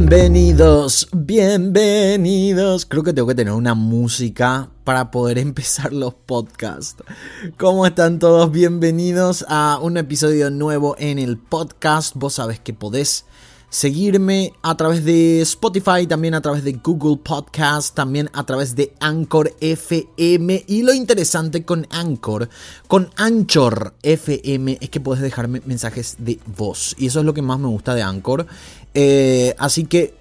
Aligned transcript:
Bienvenidos, 0.00 1.08
bienvenidos. 1.12 2.86
Creo 2.86 3.02
que 3.02 3.12
tengo 3.12 3.28
que 3.28 3.34
tener 3.34 3.52
una 3.52 3.74
música 3.74 4.70
para 4.82 5.10
poder 5.10 5.36
empezar 5.46 5.92
los 5.92 6.14
podcasts. 6.14 7.04
¿Cómo 7.58 7.84
están 7.84 8.18
todos? 8.18 8.50
Bienvenidos 8.50 9.44
a 9.46 9.78
un 9.80 9.98
episodio 9.98 10.48
nuevo 10.48 10.96
en 10.98 11.18
el 11.18 11.36
podcast. 11.36 12.16
Vos 12.16 12.32
sabés 12.36 12.60
que 12.60 12.72
podés 12.72 13.26
seguirme 13.70 14.52
a 14.62 14.76
través 14.76 15.04
de 15.04 15.40
Spotify, 15.42 16.06
también 16.06 16.34
a 16.34 16.40
través 16.40 16.64
de 16.64 16.72
Google 16.72 17.16
Podcast, 17.22 17.94
también 17.94 18.28
a 18.32 18.44
través 18.44 18.74
de 18.74 18.92
Anchor 18.98 19.54
FM. 19.60 20.64
Y 20.66 20.82
lo 20.82 20.92
interesante 20.92 21.64
con 21.64 21.86
Anchor, 21.90 22.48
con 22.88 23.08
Anchor 23.16 23.94
FM, 24.02 24.78
es 24.80 24.90
que 24.90 25.00
puedes 25.00 25.22
dejarme 25.22 25.62
mensajes 25.64 26.16
de 26.18 26.40
voz. 26.56 26.96
Y 26.98 27.06
eso 27.06 27.20
es 27.20 27.24
lo 27.24 27.32
que 27.32 27.42
más 27.42 27.60
me 27.60 27.68
gusta 27.68 27.94
de 27.94 28.02
Anchor. 28.02 28.46
Eh, 28.92 29.54
así 29.56 29.84
que 29.84 30.14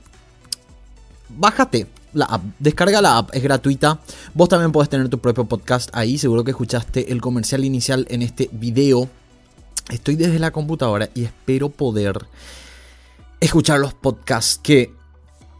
bájate 1.30 1.88
la 2.13 2.25
app, 2.25 2.44
descarga 2.59 3.02
la 3.02 3.17
app, 3.17 3.30
es 3.34 3.41
gratuita. 3.41 4.00
Vos 4.36 4.47
también 4.47 4.72
puedes 4.72 4.89
tener 4.89 5.09
tu 5.09 5.20
propio 5.20 5.45
podcast 5.45 5.89
ahí. 5.94 6.20
Seguro 6.20 6.44
que 6.44 6.52
escuchaste 6.52 7.11
el 7.11 7.20
comercial 7.20 7.66
inicial 7.66 8.05
en 8.09 8.22
este 8.22 8.47
video. 8.52 9.09
Estoy 9.89 10.16
desde 10.16 10.38
la 10.38 10.52
computadora 10.52 11.09
y 11.16 11.23
espero 11.23 11.70
poder 11.70 12.27
escuchar 13.39 13.80
los 13.80 13.94
podcasts 13.94 14.59
que 14.61 14.94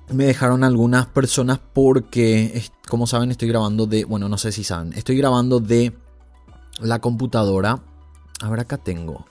me 0.10 0.26
dejaron 0.26 0.64
algunas 0.64 1.06
personas 1.08 1.60
porque, 1.74 2.64
como 2.88 3.08
saben, 3.08 3.32
estoy 3.32 3.48
grabando 3.48 3.86
de, 3.86 4.06
bueno, 4.06 4.28
no 4.28 4.38
sé 4.38 4.52
si 4.52 4.64
saben, 4.64 4.94
estoy 4.94 5.18
grabando 5.18 5.60
de 5.60 5.94
la 6.80 7.00
computadora. 7.00 7.82
A 8.42 8.50
ver, 8.50 8.60
acá 8.62 8.78
tengo. 8.78 9.26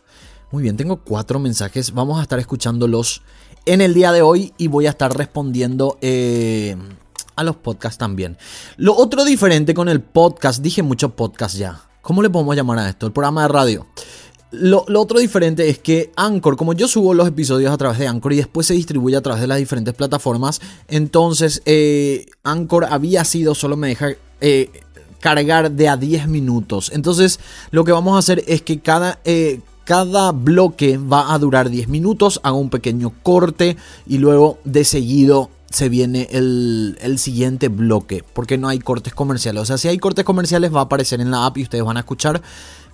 Muy 0.51 0.63
bien, 0.63 0.77
tengo 0.77 0.99
cuatro 0.99 1.39
mensajes. 1.39 1.93
Vamos 1.93 2.19
a 2.19 2.23
estar 2.23 2.39
escuchándolos 2.39 3.23
en 3.67 3.81
el 3.81 3.93
día 3.93 4.13
de 4.13 4.23
hoy 4.23 4.55
y 4.57 4.69
voy 4.69 4.87
a 4.87 4.91
estar 4.91 5.15
respondiendo 5.17 5.99
eh, 6.01 6.77
a 7.37 7.45
los 7.45 7.57
podcasts 7.57 7.99
también. 7.99 8.39
Lo 8.77 8.95
otro 8.97 9.25
diferente 9.25 9.75
con 9.75 9.89
el 9.89 10.01
podcast, 10.01 10.63
dije 10.63 10.83
mucho 10.83 11.15
podcast 11.15 11.57
ya. 11.57 11.83
¿Cómo 12.01 12.23
le 12.23 12.31
podemos 12.31 12.57
llamar 12.57 12.79
a 12.79 12.89
esto? 12.89 13.07
El 13.07 13.13
programa 13.13 13.43
de 13.43 13.49
radio. 13.49 13.87
Lo, 14.51 14.85
otro 14.95 15.19
diferente 15.19 15.69
es 15.69 15.79
que 15.79 16.11
Anchor, 16.17 16.57
como 16.57 16.73
yo 16.73 16.89
subo 16.89 17.13
los 17.13 17.29
episodios 17.29 17.71
a 17.71 17.77
través 17.77 17.99
de 17.99 18.07
Anchor 18.07 18.33
y 18.33 18.37
después 18.37 18.67
se 18.67 18.75
distribuye 18.75 19.17
a 19.17 19.21
través 19.21 19.43
de 19.43 19.47
las 19.47 19.59
diferentes 19.59 19.95
plataformas, 19.95 20.61
entonces 20.89 21.63
eh, 21.67 22.27
Anchor 22.45 22.87
había 22.87 23.25
sido, 23.25 23.55
solo 23.55 23.77
me 23.77 23.89
deja 23.89 24.13
eh, 24.41 24.71
cargar 25.21 25.71
de 25.71 25.89
a 25.89 25.97
10 25.97 26.29
minutos. 26.29 26.91
Entonces 26.95 27.41
lo 27.71 27.85
que 27.85 27.93
vamos 27.93 28.17
a 28.17 28.21
hacer 28.21 28.43
es 28.47 28.63
que 28.63 28.81
cada, 28.81 29.21
cada 29.85 30.33
bloque 30.33 30.97
va 30.97 31.35
a 31.35 31.39
durar 31.39 31.69
10 31.69 31.89
minutos, 31.89 32.41
hago 32.43 32.59
un 32.59 32.71
pequeño 32.71 33.13
corte 33.23 33.77
y 34.07 34.19
luego 34.19 34.59
de 34.65 34.85
seguido 34.85 35.51
se 35.71 35.89
viene 35.89 36.29
el, 36.31 37.19
siguiente 37.19 37.69
bloque, 37.69 38.25
porque 38.33 38.57
no 38.57 38.69
hay 38.69 38.79
cortes 38.79 39.15
comerciales. 39.15 39.63
O 39.63 39.67
sea, 39.67 39.79
si 39.79 39.89
hay 39.89 39.99
cortes 39.99 40.25
comerciales 40.25 40.75
va 40.75 40.81
a 40.81 40.85
aparecer 40.85 41.21
en 41.21 41.31
la 41.31 41.47
app 41.47 41.59
y 41.59 41.63
ustedes 41.63 41.85
van 41.85 41.97
a 41.97 42.01
escuchar. 42.01 42.41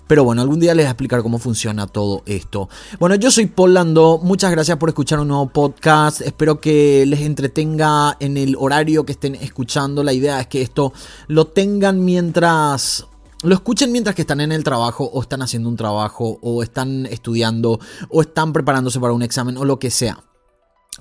Pero 0.07 0.25
bueno, 0.25 0.43
algún 0.43 0.61
día 0.61 0.75
les 0.75 0.85
voy 0.85 0.89
a 0.89 0.91
explicar 0.91 1.23
cómo 1.23 1.39
funciona 1.39 1.87
todo 1.87 2.23
esto. 2.27 2.69
Bueno, 2.99 3.15
yo 3.15 3.31
soy 3.31 3.47
Paul 3.47 3.75
Lando, 3.75 4.21
muchas 4.23 4.51
gracias 4.51 4.77
por 4.77 4.91
escuchar 4.91 5.21
un 5.21 5.29
nuevo 5.29 5.49
podcast. 5.49 6.21
Espero 6.21 6.61
que 6.61 7.05
les 7.07 7.21
entretenga 7.21 8.17
en 8.21 8.37
el 8.37 8.57
horario 8.59 9.07
que 9.07 9.13
estén 9.13 9.35
escuchando. 9.35 10.03
La 10.03 10.13
idea 10.13 10.41
es 10.41 10.47
que 10.47 10.63
esto 10.63 10.93
lo 11.29 11.47
tengan 11.47 12.05
mientras 12.05 13.07
lo 13.43 13.55
escuchen 13.55 13.93
mientras 13.93 14.17
que 14.17 14.23
están 14.23 14.41
en 14.41 14.53
el 14.53 14.65
trabajo 14.65 15.05
o 15.05 15.21
están 15.21 15.43
haciendo 15.43 15.69
un 15.69 15.77
trabajo 15.77 16.39
o 16.41 16.63
están 16.63 17.05
estudiando 17.07 17.79
o 18.09 18.23
están 18.23 18.55
preparándose 18.55 18.99
para 19.01 19.13
un 19.13 19.23
examen 19.23 19.59
o 19.59 19.65
lo 19.67 19.79
que 19.79 19.91
sea. 19.91 20.19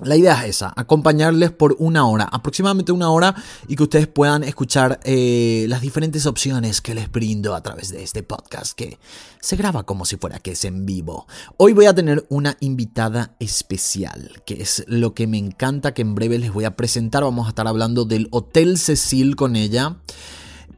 La 0.02 0.16
idea 0.16 0.42
es 0.42 0.56
esa, 0.56 0.72
acompañarles 0.74 1.52
por 1.52 1.76
una 1.78 2.08
hora, 2.08 2.24
aproximadamente 2.24 2.90
una 2.90 3.10
hora, 3.10 3.32
y 3.68 3.76
que 3.76 3.84
ustedes 3.84 4.08
puedan 4.08 4.42
escuchar 4.42 4.98
eh, 5.04 5.66
las 5.68 5.82
diferentes 5.82 6.26
opciones 6.26 6.80
que 6.80 6.96
les 6.96 7.12
brindo 7.12 7.54
a 7.54 7.62
través 7.62 7.90
de 7.90 8.02
este 8.02 8.24
podcast, 8.24 8.72
que 8.72 8.98
se 9.40 9.54
graba 9.54 9.84
como 9.84 10.04
si 10.04 10.16
fuera 10.16 10.40
que 10.40 10.52
es 10.52 10.64
en 10.64 10.84
vivo. 10.84 11.28
Hoy 11.58 11.74
voy 11.74 11.86
a 11.86 11.94
tener 11.94 12.26
una 12.28 12.56
invitada 12.58 13.36
especial, 13.38 14.42
que 14.44 14.62
es 14.62 14.84
lo 14.88 15.14
que 15.14 15.28
me 15.28 15.38
encanta, 15.38 15.94
que 15.94 16.02
en 16.02 16.16
breve 16.16 16.40
les 16.40 16.52
voy 16.52 16.64
a 16.64 16.74
presentar. 16.74 17.22
Vamos 17.22 17.46
a 17.46 17.50
estar 17.50 17.68
hablando 17.68 18.04
del 18.04 18.26
Hotel 18.32 18.78
Cecil 18.78 19.36
con 19.36 19.54
ella. 19.54 19.98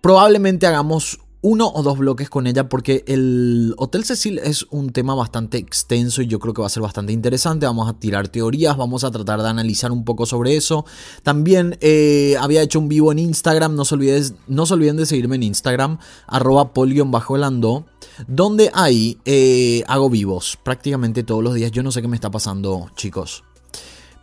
Probablemente 0.03 0.67
hagamos 0.67 1.21
uno 1.47 1.71
o 1.73 1.85
dos 1.85 1.97
bloques 1.97 2.29
con 2.29 2.49
ella 2.49 2.69
porque 2.69 3.05
el 3.07 3.73
Hotel 3.79 4.05
Cecil 4.05 4.41
es 4.41 4.67
un 4.71 4.91
tema 4.91 5.15
bastante 5.15 5.59
extenso 5.59 6.21
y 6.21 6.27
yo 6.27 6.41
creo 6.41 6.53
que 6.53 6.61
va 6.61 6.67
a 6.67 6.71
ser 6.71 6.83
bastante 6.83 7.13
interesante. 7.13 7.67
Vamos 7.67 7.89
a 7.89 7.93
tirar 7.93 8.27
teorías, 8.27 8.77
vamos 8.77 9.05
a 9.05 9.13
tratar 9.13 9.41
de 9.41 9.49
analizar 9.49 9.93
un 9.93 10.05
poco 10.05 10.27
sobre 10.27 10.57
eso. 10.57 10.85
También 11.23 11.79
eh, 11.81 12.35
había 12.41 12.63
hecho 12.63 12.81
un 12.81 12.89
vivo 12.89 13.13
en 13.13 13.21
Instagram, 13.21 13.77
no 13.77 13.85
se, 13.85 13.95
olviden, 13.95 14.37
no 14.49 14.65
olviden 14.65 14.97
de 14.97 15.07
seguirme 15.07 15.37
en 15.37 15.45
Instagram, 15.45 15.99
arroba 16.27 16.73
bajo 17.07 17.37
donde 18.27 18.73
ahí 18.75 19.19
eh, 19.25 19.85
hago 19.87 20.11
vivos 20.11 20.59
prácticamente 20.65 21.23
todos 21.23 21.45
los 21.45 21.55
días. 21.55 21.71
Yo 21.71 21.85
no 21.85 21.93
sé 21.93 22.03
qué 22.03 22.09
me 22.09 22.17
está 22.17 22.33
pasando, 22.33 22.91
chicos. 22.97 23.45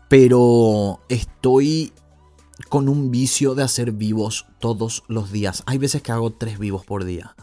Pero 0.10 1.00
estoy 1.08 1.94
con 2.70 2.90
un 2.90 3.12
vicio 3.12 3.56
de 3.56 3.64
hacer 3.64 3.92
vivos 3.92 4.46
todos 4.60 5.04
los 5.08 5.32
días. 5.32 5.64
Hay 5.66 5.78
veces 5.78 6.02
que 6.02 6.12
hago 6.12 6.32
tres 6.32 6.60
vivos 6.60 6.86
por 6.86 7.06
día. 7.06 7.36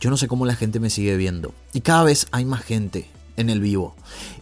Yo 0.00 0.10
no 0.10 0.16
sé 0.16 0.28
cómo 0.28 0.46
la 0.46 0.56
gente 0.56 0.80
me 0.80 0.90
sigue 0.90 1.16
viendo. 1.16 1.52
Y 1.72 1.80
cada 1.80 2.04
vez 2.04 2.26
hay 2.30 2.44
más 2.44 2.62
gente 2.62 3.08
en 3.36 3.50
el 3.50 3.60
vivo. 3.60 3.94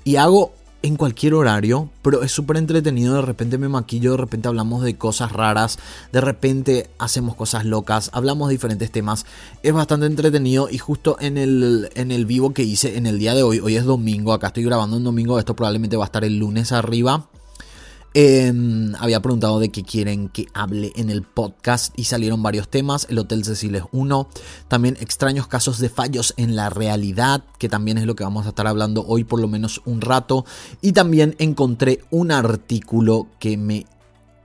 Y 0.05 0.17
hago 0.17 0.53
en 0.83 0.97
cualquier 0.97 1.35
horario, 1.35 1.91
pero 2.03 2.23
es 2.23 2.33
súper 2.33 2.57
entretenido. 2.57 3.15
De 3.15 3.23
repente 3.23 3.59
me 3.59 3.69
maquillo, 3.69 4.13
de 4.13 4.19
repente 4.19 4.49
hablamos 4.49 4.83
de 4.83 4.97
cosas 4.97 5.33
raras, 5.33 5.79
de 6.13 6.21
repente 6.21 6.91
hacemos 6.99 7.35
cosas 7.35 7.65
locas, 7.65 8.11
hablamos 8.13 8.49
de 8.49 8.55
diferentes 8.55 8.91
temas. 8.91 9.27
Es 9.63 9.73
bastante 9.73 10.07
entretenido 10.07 10.69
y 10.71 10.79
justo 10.79 11.17
en 11.21 11.39
el, 11.39 11.91
en 11.95 12.13
el 12.13 12.27
vivo 12.27 12.53
que 12.53 12.63
hice 12.63 12.97
en 12.97 13.07
el 13.07 13.19
día 13.19 13.35
de 13.35 13.43
hoy, 13.43 13.59
hoy 13.59 13.77
es 13.77 13.85
domingo, 13.85 14.33
acá 14.33 14.49
estoy 14.49 14.65
grabando 14.65 14.97
un 14.97 15.05
domingo, 15.05 15.39
esto 15.39 15.57
probablemente 15.57 15.97
va 15.97 16.05
a 16.05 16.07
estar 16.07 16.25
el 16.25 16.39
lunes 16.39 16.73
arriba. 16.73 17.29
Em, 18.19 18.95
había 18.99 19.21
preguntado 19.21 19.61
de 19.61 19.69
qué 19.69 19.83
quieren 19.83 20.31
que 20.31 20.47
hable 20.55 20.91
en 20.97 21.11
el 21.11 21.21
podcast 21.21 21.93
y 21.99 22.05
salieron 22.05 22.43
varios 22.43 22.67
temas. 22.67 23.07
El 23.11 23.19
Hotel 23.19 23.45
Cecil 23.45 23.75
es 23.75 23.83
uno. 23.93 24.31
También 24.69 24.97
extraños 25.01 25.49
casos 25.49 25.81
de 25.81 25.91
fallos 25.91 26.33
en 26.39 26.57
la 26.57 26.71
realidad, 26.71 27.45
que 27.59 27.69
también 27.69 27.99
es 27.99 28.07
lo 28.07 28.17
que 28.17 28.25
vamos 28.25 28.47
a 28.47 28.49
estar 28.49 28.67
hablando 28.67 29.05
hoy 29.07 29.25
por 29.25 29.39
lo 29.39 29.49
menos 29.49 29.83
un 29.85 30.01
rato. 30.01 30.47
Y 30.81 30.93
también 30.93 31.37
encontré 31.39 32.01
un 32.11 32.31
artículo 32.31 33.27
que 33.39 33.59
me 33.59 33.85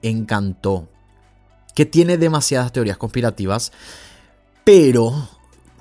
encantó, 0.01 0.89
que 1.73 1.85
tiene 1.85 2.17
demasiadas 2.17 2.73
teorías 2.73 2.97
conspirativas, 2.97 3.71
pero 4.65 5.29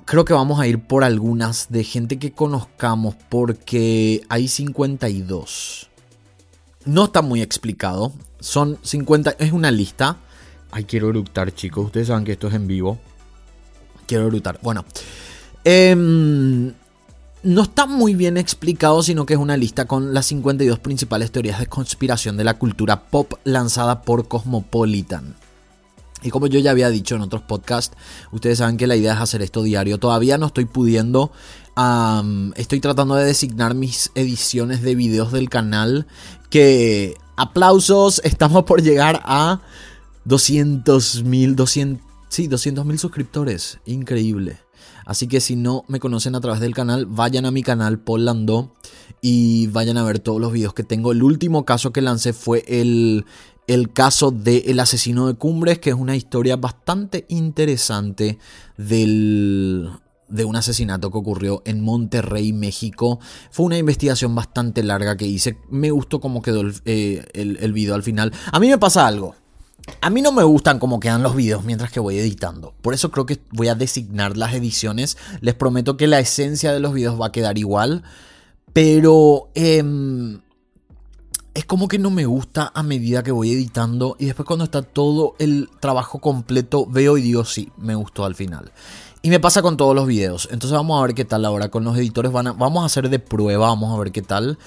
creo 0.05 0.23
que 0.23 0.31
vamos 0.31 0.61
a 0.61 0.67
ir 0.67 0.79
por 0.79 1.03
algunas 1.03 1.67
de 1.69 1.83
gente 1.83 2.19
que 2.19 2.31
conozcamos 2.31 3.17
porque 3.27 4.23
hay 4.29 4.47
52 4.47 5.90
no 6.85 7.05
está 7.05 7.21
muy 7.21 7.41
explicado. 7.41 8.13
Son 8.39 8.77
50. 8.81 9.35
Es 9.39 9.51
una 9.51 9.71
lista. 9.71 10.17
Ay, 10.71 10.85
quiero 10.85 11.09
eructar, 11.09 11.53
chicos. 11.53 11.85
Ustedes 11.85 12.07
saben 12.07 12.23
que 12.23 12.33
esto 12.33 12.47
es 12.47 12.53
en 12.53 12.67
vivo. 12.67 12.99
Quiero 14.07 14.27
eructar. 14.27 14.59
Bueno. 14.61 14.85
Em, 15.63 16.73
no 17.43 17.63
está 17.63 17.85
muy 17.85 18.13
bien 18.15 18.37
explicado, 18.37 19.01
sino 19.03 19.25
que 19.25 19.33
es 19.33 19.39
una 19.39 19.57
lista 19.57 19.85
con 19.85 20.13
las 20.13 20.27
52 20.27 20.79
principales 20.79 21.31
teorías 21.31 21.59
de 21.59 21.67
conspiración 21.67 22.37
de 22.37 22.43
la 22.43 22.55
cultura 22.55 23.03
pop 23.03 23.33
lanzada 23.43 24.03
por 24.03 24.27
Cosmopolitan. 24.27 25.35
Y 26.23 26.29
como 26.29 26.47
yo 26.47 26.59
ya 26.59 26.71
había 26.71 26.89
dicho 26.89 27.15
en 27.15 27.21
otros 27.21 27.41
podcasts, 27.41 27.97
ustedes 28.31 28.59
saben 28.59 28.77
que 28.77 28.85
la 28.85 28.95
idea 28.95 29.13
es 29.13 29.19
hacer 29.19 29.41
esto 29.41 29.63
diario. 29.63 29.97
Todavía 29.97 30.37
no 30.37 30.47
estoy 30.47 30.65
pudiendo 30.65 31.31
estoy 32.55 32.79
tratando 32.79 33.15
de 33.15 33.25
designar 33.25 33.75
mis 33.75 34.11
ediciones 34.15 34.81
de 34.81 34.95
videos 34.95 35.31
del 35.31 35.49
canal. 35.49 36.07
Que 36.49 37.15
aplausos, 37.37 38.21
estamos 38.23 38.63
por 38.65 38.81
llegar 38.81 39.21
a 39.23 39.61
200 40.25 41.23
mil, 41.23 41.55
200, 41.55 42.05
sí, 42.29 42.47
200 42.47 42.85
mil 42.85 42.99
suscriptores. 42.99 43.79
Increíble. 43.85 44.59
Así 45.05 45.27
que 45.27 45.41
si 45.41 45.55
no 45.55 45.83
me 45.87 45.99
conocen 45.99 46.35
a 46.35 46.41
través 46.41 46.59
del 46.59 46.73
canal, 46.73 47.05
vayan 47.05 47.45
a 47.45 47.51
mi 47.51 47.63
canal 47.63 47.99
Polando 47.99 48.75
y 49.21 49.67
vayan 49.67 49.97
a 49.97 50.03
ver 50.03 50.19
todos 50.19 50.39
los 50.39 50.51
videos 50.51 50.73
que 50.73 50.83
tengo. 50.83 51.11
El 51.11 51.23
último 51.23 51.65
caso 51.65 51.91
que 51.91 52.01
lancé 52.01 52.33
fue 52.33 52.63
el, 52.67 53.25
el 53.67 53.91
caso 53.91 54.31
del 54.31 54.79
asesino 54.79 55.27
de 55.27 55.35
Cumbres, 55.35 55.79
que 55.79 55.91
es 55.91 55.95
una 55.95 56.15
historia 56.15 56.55
bastante 56.55 57.25
interesante 57.29 58.37
del, 58.77 59.89
de 60.31 60.45
un 60.45 60.55
asesinato 60.55 61.11
que 61.11 61.17
ocurrió 61.17 61.61
en 61.65 61.81
Monterrey, 61.81 62.53
México. 62.53 63.19
Fue 63.51 63.65
una 63.65 63.77
investigación 63.77 64.33
bastante 64.33 64.83
larga 64.83 65.17
que 65.17 65.25
hice. 65.25 65.57
Me 65.69 65.91
gustó 65.91 66.19
cómo 66.19 66.41
quedó 66.41 66.61
el, 66.61 66.75
eh, 66.85 67.25
el, 67.33 67.73
video 67.73 67.95
al 67.95 68.03
final. 68.03 68.33
A 68.51 68.59
mí 68.59 68.69
me 68.69 68.77
pasa 68.77 69.07
algo. 69.07 69.35
A 69.99 70.09
mí 70.09 70.21
no 70.21 70.31
me 70.31 70.43
gustan 70.43 70.79
cómo 70.79 70.99
quedan 70.99 71.23
los 71.23 71.35
videos 71.35 71.63
mientras 71.63 71.91
que 71.91 71.99
voy 71.99 72.17
editando. 72.17 72.73
Por 72.81 72.93
eso 72.93 73.11
creo 73.11 73.25
que 73.25 73.41
voy 73.51 73.67
a 73.67 73.75
designar 73.75 74.37
las 74.37 74.53
ediciones. 74.53 75.17
Les 75.41 75.55
prometo 75.55 75.97
que 75.97 76.07
la 76.07 76.19
esencia 76.19 76.71
de 76.71 76.79
los 76.79 76.93
videos 76.93 77.19
va 77.19 77.27
a 77.27 77.31
quedar 77.31 77.57
igual. 77.57 78.03
Pero... 78.73 79.49
Em, 79.55 80.41
es 81.53 81.65
como 81.65 81.87
que 81.87 81.99
no 81.99 82.11
me 82.11 82.25
gusta 82.25 82.71
a 82.73 82.81
medida 82.81 83.23
que 83.23 83.31
voy 83.31 83.51
editando 83.51 84.15
y 84.17 84.25
después 84.25 84.47
cuando 84.47 84.63
está 84.65 84.81
todo 84.83 85.35
el 85.37 85.69
trabajo 85.79 86.19
completo 86.19 86.85
veo 86.85 87.17
y 87.17 87.21
digo 87.21 87.43
sí, 87.43 87.71
me 87.77 87.95
gustó 87.95 88.23
al 88.23 88.35
final. 88.35 88.71
Y 89.23 89.29
me 89.29 89.39
pasa 89.39 89.61
con 89.61 89.77
todos 89.77 89.95
los 89.95 90.07
videos. 90.07 90.47
Entonces 90.51 90.71
vamos 90.71 90.99
a 90.99 91.05
ver 91.05 91.13
qué 91.13 91.25
tal 91.25 91.45
ahora 91.45 91.69
con 91.69 91.83
los 91.83 91.95
editores. 91.97 92.31
Vamos 92.31 92.81
a 92.81 92.85
hacer 92.85 93.09
de 93.09 93.19
prueba, 93.19 93.67
vamos 93.67 93.95
a 93.95 93.99
ver 93.99 94.11
qué 94.11 94.23
tal. 94.23 94.57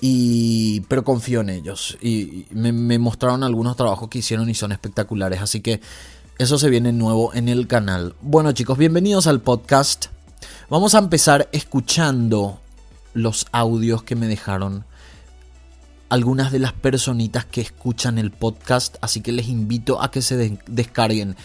Y, 0.00 0.82
pero 0.82 1.02
confío 1.02 1.40
en 1.40 1.50
ellos. 1.50 1.98
Y 2.00 2.46
me, 2.50 2.98
mostraron 2.98 3.42
algunos 3.42 3.76
trabajos 3.76 4.08
que 4.08 4.18
hicieron 4.18 4.48
y 4.48 4.54
son 4.54 4.70
espectaculares. 4.70 5.40
Así 5.40 5.60
que 5.60 5.80
eso 6.38 6.58
se 6.58 6.70
viene 6.70 6.92
nuevo 6.92 7.34
en 7.34 7.48
el 7.48 7.66
canal. 7.66 8.14
Bueno 8.20 8.52
chicos, 8.52 8.78
bienvenidos 8.78 9.26
al 9.26 9.40
podcast. 9.40 10.06
Vamos 10.70 10.94
a 10.94 10.98
empezar 10.98 11.48
escuchando 11.50 12.60
los 13.14 13.46
audios 13.50 14.04
que 14.04 14.14
me 14.14 14.28
dejaron 14.28 14.84
algunas 16.08 16.52
de 16.52 16.60
las 16.60 16.72
personitas 16.72 17.44
que 17.44 17.60
escuchan 17.60 18.18
el 18.18 18.30
podcast, 18.30 18.96
así 19.00 19.20
que 19.20 19.32
les 19.32 19.48
invito 19.48 20.00
a 20.00 20.12
que 20.12 20.22
se 20.22 20.58
descarguen 20.66 21.36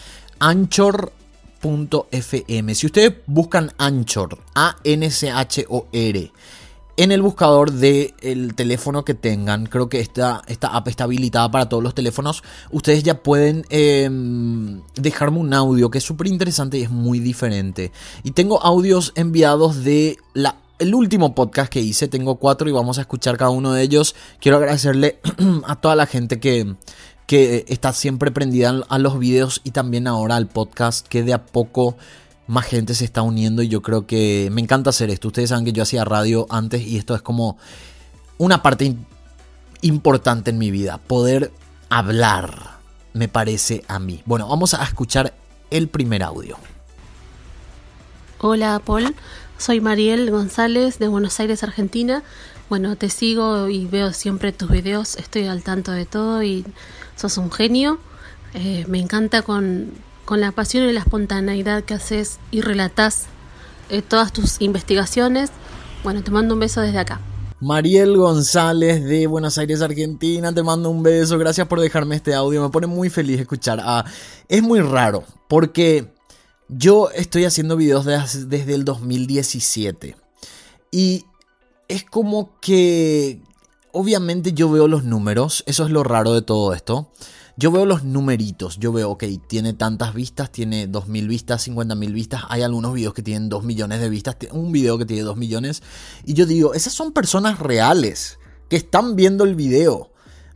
anchor.fm. 1.62 2.74
Si 2.74 2.86
ustedes 2.86 3.14
buscan 3.26 3.72
Anchor, 3.78 4.38
A-N-C-H-O-R, 4.54 6.32
en 6.96 7.12
el 7.12 7.22
buscador 7.22 7.72
del 7.72 8.54
teléfono 8.54 9.04
que 9.04 9.14
tengan, 9.14 9.66
creo 9.66 9.88
que 9.88 10.00
esta, 10.00 10.42
esta 10.46 10.68
app 10.68 10.88
está 10.88 11.04
habilitada 11.04 11.50
para 11.50 11.68
todos 11.68 11.82
los 11.82 11.94
teléfonos, 11.94 12.42
ustedes 12.70 13.02
ya 13.02 13.22
pueden 13.22 13.64
em, 13.70 14.82
dejarme 14.96 15.38
un 15.38 15.54
audio 15.54 15.90
que 15.90 15.98
es 15.98 16.04
súper 16.04 16.26
interesante 16.26 16.78
y 16.78 16.82
es 16.82 16.90
muy 16.90 17.18
diferente. 17.20 17.92
Y 18.22 18.32
tengo 18.32 18.62
audios 18.62 19.12
enviados 19.16 19.82
de 19.84 20.18
la 20.34 20.56
el 20.80 20.94
último 20.94 21.34
podcast 21.34 21.70
que 21.70 21.80
hice, 21.80 22.08
tengo 22.08 22.36
cuatro 22.36 22.66
y 22.66 22.72
vamos 22.72 22.96
a 22.96 23.02
escuchar 23.02 23.36
cada 23.36 23.50
uno 23.50 23.74
de 23.74 23.82
ellos. 23.82 24.16
Quiero 24.40 24.56
agradecerle 24.56 25.20
a 25.66 25.76
toda 25.76 25.94
la 25.94 26.06
gente 26.06 26.40
que, 26.40 26.74
que 27.30 27.64
está 27.68 27.92
siempre 27.92 28.32
prendida 28.32 28.82
a 28.88 28.98
los 28.98 29.16
videos 29.20 29.60
y 29.62 29.70
también 29.70 30.08
ahora 30.08 30.34
al 30.34 30.48
podcast, 30.48 31.06
que 31.06 31.22
de 31.22 31.32
a 31.32 31.46
poco 31.46 31.96
más 32.48 32.66
gente 32.66 32.92
se 32.92 33.04
está 33.04 33.22
uniendo 33.22 33.62
y 33.62 33.68
yo 33.68 33.82
creo 33.82 34.04
que 34.04 34.48
me 34.50 34.60
encanta 34.60 34.90
hacer 34.90 35.10
esto. 35.10 35.28
Ustedes 35.28 35.50
saben 35.50 35.64
que 35.64 35.70
yo 35.70 35.84
hacía 35.84 36.04
radio 36.04 36.48
antes 36.50 36.84
y 36.84 36.96
esto 36.96 37.14
es 37.14 37.22
como 37.22 37.56
una 38.36 38.64
parte 38.64 38.96
importante 39.80 40.50
en 40.50 40.58
mi 40.58 40.72
vida, 40.72 40.98
poder 40.98 41.52
hablar, 41.88 42.78
me 43.12 43.28
parece 43.28 43.84
a 43.86 44.00
mí. 44.00 44.24
Bueno, 44.26 44.48
vamos 44.48 44.74
a 44.74 44.82
escuchar 44.82 45.32
el 45.70 45.86
primer 45.86 46.24
audio. 46.24 46.56
Hola 48.40 48.82
Paul, 48.84 49.14
soy 49.56 49.80
Mariel 49.80 50.32
González 50.32 50.98
de 50.98 51.06
Buenos 51.06 51.38
Aires, 51.38 51.62
Argentina. 51.62 52.24
Bueno, 52.68 52.96
te 52.96 53.08
sigo 53.08 53.68
y 53.68 53.86
veo 53.86 54.12
siempre 54.12 54.50
tus 54.50 54.68
videos, 54.68 55.14
estoy 55.14 55.46
al 55.46 55.62
tanto 55.62 55.92
de 55.92 56.06
todo 56.06 56.42
y 56.42 56.64
sos 57.20 57.38
un 57.38 57.52
genio. 57.52 57.98
Eh, 58.54 58.84
me 58.88 58.98
encanta 58.98 59.42
con, 59.42 59.92
la 60.30 60.52
pasión 60.52 60.88
y 60.88 60.92
la 60.92 61.00
espontaneidad 61.00 61.82
que 61.82 61.94
haces 61.94 62.38
y 62.52 62.60
relatás 62.60 63.26
eh, 63.88 64.00
todas 64.00 64.32
tus 64.32 64.60
investigaciones. 64.60 65.50
Bueno, 66.04 66.22
te 66.22 66.30
mando 66.30 66.54
un 66.54 66.60
beso 66.60 66.80
desde 66.80 66.98
acá. 66.98 67.20
Mariel 67.60 68.16
González 68.16 69.04
de 69.04 69.26
Buenos 69.26 69.58
Aires, 69.58 69.82
Argentina, 69.82 70.54
te 70.54 70.62
mando 70.62 70.88
un 70.88 71.02
beso. 71.02 71.36
Gracias 71.36 71.66
por 71.66 71.80
dejarme 71.80 72.16
este 72.16 72.32
audio. 72.32 72.62
Me 72.62 72.70
pone 72.70 72.86
muy 72.86 73.10
feliz 73.10 73.40
escuchar. 73.40 73.80
Ah, 73.82 74.04
es 74.48 74.62
muy 74.62 74.80
raro 74.80 75.24
porque 75.48 76.14
yo 76.68 77.10
estoy 77.10 77.44
haciendo 77.44 77.76
videos 77.76 78.04
desde 78.04 78.74
el 78.74 78.84
2017 78.84 80.16
y 80.92 81.24
es 81.88 82.04
como 82.04 82.52
que 82.60 83.40
obviamente 83.92 84.52
yo 84.52 84.70
veo 84.70 84.88
los 84.88 85.04
números, 85.04 85.64
eso 85.66 85.84
es 85.84 85.90
lo 85.90 86.02
raro 86.02 86.32
de 86.32 86.42
todo 86.42 86.74
esto. 86.74 87.10
Yo 87.56 87.70
veo 87.70 87.84
los 87.84 88.04
numeritos, 88.04 88.78
yo 88.78 88.92
veo, 88.92 89.10
ok, 89.10 89.24
tiene 89.46 89.74
tantas 89.74 90.14
vistas, 90.14 90.50
tiene 90.50 90.88
2.000 90.88 91.28
vistas, 91.28 91.68
50.000 91.68 92.12
vistas, 92.12 92.42
hay 92.48 92.62
algunos 92.62 92.94
videos 92.94 93.12
que 93.12 93.22
tienen 93.22 93.48
2 93.50 93.64
millones 93.64 94.00
de 94.00 94.08
vistas, 94.08 94.36
un 94.52 94.72
video 94.72 94.96
que 94.96 95.04
tiene 95.04 95.22
2 95.24 95.36
millones, 95.36 95.82
y 96.24 96.32
yo 96.32 96.46
digo, 96.46 96.72
esas 96.72 96.94
son 96.94 97.12
personas 97.12 97.58
reales 97.58 98.38
que 98.70 98.76
están 98.76 99.14
viendo 99.14 99.44
el 99.44 99.56
video 99.56 100.09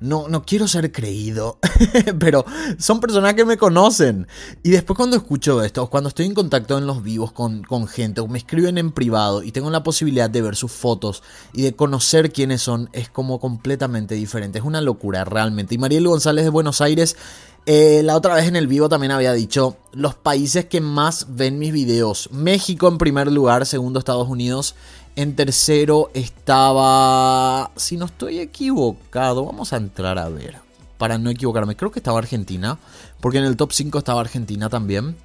no, 0.05 0.29
no 0.29 0.45
quiero 0.45 0.69
ser 0.69 0.93
creído, 0.93 1.59
pero 2.19 2.45
son 2.79 3.01
personas 3.01 3.35
que 3.35 3.45
me 3.45 3.57
conocen. 3.57 4.29
Y 4.63 4.71
después 4.71 4.97
cuando 4.97 5.17
escucho 5.17 5.63
esto, 5.63 5.89
cuando 5.89 6.09
estoy 6.09 6.27
en 6.27 6.35
contacto 6.35 6.77
en 6.77 6.87
los 6.87 7.03
vivos 7.03 7.33
con, 7.33 7.63
con 7.63 7.89
gente, 7.89 8.21
o 8.21 8.29
me 8.29 8.39
escriben 8.39 8.79
en 8.79 8.93
privado 8.93 9.43
y 9.43 9.51
tengo 9.51 9.71
la 9.71 9.83
posibilidad 9.83 10.29
de 10.29 10.43
ver 10.43 10.57
sus 10.57 10.73
fotos 10.73 11.23
y 11.53 11.63
de 11.63 11.75
conocer 11.75 12.33
quiénes 12.33 12.63
son, 12.63 12.91
es 12.93 13.09
como 13.09 13.41
completamente 13.41 14.15
diferente. 14.15 14.59
Es 14.59 14.65
una 14.65 14.81
locura 14.81 15.25
realmente. 15.25 15.75
Y 15.75 15.79
Mariel 15.79 16.07
González 16.07 16.45
de 16.45 16.51
Buenos 16.51 16.81
Aires 16.81 17.17
eh, 17.67 18.03
la 18.05 18.15
otra 18.15 18.35
vez 18.35 18.47
en 18.47 18.57
el 18.57 18.67
vivo 18.67 18.91
también 18.91 19.11
había 19.11 19.33
dicho 19.33 19.79
los 19.93 20.15
países 20.15 20.67
que 20.67 20.83
más 20.83 21.29
ven 21.31 21.59
mis 21.59 21.73
videos. 21.73 22.29
México 22.31 22.89
en 22.89 22.99
primer 22.99 23.33
lugar, 23.33 23.65
segundo 23.65 23.99
Estados 23.99 24.29
Unidos. 24.29 24.75
En 25.17 25.37
tercero 25.37 26.11
estaba, 26.13 27.71
si 27.77 27.97
no 27.97 28.07
estoy 28.07 28.41
equivocado, 28.41 29.45
vamos 29.45 29.73
a 29.73 29.77
entrar 29.77 30.19
a 30.19 30.29
ver. 30.29 30.57
Para 30.99 31.19
no 31.19 31.31
equivocarme, 31.31 31.77
creo 31.77 31.93
que 31.93 32.01
estaba 32.01 32.19
Argentina. 32.19 32.79
Porque 33.21 33.39
en 33.39 33.45
el 33.45 33.57
top 33.57 33.73
5 33.73 33.99
estaba 33.99 34.21
Argentina 34.21 34.69
también. 34.69 35.17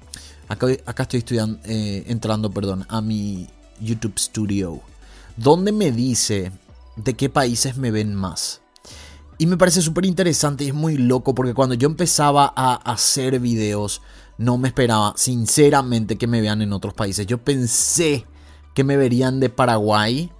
Acá, 0.48 1.02
estoy 1.02 1.18
estudiando, 1.18 1.58
eh, 1.64 2.04
entrando 2.06 2.50
perdón, 2.50 2.86
a 2.88 3.00
mi 3.00 3.48
YouTube 3.80 4.16
Studio. 4.16 4.80
Donde 5.36 5.72
me 5.72 5.90
dice 5.90 6.52
de 6.94 7.14
qué 7.14 7.28
países 7.28 7.76
me 7.76 7.90
ven 7.90 8.14
más. 8.14 8.60
Y 9.38 9.46
me 9.46 9.56
parece 9.56 9.82
súper 9.82 10.04
interesante 10.04 10.64
y 10.64 10.68
es 10.68 10.74
muy 10.74 10.98
loco 10.98 11.34
porque 11.34 11.54
cuando 11.54 11.74
yo 11.74 11.88
empezaba 11.88 12.52
a 12.54 12.74
hacer 12.74 13.40
videos, 13.40 14.02
no 14.38 14.56
me 14.56 14.68
esperaba 14.68 15.14
sinceramente 15.16 16.16
que 16.16 16.26
me 16.28 16.40
vean 16.40 16.62
en 16.62 16.72
otros 16.72 16.94
países. 16.94 17.26
Yo 17.26 17.38
pensé 17.38 18.26
que 18.74 18.84
me 18.84 18.96
verían 18.96 19.40
de 19.40 19.48
Paraguay 19.48 20.30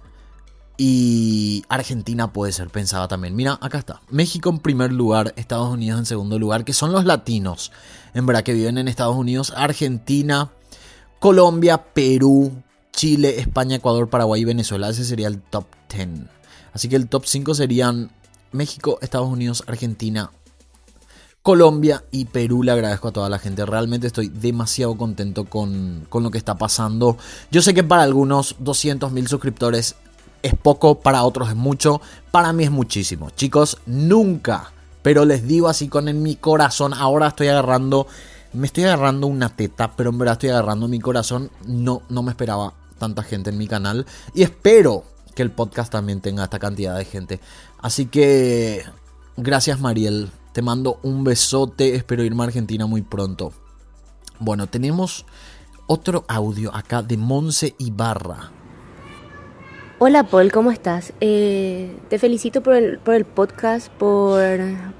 y 0.77 1.63
Argentina 1.69 2.33
puede 2.33 2.51
ser, 2.51 2.69
pensaba 2.69 3.07
también. 3.07 3.35
Mira, 3.35 3.59
acá 3.61 3.77
está. 3.77 4.01
México 4.09 4.49
en 4.49 4.59
primer 4.59 4.91
lugar, 4.91 5.33
Estados 5.37 5.69
Unidos 5.69 5.99
en 5.99 6.05
segundo 6.05 6.39
lugar, 6.39 6.65
que 6.65 6.73
son 6.73 6.91
los 6.91 7.05
latinos, 7.05 7.71
en 8.13 8.25
verdad, 8.25 8.43
que 8.43 8.53
viven 8.53 8.77
en 8.77 8.87
Estados 8.87 9.15
Unidos, 9.15 9.53
Argentina, 9.55 10.51
Colombia, 11.19 11.83
Perú, 11.93 12.51
Chile, 12.91 13.39
España, 13.39 13.75
Ecuador, 13.75 14.09
Paraguay 14.09 14.41
y 14.41 14.45
Venezuela. 14.45 14.89
Ese 14.89 15.05
sería 15.05 15.27
el 15.27 15.39
top 15.39 15.65
10. 15.95 16.27
Así 16.73 16.89
que 16.89 16.95
el 16.95 17.07
top 17.09 17.25
5 17.25 17.53
serían 17.53 18.11
México, 18.51 18.97
Estados 19.01 19.29
Unidos, 19.29 19.63
Argentina, 19.67 20.31
Colombia 21.41 22.03
y 22.11 22.25
Perú. 22.25 22.63
Le 22.63 22.71
agradezco 22.71 23.07
a 23.07 23.11
toda 23.11 23.29
la 23.29 23.39
gente. 23.39 23.65
Realmente 23.65 24.07
estoy 24.07 24.29
demasiado 24.29 24.95
contento 24.95 25.45
con, 25.45 26.07
lo 26.11 26.31
que 26.31 26.37
está 26.37 26.55
pasando. 26.55 27.17
Yo 27.51 27.61
sé 27.61 27.73
que 27.73 27.83
para 27.83 28.03
algunos 28.03 28.55
200 28.59 29.11
mil 29.11 29.27
suscriptores 29.27 29.95
es 30.43 30.55
poco, 30.55 30.99
para 30.99 31.23
otros 31.23 31.49
es 31.49 31.55
mucho. 31.55 32.01
Para 32.31 32.53
mí 32.53 32.63
es 32.63 32.71
muchísimo. 32.71 33.31
Chicos, 33.31 33.79
nunca, 33.85 34.71
pero 35.01 35.25
les 35.25 35.47
digo 35.47 35.67
así 35.67 35.87
con 35.87 36.07
en 36.07 36.21
mi 36.21 36.35
corazón. 36.35 36.93
Ahora 36.93 37.27
estoy 37.27 37.47
agarrando, 37.47 38.07
me 38.53 38.67
estoy 38.67 38.83
agarrando 38.83 39.27
una 39.27 39.49
teta, 39.49 39.95
pero 39.95 40.11
en 40.11 40.19
verdad 40.19 40.33
estoy 40.33 40.49
agarrando 40.49 40.87
mi 40.87 40.99
corazón. 40.99 41.49
No, 41.65 42.03
no 42.09 42.21
me 42.21 42.31
esperaba 42.31 42.73
tanta 42.99 43.23
gente 43.23 43.49
en 43.49 43.57
mi 43.57 43.67
canal. 43.67 44.05
Y 44.35 44.43
espero 44.43 45.05
que 45.33 45.41
el 45.41 45.49
podcast 45.49 45.91
también 45.91 46.21
tenga 46.21 46.43
esta 46.43 46.59
cantidad 46.59 46.95
de 46.95 47.05
gente. 47.05 47.39
Así 47.79 48.05
que 48.05 48.83
gracias 49.37 49.79
Mariel, 49.79 50.29
te 50.53 50.61
mando 50.61 50.99
un 51.03 51.23
besote, 51.23 51.95
espero 51.95 52.23
irme 52.23 52.43
a 52.43 52.47
Argentina 52.47 52.85
muy 52.85 53.01
pronto. 53.01 53.53
Bueno, 54.39 54.67
tenemos 54.67 55.25
otro 55.87 56.25
audio 56.27 56.75
acá 56.75 57.01
de 57.01 57.17
Monse 57.17 57.75
Ibarra. 57.77 58.51
Hola 59.99 60.23
Paul, 60.23 60.51
¿cómo 60.51 60.71
estás? 60.71 61.13
Eh, 61.21 61.95
te 62.09 62.17
felicito 62.17 62.61
por 62.63 62.73
el, 62.73 62.97
por 62.97 63.13
el 63.13 63.23
podcast, 63.23 63.91
por, 63.91 64.39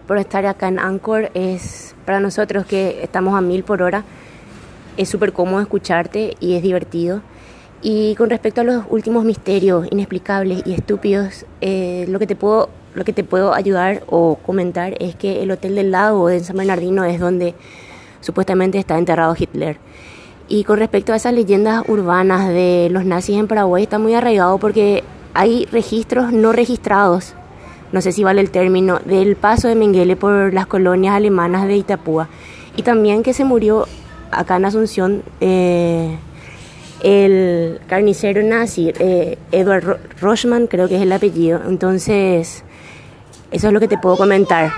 por, 0.06 0.20
estar 0.20 0.46
acá 0.46 0.68
en 0.68 0.78
Anchor. 0.78 1.32
Es 1.34 1.96
para 2.06 2.20
nosotros 2.20 2.68
que 2.68 3.04
estamos 3.04 3.34
a 3.34 3.42
mil 3.42 3.64
por 3.64 3.82
hora. 3.82 4.06
Es 4.98 5.10
súper 5.10 5.34
cómodo 5.34 5.60
escucharte 5.60 6.38
y 6.40 6.54
es 6.54 6.62
divertido. 6.62 7.24
Y 7.82 8.14
con 8.16 8.30
respecto 8.30 8.62
a 8.62 8.64
los 8.64 8.84
últimos 8.90 9.26
misterios 9.26 9.88
inexplicables 9.90 10.62
y 10.66 10.74
estúpidos, 10.74 11.48
eh, 11.62 12.06
lo, 12.08 12.20
que 12.20 12.28
te 12.28 12.36
puedo, 12.36 12.70
lo 12.94 13.04
que 13.04 13.14
te 13.14 13.24
puedo 13.24 13.54
ayudar 13.54 14.04
o 14.08 14.36
comentar 14.36 14.96
es 15.00 15.16
que 15.16 15.44
el 15.44 15.52
Hotel 15.52 15.76
del 15.76 15.92
Lago 15.92 16.28
de 16.28 16.40
San 16.42 16.58
Bernardino 16.58 17.04
es 17.06 17.20
donde 17.20 17.56
supuestamente 18.20 18.78
está 18.78 18.98
enterrado 18.98 19.36
Hitler. 19.38 19.78
Y 20.48 20.64
con 20.66 20.80
respecto 20.80 21.14
a 21.14 21.16
esas 21.16 21.34
leyendas 21.34 21.84
urbanas 21.88 22.50
de 22.50 22.90
los 22.92 23.06
nazis 23.06 23.38
en 23.38 23.48
Paraguay, 23.48 23.84
está 23.84 24.00
muy 24.00 24.14
arraigado 24.14 24.58
porque 24.58 25.04
hay 25.34 25.66
registros 25.72 26.34
no 26.34 26.52
registrados, 26.52 27.36
no 27.94 28.02
sé 28.02 28.12
si 28.12 28.24
vale 28.24 28.42
el 28.42 28.52
término, 28.52 29.00
del 29.06 29.36
paso 29.38 29.68
de 29.68 29.76
Mengele 29.76 30.16
por 30.16 30.54
las 30.54 30.66
colonias 30.66 31.16
alemanas 31.16 31.68
de 31.68 31.78
Itapúa. 31.78 32.28
Y 32.76 32.84
también 32.84 33.24
que 33.24 33.34
se 33.34 33.46
murió 33.46 33.88
acá 34.32 34.58
en 34.58 34.66
Asunción. 34.66 35.24
Eh, 35.40 36.18
el 37.04 37.80
carnicero 37.88 38.44
nazi, 38.44 38.94
eh, 39.00 39.38
Edward 39.52 40.00
Rochman, 40.20 40.68
creo 40.68 40.88
que 40.88 40.98
es 40.98 41.02
el 41.02 41.12
apellido. 41.12 41.62
Entonces, 41.68 42.64
Eso 43.52 43.68
es 43.68 43.74
lo 43.74 43.80
que 43.80 43.88
te 43.88 43.98
puedo 43.98 44.18
comentar. 44.18 44.72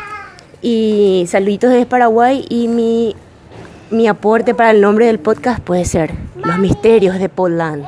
Y 0.61 1.25
saluditos 1.27 1.69
desde 1.69 1.85
Paraguay 1.85 2.45
y 2.49 2.67
mi, 2.67 3.15
mi 3.91 4.07
aporte 4.07 4.55
para 4.55 4.71
el 4.71 4.81
nombre 4.81 5.05
del 5.05 5.19
podcast 5.19 5.61
puede 5.61 5.85
ser 5.85 6.13
Los 6.35 6.57
Misterios 6.57 7.19
de 7.19 7.29
Poland. 7.29 7.85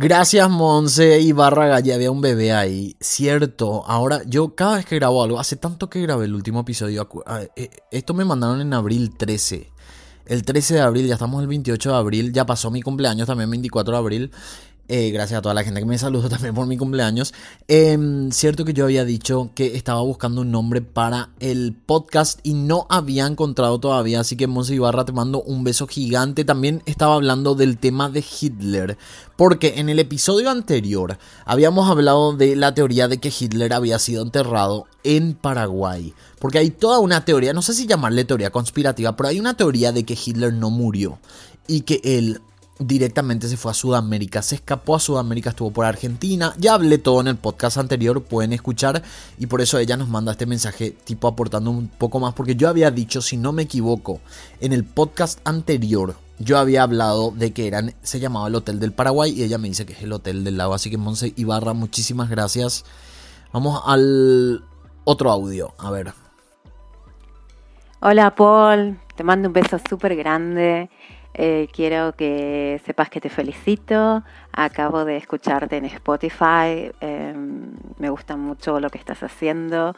Gracias, 0.00 0.48
Monse 0.48 1.20
y 1.20 1.32
Barra 1.32 1.80
ya 1.80 1.96
había 1.96 2.10
un 2.10 2.20
bebé 2.20 2.52
ahí. 2.52 2.96
Cierto, 3.00 3.84
ahora 3.86 4.22
yo 4.26 4.54
cada 4.54 4.76
vez 4.76 4.86
que 4.86 4.94
grabo 4.96 5.22
algo, 5.22 5.40
hace 5.40 5.56
tanto 5.56 5.90
que 5.90 6.00
grabé 6.00 6.26
el 6.26 6.34
último 6.34 6.60
episodio, 6.60 7.08
eh, 7.56 7.68
esto 7.90 8.14
me 8.14 8.24
mandaron 8.24 8.60
en 8.60 8.72
abril 8.74 9.16
13. 9.16 9.72
El 10.26 10.44
13 10.44 10.74
de 10.74 10.80
abril, 10.82 11.06
ya 11.06 11.14
estamos 11.14 11.40
el 11.42 11.48
28 11.48 11.90
de 11.90 11.96
abril, 11.96 12.32
ya 12.32 12.46
pasó 12.46 12.70
mi 12.70 12.80
cumpleaños 12.80 13.26
también 13.26 13.50
24 13.50 13.92
de 13.92 13.98
abril. 13.98 14.30
Eh, 14.90 15.10
gracias 15.10 15.38
a 15.38 15.42
toda 15.42 15.54
la 15.54 15.64
gente 15.64 15.80
que 15.80 15.86
me 15.86 15.98
saludó 15.98 16.28
también 16.30 16.54
por 16.54 16.66
mi 16.66 16.78
cumpleaños. 16.78 17.34
Em, 17.68 18.30
cierto 18.32 18.64
que 18.64 18.72
yo 18.72 18.84
había 18.84 19.04
dicho 19.04 19.50
que 19.54 19.76
estaba 19.76 20.00
buscando 20.00 20.40
un 20.40 20.50
nombre 20.50 20.80
para 20.80 21.28
el 21.40 21.74
podcast 21.74 22.40
y 22.42 22.54
no 22.54 22.86
había 22.88 23.26
encontrado 23.26 23.78
todavía, 23.80 24.20
así 24.20 24.34
que 24.34 24.46
Monse 24.46 24.74
Ibarra 24.74 25.04
te 25.04 25.12
mando 25.12 25.42
un 25.42 25.62
beso 25.62 25.86
gigante. 25.86 26.46
También 26.46 26.82
estaba 26.86 27.16
hablando 27.16 27.54
del 27.54 27.76
tema 27.76 28.08
de 28.08 28.24
Hitler, 28.40 28.96
porque 29.36 29.74
en 29.76 29.90
el 29.90 29.98
episodio 29.98 30.50
anterior 30.50 31.18
habíamos 31.44 31.90
hablado 31.90 32.32
de 32.32 32.56
la 32.56 32.72
teoría 32.72 33.08
de 33.08 33.18
que 33.18 33.32
Hitler 33.38 33.74
había 33.74 33.98
sido 33.98 34.22
enterrado 34.22 34.86
en 35.04 35.34
Paraguay. 35.34 36.14
Porque 36.38 36.58
hay 36.58 36.70
toda 36.70 36.98
una 37.00 37.26
teoría, 37.26 37.52
no 37.52 37.60
sé 37.60 37.74
si 37.74 37.86
llamarle 37.86 38.24
teoría 38.24 38.50
conspirativa, 38.50 39.14
pero 39.16 39.28
hay 39.28 39.38
una 39.38 39.54
teoría 39.54 39.92
de 39.92 40.04
que 40.04 40.16
Hitler 40.22 40.54
no 40.54 40.70
murió 40.70 41.18
y 41.66 41.82
que 41.82 42.00
él 42.02 42.40
directamente 42.78 43.48
se 43.48 43.56
fue 43.56 43.72
a 43.72 43.74
Sudamérica, 43.74 44.42
se 44.42 44.56
escapó 44.56 44.96
a 44.96 45.00
Sudamérica, 45.00 45.50
estuvo 45.50 45.70
por 45.70 45.84
Argentina, 45.84 46.54
ya 46.58 46.74
hablé 46.74 46.98
todo 46.98 47.20
en 47.20 47.28
el 47.28 47.36
podcast 47.36 47.78
anterior, 47.78 48.22
pueden 48.22 48.52
escuchar 48.52 49.02
y 49.38 49.46
por 49.46 49.60
eso 49.60 49.78
ella 49.78 49.96
nos 49.96 50.08
manda 50.08 50.32
este 50.32 50.46
mensaje 50.46 50.90
tipo 50.90 51.28
aportando 51.28 51.70
un 51.70 51.88
poco 51.88 52.20
más, 52.20 52.34
porque 52.34 52.56
yo 52.56 52.68
había 52.68 52.90
dicho, 52.90 53.20
si 53.20 53.36
no 53.36 53.52
me 53.52 53.62
equivoco, 53.62 54.20
en 54.60 54.72
el 54.72 54.84
podcast 54.84 55.40
anterior 55.44 56.14
yo 56.38 56.56
había 56.56 56.84
hablado 56.84 57.32
de 57.32 57.52
que 57.52 57.66
eran, 57.66 57.94
se 58.02 58.20
llamaba 58.20 58.46
el 58.46 58.54
Hotel 58.54 58.78
del 58.78 58.92
Paraguay 58.92 59.32
y 59.32 59.42
ella 59.42 59.58
me 59.58 59.68
dice 59.68 59.84
que 59.84 59.92
es 59.94 60.02
el 60.02 60.12
Hotel 60.12 60.44
del 60.44 60.56
Lago, 60.56 60.74
así 60.74 60.88
que 60.90 60.98
Monse 60.98 61.32
Ibarra, 61.36 61.72
muchísimas 61.72 62.30
gracias. 62.30 62.84
Vamos 63.52 63.82
al 63.84 64.62
otro 65.04 65.30
audio, 65.30 65.74
a 65.78 65.90
ver. 65.90 66.12
Hola 68.00 68.34
Paul, 68.36 69.00
te 69.16 69.24
mando 69.24 69.48
un 69.48 69.52
beso 69.52 69.80
súper 69.88 70.14
grande. 70.14 70.88
Eh, 71.34 71.68
quiero 71.72 72.14
que 72.16 72.80
sepas 72.84 73.10
que 73.10 73.20
te 73.20 73.28
felicito. 73.28 74.22
Acabo 74.52 75.04
de 75.04 75.16
escucharte 75.16 75.76
en 75.76 75.84
Spotify. 75.86 76.90
Em, 77.00 77.72
me 77.98 78.10
gusta 78.10 78.36
mucho 78.36 78.80
lo 78.80 78.90
que 78.90 78.98
estás 78.98 79.22
haciendo. 79.22 79.94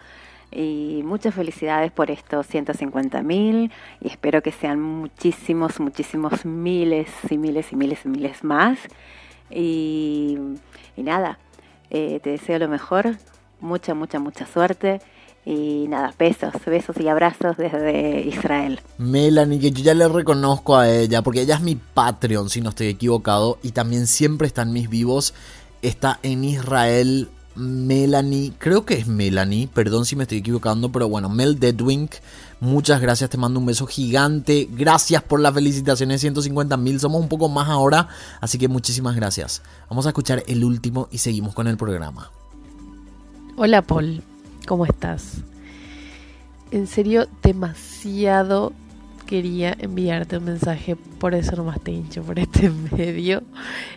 Y 0.52 1.02
muchas 1.04 1.34
felicidades 1.34 1.92
por 1.92 2.10
estos 2.10 2.46
150 2.46 3.22
mil. 3.22 3.72
Y 4.00 4.08
espero 4.08 4.42
que 4.42 4.52
sean 4.52 4.80
muchísimos, 4.80 5.80
muchísimos 5.80 6.44
miles 6.44 7.08
y 7.30 7.38
miles 7.38 7.72
y 7.72 7.76
miles 7.76 8.04
y 8.04 8.08
miles 8.08 8.44
más. 8.44 8.78
Y, 9.50 10.38
nada, 10.96 11.38
eh, 11.90 12.20
te 12.22 12.30
deseo 12.30 12.58
lo 12.58 12.68
mejor. 12.68 13.16
Mucha, 13.60 13.94
mucha, 13.94 14.18
mucha 14.18 14.46
suerte. 14.46 15.00
Y 15.44 15.86
nada, 15.88 16.14
besos, 16.18 16.52
besos 16.66 16.96
y 17.00 17.08
abrazos 17.08 17.56
desde 17.56 18.20
Israel. 18.26 18.80
Melanie, 18.98 19.58
que 19.58 19.70
yo 19.70 19.82
ya 19.82 19.94
le 19.94 20.06
reconozco 20.08 20.76
a 20.76 20.90
ella, 20.90 21.22
porque 21.22 21.42
ella 21.42 21.56
es 21.56 21.62
mi 21.62 21.76
Patreon, 21.76 22.50
si 22.50 22.60
no 22.60 22.70
estoy 22.70 22.88
equivocado, 22.88 23.58
y 23.62 23.72
también 23.72 24.06
siempre 24.06 24.46
está 24.46 24.62
en 24.62 24.72
mis 24.72 24.90
vivos. 24.90 25.34
Está 25.82 26.20
en 26.22 26.44
Israel 26.44 27.30
Melanie, 27.56 28.52
creo 28.58 28.84
que 28.84 28.94
es 28.94 29.06
Melanie, 29.06 29.68
perdón 29.68 30.06
si 30.06 30.14
me 30.16 30.22
estoy 30.22 30.38
equivocando, 30.38 30.90
pero 30.92 31.08
bueno, 31.08 31.28
Mel 31.28 31.58
Deadwink, 31.58 32.12
muchas 32.60 33.00
gracias, 33.00 33.28
te 33.28 33.36
mando 33.36 33.58
un 33.58 33.66
beso 33.66 33.86
gigante, 33.86 34.68
gracias 34.70 35.22
por 35.22 35.40
las 35.40 35.52
felicitaciones, 35.52 36.20
150 36.20 36.76
mil, 36.76 37.00
somos 37.00 37.20
un 37.20 37.28
poco 37.28 37.48
más 37.48 37.68
ahora, 37.68 38.08
así 38.40 38.56
que 38.56 38.68
muchísimas 38.68 39.16
gracias. 39.16 39.62
Vamos 39.88 40.06
a 40.06 40.10
escuchar 40.10 40.44
el 40.46 40.64
último 40.64 41.08
y 41.10 41.18
seguimos 41.18 41.54
con 41.54 41.66
el 41.66 41.76
programa. 41.76 42.30
Hola 43.56 43.82
Paul, 43.82 44.22
¿Cómo 44.66 44.84
estás? 44.84 45.42
En 46.70 46.86
serio, 46.86 47.26
demasiado 47.42 48.72
quería 49.30 49.76
enviarte 49.78 50.38
un 50.38 50.44
mensaje, 50.44 50.96
por 50.96 51.34
eso 51.34 51.54
nomás 51.54 51.80
te 51.80 51.92
hincho 51.92 52.22
por 52.24 52.40
este 52.40 52.68
medio. 52.96 53.44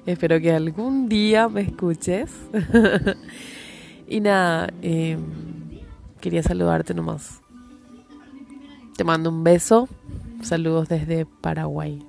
Espero 0.06 0.40
que 0.40 0.52
algún 0.52 1.10
día 1.10 1.50
me 1.50 1.62
escuches. 1.62 2.30
y 4.08 4.20
nada, 4.20 4.72
em, 4.84 5.22
quería 6.22 6.44
saludarte 6.44 6.94
nomás. 6.94 7.42
Te 8.96 9.04
mando 9.04 9.32
un 9.32 9.44
beso. 9.44 9.90
Saludos 10.44 10.88
desde 10.88 11.26
Paraguay. 11.26 12.06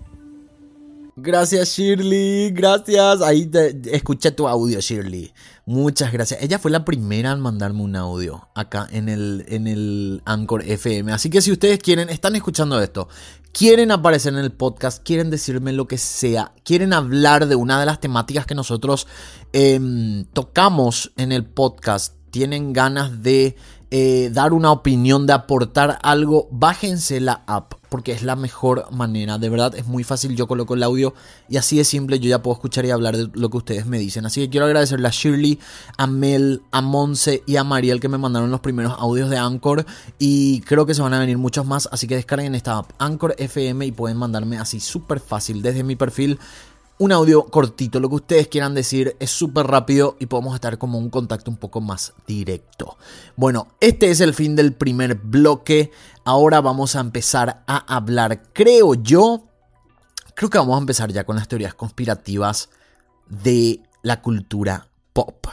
Gracias 1.16 1.68
Shirley, 1.68 2.50
gracias. 2.50 3.23
Ahí 3.23 3.47
te, 3.47 3.80
escuché 3.94 4.33
tu 4.33 4.49
audio 4.49 4.80
Shirley. 4.80 5.33
Muchas 5.64 6.12
gracias. 6.12 6.42
Ella 6.42 6.59
fue 6.59 6.73
la 6.73 6.85
primera 6.85 7.30
en 7.30 7.40
mandarme 7.40 7.83
un 7.83 7.94
audio 7.94 8.49
acá 8.56 8.88
en 8.90 9.09
el, 9.09 9.44
en 9.49 9.68
el 9.68 10.23
Anchor 10.25 10.62
FM. 10.66 11.12
Así 11.12 11.30
que 11.30 11.40
si 11.40 11.52
ustedes 11.52 11.78
quieren, 11.78 12.09
están 12.09 12.35
escuchando 12.35 12.80
esto, 12.80 13.09
quieren 13.52 13.92
aparecer 13.92 14.33
en 14.33 14.40
el 14.40 14.50
podcast, 14.50 15.04
quieren 15.04 15.30
decirme 15.30 15.73
lo 15.73 15.87
que 15.87 15.99
sea, 15.99 16.52
quieren 16.64 16.92
hablar 16.92 17.47
de 17.47 17.54
una 17.54 17.78
de 17.78 17.87
las 17.87 18.00
temáticas 18.00 18.44
que 18.44 18.56
nosotros 18.56 19.06
em, 19.52 20.25
tocamos 20.33 21.12
en 21.16 21.30
el 21.30 21.44
podcast, 21.44 22.14
tienen 22.33 22.73
ganas 22.73 23.23
de 23.23 23.54
eh, 23.92 24.30
dar 24.33 24.52
una 24.52 24.73
opinión, 24.73 25.28
de 25.28 25.35
aportar 25.35 26.00
algo, 26.02 26.49
bájense 26.50 27.21
la 27.21 27.44
app 27.47 27.75
porque 27.94 28.10
es 28.10 28.24
la 28.24 28.34
mejor 28.34 28.90
manera. 28.90 29.38
De 29.38 29.48
verdad 29.48 29.72
es 29.76 29.86
muy 29.86 30.02
fácil. 30.02 30.34
Yo 30.34 30.48
coloco 30.48 30.74
el 30.74 30.82
audio 30.82 31.14
y 31.48 31.58
así 31.58 31.76
de 31.76 31.84
simple 31.84 32.18
yo 32.18 32.28
ya 32.28 32.42
puedo 32.42 32.56
escuchar 32.56 32.84
y 32.84 32.90
hablar 32.90 33.16
de 33.16 33.30
lo 33.34 33.50
que 33.50 33.58
ustedes 33.58 33.86
me 33.86 34.00
dicen. 34.00 34.26
Así 34.26 34.40
que 34.40 34.50
quiero 34.50 34.66
agradecerle 34.66 35.06
a 35.06 35.12
Shirley, 35.12 35.60
a 35.96 36.08
Mel, 36.08 36.62
a 36.72 36.80
Monse 36.80 37.44
y 37.46 37.54
a 37.54 37.62
Mariel 37.62 38.00
que 38.00 38.08
me 38.08 38.18
mandaron 38.18 38.50
los 38.50 38.58
primeros 38.58 38.96
audios 38.98 39.30
de 39.30 39.36
Anchor. 39.36 39.86
Y 40.18 40.62
creo 40.62 40.86
que 40.86 40.94
se 40.94 41.02
van 41.02 41.14
a 41.14 41.20
venir 41.20 41.38
muchos 41.38 41.66
más. 41.66 41.88
Así 41.92 42.08
que 42.08 42.16
descarguen 42.16 42.56
esta 42.56 42.78
app 42.78 42.90
Anchor 42.98 43.36
FM 43.38 43.86
y 43.86 43.92
pueden 43.92 44.16
mandarme 44.16 44.58
así 44.58 44.80
súper 44.80 45.20
fácil 45.20 45.62
desde 45.62 45.84
mi 45.84 45.94
perfil 45.94 46.40
un 46.98 47.12
audio 47.12 47.46
cortito, 47.46 47.98
lo 47.98 48.08
que 48.08 48.14
ustedes 48.16 48.48
quieran 48.48 48.74
decir, 48.74 49.16
es 49.18 49.30
súper 49.30 49.66
rápido 49.66 50.16
y 50.20 50.26
podemos 50.26 50.54
estar 50.54 50.78
como 50.78 50.98
un 50.98 51.10
contacto 51.10 51.50
un 51.50 51.56
poco 51.56 51.80
más 51.80 52.14
directo. 52.26 52.96
Bueno, 53.36 53.68
este 53.80 54.10
es 54.10 54.20
el 54.20 54.34
fin 54.34 54.54
del 54.54 54.72
primer 54.72 55.16
bloque. 55.16 55.90
Ahora 56.24 56.60
vamos 56.60 56.94
a 56.96 57.00
empezar 57.00 57.64
a 57.66 57.96
hablar, 57.96 58.42
creo 58.52 58.94
yo, 58.94 59.44
creo 60.34 60.50
que 60.50 60.58
vamos 60.58 60.76
a 60.76 60.80
empezar 60.80 61.12
ya 61.12 61.24
con 61.24 61.36
las 61.36 61.48
teorías 61.48 61.74
conspirativas 61.74 62.70
de 63.28 63.82
la 64.02 64.22
cultura 64.22 64.88
pop. 65.12 65.46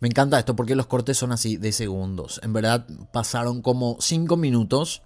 Me 0.00 0.08
encanta 0.08 0.38
esto 0.38 0.54
porque 0.54 0.76
los 0.76 0.86
cortes 0.86 1.16
son 1.16 1.32
así 1.32 1.56
de 1.56 1.72
segundos. 1.72 2.40
En 2.42 2.52
verdad 2.52 2.86
pasaron 3.12 3.62
como 3.62 3.96
5 3.98 4.36
minutos 4.36 5.02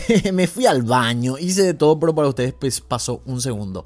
me 0.32 0.46
fui 0.46 0.66
al 0.66 0.82
baño, 0.82 1.38
hice 1.38 1.62
de 1.62 1.74
todo, 1.74 1.98
pero 1.98 2.14
para 2.14 2.28
ustedes 2.28 2.52
pues 2.52 2.80
pasó 2.80 3.22
un 3.26 3.40
segundo. 3.40 3.84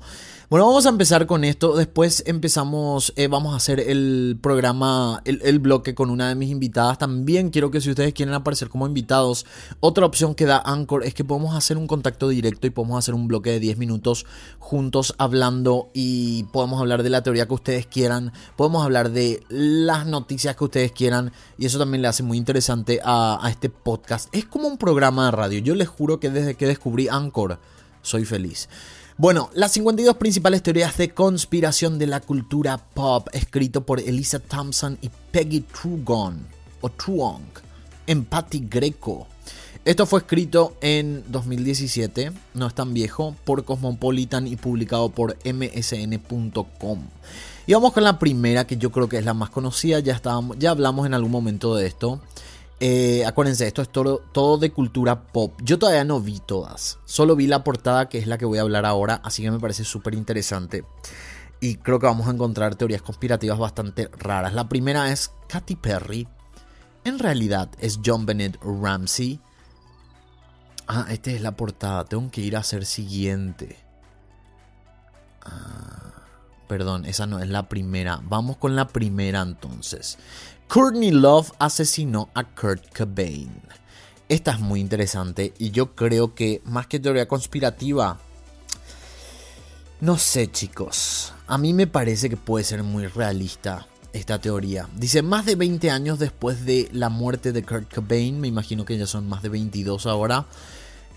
Bueno, 0.48 0.66
vamos 0.66 0.86
a 0.86 0.90
empezar 0.90 1.26
con 1.26 1.42
esto. 1.42 1.74
Después 1.74 2.22
empezamos, 2.24 3.12
eh, 3.16 3.26
vamos 3.26 3.52
a 3.52 3.56
hacer 3.56 3.80
el 3.80 4.38
programa, 4.40 5.20
el, 5.24 5.58
bloque 5.58 5.96
con 5.96 6.08
una 6.08 6.28
de 6.28 6.36
mis 6.36 6.50
invitadas. 6.50 6.98
También 6.98 7.50
quiero 7.50 7.72
que 7.72 7.80
si 7.80 7.90
ustedes 7.90 8.14
quieren 8.14 8.32
aparecer 8.32 8.68
como 8.68 8.86
invitados, 8.86 9.44
otra 9.80 10.06
opción 10.06 10.36
que 10.36 10.44
da 10.46 10.62
Anchor 10.64 11.02
es 11.02 11.14
que 11.14 11.24
podemos 11.24 11.56
hacer 11.56 11.76
un 11.76 11.88
contacto 11.88 12.28
directo 12.28 12.68
y 12.68 12.70
podemos 12.70 12.96
hacer 12.96 13.14
un 13.14 13.26
bloque 13.26 13.50
de 13.50 13.58
10 13.58 13.78
minutos 13.78 14.24
juntos 14.60 15.16
hablando 15.18 15.90
y 15.92 16.44
podemos 16.52 16.80
hablar 16.80 17.02
de 17.02 17.10
la 17.10 17.24
teoría 17.24 17.48
que 17.48 17.54
ustedes 17.54 17.86
quieran, 17.88 18.32
podemos 18.54 18.84
hablar 18.84 19.10
de 19.10 19.42
las 19.48 20.06
noticias 20.06 20.54
que 20.54 20.62
ustedes 20.62 20.92
quieran 20.92 21.32
y 21.58 21.66
eso 21.66 21.80
también 21.80 22.02
le 22.02 22.08
hace 22.08 22.22
muy 22.22 22.38
interesante 22.38 23.00
a, 23.02 23.44
a 23.44 23.50
este 23.50 23.68
podcast. 23.68 24.28
Es 24.32 24.44
como 24.44 24.68
un 24.68 24.78
programa 24.78 25.24
de 25.24 25.32
radio. 25.32 25.58
Yo 25.58 25.74
les 25.74 25.88
juro 25.88 26.20
que 26.20 26.30
desde 26.30 26.54
que 26.54 26.68
descubrí 26.68 27.08
Anchor 27.08 27.58
soy 28.02 28.24
feliz. 28.24 28.68
Bueno, 29.18 29.48
las 29.54 29.72
52 29.72 30.16
principales 30.16 30.62
teorías 30.62 30.98
de 30.98 31.14
conspiración 31.14 31.98
de 31.98 32.06
la 32.06 32.20
cultura 32.20 32.76
pop, 32.76 33.28
escrito 33.32 33.86
por 33.86 33.98
Elisa 33.98 34.40
Thompson 34.40 34.98
y 35.00 35.10
Peggy 35.30 35.62
Trugon, 35.62 36.46
o 36.82 36.90
Truong, 36.90 37.40
en 38.06 38.26
Patty 38.26 38.66
Greco. 38.68 39.26
Esto 39.86 40.04
fue 40.04 40.20
escrito 40.20 40.76
en 40.82 41.24
2017, 41.28 42.30
no 42.52 42.66
es 42.66 42.74
tan 42.74 42.92
viejo, 42.92 43.34
por 43.44 43.64
Cosmopolitan 43.64 44.46
y 44.46 44.56
publicado 44.56 45.08
por 45.08 45.38
msn.com. 45.46 47.00
Y 47.66 47.72
vamos 47.72 47.94
con 47.94 48.04
la 48.04 48.18
primera, 48.18 48.66
que 48.66 48.76
yo 48.76 48.92
creo 48.92 49.08
que 49.08 49.16
es 49.16 49.24
la 49.24 49.32
más 49.32 49.48
conocida, 49.48 49.98
ya, 50.00 50.12
estábamos, 50.12 50.58
ya 50.58 50.72
hablamos 50.72 51.06
en 51.06 51.14
algún 51.14 51.30
momento 51.30 51.74
de 51.74 51.86
esto. 51.86 52.20
Eh, 52.78 53.24
acuérdense, 53.24 53.66
esto 53.66 53.82
es 53.82 53.88
todo, 53.90 54.18
todo, 54.32 54.58
de 54.58 54.70
cultura 54.70 55.28
pop. 55.28 55.58
Yo 55.62 55.78
todavía 55.78 56.04
no 56.04 56.20
vi 56.20 56.40
todas. 56.40 56.98
Solo 57.04 57.36
vi 57.36 57.46
la 57.46 57.64
portada, 57.64 58.08
que 58.08 58.18
es 58.18 58.26
la 58.26 58.38
que 58.38 58.44
voy 58.44 58.58
a 58.58 58.62
hablar 58.62 58.84
ahora. 58.84 59.20
Así 59.24 59.42
que 59.42 59.50
me 59.50 59.58
parece 59.58 59.84
súper 59.84 60.14
interesante. 60.14 60.84
Y 61.60 61.76
creo 61.76 61.98
que 61.98 62.06
vamos 62.06 62.28
a 62.28 62.32
encontrar 62.32 62.74
teorías 62.74 63.02
conspirativas 63.02 63.58
bastante 63.58 64.08
raras. 64.18 64.52
La 64.52 64.68
primera 64.68 65.10
es 65.10 65.32
Katy 65.48 65.76
Perry 65.76 66.28
en 67.06 67.20
realidad 67.20 67.68
es 67.78 68.00
John 68.04 68.26
Bennett 68.26 68.58
Ramsey. 68.60 69.38
Ah, 70.88 71.06
esta 71.08 71.30
es 71.30 71.40
la 71.40 71.56
portada. 71.56 72.04
Tengo 72.04 72.28
que 72.32 72.40
ir 72.40 72.56
a 72.56 72.60
hacer 72.60 72.84
siguiente. 72.84 73.76
Ah, 75.44 76.24
perdón, 76.66 77.04
esa 77.04 77.26
no 77.26 77.38
es 77.38 77.48
la 77.48 77.68
primera. 77.68 78.20
Vamos 78.24 78.56
con 78.56 78.74
la 78.74 78.88
primera 78.88 79.40
entonces. 79.40 80.18
Courtney 80.68 81.12
Love 81.12 81.52
asesinó 81.60 82.28
a 82.34 82.42
Kurt 82.42 82.82
Cobain. 82.94 83.50
Esta 84.28 84.50
es 84.50 84.60
muy 84.60 84.80
interesante 84.80 85.54
y 85.58 85.70
yo 85.70 85.94
creo 85.94 86.34
que 86.34 86.60
más 86.64 86.88
que 86.88 86.98
teoría 86.98 87.28
conspirativa, 87.28 88.18
no 90.00 90.18
sé 90.18 90.50
chicos, 90.50 91.32
a 91.46 91.56
mí 91.56 91.72
me 91.72 91.86
parece 91.86 92.28
que 92.28 92.36
puede 92.36 92.64
ser 92.64 92.82
muy 92.82 93.06
realista 93.06 93.86
esta 94.12 94.40
teoría. 94.40 94.88
Dice, 94.96 95.22
más 95.22 95.46
de 95.46 95.54
20 95.54 95.90
años 95.90 96.18
después 96.18 96.66
de 96.66 96.88
la 96.92 97.10
muerte 97.10 97.52
de 97.52 97.62
Kurt 97.62 97.94
Cobain, 97.94 98.40
me 98.40 98.48
imagino 98.48 98.84
que 98.84 98.98
ya 98.98 99.06
son 99.06 99.28
más 99.28 99.42
de 99.42 99.50
22 99.50 100.06
ahora, 100.06 100.46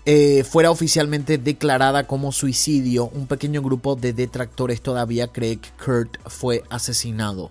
eh, 0.06 0.44
fuera 0.44 0.70
oficialmente 0.70 1.38
declarada 1.38 2.06
como 2.06 2.30
suicidio, 2.30 3.08
un 3.08 3.26
pequeño 3.26 3.62
grupo 3.62 3.96
de 3.96 4.12
detractores 4.12 4.80
todavía 4.80 5.28
cree 5.28 5.56
que 5.56 5.70
Kurt 5.84 6.18
fue 6.28 6.62
asesinado. 6.70 7.50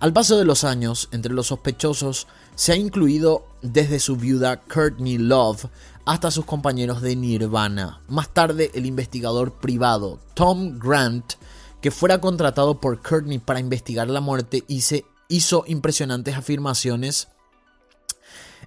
Al 0.00 0.12
paso 0.12 0.38
de 0.38 0.44
los 0.44 0.62
años, 0.62 1.08
entre 1.10 1.32
los 1.32 1.48
sospechosos 1.48 2.28
se 2.54 2.72
ha 2.72 2.76
incluido 2.76 3.46
desde 3.62 3.98
su 3.98 4.16
viuda 4.16 4.60
Courtney 4.60 5.18
Love 5.18 5.66
hasta 6.04 6.30
sus 6.30 6.44
compañeros 6.44 7.02
de 7.02 7.16
Nirvana. 7.16 8.00
Más 8.06 8.28
tarde, 8.28 8.70
el 8.74 8.86
investigador 8.86 9.54
privado 9.54 10.20
Tom 10.34 10.78
Grant, 10.78 11.34
que 11.80 11.90
fuera 11.90 12.20
contratado 12.20 12.80
por 12.80 13.02
Courtney 13.02 13.38
para 13.40 13.58
investigar 13.58 14.08
la 14.08 14.20
muerte, 14.20 14.64
hizo 14.68 15.64
impresionantes 15.66 16.36
afirmaciones 16.36 17.28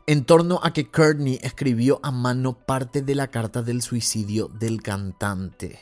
en 0.08 0.26
torno 0.26 0.60
a 0.64 0.74
que 0.74 0.92
Courtney 0.92 1.40
escribió 1.42 2.02
a 2.04 2.12
mano 2.12 2.54
parte 2.54 3.02
de 3.02 3.16
la 3.16 3.28
carta 3.28 3.62
del 3.62 3.82
suicidio 3.82 4.50
del 4.50 4.82
cantante. 4.82 5.80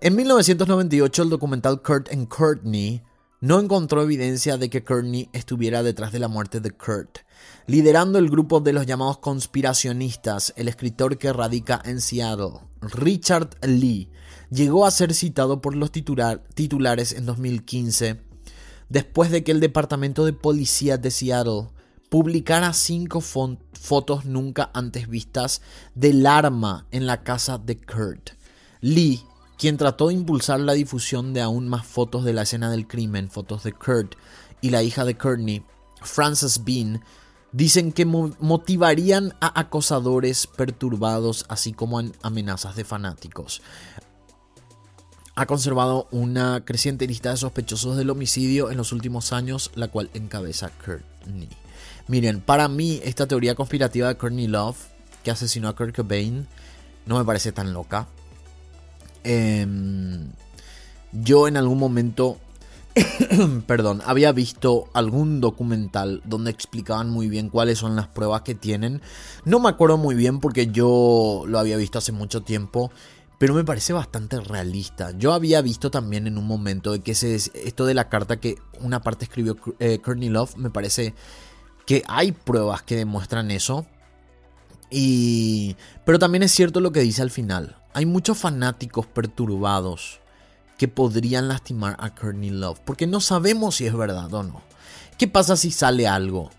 En 0.00 0.16
1998, 0.16 1.22
el 1.22 1.28
documental 1.28 1.82
Kurt 1.82 2.10
and 2.10 2.28
Courtney 2.28 3.02
no 3.40 3.58
encontró 3.58 4.02
evidencia 4.02 4.58
de 4.58 4.68
que 4.68 4.84
Courtney 4.84 5.30
estuviera 5.32 5.82
detrás 5.82 6.12
de 6.12 6.18
la 6.18 6.28
muerte 6.28 6.60
de 6.60 6.70
Kurt. 6.70 7.18
Liderando 7.66 8.18
el 8.18 8.28
grupo 8.28 8.60
de 8.60 8.74
los 8.74 8.84
llamados 8.84 9.18
conspiracionistas, 9.18 10.52
el 10.56 10.68
escritor 10.68 11.16
que 11.16 11.32
radica 11.32 11.80
en 11.84 12.00
Seattle, 12.00 12.60
Richard 12.82 13.56
Lee, 13.62 14.10
llegó 14.50 14.84
a 14.84 14.90
ser 14.90 15.14
citado 15.14 15.62
por 15.62 15.74
los 15.74 15.90
titulares 15.90 17.12
en 17.12 17.24
2015, 17.24 18.20
después 18.90 19.30
de 19.30 19.42
que 19.42 19.52
el 19.52 19.60
Departamento 19.60 20.24
de 20.24 20.34
Policía 20.34 20.98
de 20.98 21.10
Seattle 21.10 21.68
publicara 22.10 22.72
cinco 22.74 23.20
fotos 23.20 24.24
nunca 24.26 24.70
antes 24.74 25.08
vistas 25.08 25.62
del 25.94 26.26
arma 26.26 26.86
en 26.90 27.06
la 27.06 27.22
casa 27.22 27.56
de 27.56 27.78
Kurt. 27.78 28.30
Lee 28.80 29.22
quien 29.60 29.76
trató 29.76 30.08
de 30.08 30.14
impulsar 30.14 30.58
la 30.58 30.72
difusión 30.72 31.34
de 31.34 31.42
aún 31.42 31.68
más 31.68 31.86
fotos 31.86 32.24
de 32.24 32.32
la 32.32 32.42
escena 32.42 32.70
del 32.70 32.88
crimen, 32.88 33.30
fotos 33.30 33.62
de 33.62 33.74
Kurt 33.74 34.14
y 34.62 34.70
la 34.70 34.82
hija 34.82 35.04
de 35.04 35.18
Courtney, 35.18 35.62
Frances 36.00 36.64
Bean, 36.64 37.04
dicen 37.52 37.92
que 37.92 38.06
motivarían 38.06 39.34
a 39.42 39.60
acosadores 39.60 40.46
perturbados, 40.46 41.44
así 41.50 41.74
como 41.74 42.00
amenazas 42.22 42.74
de 42.74 42.84
fanáticos. 42.84 43.60
Ha 45.34 45.44
conservado 45.44 46.08
una 46.10 46.64
creciente 46.64 47.06
lista 47.06 47.30
de 47.30 47.36
sospechosos 47.36 47.98
del 47.98 48.08
homicidio 48.08 48.70
en 48.70 48.78
los 48.78 48.92
últimos 48.92 49.30
años, 49.30 49.72
la 49.74 49.88
cual 49.88 50.08
encabeza 50.14 50.70
Courtney. 50.82 51.50
Miren, 52.08 52.40
para 52.40 52.66
mí 52.68 52.98
esta 53.04 53.26
teoría 53.26 53.54
conspirativa 53.54 54.08
de 54.08 54.16
Courtney 54.16 54.46
Love, 54.46 54.78
que 55.22 55.30
asesinó 55.30 55.68
a 55.68 55.76
Kurt 55.76 55.94
Cobain, 55.94 56.48
no 57.04 57.18
me 57.18 57.26
parece 57.26 57.52
tan 57.52 57.74
loca. 57.74 58.08
Em, 59.24 60.30
yo 61.12 61.48
en 61.48 61.56
algún 61.56 61.78
momento, 61.78 62.38
perdón, 63.66 64.02
había 64.04 64.32
visto 64.32 64.88
algún 64.92 65.40
documental 65.40 66.22
donde 66.24 66.50
explicaban 66.50 67.10
muy 67.10 67.28
bien 67.28 67.48
cuáles 67.48 67.78
son 67.78 67.96
las 67.96 68.08
pruebas 68.08 68.42
que 68.42 68.54
tienen. 68.54 69.02
No 69.44 69.60
me 69.60 69.68
acuerdo 69.68 69.96
muy 69.96 70.14
bien 70.14 70.40
porque 70.40 70.68
yo 70.68 71.44
lo 71.46 71.58
había 71.58 71.76
visto 71.76 71.98
hace 71.98 72.12
mucho 72.12 72.42
tiempo. 72.42 72.90
Pero 73.38 73.54
me 73.54 73.64
parece 73.64 73.94
bastante 73.94 74.38
realista. 74.38 75.12
Yo 75.16 75.32
había 75.32 75.62
visto 75.62 75.90
también 75.90 76.26
en 76.26 76.36
un 76.36 76.46
momento 76.46 76.92
de 76.92 77.00
que 77.00 77.12
esto 77.12 77.86
de 77.86 77.94
la 77.94 78.10
carta 78.10 78.38
que 78.38 78.56
una 78.80 79.00
parte 79.00 79.24
escribió 79.24 79.56
eh, 79.78 79.98
Courtney 79.98 80.28
Love, 80.28 80.56
me 80.56 80.68
parece 80.68 81.14
que 81.86 82.02
hay 82.06 82.32
pruebas 82.32 82.82
que 82.82 82.96
demuestran 82.96 83.50
eso. 83.50 83.86
Y, 84.90 85.74
pero 86.04 86.18
también 86.18 86.42
es 86.42 86.52
cierto 86.52 86.80
lo 86.80 86.92
que 86.92 87.00
dice 87.00 87.22
al 87.22 87.30
final. 87.30 87.79
Hay 87.92 88.06
muchos 88.06 88.38
fanáticos 88.38 89.06
perturbados 89.06 90.20
que 90.78 90.88
podrían 90.88 91.48
lastimar 91.48 91.96
a 91.98 92.14
Courtney 92.14 92.50
Love, 92.50 92.80
porque 92.84 93.06
no 93.06 93.20
sabemos 93.20 93.76
si 93.76 93.86
es 93.86 93.94
verdad 93.94 94.32
o 94.32 94.42
no. 94.42 94.62
¿Qué 95.18 95.28
pasa 95.28 95.56
si 95.56 95.70
sale 95.70 96.08
algo 96.08 96.50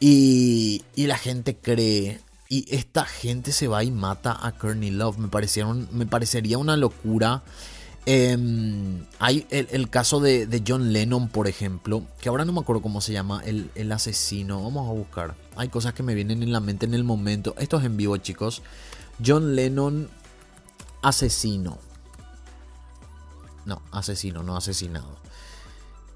y, 0.00 0.82
y 0.96 1.06
la 1.06 1.16
gente 1.16 1.56
cree 1.56 2.20
y 2.48 2.66
esta 2.74 3.04
gente 3.04 3.52
se 3.52 3.68
va 3.68 3.84
y 3.84 3.92
mata 3.92 4.36
a 4.44 4.52
Courtney 4.52 4.90
Love? 4.90 5.18
Me, 5.18 5.28
me 5.92 6.06
parecería 6.06 6.58
una 6.58 6.76
locura. 6.76 7.44
Em, 8.06 9.04
hay 9.20 9.46
el, 9.50 9.88
caso 9.90 10.18
de, 10.18 10.46
de, 10.46 10.64
John 10.66 10.92
Lennon, 10.92 11.28
por 11.28 11.46
ejemplo, 11.46 12.02
que 12.20 12.28
ahora 12.28 12.44
no 12.44 12.52
me 12.52 12.60
acuerdo 12.60 12.82
cómo 12.82 13.00
se 13.00 13.12
llama, 13.12 13.42
el, 13.44 13.70
el, 13.76 13.92
asesino. 13.92 14.64
Vamos 14.64 14.88
a 14.88 14.92
buscar. 14.92 15.36
Hay 15.54 15.68
cosas 15.68 15.94
que 15.94 16.02
me 16.02 16.14
vienen 16.14 16.42
en 16.42 16.50
la 16.50 16.58
mente 16.58 16.86
en 16.86 16.94
el 16.94 17.04
momento. 17.04 17.54
Esto 17.58 17.78
es 17.78 17.84
en 17.84 17.96
vivo, 17.96 18.16
chicos. 18.16 18.62
John 19.24 19.54
Lennon 19.54 20.08
asesino. 21.02 21.78
No, 23.64 23.82
asesino, 23.92 24.42
no 24.42 24.56
asesinado. 24.56 25.18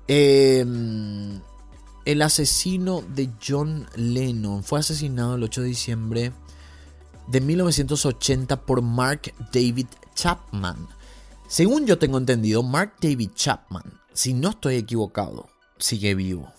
Em, 0.07 1.41
el 2.05 2.23
asesino 2.23 3.03
de 3.03 3.31
John 3.47 3.87
Lennon 3.97 4.63
fue 4.63 4.81
asesinado 4.81 5.37
el 5.37 5.43
8 5.45 5.63
de 5.63 5.67
diciembre 5.67 6.33
de 7.27 7.41
1980 7.41 8.63
por 8.67 8.83
Mark 8.83 9.33
David 9.53 9.87
Chapman. 10.15 10.89
Según 11.49 11.87
yo 11.87 11.99
tengo 11.99 12.19
entendido, 12.19 12.63
Mark 12.63 12.95
David 13.01 13.31
Chapman, 13.35 14.01
si 14.13 14.35
no 14.35 14.51
estoy 14.51 14.77
equivocado, 14.77 15.49
sigue 15.79 16.15
vivo. 16.15 16.53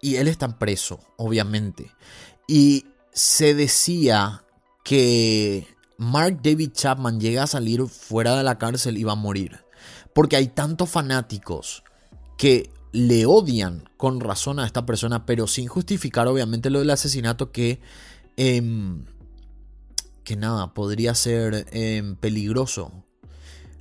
Y 0.00 0.16
él 0.16 0.28
está 0.28 0.58
preso, 0.58 1.00
obviamente. 1.16 1.90
Y 2.46 2.86
se 3.12 3.54
decía 3.54 4.44
que 4.82 5.73
Mark 5.96 6.40
David 6.42 6.72
Chapman 6.72 7.20
llega 7.20 7.44
a 7.44 7.46
salir 7.46 7.86
fuera 7.86 8.36
de 8.36 8.42
la 8.42 8.58
cárcel 8.58 8.98
y 8.98 9.04
va 9.04 9.12
a 9.12 9.16
morir. 9.16 9.64
Porque 10.14 10.36
hay 10.36 10.48
tantos 10.48 10.90
fanáticos 10.90 11.84
que 12.36 12.70
le 12.92 13.26
odian 13.26 13.88
con 13.96 14.20
razón 14.20 14.58
a 14.58 14.66
esta 14.66 14.86
persona, 14.86 15.26
pero 15.26 15.46
sin 15.46 15.66
justificar 15.66 16.28
obviamente 16.28 16.70
lo 16.70 16.78
del 16.80 16.90
asesinato 16.90 17.52
que... 17.52 17.80
Em, 18.36 19.04
que 20.24 20.36
nada, 20.36 20.72
podría 20.72 21.14
ser 21.14 21.66
em, 21.70 22.16
peligroso. 22.16 23.04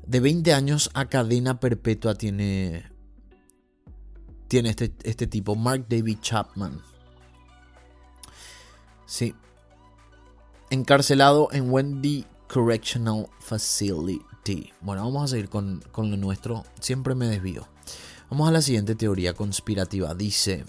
De 0.06 0.20
20 0.20 0.54
años 0.54 0.92
a 0.94 1.06
cadena 1.06 1.62
perpetua 1.62 2.16
tiene, 2.16 2.92
tiene 4.50 4.70
este, 4.70 4.94
este 5.04 5.26
tipo, 5.26 5.56
Mark 5.56 5.86
David 5.88 6.18
Chapman. 6.22 6.82
Sí, 9.06 9.34
encarcelado 10.74 11.50
en 11.52 11.72
Wendy 11.72 12.26
Correctional 12.48 13.28
Facility. 13.40 14.74
Bueno, 14.82 15.04
vamos 15.04 15.24
a 15.24 15.28
seguir 15.28 15.50
con, 15.50 15.84
con 15.92 16.12
lo 16.12 16.18
nuestro. 16.18 16.66
Siempre 16.80 17.16
me 17.16 17.28
desvío. 17.28 17.68
Vamos 18.30 18.50
a 18.50 18.52
la 18.52 18.62
siguiente 18.62 18.96
teoría 18.96 19.34
conspirativa. 19.34 20.14
Dice... 20.14 20.66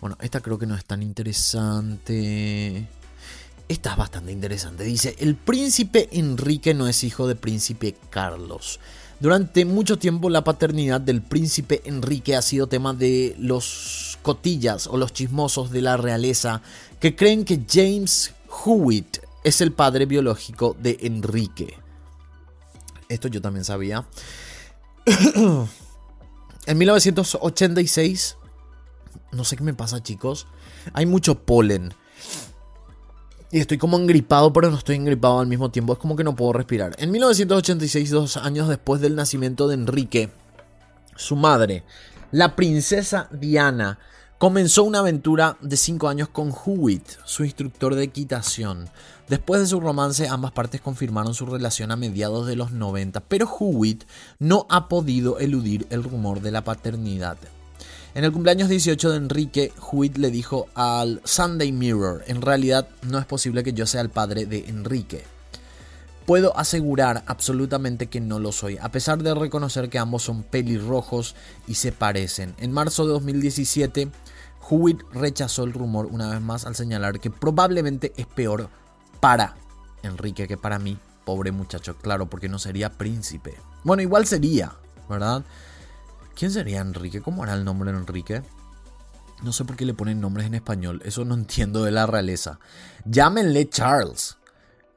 Bueno, 0.00 0.16
esta 0.20 0.40
creo 0.40 0.58
que 0.58 0.66
no 0.66 0.74
es 0.74 0.84
tan 0.84 1.00
interesante. 1.00 2.88
Esta 3.68 3.92
es 3.92 3.96
bastante 3.96 4.32
interesante. 4.32 4.82
Dice, 4.82 5.14
el 5.20 5.36
príncipe 5.36 6.08
Enrique 6.12 6.74
no 6.74 6.88
es 6.88 7.04
hijo 7.04 7.28
del 7.28 7.36
príncipe 7.36 7.96
Carlos. 8.10 8.80
Durante 9.22 9.64
mucho 9.64 10.00
tiempo 10.00 10.28
la 10.30 10.42
paternidad 10.42 11.00
del 11.00 11.22
príncipe 11.22 11.80
Enrique 11.84 12.34
ha 12.34 12.42
sido 12.42 12.66
tema 12.66 12.92
de 12.92 13.36
los 13.38 14.18
cotillas 14.20 14.88
o 14.88 14.96
los 14.96 15.12
chismosos 15.12 15.70
de 15.70 15.80
la 15.80 15.96
realeza 15.96 16.60
que 16.98 17.14
creen 17.14 17.44
que 17.44 17.60
James 17.70 18.34
Hewitt 18.66 19.18
es 19.44 19.60
el 19.60 19.70
padre 19.70 20.06
biológico 20.06 20.76
de 20.76 20.98
Enrique. 21.02 21.78
Esto 23.08 23.28
yo 23.28 23.40
también 23.40 23.64
sabía. 23.64 24.08
en 26.66 26.78
1986, 26.78 28.38
no 29.30 29.44
sé 29.44 29.54
qué 29.54 29.62
me 29.62 29.74
pasa 29.74 30.02
chicos, 30.02 30.48
hay 30.94 31.06
mucho 31.06 31.38
polen. 31.38 31.94
Y 33.52 33.60
estoy 33.60 33.76
como 33.76 33.98
engripado, 33.98 34.50
pero 34.50 34.70
no 34.70 34.78
estoy 34.78 34.96
engripado 34.96 35.38
al 35.38 35.46
mismo 35.46 35.70
tiempo. 35.70 35.92
Es 35.92 35.98
como 35.98 36.16
que 36.16 36.24
no 36.24 36.34
puedo 36.34 36.54
respirar. 36.54 36.96
En 36.96 37.10
1986, 37.10 38.10
dos 38.10 38.38
años 38.38 38.66
después 38.66 39.02
del 39.02 39.14
nacimiento 39.14 39.68
de 39.68 39.74
Enrique, 39.74 40.30
su 41.16 41.36
madre, 41.36 41.84
la 42.30 42.56
princesa 42.56 43.28
Diana, 43.30 43.98
comenzó 44.38 44.84
una 44.84 45.00
aventura 45.00 45.58
de 45.60 45.76
5 45.76 46.08
años 46.08 46.30
con 46.30 46.50
Hewitt, 46.50 47.06
su 47.26 47.44
instructor 47.44 47.94
de 47.94 48.04
equitación. 48.04 48.88
Después 49.28 49.60
de 49.60 49.66
su 49.66 49.80
romance, 49.80 50.28
ambas 50.28 50.52
partes 50.52 50.80
confirmaron 50.80 51.34
su 51.34 51.44
relación 51.44 51.90
a 51.90 51.96
mediados 51.96 52.46
de 52.46 52.56
los 52.56 52.72
90, 52.72 53.20
pero 53.20 53.46
Hewitt 53.60 54.04
no 54.38 54.66
ha 54.70 54.88
podido 54.88 55.38
eludir 55.38 55.86
el 55.90 56.02
rumor 56.02 56.40
de 56.40 56.52
la 56.52 56.64
paternidad. 56.64 57.36
En 58.14 58.24
el 58.24 58.32
cumpleaños 58.32 58.68
18 58.68 59.10
de 59.10 59.16
Enrique, 59.16 59.72
Hewitt 59.90 60.18
le 60.18 60.30
dijo 60.30 60.68
al 60.74 61.22
Sunday 61.24 61.72
Mirror, 61.72 62.24
en 62.26 62.42
realidad 62.42 62.86
no 63.08 63.18
es 63.18 63.24
posible 63.24 63.64
que 63.64 63.72
yo 63.72 63.86
sea 63.86 64.02
el 64.02 64.10
padre 64.10 64.44
de 64.44 64.68
Enrique. 64.68 65.24
Puedo 66.26 66.54
asegurar 66.58 67.24
absolutamente 67.26 68.08
que 68.08 68.20
no 68.20 68.38
lo 68.38 68.52
soy, 68.52 68.76
a 68.76 68.90
pesar 68.90 69.22
de 69.22 69.34
reconocer 69.34 69.88
que 69.88 69.98
ambos 69.98 70.24
son 70.24 70.42
pelirrojos 70.42 71.34
y 71.66 71.74
se 71.74 71.90
parecen. 71.90 72.54
En 72.58 72.70
marzo 72.70 73.06
de 73.06 73.14
2017, 73.14 74.10
Hewitt 74.70 75.00
rechazó 75.14 75.64
el 75.64 75.72
rumor 75.72 76.04
una 76.04 76.28
vez 76.28 76.40
más 76.42 76.66
al 76.66 76.76
señalar 76.76 77.18
que 77.18 77.30
probablemente 77.30 78.12
es 78.18 78.26
peor 78.26 78.68
para 79.20 79.56
Enrique 80.02 80.46
que 80.46 80.58
para 80.58 80.78
mí, 80.78 80.98
pobre 81.24 81.50
muchacho, 81.50 81.96
claro, 81.96 82.26
porque 82.26 82.50
no 82.50 82.58
sería 82.58 82.90
príncipe. 82.90 83.54
Bueno, 83.84 84.02
igual 84.02 84.26
sería, 84.26 84.74
¿verdad? 85.08 85.44
¿Quién 86.34 86.50
sería 86.50 86.80
Enrique? 86.80 87.20
¿Cómo 87.20 87.44
era 87.44 87.54
el 87.54 87.64
nombre 87.64 87.92
de 87.92 87.98
Enrique? 87.98 88.42
No 89.42 89.52
sé 89.52 89.64
por 89.64 89.76
qué 89.76 89.84
le 89.84 89.94
ponen 89.94 90.20
nombres 90.20 90.46
en 90.46 90.54
español, 90.54 91.02
eso 91.04 91.24
no 91.24 91.34
entiendo 91.34 91.82
de 91.82 91.90
la 91.90 92.06
realeza. 92.06 92.60
Llámenle 93.04 93.68
Charles. 93.68 94.38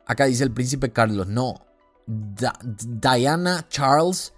Acá 0.05 0.25
dice 0.25 0.43
el 0.43 0.51
príncipe 0.51 0.91
Carlos, 0.91 1.27
no. 1.27 1.65
Diana, 2.05 3.67
Charles 3.69 4.33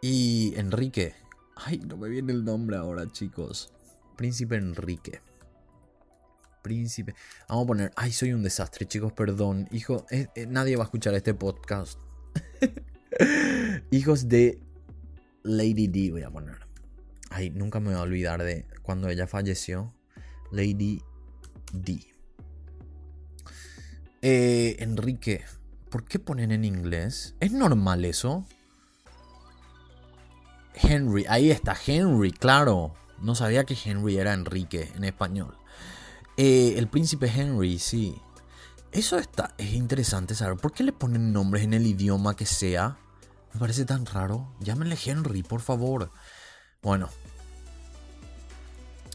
y 0.00 0.54
Enrique. 0.56 1.14
Ay, 1.56 1.78
no 1.78 1.98
me 1.98 2.08
viene 2.08 2.32
el 2.32 2.44
nombre 2.44 2.76
ahora, 2.76 3.06
chicos. 3.12 3.70
Príncipe 4.16 4.56
Enrique. 4.56 5.20
Príncipe. 6.62 7.14
Vamos 7.48 7.64
a 7.64 7.66
poner. 7.66 7.92
Ay, 7.96 8.12
soy 8.12 8.32
un 8.32 8.42
desastre, 8.42 8.86
chicos, 8.86 9.12
perdón. 9.12 9.68
Hijo, 9.70 10.06
eh, 10.10 10.28
eh, 10.34 10.46
nadie 10.46 10.76
va 10.76 10.84
a 10.84 10.86
escuchar 10.86 11.14
este 11.14 11.34
podcast. 11.34 11.98
Hijos 13.90 14.28
de 14.28 14.58
Lady 15.44 15.88
D 15.88 16.10
voy 16.10 16.22
a 16.22 16.30
poner. 16.30 16.56
Ay, 17.30 17.50
nunca 17.50 17.78
me 17.78 17.90
voy 17.90 17.98
a 17.98 18.02
olvidar 18.02 18.42
de 18.42 18.66
cuando 18.82 19.08
ella 19.08 19.26
falleció. 19.26 19.92
Lady 20.50 21.02
D. 21.72 22.00
Eh, 24.22 24.76
Enrique, 24.78 25.44
¿por 25.90 26.04
qué 26.04 26.18
ponen 26.18 26.50
en 26.50 26.64
inglés? 26.64 27.36
¿Es 27.40 27.52
normal 27.52 28.06
eso? 28.06 28.46
Henry, 30.74 31.26
ahí 31.28 31.50
está, 31.50 31.76
Henry, 31.86 32.32
claro. 32.32 32.94
No 33.20 33.34
sabía 33.34 33.64
que 33.64 33.76
Henry 33.84 34.16
era 34.16 34.32
Enrique 34.32 34.90
en 34.96 35.04
español. 35.04 35.56
Eh, 36.38 36.74
el 36.78 36.88
príncipe 36.88 37.26
Henry, 37.26 37.78
sí. 37.78 38.18
Eso 38.92 39.18
está, 39.18 39.54
es 39.58 39.74
interesante 39.74 40.34
saber. 40.34 40.56
¿Por 40.56 40.72
qué 40.72 40.84
le 40.84 40.92
ponen 40.92 41.32
nombres 41.32 41.64
en 41.64 41.74
el 41.74 41.86
idioma 41.86 42.34
que 42.34 42.46
sea? 42.46 42.96
Me 43.54 43.60
parece 43.60 43.84
tan 43.84 44.04
raro. 44.04 44.48
Llámenle 44.60 44.98
Henry, 45.02 45.42
por 45.42 45.60
favor. 45.60 46.10
Bueno. 46.82 47.08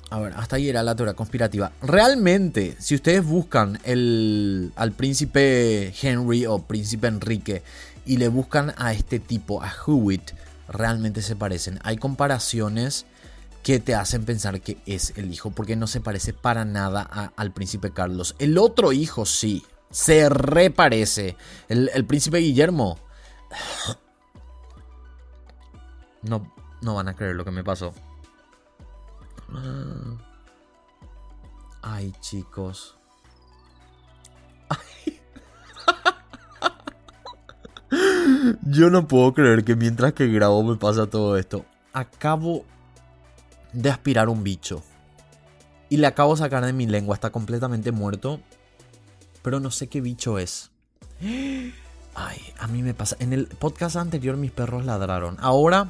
A 0.09 0.19
ver, 0.19 0.33
hasta 0.33 0.55
ahí 0.55 0.69
era 0.69 0.81
la 0.81 0.95
teoría 0.95 1.13
conspirativa. 1.13 1.71
Realmente, 1.81 2.75
si 2.79 2.95
ustedes 2.95 3.23
buscan 3.23 3.79
el, 3.83 4.71
al 4.75 4.93
príncipe 4.93 5.93
Henry 6.01 6.47
o 6.47 6.63
príncipe 6.63 7.07
Enrique 7.07 7.61
y 8.05 8.17
le 8.17 8.29
buscan 8.29 8.73
a 8.77 8.93
este 8.93 9.19
tipo, 9.19 9.61
a 9.61 9.71
Hewitt, 9.71 10.31
realmente 10.67 11.21
se 11.21 11.35
parecen. 11.35 11.79
Hay 11.83 11.97
comparaciones 11.97 13.05
que 13.61 13.79
te 13.79 13.93
hacen 13.93 14.25
pensar 14.25 14.61
que 14.61 14.77
es 14.87 15.13
el 15.17 15.31
hijo, 15.31 15.51
porque 15.51 15.75
no 15.75 15.85
se 15.85 15.99
parece 15.99 16.33
para 16.33 16.65
nada 16.65 17.01
al 17.35 17.51
príncipe 17.51 17.91
Carlos. 17.91 18.35
El 18.39 18.57
otro 18.57 18.93
hijo 18.93 19.25
sí, 19.25 19.63
se 19.91 20.29
reparece. 20.29 21.35
El, 21.67 21.91
el 21.93 22.05
príncipe 22.05 22.39
Guillermo 22.39 22.97
no, 26.23 26.51
no 26.81 26.95
van 26.95 27.07
a 27.07 27.15
creer 27.15 27.35
lo 27.35 27.45
que 27.45 27.51
me 27.51 27.63
pasó. 27.63 27.93
Ay, 31.81 32.13
chicos. 32.19 32.97
Yo 38.63 38.89
no 38.89 39.07
puedo 39.07 39.33
creer 39.33 39.63
que 39.63 39.75
mientras 39.75 40.13
que 40.13 40.27
grabo 40.27 40.63
me 40.63 40.75
pasa 40.75 41.07
todo 41.07 41.37
esto. 41.37 41.65
Acabo 41.93 42.65
de 43.73 43.89
aspirar 43.89 44.29
un 44.29 44.43
bicho. 44.43 44.83
Y 45.89 45.97
le 45.97 46.07
acabo 46.07 46.35
de 46.35 46.39
sacar 46.39 46.65
de 46.65 46.73
mi 46.73 46.85
lengua. 46.85 47.15
Está 47.15 47.31
completamente 47.31 47.91
muerto. 47.91 48.39
Pero 49.41 49.59
no 49.59 49.71
sé 49.71 49.87
qué 49.87 50.01
bicho 50.01 50.37
es. 50.37 50.69
Ay, 51.21 51.73
a 52.59 52.67
mí 52.67 52.83
me 52.83 52.93
pasa. 52.93 53.15
En 53.19 53.33
el 53.33 53.47
podcast 53.47 53.95
anterior 53.95 54.37
mis 54.37 54.51
perros 54.51 54.85
ladraron. 54.85 55.37
Ahora 55.39 55.87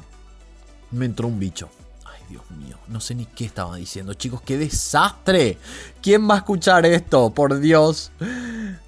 me 0.90 1.06
entró 1.06 1.28
un 1.28 1.38
bicho. 1.38 1.68
Ay, 2.04 2.22
Dios 2.28 2.50
mío, 2.50 2.78
no 2.88 3.00
sé 3.00 3.14
ni 3.14 3.26
qué 3.26 3.44
estaba 3.44 3.76
diciendo. 3.76 4.14
Chicos, 4.14 4.42
qué 4.42 4.58
desastre. 4.58 5.58
¿Quién 6.02 6.28
va 6.28 6.34
a 6.34 6.38
escuchar 6.38 6.86
esto? 6.86 7.30
Por 7.30 7.58
Dios. 7.60 8.12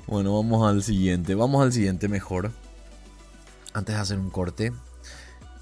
Bueno, 0.06 0.34
vamos 0.34 0.68
al 0.68 0.82
siguiente. 0.82 1.34
Vamos 1.34 1.62
al 1.62 1.72
siguiente 1.72 2.08
mejor. 2.08 2.50
Antes 3.72 3.94
de 3.94 4.00
hacer 4.00 4.18
un 4.18 4.30
corte. 4.30 4.72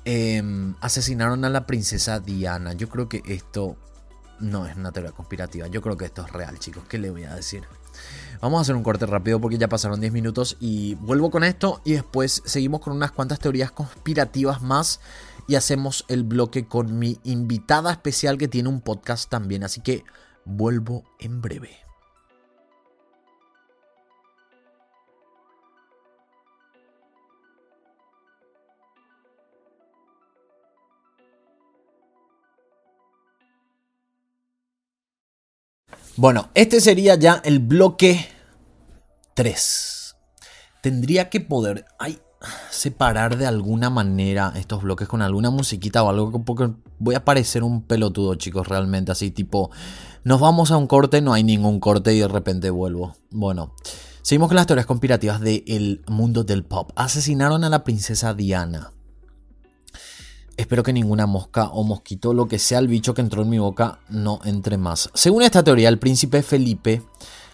Em, 0.05 0.75
asesinaron 0.81 1.45
a 1.45 1.51
la 1.51 1.67
princesa 1.67 2.21
Diana. 2.21 2.73
Yo 2.73 2.89
creo 2.89 3.09
que 3.09 3.23
esto 3.27 3.77
no 4.41 4.67
es 4.67 4.77
una 4.77 4.93
teoría 4.93 5.13
conspirativa. 5.13 5.67
Yo 5.69 5.83
creo 5.83 5.97
que 5.97 6.07
esto 6.07 6.25
es 6.25 6.33
real, 6.33 6.59
chicos. 6.59 6.85
¿Qué 6.89 6.99
le 6.99 7.11
voy 7.11 7.25
a 7.25 7.35
decir? 7.35 7.65
Vamos 8.41 8.59
a 8.59 8.63
hacer 8.63 8.75
un 8.75 8.83
corte 8.83 9.05
rápido 9.05 9.41
porque 9.41 9.59
ya 9.59 9.69
pasaron 9.69 10.01
10 10.01 10.13
minutos 10.13 10.57
y 10.61 10.95
vuelvo 10.95 11.31
con 11.31 11.45
esto 11.45 11.83
y 11.85 11.93
después 11.93 12.43
seguimos 12.47 12.81
con 12.81 12.95
unas 12.95 13.13
cuantas 13.13 13.39
teorías 13.39 13.71
conspirativas 13.71 14.63
más 14.63 15.01
y 15.51 15.57
hacemos 15.57 16.05
el 16.07 16.23
bloque 16.23 16.69
con 16.69 16.97
mi 17.01 17.19
invitada 17.25 17.91
especial 17.91 18.39
que 18.39 18.47
tiene 18.47 18.69
un 18.69 18.81
podcast 18.81 19.29
también. 19.29 19.65
Así 19.65 19.81
que 19.81 20.05
vuelvo 20.45 21.03
en 21.19 21.41
breve. 21.41 21.77
Bueno, 36.17 36.51
este 36.55 36.81
sería 36.81 37.17
ya 37.17 37.43
el 37.45 37.59
bloque 37.59 38.29
3. 39.35 40.15
Tendría 40.81 41.29
que 41.29 41.41
poder... 41.41 41.87
Ay, 41.99 42.21
separar 42.71 43.37
de 43.37 43.47
alguna 43.47 43.91
manera 43.91 44.53
estos 44.57 44.83
bloques 44.83 45.07
con 45.09 45.21
alguna 45.23 45.51
musiquita 45.51 46.03
o 46.03 46.09
algo 46.09 46.43
porque 46.45 46.71
voy 46.99 47.15
a 47.15 47.25
parecer 47.25 47.63
un 47.63 47.83
pelotudo, 47.83 48.35
chicos, 48.37 48.67
realmente 48.67 49.13
así 49.13 49.31
tipo 49.31 49.71
nos 50.25 50.41
vamos 50.41 50.71
a 50.71 50.77
un 50.77 50.87
corte, 50.87 51.21
no 51.21 51.33
hay 51.33 51.45
ningún 51.45 51.81
corte 51.81 52.15
y 52.15 52.19
de 52.19 52.29
repente 52.29 52.71
vuelvo. 52.71 53.15
Bueno, 53.31 53.75
seguimos 54.23 54.49
con 54.49 54.57
las 54.57 54.67
teorías 54.67 54.87
conspirativas 54.87 55.41
del 55.41 56.03
mundo 56.09 56.45
del 56.45 56.63
pop. 56.63 56.91
Asesinaron 56.95 57.65
a 57.65 57.71
la 57.71 57.85
princesa 57.85 58.35
Diana. 58.35 58.93
Espero 60.59 60.83
que 60.83 60.93
ninguna 60.93 61.27
mosca 61.27 61.71
o 61.71 61.85
mosquito, 61.85 62.35
lo 62.35 62.47
que 62.47 62.59
sea 62.59 62.81
el 62.81 62.89
bicho 62.89 63.15
que 63.15 63.23
entró 63.23 63.43
en 63.43 63.49
mi 63.49 63.59
boca, 63.59 64.01
no 64.11 64.41
entre 64.45 64.77
más. 64.77 65.09
Según 65.15 65.43
esta 65.43 65.63
teoría, 65.63 65.89
el 65.89 65.99
príncipe 65.99 66.43
Felipe 66.43 67.03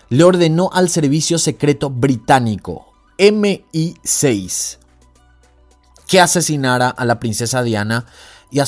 le 0.08 0.24
ordenó 0.24 0.70
al 0.72 0.88
servicio 0.88 1.38
secreto 1.38 1.88
británico 1.88 2.95
MI6 3.18 4.78
que 6.06 6.20
asesinara 6.20 6.88
a 6.88 7.04
la 7.04 7.18
princesa 7.18 7.62
Diana 7.62 8.06
y 8.50 8.60
a, 8.60 8.62
a 8.62 8.66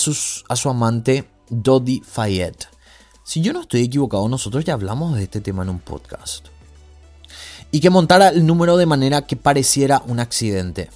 su 0.57 0.69
amante 0.69 1.29
Dodi 1.51 2.01
Fayette. 2.01 2.69
Si 3.25 3.43
yo 3.43 3.53
no 3.53 3.61
estoy 3.61 3.83
equivocado, 3.83 4.29
nosotros 4.29 4.65
ya 4.65 4.75
hablamos 4.75 5.15
de 5.15 5.25
este 5.25 5.41
tema 5.41 5.63
en 5.63 5.69
un 5.69 5.79
podcast. 5.79 6.47
Y 7.71 7.81
que 7.81 7.91
montara 7.91 8.31
el 8.31 8.47
número 8.47 8.77
de 8.77 8.87
manera 8.87 9.27
que 9.27 9.37
pareciera 9.37 10.03
un 10.07 10.19
accidente. 10.19 10.91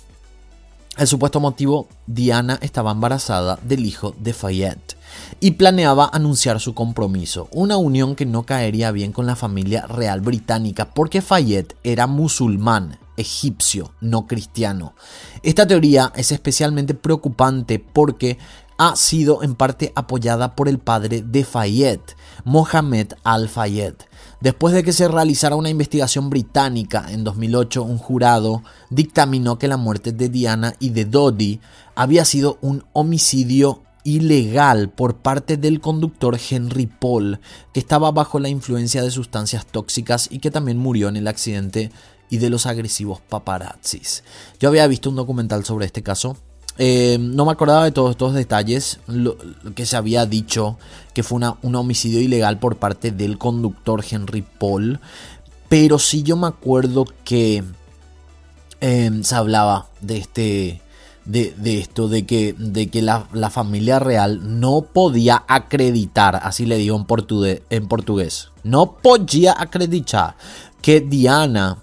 El 0.97 1.07
supuesto 1.07 1.41
motivo, 1.41 1.89
Diana 2.07 2.59
estaba 2.61 2.91
embarazada 2.91 3.59
del 3.63 3.85
hijo 3.85 4.15
de 4.19 4.33
Fayette 4.33 4.97
y 5.41 5.53
planeaba 5.53 6.11
anunciar 6.13 6.61
su 6.61 6.75
compromiso, 6.75 7.49
una 7.51 7.77
unión 7.77 8.15
que 8.15 8.27
no 8.27 8.45
caería 8.45 8.91
bien 8.91 9.13
con 9.13 9.27
la 9.27 9.37
familia 9.37 9.87
real 9.87 10.21
británica 10.21 10.93
porque 10.93 11.23
Fayette 11.23 11.77
era 11.83 12.07
musulmán 12.07 12.99
egipcio, 13.17 13.93
no 14.01 14.27
cristiano. 14.27 14.95
Esta 15.43 15.67
teoría 15.67 16.13
es 16.17 16.33
especialmente 16.33 16.95
preocupante 16.95 17.79
porque 17.79 18.39
ha 18.79 18.97
sido 18.97 19.43
en 19.43 19.55
parte 19.55 19.93
apoyada 19.95 20.57
por 20.57 20.69
el 20.69 20.79
padre 20.79 21.23
de 21.23 21.45
Fayette, 21.45 22.17
Mohamed 22.45 23.13
Al-Fayed. 23.23 23.95
Después 24.41 24.75
de 24.75 24.83
que 24.83 24.93
se 24.93 25.07
realizara 25.07 25.55
una 25.55 25.71
investigación 25.71 26.31
británica 26.31 27.07
en 27.11 27.23
2008, 27.23 27.83
un 27.85 27.99
jurado 27.99 28.63
dictaminó 28.91 29.57
que 29.57 29.69
la 29.69 29.77
muerte 29.77 30.11
de 30.11 30.29
Diana 30.29 30.75
y 30.81 30.91
de 30.91 31.05
Dodi 31.05 31.61
había 31.95 32.25
sido 32.25 32.59
un 32.61 32.85
homicidio 32.93 33.83
ilegal 34.05 34.89
por 34.89 35.17
parte 35.17 35.57
del 35.57 35.81
conductor 35.81 36.37
Henry 36.51 36.87
Paul, 36.87 37.41
que 37.73 37.81
estaba 37.81 38.11
bajo 38.11 38.41
la 38.41 38.49
influencia 38.49 39.03
de 39.03 39.11
sustancias 39.11 39.67
tóxicas 39.67 40.29
y 40.31 40.41
que 40.41 40.51
también 40.51 40.79
murió 40.79 41.09
en 41.09 41.17
el 41.17 41.29
accidente 41.29 41.93
y 42.33 42.39
de 42.39 42.49
los 42.49 42.65
agresivos 42.65 43.21
paparazzis. 43.21 44.25
Yo 44.59 44.71
había 44.71 44.87
visto 44.87 45.11
un 45.11 45.17
documental 45.17 45.67
sobre 45.67 45.85
este 45.85 46.03
caso. 46.03 46.39
Eh, 46.79 47.19
no 47.21 47.45
me 47.45 47.53
acordaba 47.53 47.85
de 47.85 47.93
todos 47.93 48.13
estos 48.13 48.33
detalles, 48.33 49.01
lo, 49.07 49.37
que 49.75 49.85
se 49.85 49.99
había 49.99 50.25
dicho 50.25 50.79
que 51.13 51.23
fue 51.23 51.43
un 51.61 51.75
homicidio 51.75 52.23
ilegal 52.23 52.59
por 52.59 52.77
parte 52.77 53.11
del 53.11 53.37
conductor 53.37 54.03
Henry 54.11 54.41
Paul, 54.41 54.99
pero 55.69 55.99
sí 55.99 56.23
yo 56.23 56.39
me 56.39 56.47
acuerdo 56.47 57.05
que 57.23 57.65
eh, 58.81 59.11
se 59.23 59.35
hablaba 59.35 59.91
de 60.01 60.17
este, 60.17 60.81
de, 61.27 61.53
esto, 61.79 62.09
de 62.09 62.25
que, 62.25 62.55
de 62.55 62.89
que 62.89 63.03
la, 63.03 63.27
familia 63.51 63.99
real 63.99 64.59
no 64.59 64.81
podía 64.81 65.45
acreditar, 65.49 66.41
así 66.43 66.65
le 66.65 66.79
digo 66.79 66.97
en 66.97 67.05
portugués, 67.05 67.61
en 67.69 67.89
portugués 67.89 68.49
no 68.65 68.95
podía 68.95 69.55
acreditar 69.61 70.37
que 70.81 71.03
Diana 71.03 71.77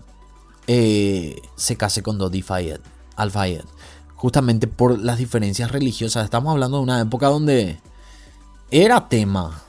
eh, 0.71 1.41
se 1.55 1.77
case 1.77 2.03
con 2.03 2.19
Dodi 2.19 2.43
Fayed, 2.43 2.79
Al 3.15 3.31
Fayed, 3.31 3.63
justamente 4.13 4.67
por 4.67 4.99
las 4.99 5.17
diferencias 5.17 5.71
religiosas. 5.71 6.23
Estamos 6.23 6.51
hablando 6.51 6.77
de 6.77 6.83
una 6.83 7.01
época 7.01 7.25
donde 7.25 7.79
era 8.69 9.09
tema, 9.09 9.63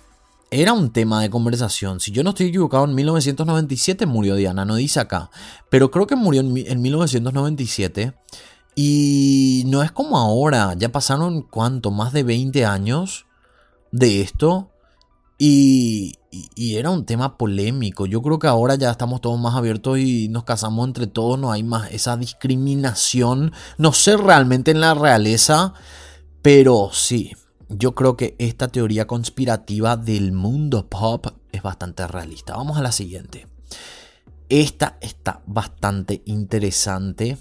era 0.51 0.75
un 0.75 0.93
tema 0.93 1.23
de 1.23 1.31
conversación. 1.31 2.01
Si 2.01 2.11
yo 2.11 2.23
no 2.23 2.31
estoy 2.31 2.49
equivocado, 2.49 2.85
en 2.85 2.95
1997 2.95 4.05
murió 4.05 4.35
Diana, 4.35 4.67
no 4.67 4.75
dice 4.77 5.01
acá, 5.01 5.31
pero 5.71 5.91
creo 5.91 6.07
que 6.07 6.17
murió 6.17 6.43
en, 6.43 6.55
en 6.55 6.83
1997. 6.83 8.13
Y 8.75 9.65
no 9.69 9.83
es 9.83 9.93
como 9.93 10.19
ahora, 10.19 10.75
ya 10.77 10.93
pasaron 10.93 11.41
cuánto, 11.41 11.91
más 11.91 12.13
de 12.13 12.25
20 12.25 12.67
años 12.67 13.25
de 13.91 14.21
esto. 14.21 14.71
Y, 15.39 16.20
era 16.57 16.91
un 16.91 17.05
tema 17.05 17.37
polémico. 17.37 18.07
Yo 18.07 18.23
creo 18.23 18.39
que 18.39 18.47
ahora 18.47 18.77
ya 18.77 18.91
estamos 18.91 19.21
todos 19.21 19.39
más 19.41 19.55
abiertos 19.55 19.99
y 19.99 20.29
nos 20.29 20.45
casamos 20.45 20.87
entre 20.87 21.07
todos. 21.07 21.39
No 21.39 21.51
hay 21.53 21.63
más 21.63 21.91
esa 21.93 22.17
discriminación. 22.17 23.53
No 23.79 23.93
sé 23.93 24.17
realmente 24.17 24.71
en 24.71 24.81
la 24.81 24.95
realeza. 24.95 25.75
Pero 26.43 26.91
sí, 26.93 27.33
yo 27.69 27.95
creo 27.95 28.17
que 28.17 28.37
esta 28.39 28.69
teoría 28.69 29.07
conspirativa 29.07 29.97
del 29.97 30.33
mundo 30.33 30.89
pop 30.89 31.27
es 31.53 31.63
bastante 31.63 32.07
realista. 32.07 32.57
Vamos 32.57 32.79
a 32.79 32.83
la 32.83 32.93
siguiente. 32.93 33.47
Esta 34.49 34.99
está 35.01 35.43
bastante 35.47 36.23
interesante 36.27 37.39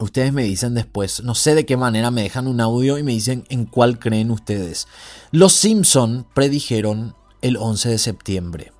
Ustedes 0.00 0.32
me 0.32 0.44
dicen 0.44 0.74
después, 0.74 1.24
no 1.24 1.34
sé 1.34 1.56
de 1.56 1.66
qué 1.66 1.76
manera 1.76 2.12
me 2.12 2.22
dejan 2.22 2.46
un 2.46 2.60
audio 2.60 2.98
y 2.98 3.02
me 3.02 3.10
dicen 3.10 3.44
en 3.48 3.64
cuál 3.64 3.98
creen 3.98 4.30
ustedes. 4.30 4.86
Los 5.32 5.54
Simpson 5.54 6.24
predijeron 6.34 7.16
el 7.42 7.56
11 7.56 7.90
de 7.90 7.98
septiembre. 7.98 8.72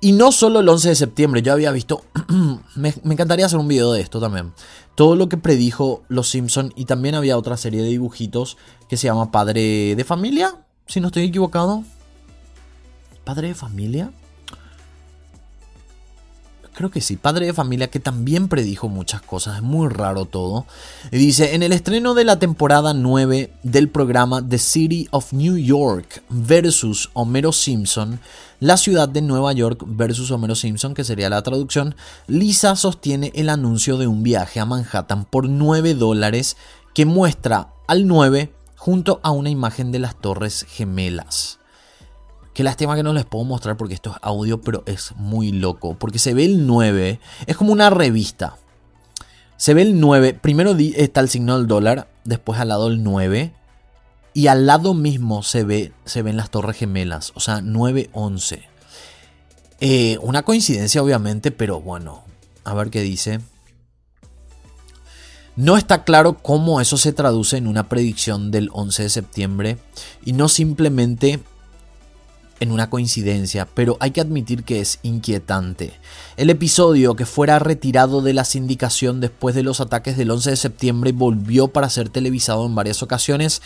Y 0.00 0.12
no 0.12 0.32
solo 0.32 0.60
el 0.60 0.68
11 0.68 0.90
de 0.90 0.94
septiembre, 0.94 1.42
yo 1.42 1.52
había 1.52 1.72
visto, 1.72 2.02
me, 2.74 2.94
encantaría 3.04 3.46
hacer 3.46 3.58
un 3.58 3.68
video 3.68 3.92
de 3.92 4.00
esto 4.00 4.20
también. 4.20 4.52
Todo 4.94 5.16
lo 5.16 5.28
que 5.28 5.36
predijo 5.36 6.02
Los 6.08 6.28
Simpson 6.28 6.72
y 6.76 6.86
también 6.86 7.14
había 7.14 7.36
otra 7.36 7.56
serie 7.56 7.82
de 7.82 7.88
dibujitos 7.88 8.56
que 8.88 8.96
se 8.96 9.06
llama 9.06 9.30
Padre 9.30 9.94
de 9.94 10.04
Familia, 10.04 10.64
si 10.86 11.00
no 11.00 11.08
estoy 11.08 11.24
equivocado. 11.24 11.84
¿Padre 13.24 13.48
de 13.48 13.54
Familia? 13.54 14.10
Creo 16.78 16.92
que 16.92 17.00
sí, 17.00 17.16
padre 17.16 17.46
de 17.46 17.52
familia 17.52 17.90
que 17.90 17.98
también 17.98 18.46
predijo 18.46 18.88
muchas 18.88 19.20
cosas, 19.20 19.56
es 19.56 19.62
muy 19.64 19.88
raro 19.88 20.26
todo. 20.26 20.64
Y 21.10 21.18
dice, 21.18 21.56
en 21.56 21.64
el 21.64 21.72
estreno 21.72 22.14
de 22.14 22.22
la 22.22 22.38
temporada 22.38 22.94
9 22.94 23.50
del 23.64 23.88
programa 23.88 24.48
The 24.48 24.58
City 24.58 25.08
of 25.10 25.32
New 25.32 25.56
York 25.56 26.22
versus 26.28 27.10
Homero 27.14 27.50
Simpson, 27.50 28.20
la 28.60 28.76
ciudad 28.76 29.08
de 29.08 29.22
Nueva 29.22 29.52
York 29.54 29.82
versus 29.88 30.30
Homero 30.30 30.54
Simpson, 30.54 30.94
que 30.94 31.02
sería 31.02 31.28
la 31.28 31.42
traducción, 31.42 31.96
Lisa 32.28 32.76
sostiene 32.76 33.32
el 33.34 33.48
anuncio 33.48 33.98
de 33.98 34.06
un 34.06 34.22
viaje 34.22 34.60
a 34.60 34.64
Manhattan 34.64 35.24
por 35.24 35.48
9 35.48 35.94
dólares 35.94 36.56
que 36.94 37.06
muestra 37.06 37.70
al 37.88 38.06
9 38.06 38.52
junto 38.76 39.18
a 39.24 39.32
una 39.32 39.50
imagen 39.50 39.90
de 39.90 39.98
las 39.98 40.14
Torres 40.14 40.64
Gemelas. 40.68 41.57
Qué 42.58 42.64
lástima 42.64 42.96
que 42.96 43.04
no 43.04 43.12
les 43.12 43.24
puedo 43.24 43.44
mostrar 43.44 43.76
porque 43.76 43.94
esto 43.94 44.10
es 44.10 44.16
audio, 44.20 44.60
pero 44.60 44.82
es 44.84 45.12
muy 45.14 45.52
loco. 45.52 45.94
Porque 45.96 46.18
se 46.18 46.34
ve 46.34 46.44
el 46.44 46.66
9, 46.66 47.20
es 47.46 47.56
como 47.56 47.70
una 47.70 47.88
revista. 47.88 48.56
Se 49.56 49.74
ve 49.74 49.82
el 49.82 50.00
9, 50.00 50.34
primero 50.34 50.74
está 50.76 51.20
el 51.20 51.28
signo 51.28 51.56
del 51.56 51.68
dólar, 51.68 52.08
después 52.24 52.58
al 52.58 52.70
lado 52.70 52.88
el 52.88 53.04
9. 53.04 53.52
Y 54.34 54.48
al 54.48 54.66
lado 54.66 54.92
mismo 54.92 55.44
se, 55.44 55.62
ve, 55.62 55.92
se 56.04 56.22
ven 56.22 56.36
las 56.36 56.50
torres 56.50 56.76
gemelas, 56.76 57.30
o 57.36 57.38
sea, 57.38 57.60
9-11. 57.60 58.66
Eh, 59.78 60.18
una 60.20 60.42
coincidencia 60.42 61.00
obviamente, 61.00 61.52
pero 61.52 61.80
bueno, 61.80 62.24
a 62.64 62.74
ver 62.74 62.90
qué 62.90 63.02
dice. 63.02 63.38
No 65.54 65.76
está 65.76 66.02
claro 66.02 66.38
cómo 66.38 66.80
eso 66.80 66.96
se 66.96 67.12
traduce 67.12 67.56
en 67.56 67.68
una 67.68 67.88
predicción 67.88 68.50
del 68.50 68.68
11 68.72 69.04
de 69.04 69.10
septiembre 69.10 69.78
y 70.24 70.32
no 70.32 70.48
simplemente 70.48 71.38
en 72.60 72.72
una 72.72 72.90
coincidencia, 72.90 73.66
pero 73.74 73.96
hay 74.00 74.10
que 74.10 74.20
admitir 74.20 74.64
que 74.64 74.80
es 74.80 74.98
inquietante. 75.02 75.92
El 76.36 76.50
episodio 76.50 77.14
que 77.14 77.26
fuera 77.26 77.58
retirado 77.58 78.22
de 78.22 78.34
la 78.34 78.44
sindicación 78.44 79.20
después 79.20 79.54
de 79.54 79.62
los 79.62 79.80
ataques 79.80 80.16
del 80.16 80.30
11 80.30 80.50
de 80.50 80.56
septiembre 80.56 81.12
volvió 81.12 81.68
para 81.68 81.90
ser 81.90 82.08
televisado 82.08 82.66
en 82.66 82.74
varias 82.74 83.02
ocasiones 83.02 83.62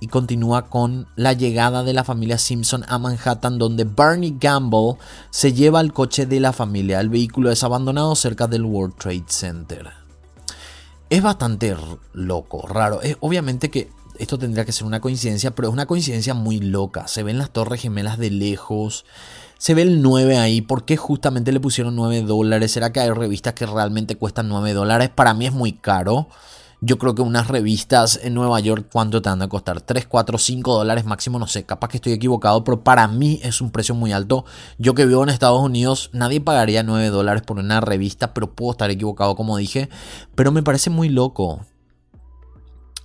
y 0.00 0.08
continúa 0.08 0.66
con 0.66 1.06
la 1.16 1.32
llegada 1.32 1.82
de 1.82 1.94
la 1.94 2.04
familia 2.04 2.36
Simpson 2.36 2.84
a 2.88 2.98
Manhattan 2.98 3.58
donde 3.58 3.84
Barney 3.84 4.36
Gamble 4.38 4.96
se 5.30 5.52
lleva 5.52 5.80
el 5.80 5.92
coche 5.92 6.26
de 6.26 6.40
la 6.40 6.52
familia. 6.52 7.00
El 7.00 7.08
vehículo 7.08 7.50
es 7.50 7.64
abandonado 7.64 8.14
cerca 8.14 8.46
del 8.46 8.64
World 8.64 8.96
Trade 8.96 9.24
Center. 9.28 10.04
Es 11.08 11.22
bastante 11.22 11.76
loco, 12.12 12.66
raro. 12.66 13.00
Es, 13.00 13.16
obviamente 13.20 13.70
que 13.70 13.90
esto 14.18 14.38
tendría 14.38 14.64
que 14.64 14.72
ser 14.72 14.86
una 14.86 15.00
coincidencia, 15.00 15.54
pero 15.54 15.68
es 15.68 15.74
una 15.74 15.86
coincidencia 15.86 16.34
muy 16.34 16.60
loca. 16.60 17.08
Se 17.08 17.22
ven 17.22 17.38
las 17.38 17.50
torres 17.50 17.80
gemelas 17.80 18.18
de 18.18 18.30
lejos. 18.30 19.04
Se 19.58 19.74
ve 19.74 19.82
el 19.82 20.02
9 20.02 20.38
ahí. 20.38 20.60
¿Por 20.60 20.84
qué 20.84 20.96
justamente 20.96 21.52
le 21.52 21.60
pusieron 21.60 21.96
9 21.96 22.22
dólares? 22.22 22.72
¿Será 22.72 22.92
que 22.92 23.00
hay 23.00 23.10
revistas 23.10 23.54
que 23.54 23.66
realmente 23.66 24.16
cuestan 24.16 24.48
9 24.48 24.72
dólares? 24.72 25.10
Para 25.14 25.34
mí 25.34 25.46
es 25.46 25.52
muy 25.52 25.72
caro. 25.72 26.28
Yo 26.80 26.98
creo 26.98 27.14
que 27.14 27.22
unas 27.22 27.48
revistas 27.48 28.20
en 28.22 28.34
Nueva 28.34 28.60
York, 28.60 28.88
¿cuánto 28.92 29.22
te 29.22 29.30
van 29.30 29.40
a 29.40 29.48
costar? 29.48 29.80
3, 29.80 30.06
4, 30.06 30.36
5 30.36 30.74
dólares 30.74 31.06
máximo, 31.06 31.38
no 31.38 31.46
sé, 31.46 31.64
capaz 31.64 31.88
que 31.88 31.96
estoy 31.96 32.12
equivocado, 32.12 32.62
pero 32.62 32.84
para 32.84 33.08
mí 33.08 33.40
es 33.42 33.62
un 33.62 33.70
precio 33.70 33.94
muy 33.94 34.12
alto. 34.12 34.44
Yo 34.76 34.94
que 34.94 35.06
vivo 35.06 35.22
en 35.22 35.30
Estados 35.30 35.62
Unidos, 35.62 36.10
nadie 36.12 36.42
pagaría 36.42 36.82
9 36.82 37.08
dólares 37.08 37.42
por 37.42 37.58
una 37.58 37.80
revista, 37.80 38.34
pero 38.34 38.52
puedo 38.52 38.72
estar 38.72 38.90
equivocado 38.90 39.34
como 39.34 39.56
dije. 39.56 39.88
Pero 40.34 40.52
me 40.52 40.62
parece 40.62 40.90
muy 40.90 41.08
loco. 41.08 41.64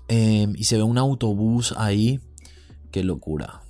Em, 0.10 0.56
y 0.58 0.64
se 0.64 0.76
ve 0.76 0.84
un 0.84 0.98
autobús 0.98 1.74
ahí. 1.78 2.20
Qué 2.92 3.04
locura. 3.04 3.62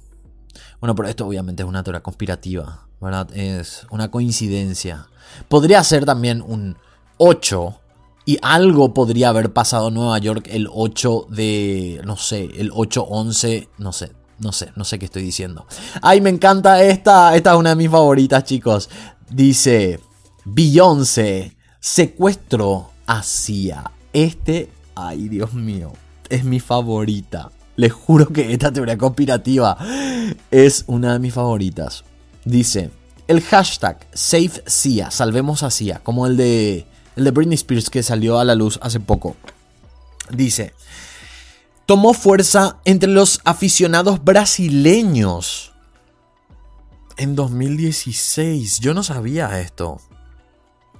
Bueno, 0.79 0.95
pero 0.95 1.09
esto 1.09 1.27
obviamente 1.27 1.63
es 1.63 1.69
una 1.69 1.83
teoría 1.83 2.01
conspirativa, 2.01 2.87
¿verdad? 3.01 3.29
Es 3.35 3.85
una 3.91 4.09
coincidencia. 4.09 5.07
Podría 5.49 5.83
ser 5.83 6.05
también 6.05 6.41
un 6.41 6.77
8 7.17 7.81
y 8.25 8.39
algo 8.41 8.93
podría 8.93 9.29
haber 9.29 9.51
pasado 9.51 9.89
en 9.89 9.95
Nueva 9.95 10.17
York 10.19 10.47
el 10.49 10.69
8 10.71 11.27
de, 11.29 12.01
no 12.05 12.15
sé, 12.15 12.45
el 12.55 12.71
8-11, 12.71 13.67
no 13.77 13.91
sé, 13.91 14.13
no 14.39 14.53
sé, 14.53 14.71
no 14.77 14.85
sé 14.85 14.97
qué 14.97 15.05
estoy 15.05 15.23
diciendo. 15.23 15.65
Ay, 16.01 16.21
me 16.21 16.29
encanta 16.29 16.81
esta, 16.81 17.35
esta 17.35 17.51
es 17.51 17.57
una 17.57 17.71
de 17.71 17.75
mis 17.75 17.91
favoritas, 17.91 18.45
chicos. 18.45 18.89
Dice, 19.29 19.99
Beyoncé, 20.45 21.57
secuestro 21.81 22.91
a 23.05 23.21
Este, 24.13 24.69
ay, 24.95 25.27
Dios 25.27 25.53
mío 25.53 25.91
es 26.29 26.43
mi 26.43 26.59
favorita. 26.59 27.51
Les 27.75 27.91
juro 27.91 28.27
que 28.27 28.51
esta 28.51 28.71
teoría 28.71 28.97
conspirativa 28.97 29.77
es 30.51 30.83
una 30.87 31.13
de 31.13 31.19
mis 31.19 31.33
favoritas. 31.33 32.03
Dice, 32.45 32.91
el 33.27 33.41
hashtag 33.41 34.05
SafeCia, 34.13 35.11
salvemos 35.11 35.63
a 35.63 35.71
Cia, 35.71 35.99
como 35.99 36.27
el 36.27 36.35
de, 36.35 36.85
el 37.15 37.23
de 37.23 37.31
Britney 37.31 37.55
Spears 37.55 37.89
que 37.89 38.03
salió 38.03 38.39
a 38.39 38.45
la 38.45 38.55
luz 38.55 38.79
hace 38.81 38.99
poco. 38.99 39.35
Dice, 40.29 40.73
tomó 41.85 42.13
fuerza 42.13 42.77
entre 42.85 43.09
los 43.09 43.39
aficionados 43.45 44.23
brasileños 44.23 45.71
en 47.17 47.35
2016. 47.35 48.79
Yo 48.79 48.93
no 48.93 49.03
sabía 49.03 49.59
esto 49.61 50.01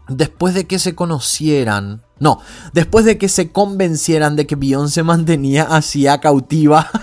después 0.10 0.54
de 0.54 0.68
que 0.68 0.80
se 0.80 0.96
conocieran, 0.96 2.02
no, 2.20 2.40
después 2.74 3.06
de 3.06 3.18
que 3.18 3.30
se 3.30 3.52
convencieran 3.52 4.36
de 4.36 4.48
que 4.48 4.56
Beyoncé 4.56 5.04
mantenía 5.04 5.68
a 5.70 6.20
cautiva 6.20 6.90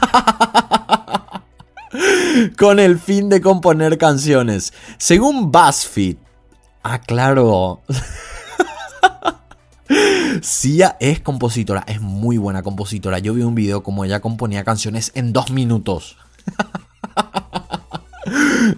con 2.58 2.78
el 2.78 2.98
fin 2.98 3.28
de 3.28 3.40
componer 3.40 3.98
canciones. 3.98 4.72
Según 4.98 5.50
BuzzFeed, 5.50 6.16
ah, 6.82 7.00
claro. 7.00 7.82
Sia 10.42 10.96
es 11.00 11.20
compositora, 11.20 11.84
es 11.86 12.00
muy 12.00 12.38
buena 12.38 12.62
compositora. 12.62 13.18
Yo 13.18 13.34
vi 13.34 13.42
un 13.42 13.54
video 13.54 13.82
como 13.82 14.04
ella 14.04 14.20
componía 14.20 14.64
canciones 14.64 15.12
en 15.14 15.32
dos 15.32 15.50
minutos. 15.50 16.16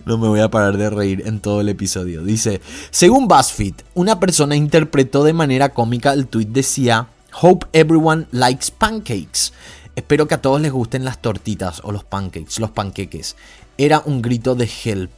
No 0.05 0.18
me 0.18 0.29
voy 0.29 0.40
a 0.40 0.51
parar 0.51 0.77
de 0.77 0.90
reír 0.90 1.22
en 1.27 1.40
todo 1.40 1.61
el 1.61 1.68
episodio. 1.68 2.22
Dice, 2.22 2.61
según 2.90 3.29
BuzzFeed, 3.29 3.74
una 3.94 4.20
persona 4.20 4.57
interpretó 4.57 5.24
de 5.24 5.33
manera 5.33 5.70
cómica 5.70 6.12
el 6.12 6.27
tweet 6.27 6.46
decía, 6.46 7.09
Hope 7.40 7.66
everyone 7.72 8.27
likes 8.33 8.66
pancakes. 8.77 9.53
Espero 9.94 10.29
que 10.29 10.35
a 10.35 10.42
todos 10.42 10.61
les 10.61 10.72
gusten 10.72 11.05
las 11.05 11.20
tortitas 11.20 11.81
o 11.85 11.92
los 11.92 12.05
pancakes, 12.05 12.61
los 12.61 12.70
panqueques. 12.70 13.37
Era 13.77 14.03
un 14.05 14.22
grito 14.22 14.55
de 14.55 14.70
help. 14.85 15.11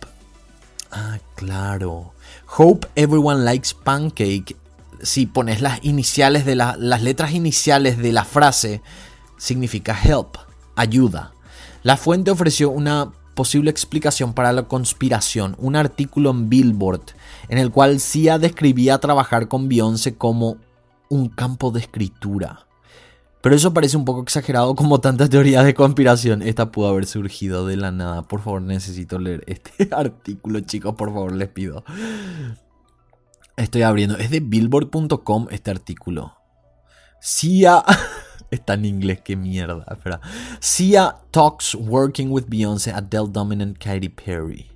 Ah, 0.90 1.18
claro. 1.34 2.12
Hope 2.56 2.88
everyone 2.96 3.44
likes 3.44 3.70
pancake. 3.84 4.56
Si 5.02 5.26
pones 5.26 5.60
las 5.62 5.82
iniciales 5.82 6.44
de 6.44 6.56
las 6.56 7.02
letras 7.02 7.32
iniciales 7.32 7.98
de 7.98 8.12
la 8.12 8.24
frase, 8.24 8.82
significa 9.38 9.98
help, 10.02 10.36
ayuda. 10.76 11.32
La 11.82 11.96
fuente 11.96 12.30
ofreció 12.30 12.70
una 12.70 13.12
posible 13.40 13.70
explicación 13.70 14.34
para 14.34 14.52
la 14.52 14.64
conspiración, 14.64 15.56
un 15.56 15.74
artículo 15.74 16.28
en 16.28 16.50
Billboard 16.50 17.00
en 17.48 17.56
el 17.56 17.70
cual 17.70 17.98
Sia 17.98 18.38
describía 18.38 18.98
trabajar 18.98 19.48
con 19.48 19.66
Beyoncé 19.66 20.14
como 20.14 20.58
un 21.08 21.30
campo 21.30 21.70
de 21.70 21.80
escritura. 21.80 22.66
Pero 23.40 23.54
eso 23.54 23.72
parece 23.72 23.96
un 23.96 24.04
poco 24.04 24.20
exagerado 24.20 24.74
como 24.74 25.00
tantas 25.00 25.30
teorías 25.30 25.64
de 25.64 25.72
conspiración. 25.72 26.42
Esta 26.42 26.70
pudo 26.70 26.88
haber 26.88 27.06
surgido 27.06 27.66
de 27.66 27.78
la 27.78 27.90
nada. 27.90 28.28
Por 28.28 28.42
favor, 28.42 28.60
necesito 28.60 29.18
leer 29.18 29.42
este 29.46 29.88
artículo, 29.94 30.60
chicos. 30.60 30.94
Por 30.96 31.08
favor, 31.08 31.32
les 31.32 31.48
pido. 31.48 31.82
Estoy 33.56 33.80
abriendo. 33.80 34.18
Es 34.18 34.30
de 34.30 34.40
billboard.com 34.40 35.46
este 35.50 35.70
artículo. 35.70 36.34
Sia... 37.22 37.82
Está 38.50 38.74
en 38.74 38.84
inglés, 38.84 39.20
qué 39.22 39.36
mierda. 39.36 39.84
Espera. 39.90 40.20
Sia 40.58 41.16
talks 41.30 41.74
working 41.74 42.30
with 42.30 42.44
Beyoncé, 42.48 42.92
Adele 42.92 43.28
Dominant, 43.30 43.78
Katy 43.78 44.08
Perry. 44.08 44.66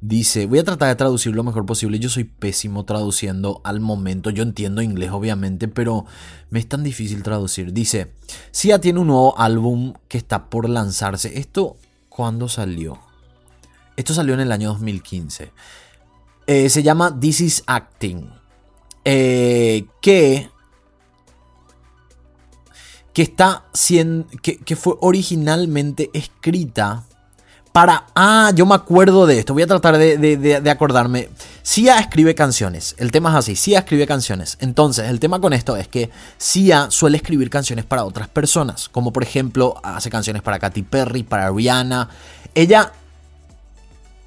Dice, 0.00 0.44
voy 0.44 0.58
a 0.58 0.64
tratar 0.64 0.88
de 0.88 0.96
traducir 0.96 1.34
lo 1.34 1.44
mejor 1.44 1.64
posible. 1.64 1.98
Yo 1.98 2.10
soy 2.10 2.24
pésimo 2.24 2.84
traduciendo 2.84 3.62
al 3.64 3.80
momento. 3.80 4.28
Yo 4.28 4.42
entiendo 4.42 4.82
inglés, 4.82 5.10
obviamente, 5.12 5.66
pero 5.66 6.04
me 6.50 6.58
es 6.58 6.68
tan 6.68 6.82
difícil 6.82 7.22
traducir. 7.22 7.72
Dice, 7.72 8.12
Sia 8.50 8.80
tiene 8.80 9.00
un 9.00 9.06
nuevo 9.06 9.38
álbum 9.38 9.94
que 10.08 10.18
está 10.18 10.50
por 10.50 10.68
lanzarse. 10.68 11.38
¿Esto 11.38 11.78
cuándo 12.10 12.48
salió? 12.48 12.98
Esto 13.96 14.12
salió 14.12 14.34
en 14.34 14.40
el 14.40 14.52
año 14.52 14.70
2015. 14.70 15.52
Eh, 16.46 16.68
se 16.68 16.82
llama 16.82 17.18
This 17.18 17.40
is 17.40 17.62
Acting. 17.66 18.28
Eh, 19.06 19.86
que 20.02 20.50
que 23.14 23.22
está 23.22 23.62
siendo, 23.72 24.26
que, 24.42 24.76
fue 24.76 24.96
originalmente 25.00 26.10
escrita 26.12 27.04
para... 27.72 28.06
Ah, 28.14 28.50
yo 28.54 28.66
me 28.66 28.74
acuerdo 28.74 29.24
de 29.26 29.38
esto, 29.38 29.54
voy 29.54 29.62
a 29.62 29.68
tratar 29.68 29.96
de, 29.96 30.70
acordarme. 30.70 31.30
Sia 31.62 32.00
escribe 32.00 32.34
canciones, 32.34 32.96
el 32.98 33.12
tema 33.12 33.30
es 33.30 33.36
así, 33.36 33.56
Sia 33.56 33.78
escribe 33.78 34.08
canciones. 34.08 34.58
Entonces, 34.60 35.08
el 35.08 35.20
tema 35.20 35.40
con 35.40 35.52
esto 35.52 35.76
es 35.76 35.86
que 35.86 36.10
Sia 36.38 36.90
suele 36.90 37.16
escribir 37.16 37.50
canciones 37.50 37.84
para 37.84 38.04
otras 38.04 38.28
personas, 38.28 38.88
como 38.88 39.12
por 39.12 39.22
ejemplo 39.22 39.76
hace 39.84 40.10
canciones 40.10 40.42
para 40.42 40.58
Katy 40.58 40.82
Perry, 40.82 41.22
para 41.22 41.50
Rihanna. 41.52 42.10
Ella, 42.52 42.92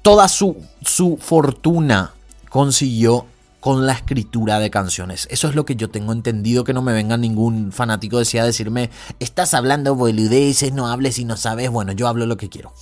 toda 0.00 0.28
su, 0.28 0.56
su 0.80 1.18
fortuna 1.20 2.14
consiguió 2.48 3.26
con 3.60 3.86
la 3.86 3.92
escritura 3.92 4.58
de 4.58 4.70
canciones. 4.70 5.26
Eso 5.30 5.48
es 5.48 5.54
lo 5.54 5.64
que 5.64 5.76
yo 5.76 5.90
tengo 5.90 6.12
entendido, 6.12 6.64
que 6.64 6.72
no 6.72 6.82
me 6.82 6.92
venga 6.92 7.16
ningún 7.16 7.72
fanático 7.72 8.18
decía 8.18 8.42
a 8.42 8.46
decirme, 8.46 8.90
estás 9.18 9.54
hablando 9.54 9.94
boludeces, 9.94 10.72
no 10.72 10.88
hables 10.88 11.18
y 11.18 11.24
no 11.24 11.36
sabes. 11.36 11.70
Bueno, 11.70 11.92
yo 11.92 12.08
hablo 12.08 12.26
lo 12.26 12.36
que 12.36 12.48
quiero. 12.48 12.72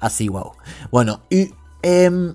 Así, 0.00 0.28
wow. 0.28 0.52
Bueno, 0.90 1.22
y... 1.30 1.50
Em, 1.82 2.34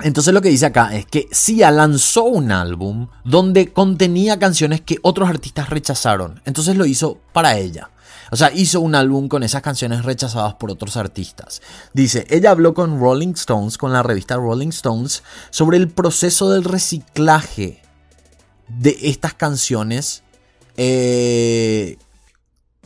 entonces 0.00 0.32
lo 0.32 0.40
que 0.40 0.48
dice 0.48 0.66
acá 0.66 0.94
es 0.94 1.06
que 1.06 1.26
Sia 1.32 1.72
lanzó 1.72 2.24
un 2.24 2.52
álbum 2.52 3.08
donde 3.24 3.72
contenía 3.72 4.38
canciones 4.38 4.80
que 4.80 4.98
otros 5.02 5.28
artistas 5.28 5.70
rechazaron. 5.70 6.40
Entonces 6.44 6.76
lo 6.76 6.86
hizo 6.86 7.18
para 7.32 7.56
ella. 7.58 7.90
O 8.30 8.36
sea, 8.36 8.52
hizo 8.52 8.80
un 8.80 8.94
álbum 8.94 9.28
con 9.28 9.42
esas 9.42 9.62
canciones 9.62 10.04
rechazadas 10.04 10.54
por 10.54 10.70
otros 10.70 10.96
artistas. 10.96 11.62
Dice, 11.92 12.26
ella 12.30 12.50
habló 12.50 12.74
con 12.74 13.00
Rolling 13.00 13.34
Stones, 13.34 13.78
con 13.78 13.92
la 13.92 14.02
revista 14.02 14.36
Rolling 14.36 14.68
Stones, 14.68 15.22
sobre 15.50 15.76
el 15.76 15.88
proceso 15.88 16.50
del 16.50 16.64
reciclaje 16.64 17.82
de 18.68 18.96
estas 19.02 19.34
canciones. 19.34 20.22
Eh, 20.76 21.98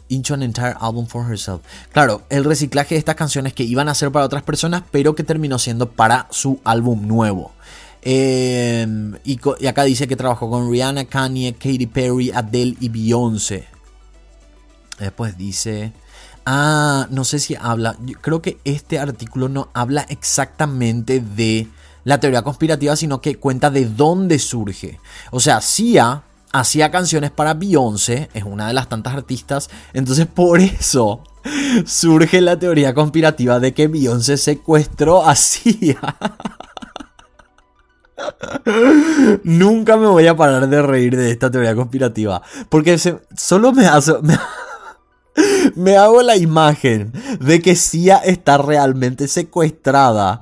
into 0.09 0.35
an 0.35 0.43
entire 0.43 0.75
album 0.79 1.07
for 1.07 1.25
herself. 1.29 1.63
Claro, 1.93 2.23
el 2.29 2.45
reciclaje 2.45 2.95
de 2.95 2.99
estas 2.99 3.15
canciones 3.15 3.55
que 3.55 3.65
iban 3.65 3.89
a 3.89 3.95
ser 3.95 4.13
para 4.13 4.27
otras 4.27 4.43
personas, 4.43 4.83
pero 4.91 5.15
que 5.15 5.25
terminó 5.25 5.59
siendo 5.59 5.91
para 5.91 6.27
su 6.31 6.61
álbum 6.65 7.07
nuevo. 7.07 7.53
Eh, 8.03 8.87
y, 9.25 9.41
y, 9.61 9.67
acá 9.67 9.85
dice 9.85 10.09
que 10.09 10.17
trabajó 10.17 10.51
con 10.51 10.71
Rihanna, 10.71 11.05
Kanye, 11.07 11.55
Katy 11.55 11.87
Perry, 11.87 12.31
Adele 12.31 12.77
y 12.81 12.89
Beyoncé. 12.89 13.72
Después 15.03 15.37
dice... 15.37 15.93
Ah, 16.45 17.07
no 17.11 17.25
sé 17.25 17.39
si 17.39 17.55
habla... 17.55 17.97
creo 18.21 18.43
que 18.43 18.59
este 18.65 18.99
artículo 18.99 19.49
no 19.49 19.69
habla 19.75 20.05
exactamente 20.09 21.21
de 21.21 21.69
la 22.05 22.19
teoría 22.19 22.43
conspirativa, 22.43 22.97
sino 22.97 23.21
que 23.21 23.37
cuenta 23.37 23.71
de 23.71 23.87
dónde 23.87 24.39
surge. 24.39 24.99
O 25.31 25.41
sea, 25.41 25.61
Sia 25.61 26.23
hacía 26.53 26.91
canciones 26.91 27.31
para 27.31 27.55
Beyoncé, 27.55 28.29
es 28.35 28.45
una 28.45 28.69
de 28.69 28.75
las 28.75 28.89
tantas 28.89 29.15
artistas, 29.15 29.71
entonces 29.95 30.27
por 30.27 30.61
eso 30.61 31.23
surge 31.87 32.41
la 32.41 32.59
teoría 32.59 32.93
conspirativa 32.95 33.59
de 33.59 33.73
que 33.73 33.89
Beyoncé 33.89 34.37
secuestró 34.37 35.25
a 35.25 35.35
Sia. 35.35 35.99
Nunca 39.45 39.97
me 39.97 40.07
voy 40.07 40.27
a 40.27 40.37
parar 40.37 40.69
de 40.69 40.83
reír 40.83 41.17
de 41.17 41.31
esta 41.31 41.51
teoría 41.51 41.75
conspirativa, 41.75 42.43
porque 42.69 42.99
solo 43.37 43.73
me 43.73 43.87
hace... 43.87 44.13
hago 45.97 46.23
la 46.23 46.37
imagen 46.37 47.13
de 47.41 47.61
que 47.61 47.77
Sia 47.77 48.19
está 48.19 48.59
realmente 48.59 49.29
secuestrada 49.29 50.41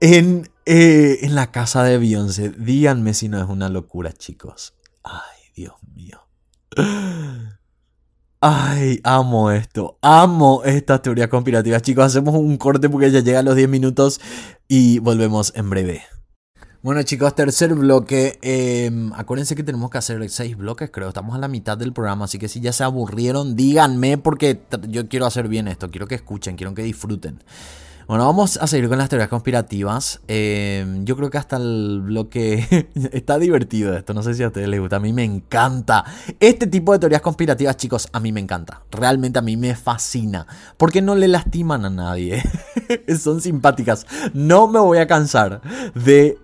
en, 0.00 0.48
eh, 0.66 1.18
en 1.22 1.34
la 1.34 1.50
casa 1.50 1.82
de 1.82 1.98
Beyoncé. 1.98 2.50
Díganme 2.50 3.14
si 3.14 3.28
no 3.28 3.42
es 3.42 3.48
una 3.48 3.68
locura, 3.68 4.12
chicos. 4.12 4.74
Ay, 5.02 5.52
Dios 5.54 5.74
mío. 5.94 6.20
Ay, 8.40 9.00
amo 9.04 9.50
esto. 9.50 9.98
Amo 10.00 10.62
esta 10.64 11.02
teoría 11.02 11.28
conspirativa, 11.28 11.80
Chicos, 11.80 12.06
hacemos 12.06 12.34
un 12.34 12.56
corte 12.56 12.88
porque 12.88 13.10
ya 13.10 13.20
llegan 13.20 13.44
los 13.44 13.54
10 13.54 13.68
minutos 13.68 14.20
y 14.66 14.98
volvemos 15.00 15.52
en 15.56 15.68
breve. 15.68 16.02
Bueno 16.82 17.02
chicos, 17.02 17.34
tercer 17.34 17.74
bloque. 17.74 18.38
Em, 18.40 19.12
acuérdense 19.12 19.54
que 19.54 19.62
tenemos 19.62 19.90
que 19.90 19.98
hacer 19.98 20.26
seis 20.30 20.56
bloques, 20.56 20.88
creo. 20.90 21.08
Estamos 21.08 21.36
a 21.36 21.38
la 21.38 21.46
mitad 21.46 21.76
del 21.76 21.92
programa, 21.92 22.24
así 22.24 22.38
que 22.38 22.48
si 22.48 22.60
ya 22.60 22.72
se 22.72 22.84
aburrieron, 22.84 23.54
díganme 23.54 24.16
porque 24.16 24.62
yo 24.88 25.06
quiero 25.06 25.26
hacer 25.26 25.48
bien 25.48 25.68
esto. 25.68 25.90
Quiero 25.90 26.06
que 26.06 26.14
escuchen, 26.14 26.56
quiero 26.56 26.72
que 26.72 26.82
disfruten. 26.82 27.44
Bueno, 28.08 28.24
vamos 28.24 28.56
a 28.56 28.66
seguir 28.66 28.88
con 28.88 28.96
las 28.96 29.10
teorías 29.10 29.28
conspirativas. 29.28 30.20
Em, 30.26 31.04
yo 31.04 31.16
creo 31.18 31.28
que 31.28 31.36
hasta 31.36 31.58
el 31.58 32.00
bloque 32.02 32.88
está 33.12 33.38
divertido 33.38 33.94
esto. 33.94 34.14
No 34.14 34.22
sé 34.22 34.32
si 34.32 34.42
a 34.42 34.46
ustedes 34.46 34.66
les 34.66 34.80
gusta. 34.80 34.96
A 34.96 35.00
mí 35.00 35.12
me 35.12 35.22
encanta. 35.22 36.06
Este 36.40 36.66
tipo 36.66 36.94
de 36.94 36.98
teorías 36.98 37.20
conspirativas, 37.20 37.76
chicos, 37.76 38.08
a 38.10 38.20
mí 38.20 38.32
me 38.32 38.40
encanta. 38.40 38.84
Realmente 38.90 39.38
a 39.38 39.42
mí 39.42 39.58
me 39.58 39.76
fascina. 39.76 40.46
Porque 40.78 41.02
no 41.02 41.14
le 41.14 41.28
lastiman 41.28 41.84
a 41.84 41.90
nadie. 41.90 42.42
Son 43.20 43.42
simpáticas. 43.42 44.06
No 44.32 44.66
me 44.66 44.80
voy 44.80 44.96
a 44.96 45.06
cansar 45.06 45.60
de 45.94 46.38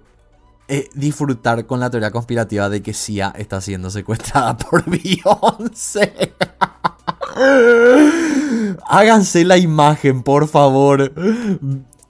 eh, 0.68 0.88
disfrutar 0.94 1.64
con 1.66 1.78
la 1.78 1.90
teoría 1.90 2.10
conspirativa 2.10 2.68
de 2.68 2.82
que 2.82 2.92
Sia 2.92 3.32
está 3.36 3.60
siendo 3.60 3.88
secuestrada 3.88 4.56
por 4.58 4.84
Beyoncé. 4.84 6.34
Háganse 8.88 9.44
la 9.44 9.58
imagen, 9.58 10.22
por 10.22 10.48
favor. 10.48 11.12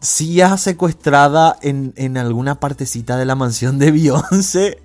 Sia 0.00 0.56
secuestrada 0.56 1.56
en, 1.60 2.16
alguna 2.16 2.58
partecita 2.60 3.18
de 3.18 3.26
la 3.26 3.34
mansión 3.34 3.78
de 3.78 3.90
Beyoncé. 3.90 4.78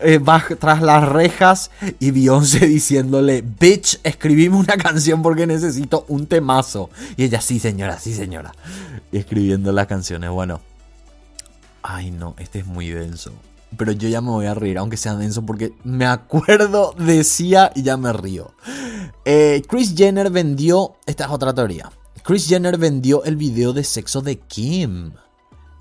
Eh, 0.00 0.18
va 0.18 0.44
tras 0.58 0.82
las 0.82 1.08
rejas 1.08 1.70
y 2.00 2.10
Beyoncé 2.10 2.66
diciéndole, 2.66 3.42
bitch, 3.42 4.00
escribime 4.02 4.56
una 4.56 4.76
canción 4.76 5.22
porque 5.22 5.46
necesito 5.46 6.06
un 6.08 6.26
temazo. 6.26 6.90
Y 7.16 7.24
ella, 7.24 7.40
sí 7.40 7.60
señora, 7.60 7.98
sí 7.98 8.14
señora. 8.14 8.52
Escribiendo 9.12 9.72
las 9.72 9.86
canciones. 9.86 10.30
Bueno, 10.30 10.60
Ay, 11.82 12.10
no, 12.10 12.34
este 12.38 12.60
es 12.60 12.66
muy 12.66 12.88
denso. 12.88 13.32
Pero 13.76 13.92
yo 13.92 14.08
ya 14.08 14.20
me 14.20 14.30
voy 14.30 14.46
a 14.46 14.54
reír, 14.54 14.78
aunque 14.78 14.96
sea 14.96 15.14
denso, 15.14 15.46
porque 15.46 15.72
me 15.84 16.06
acuerdo 16.06 16.94
decía 16.98 17.72
y 17.74 17.82
ya 17.82 17.96
me 17.96 18.12
río. 18.12 18.52
Eh, 19.24 19.62
Chris 19.68 19.94
Jenner 19.96 20.30
vendió. 20.30 20.96
Esta 21.06 21.24
es 21.24 21.30
otra 21.30 21.54
teoría. 21.54 21.90
Chris 22.22 22.48
Jenner 22.48 22.76
vendió 22.76 23.24
el 23.24 23.36
video 23.36 23.72
de 23.72 23.84
sexo 23.84 24.20
de 24.20 24.38
Kim. 24.38 25.12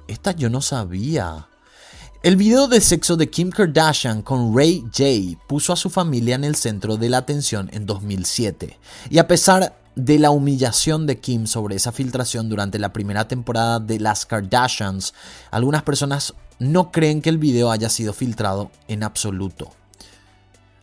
Esta 0.08 0.32
yo 0.32 0.50
no 0.50 0.62
sabía. 0.62 1.47
El 2.22 2.36
video 2.36 2.68
de 2.68 2.82
sexo 2.82 3.16
de 3.16 3.30
Kim 3.30 3.50
Kardashian 3.50 4.22
con 4.24 4.54
Ray 4.54 4.84
J 4.91 5.39
puso 5.47 5.72
a 5.72 5.78
su 5.78 5.89
familia 5.89 6.36
en 6.36 6.43
el 6.43 6.56
centro 6.56 6.97
de 6.97 7.08
la 7.08 7.20
atención 7.20 7.70
en 7.72 7.86
2007. 7.86 8.78
Y 9.10 9.20
a 9.20 9.28
pesar 9.28 9.79
de 9.96 10.20
la 10.20 10.32
humillación 10.32 11.08
de 11.08 11.20
Kim 11.20 11.48
sobre 11.48 11.76
esa 11.76 11.92
filtración 11.92 12.50
durante 12.50 12.80
la 12.80 12.94
primera 12.94 13.28
temporada 13.28 13.80
de 13.80 14.00
Las 14.00 14.26
Kardashians, 14.26 15.14
algunas 15.52 15.84
personas 15.84 16.34
no 16.60 16.92
creen 16.92 17.22
que 17.22 17.30
el 17.30 17.38
video 17.38 17.72
haya 17.72 17.90
sido 17.90 18.14
filtrado 18.14 18.72
en 18.88 19.04
absoluto. 19.04 19.72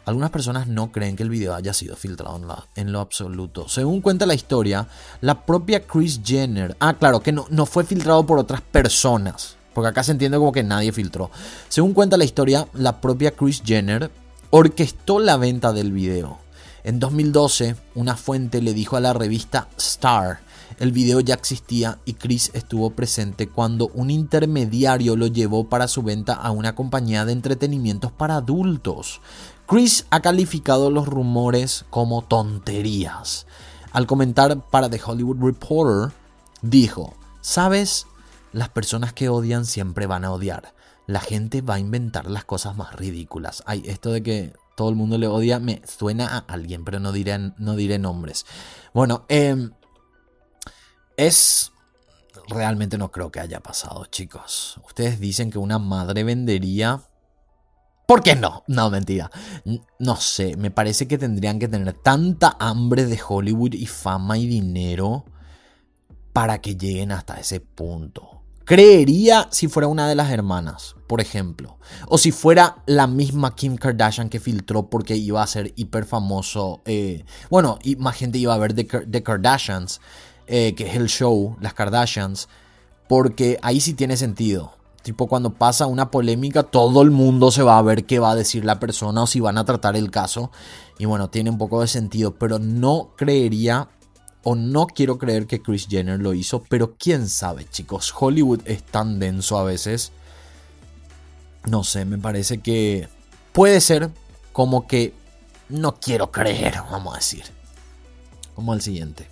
Algunas 0.04 0.30
personas 0.30 0.68
no 0.68 0.92
creen 0.92 1.16
que 1.16 1.24
el 1.24 1.30
video 1.30 1.54
haya 1.54 1.72
sido 1.72 1.96
filtrado 1.96 2.66
en, 2.76 2.92
lo 2.92 3.00
absoluto. 3.00 3.68
Según 3.68 4.00
cuenta 4.00 4.24
la 4.24 4.34
historia, 4.34 4.86
la 5.20 5.44
propia 5.44 5.84
Kris 5.84 6.20
Jenner... 6.24 6.76
Ah, 6.78 6.94
claro, 6.94 7.20
que 7.20 7.32
no, 7.32 7.46
no 7.50 7.66
fue 7.66 7.84
filtrado 7.84 8.24
por 8.24 8.38
otras 8.38 8.60
personas 8.60 9.56
porque 9.76 9.90
acá 9.90 10.02
se 10.02 10.12
entiende 10.12 10.38
como 10.38 10.52
que 10.52 10.62
nadie 10.62 10.90
filtró. 10.90 11.30
Según 11.68 11.92
cuenta 11.92 12.16
la 12.16 12.24
historia, 12.24 12.66
la 12.72 12.98
propia 13.02 13.32
Kris 13.32 13.62
Jenner 13.62 14.10
orquestó 14.48 15.18
la 15.18 15.36
venta 15.36 15.74
del 15.74 15.92
video. 15.92 16.38
En 16.86 17.00
2012, 17.00 17.74
una 17.96 18.14
fuente 18.16 18.62
le 18.62 18.72
dijo 18.72 18.96
a 18.96 19.00
la 19.00 19.12
revista 19.12 19.68
Star, 19.76 20.38
el 20.78 20.92
video 20.92 21.18
ya 21.18 21.34
existía 21.34 21.98
y 22.04 22.14
Chris 22.14 22.52
estuvo 22.54 22.90
presente 22.90 23.48
cuando 23.48 23.88
un 23.88 24.08
intermediario 24.08 25.16
lo 25.16 25.26
llevó 25.26 25.68
para 25.68 25.88
su 25.88 26.04
venta 26.04 26.34
a 26.34 26.52
una 26.52 26.76
compañía 26.76 27.24
de 27.24 27.32
entretenimientos 27.32 28.12
para 28.12 28.36
adultos. 28.36 29.20
Chris 29.66 30.06
ha 30.10 30.20
calificado 30.20 30.92
los 30.92 31.08
rumores 31.08 31.84
como 31.90 32.22
tonterías. 32.22 33.48
Al 33.90 34.06
comentar 34.06 34.60
para 34.70 34.88
The 34.88 35.00
Hollywood 35.04 35.42
Reporter, 35.44 36.16
dijo, 36.62 37.16
¿sabes? 37.40 38.06
Las 38.52 38.68
personas 38.68 39.12
que 39.12 39.28
odian 39.28 39.64
siempre 39.64 40.06
van 40.06 40.24
a 40.24 40.30
odiar. 40.30 40.72
La 41.08 41.18
gente 41.18 41.62
va 41.62 41.74
a 41.74 41.80
inventar 41.80 42.30
las 42.30 42.44
cosas 42.44 42.76
más 42.76 42.94
ridículas. 42.94 43.64
Ay, 43.66 43.82
esto 43.86 44.12
de 44.12 44.22
que 44.22 44.52
todo 44.76 44.90
el 44.90 44.94
mundo 44.94 45.18
le 45.18 45.26
odia 45.26 45.58
me 45.58 45.82
suena 45.84 46.28
a 46.28 46.38
alguien, 46.46 46.84
pero 46.84 47.00
no 47.00 47.10
diré, 47.10 47.52
no 47.56 47.74
diré 47.74 47.98
nombres. 47.98 48.46
Bueno, 48.94 49.24
em, 49.28 49.72
es... 51.16 51.72
Realmente 52.48 52.96
no 52.96 53.10
creo 53.10 53.32
que 53.32 53.40
haya 53.40 53.60
pasado, 53.60 54.06
chicos. 54.06 54.78
Ustedes 54.86 55.18
dicen 55.18 55.50
que 55.50 55.58
una 55.58 55.80
madre 55.80 56.22
vendería... 56.22 57.02
¿Por 58.06 58.22
qué 58.22 58.36
no? 58.36 58.62
No, 58.68 58.88
mentira. 58.88 59.32
No 59.98 60.14
sé, 60.14 60.56
me 60.56 60.70
parece 60.70 61.08
que 61.08 61.18
tendrían 61.18 61.58
que 61.58 61.66
tener 61.66 61.92
tanta 61.94 62.56
hambre 62.60 63.06
de 63.06 63.18
Hollywood 63.26 63.72
y 63.72 63.86
fama 63.86 64.38
y 64.38 64.46
dinero 64.46 65.24
para 66.32 66.60
que 66.60 66.76
lleguen 66.76 67.10
hasta 67.10 67.40
ese 67.40 67.60
punto. 67.60 68.35
Creería 68.66 69.46
si 69.52 69.68
fuera 69.68 69.86
una 69.86 70.08
de 70.08 70.16
las 70.16 70.32
hermanas, 70.32 70.96
por 71.06 71.20
ejemplo. 71.20 71.78
O 72.08 72.18
si 72.18 72.32
fuera 72.32 72.82
la 72.86 73.06
misma 73.06 73.54
Kim 73.54 73.76
Kardashian 73.76 74.28
que 74.28 74.40
filtró 74.40 74.90
porque 74.90 75.14
iba 75.14 75.40
a 75.40 75.46
ser 75.46 75.72
hiper 75.76 76.04
famoso. 76.04 76.80
Eh, 76.84 77.24
bueno, 77.48 77.78
y 77.84 77.94
más 77.94 78.16
gente 78.16 78.38
iba 78.38 78.52
a 78.52 78.58
ver 78.58 78.74
The, 78.74 79.22
Kardashians, 79.22 80.00
eh, 80.48 80.74
que 80.74 80.88
es 80.88 80.96
el 80.96 81.06
show, 81.06 81.56
las 81.60 81.74
Kardashians. 81.74 82.48
Porque 83.08 83.56
ahí 83.62 83.80
sí 83.80 83.94
tiene 83.94 84.16
sentido. 84.16 84.72
Tipo, 85.02 85.28
cuando 85.28 85.54
pasa 85.54 85.86
una 85.86 86.10
polémica, 86.10 86.64
todo 86.64 87.02
el 87.02 87.12
mundo 87.12 87.52
se 87.52 87.62
va 87.62 87.78
a 87.78 87.82
ver 87.82 88.04
qué 88.04 88.18
va 88.18 88.32
a 88.32 88.34
decir 88.34 88.64
la 88.64 88.80
persona 88.80 89.22
o 89.22 89.26
si 89.28 89.38
van 89.38 89.58
a 89.58 89.64
tratar 89.64 89.94
el 89.94 90.10
caso. 90.10 90.50
Y 90.98 91.04
bueno, 91.04 91.30
tiene 91.30 91.50
un 91.50 91.58
poco 91.58 91.82
de 91.82 91.86
sentido, 91.86 92.34
pero 92.34 92.58
no 92.58 93.12
creería 93.16 93.90
o 94.48 94.54
no 94.54 94.86
quiero 94.86 95.18
creer 95.18 95.48
que 95.48 95.60
Chris 95.60 95.88
Jenner 95.88 96.20
lo 96.20 96.32
hizo, 96.32 96.62
pero 96.68 96.94
quién 96.96 97.28
sabe, 97.28 97.68
chicos. 97.68 98.14
Hollywood 98.16 98.60
es 98.64 98.80
tan 98.84 99.18
denso 99.18 99.58
a 99.58 99.64
veces. 99.64 100.12
No 101.64 101.82
sé, 101.82 102.04
me 102.04 102.16
parece 102.16 102.58
que 102.58 103.08
puede 103.52 103.80
ser 103.80 104.08
como 104.52 104.86
que 104.86 105.12
no 105.68 105.96
quiero 105.96 106.30
creer, 106.30 106.74
vamos 106.92 107.14
a 107.14 107.16
decir. 107.16 107.42
Como 108.54 108.72
el 108.72 108.82
siguiente. 108.82 109.26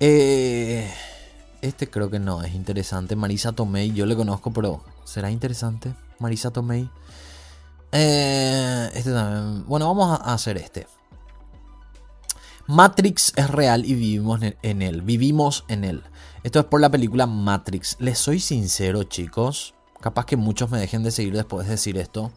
Eh, 0.00 0.90
este 1.60 1.90
creo 1.90 2.08
que 2.08 2.18
no 2.18 2.42
es 2.42 2.54
interesante. 2.54 3.14
Marisa 3.14 3.52
Tomei, 3.52 3.92
yo 3.92 4.06
le 4.06 4.16
conozco, 4.16 4.54
pero 4.54 4.82
¿será 5.04 5.30
interesante? 5.30 5.92
Marisa 6.18 6.50
Tomei. 6.50 6.88
Eh, 7.92 8.90
este 8.94 9.12
también. 9.12 9.66
Bueno, 9.66 9.86
vamos 9.88 10.18
a 10.18 10.32
hacer 10.32 10.56
este. 10.56 10.86
Matrix 12.66 13.32
es 13.36 13.50
real 13.50 13.84
y 13.84 13.94
vivimos 13.94 14.40
en 14.62 14.82
él. 14.82 15.02
Vivimos 15.02 15.64
en 15.68 15.84
él. 15.84 16.02
Esto 16.42 16.60
es 16.60 16.64
por 16.66 16.80
la 16.80 16.90
película 16.90 17.26
Matrix. 17.26 17.96
Les 17.98 18.18
soy 18.18 18.40
sincero, 18.40 19.02
chicos. 19.04 19.74
Capaz 20.00 20.26
que 20.26 20.36
muchos 20.36 20.70
me 20.70 20.78
dejen 20.78 21.02
de 21.02 21.10
seguir 21.10 21.34
después 21.34 21.66
de 21.66 21.72
decir 21.72 21.98
esto. 21.98 22.32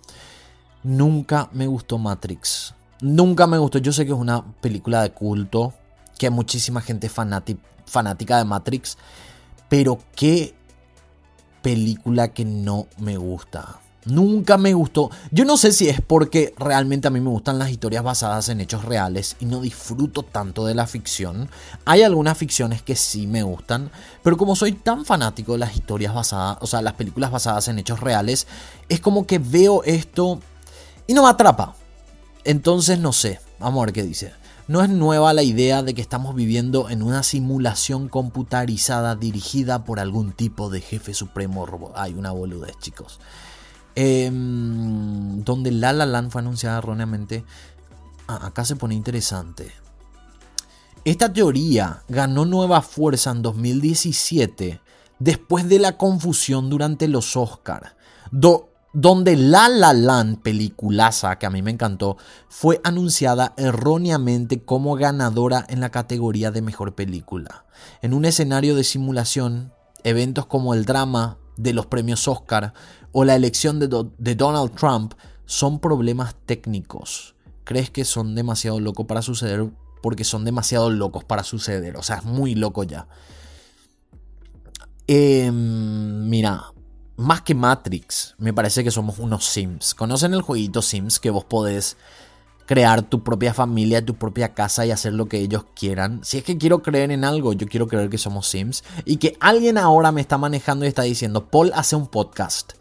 Nunca 0.84 1.49
me 1.53 1.67
gustó 1.67 1.97
Matrix. 1.97 2.73
Nunca 3.01 3.47
me 3.47 3.57
gustó. 3.57 3.80
Yo 3.80 3.91
sé 3.91 4.05
que 4.05 4.11
es 4.11 4.17
una 4.17 4.45
película 4.61 5.01
de 5.01 5.11
culto. 5.11 5.73
Que 6.17 6.28
hay 6.28 6.32
muchísima 6.32 6.82
gente 6.82 7.09
fanática 7.09 8.38
de 8.38 8.45
Matrix. 8.45 8.97
Pero 9.69 9.99
qué 10.15 10.53
película 11.61 12.34
que 12.34 12.45
no 12.45 12.88
me 12.97 13.17
gusta. 13.17 13.80
Nunca 14.06 14.60
me 14.60 14.76
gustó. 14.76 15.10
Yo 15.32 15.45
no 15.45 15.58
sé 15.58 15.72
si 15.72 15.89
es 15.89 15.99
porque 15.99 16.53
realmente 16.60 17.08
a 17.08 17.12
mí 17.12 17.20
me 17.20 17.32
gustan 17.32 17.58
las 17.58 17.72
historias 17.72 18.03
basadas 18.03 18.49
en 18.49 18.62
hechos 18.62 18.86
reales 18.86 19.36
y 19.39 19.45
no 19.45 19.62
disfruto 19.62 20.22
tanto 20.22 20.64
de 20.66 20.76
la 20.76 20.86
ficción. 20.86 21.49
Hay 21.86 22.03
algunas 22.03 22.38
ficciones 22.38 22.84
que 22.84 22.95
sí 22.95 23.26
me 23.26 23.41
gustan, 23.41 23.89
pero 24.22 24.38
como 24.38 24.56
soy 24.56 24.74
tan 24.74 25.06
fanático 25.06 25.53
de 25.53 25.58
las 25.60 25.76
historias 25.76 26.14
basadas, 26.14 26.60
o 26.62 26.68
sea, 26.68 26.84
las 26.84 26.93
películas 26.93 27.32
basadas 27.32 27.68
en 27.68 27.80
hechos 27.80 27.99
reales, 27.99 28.45
es 28.89 28.99
como 28.99 29.26
que 29.26 29.39
veo 29.39 29.84
esto 29.84 30.39
y 31.08 31.14
no 31.16 31.24
me 31.24 31.30
atrapa. 31.30 31.76
Entonces 32.43 32.99
no 32.99 33.12
sé, 33.12 33.39
vamos 33.60 33.82
a 33.82 33.86
ver 33.86 33.93
qué 33.93 34.03
dice. 34.03 34.34
No 34.68 34.84
es 34.84 34.89
nueva 34.89 35.34
la 35.34 35.43
idea 35.43 35.82
de 35.82 35.95
que 35.95 36.01
estamos 36.01 36.36
viviendo 36.36 36.89
en 36.89 37.01
una 37.01 37.24
simulación 37.24 38.08
computarizada 38.08 39.16
dirigida 39.16 39.84
por 39.84 39.99
algún 39.99 40.32
tipo 40.32 40.70
de 40.70 40.82
jefe 40.82 41.16
supremo 41.16 41.66
robot. 41.66 41.93
Hay 41.95 42.14
una 42.14 42.32
boludez, 42.32 42.76
chicos. 42.80 43.20
Em, 43.95 45.43
donde 45.43 45.71
La 45.71 45.93
La 45.93 46.05
Land 46.05 46.31
fue 46.31 46.41
anunciada 46.41 46.79
erróneamente. 46.79 47.45
Ah, 48.27 48.47
acá 48.47 48.65
se 48.65 48.75
pone 48.75 48.95
interesante. 48.95 49.71
Esta 51.05 51.31
teoría 51.31 52.01
ganó 52.09 52.45
nueva 52.45 52.81
fuerza 52.81 53.31
en 53.31 53.41
2017 53.41 54.81
después 55.19 55.69
de 55.69 55.79
la 55.79 55.97
confusión 55.97 56.69
durante 56.69 57.07
los 57.07 57.37
Oscars, 57.37 57.91
donde 58.31 59.35
La 59.35 59.69
La 59.69 59.93
Land, 59.93 60.41
peliculaza 60.41 61.37
que 61.37 61.45
a 61.45 61.49
mí 61.51 61.61
me 61.61 61.71
encantó, 61.71 62.17
fue 62.49 62.81
anunciada 62.83 63.53
erróneamente 63.55 64.63
como 64.63 64.95
ganadora 64.95 65.65
en 65.69 65.79
la 65.79 65.91
categoría 65.91 66.51
de 66.51 66.61
mejor 66.61 66.95
película. 66.95 67.65
En 68.01 68.13
un 68.13 68.25
escenario 68.25 68.75
de 68.75 68.83
simulación, 68.83 69.71
eventos 70.03 70.47
como 70.47 70.73
el 70.73 70.85
drama 70.85 71.37
de 71.58 71.74
los 71.74 71.86
premios 71.86 72.28
Oscar 72.28 72.74
o 73.12 73.24
la 73.24 73.36
elección 73.36 73.80
de, 73.80 74.36
Donald 74.36 74.76
Trump 74.76 75.14
son 75.45 75.80
problemas 75.80 76.36
técnicos. 76.45 77.36
¿Crees 77.64 77.89
que 77.89 78.06
son 78.06 78.36
demasiado 78.36 78.80
locos 78.80 79.06
para 79.06 79.22
suceder? 79.22 79.70
Porque 80.01 80.24
son 80.24 80.43
demasiado 80.43 80.89
locos 80.89 81.24
para 81.24 81.43
suceder. 81.43 81.97
O 81.97 82.03
sea, 82.03 82.18
es 82.18 82.26
muy 82.26 82.56
loco 82.56 82.84
ya. 82.84 83.08
Em, 85.08 86.28
mira, 86.28 86.74
más 87.16 87.41
que 87.41 87.56
Matrix, 87.56 88.36
me 88.38 88.53
parece 88.53 88.84
que 88.84 88.91
somos 88.91 89.20
unos 89.20 89.45
Sims. 89.45 89.95
¿Conocen 89.95 90.34
el 90.34 90.41
jueguito 90.41 90.82
Sims 90.82 91.20
que 91.20 91.30
vos 91.30 91.45
podés 91.45 91.97
crear 92.66 93.03
tu 93.03 93.24
propia 93.24 93.53
familia, 93.53 94.05
tu 94.05 94.16
propia 94.16 94.53
casa 94.53 94.86
y 94.86 94.91
hacer 94.91 95.13
lo 95.13 95.28
que 95.28 95.39
ellos 95.39 95.66
quieran. 95.76 96.22
Si 96.24 96.38
es 96.38 96.43
que 96.43 96.57
quiero 96.57 96.82
creer 96.82 97.11
en 97.11 97.24
algo, 97.24 97.53
yo 97.53 97.68
quiero 97.68 97.88
creer 97.88 98.09
que 98.09 98.18
somos 98.18 98.47
Sims 98.47 98.84
y 99.05 99.18
que 99.18 99.38
alguien 99.39 99.78
ahora 99.78 100.11
me 100.11 100.22
está 100.22 100.38
manejando 100.38 100.86
y 100.86 100.88
está 100.88 101.03
diciendo, 101.03 101.47
Paul 101.47 101.72
hace 101.76 101.95
un 101.95 102.07
podcast 102.07 102.74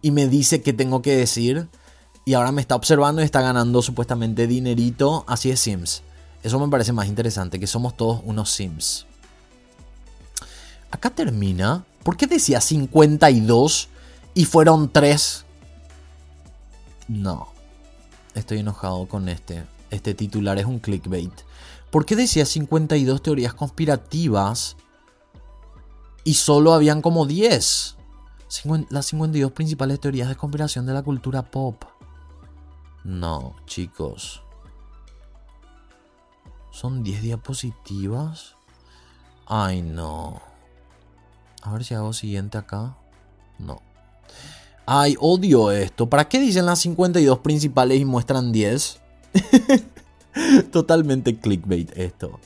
y 0.00 0.10
me 0.10 0.28
dice 0.28 0.62
qué 0.62 0.72
tengo 0.72 1.02
que 1.02 1.16
decir. 1.16 1.68
Y 2.24 2.34
ahora 2.34 2.52
me 2.52 2.60
está 2.60 2.76
observando 2.76 3.20
y 3.20 3.24
está 3.24 3.40
ganando 3.40 3.82
supuestamente 3.82 4.46
dinerito. 4.46 5.24
Así 5.26 5.50
es 5.50 5.58
Sims. 5.58 6.02
Eso 6.42 6.58
me 6.60 6.68
parece 6.68 6.92
más 6.92 7.08
interesante, 7.08 7.58
que 7.58 7.66
somos 7.66 7.96
todos 7.96 8.20
unos 8.24 8.50
Sims. 8.50 9.06
Acá 10.90 11.10
termina. 11.10 11.84
¿Por 12.04 12.16
qué 12.16 12.26
decía 12.26 12.60
52 12.60 13.88
y 14.34 14.44
fueron 14.44 14.92
3? 14.92 15.44
No. 17.08 17.51
Estoy 18.34 18.58
enojado 18.58 19.06
con 19.06 19.28
este. 19.28 19.64
Este 19.90 20.14
titular 20.14 20.58
es 20.58 20.64
un 20.64 20.78
clickbait. 20.78 21.32
¿Por 21.90 22.06
qué 22.06 22.16
decía 22.16 22.46
52 22.46 23.22
teorías 23.22 23.52
conspirativas 23.52 24.76
y 26.24 26.34
solo 26.34 26.72
habían 26.72 27.02
como 27.02 27.26
10? 27.26 27.96
las 28.90 29.06
52 29.06 29.52
principales 29.52 30.00
teorías 30.00 30.28
de 30.28 30.36
conspiración 30.36 30.86
de 30.86 30.92
la 30.92 31.02
cultura 31.02 31.42
pop. 31.42 31.84
No, 33.04 33.56
chicos. 33.66 34.42
¿Son 36.70 37.02
10 37.02 37.22
diapositivas? 37.22 38.56
Ay, 39.46 39.82
no. 39.82 40.40
A 41.62 41.72
ver 41.72 41.84
si 41.84 41.94
hago 41.94 42.12
siguiente 42.12 42.58
acá. 42.58 42.96
No. 43.58 43.80
Ay, 44.94 45.16
odio 45.20 45.70
esto. 45.70 46.10
¿Para 46.10 46.28
qué 46.28 46.38
dicen 46.38 46.66
las 46.66 46.80
52 46.80 47.38
principales 47.38 47.98
y 47.98 48.04
muestran 48.04 48.52
10? 48.52 49.00
Totalmente 50.70 51.38
clickbait 51.38 51.96
esto. 51.96 52.38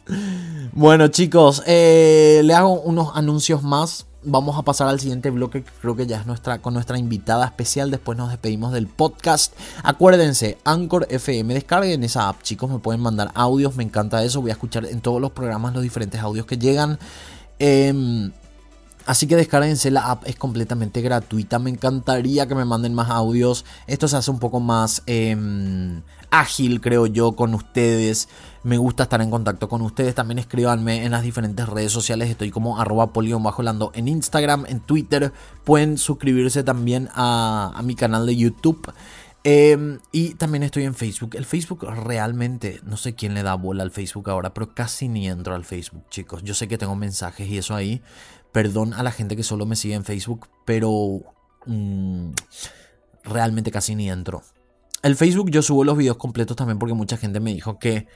Bueno 0.70 1.08
chicos, 1.08 1.64
eh, 1.66 2.42
le 2.44 2.54
hago 2.54 2.80
unos 2.82 3.16
anuncios 3.16 3.64
más. 3.64 4.06
Vamos 4.22 4.56
a 4.56 4.62
pasar 4.62 4.86
al 4.86 5.00
siguiente 5.00 5.30
bloque, 5.30 5.64
creo 5.80 5.96
que 5.96 6.06
ya 6.06 6.20
es 6.20 6.26
nuestra, 6.26 6.62
con 6.62 6.74
nuestra 6.74 6.96
invitada 6.98 7.46
especial. 7.46 7.90
Después 7.90 8.16
nos 8.16 8.30
despedimos 8.30 8.72
del 8.72 8.86
podcast. 8.86 9.52
Acuérdense, 9.82 10.56
Anchor 10.62 11.08
FM, 11.10 11.52
descarguen 11.52 12.04
esa 12.04 12.28
app, 12.28 12.44
chicos. 12.44 12.70
Me 12.70 12.78
pueden 12.78 13.00
mandar 13.00 13.32
audios, 13.34 13.74
me 13.74 13.82
encanta 13.82 14.22
eso. 14.22 14.40
Voy 14.40 14.50
a 14.50 14.54
escuchar 14.54 14.86
en 14.86 15.00
todos 15.00 15.20
los 15.20 15.32
programas 15.32 15.74
los 15.74 15.82
diferentes 15.82 16.20
audios 16.20 16.46
que 16.46 16.58
llegan. 16.58 17.00
Eh, 17.58 18.30
Así 19.06 19.28
que 19.28 19.36
descárguense 19.36 19.90
la 19.92 20.10
app, 20.10 20.26
es 20.26 20.36
completamente 20.36 21.00
gratuita. 21.00 21.60
Me 21.60 21.70
encantaría 21.70 22.48
que 22.48 22.56
me 22.56 22.64
manden 22.64 22.92
más 22.92 23.08
audios. 23.08 23.64
Esto 23.86 24.08
se 24.08 24.16
hace 24.16 24.30
un 24.32 24.40
poco 24.40 24.58
más 24.58 25.04
eh, 25.06 25.36
ágil, 26.30 26.80
creo 26.80 27.06
yo, 27.06 27.32
con 27.36 27.54
ustedes. 27.54 28.28
Me 28.64 28.78
gusta 28.78 29.04
estar 29.04 29.22
en 29.22 29.30
contacto 29.30 29.68
con 29.68 29.80
ustedes. 29.82 30.14
También 30.14 30.40
escríbanme 30.40 31.04
en 31.04 31.12
las 31.12 31.22
diferentes 31.22 31.68
redes 31.68 31.92
sociales. 31.92 32.28
Estoy 32.28 32.50
como 32.50 32.80
arroba 32.80 33.12
bajo 33.12 33.62
en 33.94 34.08
Instagram, 34.08 34.66
en 34.66 34.80
Twitter. 34.80 35.32
Pueden 35.62 35.98
suscribirse 35.98 36.64
también 36.64 37.08
a, 37.14 37.80
mi 37.84 37.94
canal 37.94 38.26
de 38.26 38.36
YouTube. 38.36 38.92
Eh, 39.44 39.98
y 40.10 40.34
también 40.34 40.64
estoy 40.64 40.82
en 40.82 40.96
Facebook. 40.96 41.36
El 41.36 41.44
Facebook 41.44 41.86
realmente, 41.88 42.80
no 42.84 42.96
sé 42.96 43.14
quién 43.14 43.34
le 43.34 43.44
da 43.44 43.54
bola 43.54 43.84
al 43.84 43.92
Facebook 43.92 44.28
ahora, 44.28 44.52
pero 44.52 44.74
casi 44.74 45.06
ni 45.06 45.28
entro 45.28 45.54
al 45.54 45.64
Facebook, 45.64 46.02
chicos. 46.10 46.42
Yo 46.42 46.52
sé 46.52 46.66
que 46.66 46.78
tengo 46.78 46.96
mensajes 46.96 47.46
y 47.46 47.58
eso 47.58 47.76
ahí. 47.76 48.02
Perdón 48.52 48.94
a 48.94 49.02
la 49.02 49.12
gente 49.12 49.36
que 49.36 49.42
solo 49.42 49.66
me 49.66 49.76
sigue 49.76 49.94
en 49.94 50.04
Facebook, 50.04 50.48
pero 50.64 51.22
mmm, 51.66 52.30
realmente 53.24 53.70
casi 53.70 53.94
ni 53.94 54.10
entro. 54.10 54.42
El 55.02 55.16
Facebook 55.16 55.50
yo 55.50 55.62
subo 55.62 55.84
los 55.84 55.96
videos 55.96 56.16
completos 56.16 56.56
también 56.56 56.78
porque 56.78 56.94
mucha 56.94 57.16
gente 57.16 57.40
me 57.40 57.52
dijo 57.52 57.78
que 57.78 58.06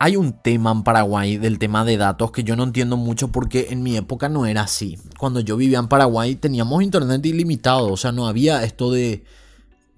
hay 0.00 0.16
un 0.16 0.32
tema 0.42 0.70
en 0.70 0.82
Paraguay 0.84 1.38
del 1.38 1.58
tema 1.58 1.84
de 1.84 1.96
datos 1.96 2.30
que 2.30 2.44
yo 2.44 2.56
no 2.56 2.62
entiendo 2.62 2.96
mucho 2.96 3.28
porque 3.28 3.68
en 3.70 3.82
mi 3.82 3.96
época 3.96 4.28
no 4.28 4.46
era 4.46 4.62
así. 4.62 4.98
Cuando 5.18 5.40
yo 5.40 5.56
vivía 5.56 5.78
en 5.78 5.88
Paraguay 5.88 6.36
teníamos 6.36 6.82
internet 6.82 7.24
ilimitado, 7.26 7.92
o 7.92 7.96
sea, 7.96 8.12
no 8.12 8.28
había 8.28 8.62
esto 8.64 8.92
de 8.92 9.24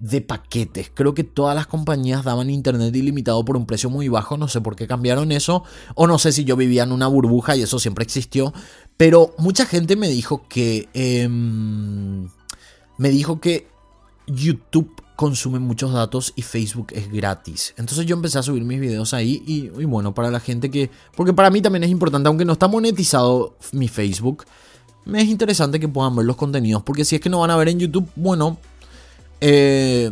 de 0.01 0.19
paquetes. 0.19 0.91
Creo 0.93 1.13
que 1.13 1.23
todas 1.23 1.55
las 1.55 1.67
compañías 1.67 2.23
daban 2.23 2.49
internet 2.49 2.93
ilimitado 2.95 3.45
por 3.45 3.55
un 3.55 3.67
precio 3.67 3.89
muy 3.89 4.09
bajo. 4.09 4.35
No 4.35 4.47
sé 4.47 4.59
por 4.59 4.75
qué 4.75 4.87
cambiaron 4.87 5.31
eso. 5.31 5.63
O 5.93 6.07
no 6.07 6.17
sé 6.17 6.31
si 6.31 6.43
yo 6.43 6.57
vivía 6.57 6.83
en 6.83 6.91
una 6.91 7.07
burbuja 7.07 7.55
y 7.55 7.61
eso 7.61 7.77
siempre 7.77 8.03
existió. 8.03 8.51
Pero 9.01 9.33
mucha 9.39 9.65
gente 9.65 9.95
me 9.95 10.09
dijo 10.09 10.43
que... 10.47 10.87
Eh, 10.93 11.27
me 11.27 13.09
dijo 13.09 13.41
que 13.41 13.67
YouTube 14.27 14.93
consume 15.15 15.57
muchos 15.57 15.91
datos 15.91 16.33
y 16.35 16.43
Facebook 16.43 16.89
es 16.91 17.11
gratis. 17.11 17.73
Entonces 17.77 18.05
yo 18.05 18.15
empecé 18.15 18.37
a 18.37 18.43
subir 18.43 18.63
mis 18.63 18.79
videos 18.79 19.15
ahí 19.15 19.41
y, 19.47 19.71
y, 19.75 19.85
bueno, 19.85 20.13
para 20.13 20.29
la 20.29 20.39
gente 20.39 20.69
que... 20.69 20.91
Porque 21.15 21.33
para 21.33 21.49
mí 21.49 21.63
también 21.63 21.83
es 21.83 21.89
importante, 21.89 22.27
aunque 22.27 22.45
no 22.45 22.53
está 22.53 22.67
monetizado 22.67 23.55
mi 23.71 23.87
Facebook, 23.87 24.45
me 25.05 25.19
es 25.19 25.29
interesante 25.29 25.79
que 25.79 25.87
puedan 25.87 26.15
ver 26.15 26.27
los 26.27 26.35
contenidos. 26.35 26.83
Porque 26.83 27.03
si 27.03 27.15
es 27.15 27.21
que 27.21 27.29
no 27.31 27.39
van 27.39 27.49
a 27.49 27.57
ver 27.57 27.69
en 27.69 27.79
YouTube, 27.79 28.07
bueno, 28.15 28.59
eh, 29.39 30.11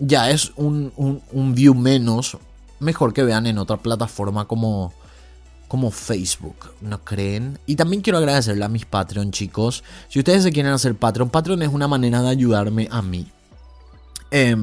ya 0.00 0.32
es 0.32 0.50
un, 0.56 0.92
un, 0.96 1.22
un, 1.30 1.54
view 1.54 1.76
menos. 1.76 2.38
Mejor 2.80 3.12
que 3.14 3.22
vean 3.22 3.46
en 3.46 3.56
otra 3.56 3.76
plataforma 3.76 4.46
como, 4.46 4.92
como 5.68 5.90
Facebook, 5.90 6.72
¿no 6.80 7.04
creen? 7.04 7.58
Y 7.66 7.76
también 7.76 8.02
quiero 8.02 8.18
agradecerle 8.18 8.64
a 8.64 8.68
mis 8.68 8.86
Patreon, 8.86 9.30
chicos. 9.30 9.84
Si 10.08 10.18
ustedes 10.18 10.42
se 10.42 10.52
quieren 10.52 10.72
hacer 10.72 10.96
Patreon, 10.96 11.30
Patreon 11.30 11.62
es 11.62 11.68
una 11.68 11.86
manera 11.86 12.22
de 12.22 12.30
ayudarme 12.30 12.88
a 12.90 13.02
mí. 13.02 13.30
Eh, 14.30 14.56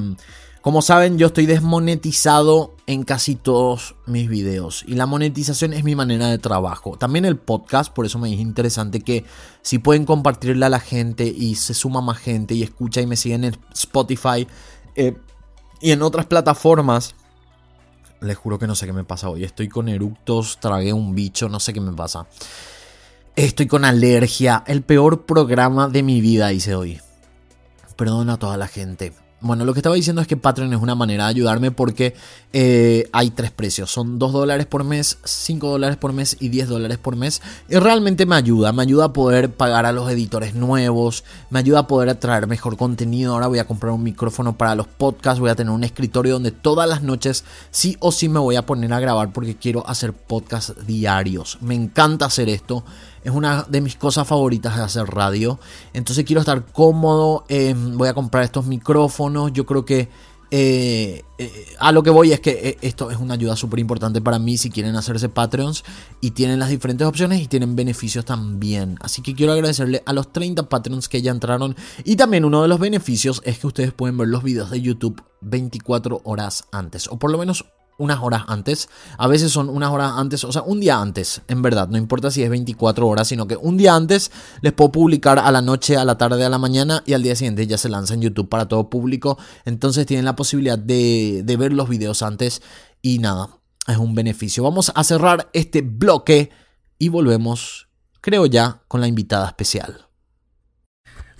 como 0.66 0.82
saben, 0.82 1.16
yo 1.16 1.28
estoy 1.28 1.46
desmonetizado 1.46 2.74
en 2.88 3.04
casi 3.04 3.36
todos 3.36 3.94
mis 4.04 4.28
videos 4.28 4.82
y 4.84 4.94
la 4.94 5.06
monetización 5.06 5.72
es 5.72 5.84
mi 5.84 5.94
manera 5.94 6.26
de 6.26 6.38
trabajo. 6.38 6.96
También 6.98 7.24
el 7.24 7.36
podcast, 7.36 7.92
por 7.92 8.04
eso 8.04 8.18
me 8.18 8.34
es 8.34 8.40
interesante 8.40 9.00
que 9.00 9.24
si 9.62 9.78
pueden 9.78 10.04
compartirle 10.04 10.66
a 10.66 10.68
la 10.68 10.80
gente 10.80 11.24
y 11.24 11.54
se 11.54 11.72
suma 11.72 12.00
más 12.00 12.18
gente 12.18 12.54
y 12.54 12.64
escucha 12.64 13.00
y 13.00 13.06
me 13.06 13.14
siguen 13.14 13.44
en 13.44 13.56
Spotify 13.72 14.48
eh, 14.96 15.16
y 15.80 15.92
en 15.92 16.02
otras 16.02 16.26
plataformas. 16.26 17.14
Les 18.26 18.36
juro 18.36 18.58
que 18.58 18.66
no 18.66 18.74
sé 18.74 18.86
qué 18.86 18.92
me 18.92 19.04
pasa 19.04 19.28
hoy. 19.28 19.44
Estoy 19.44 19.68
con 19.68 19.88
eructos, 19.88 20.58
tragué 20.58 20.92
un 20.92 21.14
bicho, 21.14 21.48
no 21.48 21.60
sé 21.60 21.72
qué 21.72 21.80
me 21.80 21.92
pasa. 21.92 22.26
Estoy 23.36 23.66
con 23.66 23.84
alergia. 23.84 24.64
El 24.66 24.82
peor 24.82 25.26
programa 25.26 25.88
de 25.88 26.02
mi 26.02 26.20
vida 26.20 26.52
hice 26.52 26.74
hoy. 26.74 27.00
Perdona 27.96 28.34
a 28.34 28.38
toda 28.38 28.56
la 28.56 28.66
gente. 28.66 29.12
Bueno, 29.46 29.64
lo 29.64 29.72
que 29.72 29.80
estaba 29.80 29.94
diciendo 29.94 30.20
es 30.20 30.28
que 30.28 30.36
Patreon 30.36 30.72
es 30.72 30.80
una 30.80 30.94
manera 30.94 31.24
de 31.24 31.30
ayudarme 31.30 31.70
porque 31.70 32.14
eh, 32.52 33.08
hay 33.12 33.30
tres 33.30 33.50
precios. 33.50 33.90
Son 33.90 34.18
2 34.18 34.32
dólares 34.32 34.66
por 34.66 34.84
mes, 34.84 35.18
5 35.24 35.68
dólares 35.68 35.96
por 35.96 36.12
mes 36.12 36.36
y 36.40 36.48
10 36.48 36.68
dólares 36.68 36.98
por 36.98 37.16
mes. 37.16 37.42
Y 37.68 37.76
realmente 37.76 38.26
me 38.26 38.36
ayuda. 38.36 38.72
Me 38.72 38.82
ayuda 38.82 39.06
a 39.06 39.12
poder 39.12 39.52
pagar 39.52 39.86
a 39.86 39.92
los 39.92 40.10
editores 40.10 40.54
nuevos. 40.54 41.24
Me 41.50 41.58
ayuda 41.58 41.80
a 41.80 41.86
poder 41.86 42.14
traer 42.16 42.46
mejor 42.46 42.76
contenido. 42.76 43.34
Ahora 43.34 43.46
voy 43.46 43.58
a 43.58 43.66
comprar 43.66 43.92
un 43.92 44.02
micrófono 44.02 44.56
para 44.56 44.74
los 44.74 44.86
podcasts. 44.86 45.40
Voy 45.40 45.50
a 45.50 45.54
tener 45.54 45.72
un 45.72 45.84
escritorio 45.84 46.34
donde 46.34 46.50
todas 46.50 46.88
las 46.88 47.02
noches 47.02 47.44
sí 47.70 47.96
o 48.00 48.12
sí 48.12 48.28
me 48.28 48.40
voy 48.40 48.56
a 48.56 48.66
poner 48.66 48.92
a 48.92 49.00
grabar 49.00 49.32
porque 49.32 49.56
quiero 49.56 49.86
hacer 49.88 50.12
podcasts 50.12 50.74
diarios. 50.86 51.58
Me 51.60 51.74
encanta 51.74 52.26
hacer 52.26 52.48
esto 52.48 52.84
es 53.26 53.32
una 53.32 53.64
de 53.64 53.80
mis 53.80 53.96
cosas 53.96 54.26
favoritas 54.28 54.76
de 54.76 54.82
hacer 54.84 55.04
radio. 55.06 55.58
Entonces 55.92 56.24
quiero 56.24 56.38
estar 56.38 56.64
cómodo. 56.64 57.44
Eh, 57.48 57.74
voy 57.76 58.06
a 58.06 58.14
comprar 58.14 58.44
estos 58.44 58.66
micrófonos. 58.66 59.52
Yo 59.52 59.66
creo 59.66 59.84
que 59.84 60.08
eh, 60.52 61.24
eh, 61.38 61.66
a 61.80 61.90
lo 61.90 62.04
que 62.04 62.10
voy 62.10 62.30
es 62.30 62.38
que 62.38 62.50
eh, 62.50 62.78
esto 62.80 63.10
es 63.10 63.18
una 63.18 63.34
ayuda 63.34 63.56
súper 63.56 63.80
importante 63.80 64.20
para 64.20 64.38
mí 64.38 64.56
si 64.56 64.70
quieren 64.70 64.94
hacerse 64.94 65.28
Patreons 65.28 65.82
y 66.20 66.30
tienen 66.30 66.60
las 66.60 66.68
diferentes 66.68 67.04
opciones 67.04 67.40
y 67.42 67.48
tienen 67.48 67.74
beneficios 67.74 68.24
también. 68.24 68.96
Así 69.00 69.22
que 69.22 69.34
quiero 69.34 69.52
agradecerle 69.52 70.04
a 70.06 70.12
los 70.12 70.32
30 70.32 70.68
Patreons 70.68 71.08
que 71.08 71.20
ya 71.20 71.32
entraron 71.32 71.74
y 72.04 72.14
también 72.14 72.44
uno 72.44 72.62
de 72.62 72.68
los 72.68 72.78
beneficios 72.78 73.42
es 73.44 73.58
que 73.58 73.66
ustedes 73.66 73.92
pueden 73.92 74.16
ver 74.18 74.28
los 74.28 74.44
videos 74.44 74.70
de 74.70 74.80
YouTube 74.80 75.20
24 75.40 76.20
horas 76.22 76.68
antes 76.70 77.08
o 77.08 77.18
por 77.18 77.32
lo 77.32 77.38
menos 77.38 77.64
unas 77.98 78.20
horas 78.22 78.44
antes. 78.48 78.88
A 79.18 79.26
veces 79.28 79.52
son 79.52 79.68
unas 79.68 79.90
horas 79.90 80.12
antes, 80.16 80.44
o 80.44 80.52
sea, 80.52 80.62
un 80.62 80.80
día 80.80 81.00
antes, 81.00 81.42
en 81.48 81.62
verdad. 81.62 81.88
No 81.88 81.98
importa 81.98 82.30
si 82.30 82.42
es 82.42 82.50
24 82.50 83.06
horas, 83.06 83.28
sino 83.28 83.46
que 83.46 83.56
un 83.56 83.76
día 83.76 83.94
antes 83.94 84.30
les 84.60 84.72
puedo 84.72 84.92
publicar 84.92 85.38
a 85.38 85.50
la 85.50 85.62
noche, 85.62 85.96
a 85.96 86.04
la 86.04 86.18
tarde, 86.18 86.44
a 86.44 86.48
la 86.48 86.58
mañana 86.58 87.02
y 87.06 87.14
al 87.14 87.22
día 87.22 87.36
siguiente 87.36 87.66
ya 87.66 87.78
se 87.78 87.88
lanza 87.88 88.14
en 88.14 88.22
YouTube 88.22 88.48
para 88.48 88.68
todo 88.68 88.90
público. 88.90 89.38
Entonces 89.64 90.06
tienen 90.06 90.24
la 90.24 90.36
posibilidad 90.36 90.78
de, 90.78 91.42
de 91.44 91.56
ver 91.56 91.72
los 91.72 91.88
videos 91.88 92.22
antes 92.22 92.62
y 93.02 93.18
nada, 93.18 93.50
es 93.86 93.96
un 93.96 94.14
beneficio. 94.14 94.62
Vamos 94.62 94.92
a 94.94 95.04
cerrar 95.04 95.48
este 95.52 95.82
bloque 95.82 96.50
y 96.98 97.08
volvemos, 97.08 97.88
creo 98.20 98.46
ya, 98.46 98.82
con 98.88 99.00
la 99.00 99.08
invitada 99.08 99.46
especial. 99.46 100.05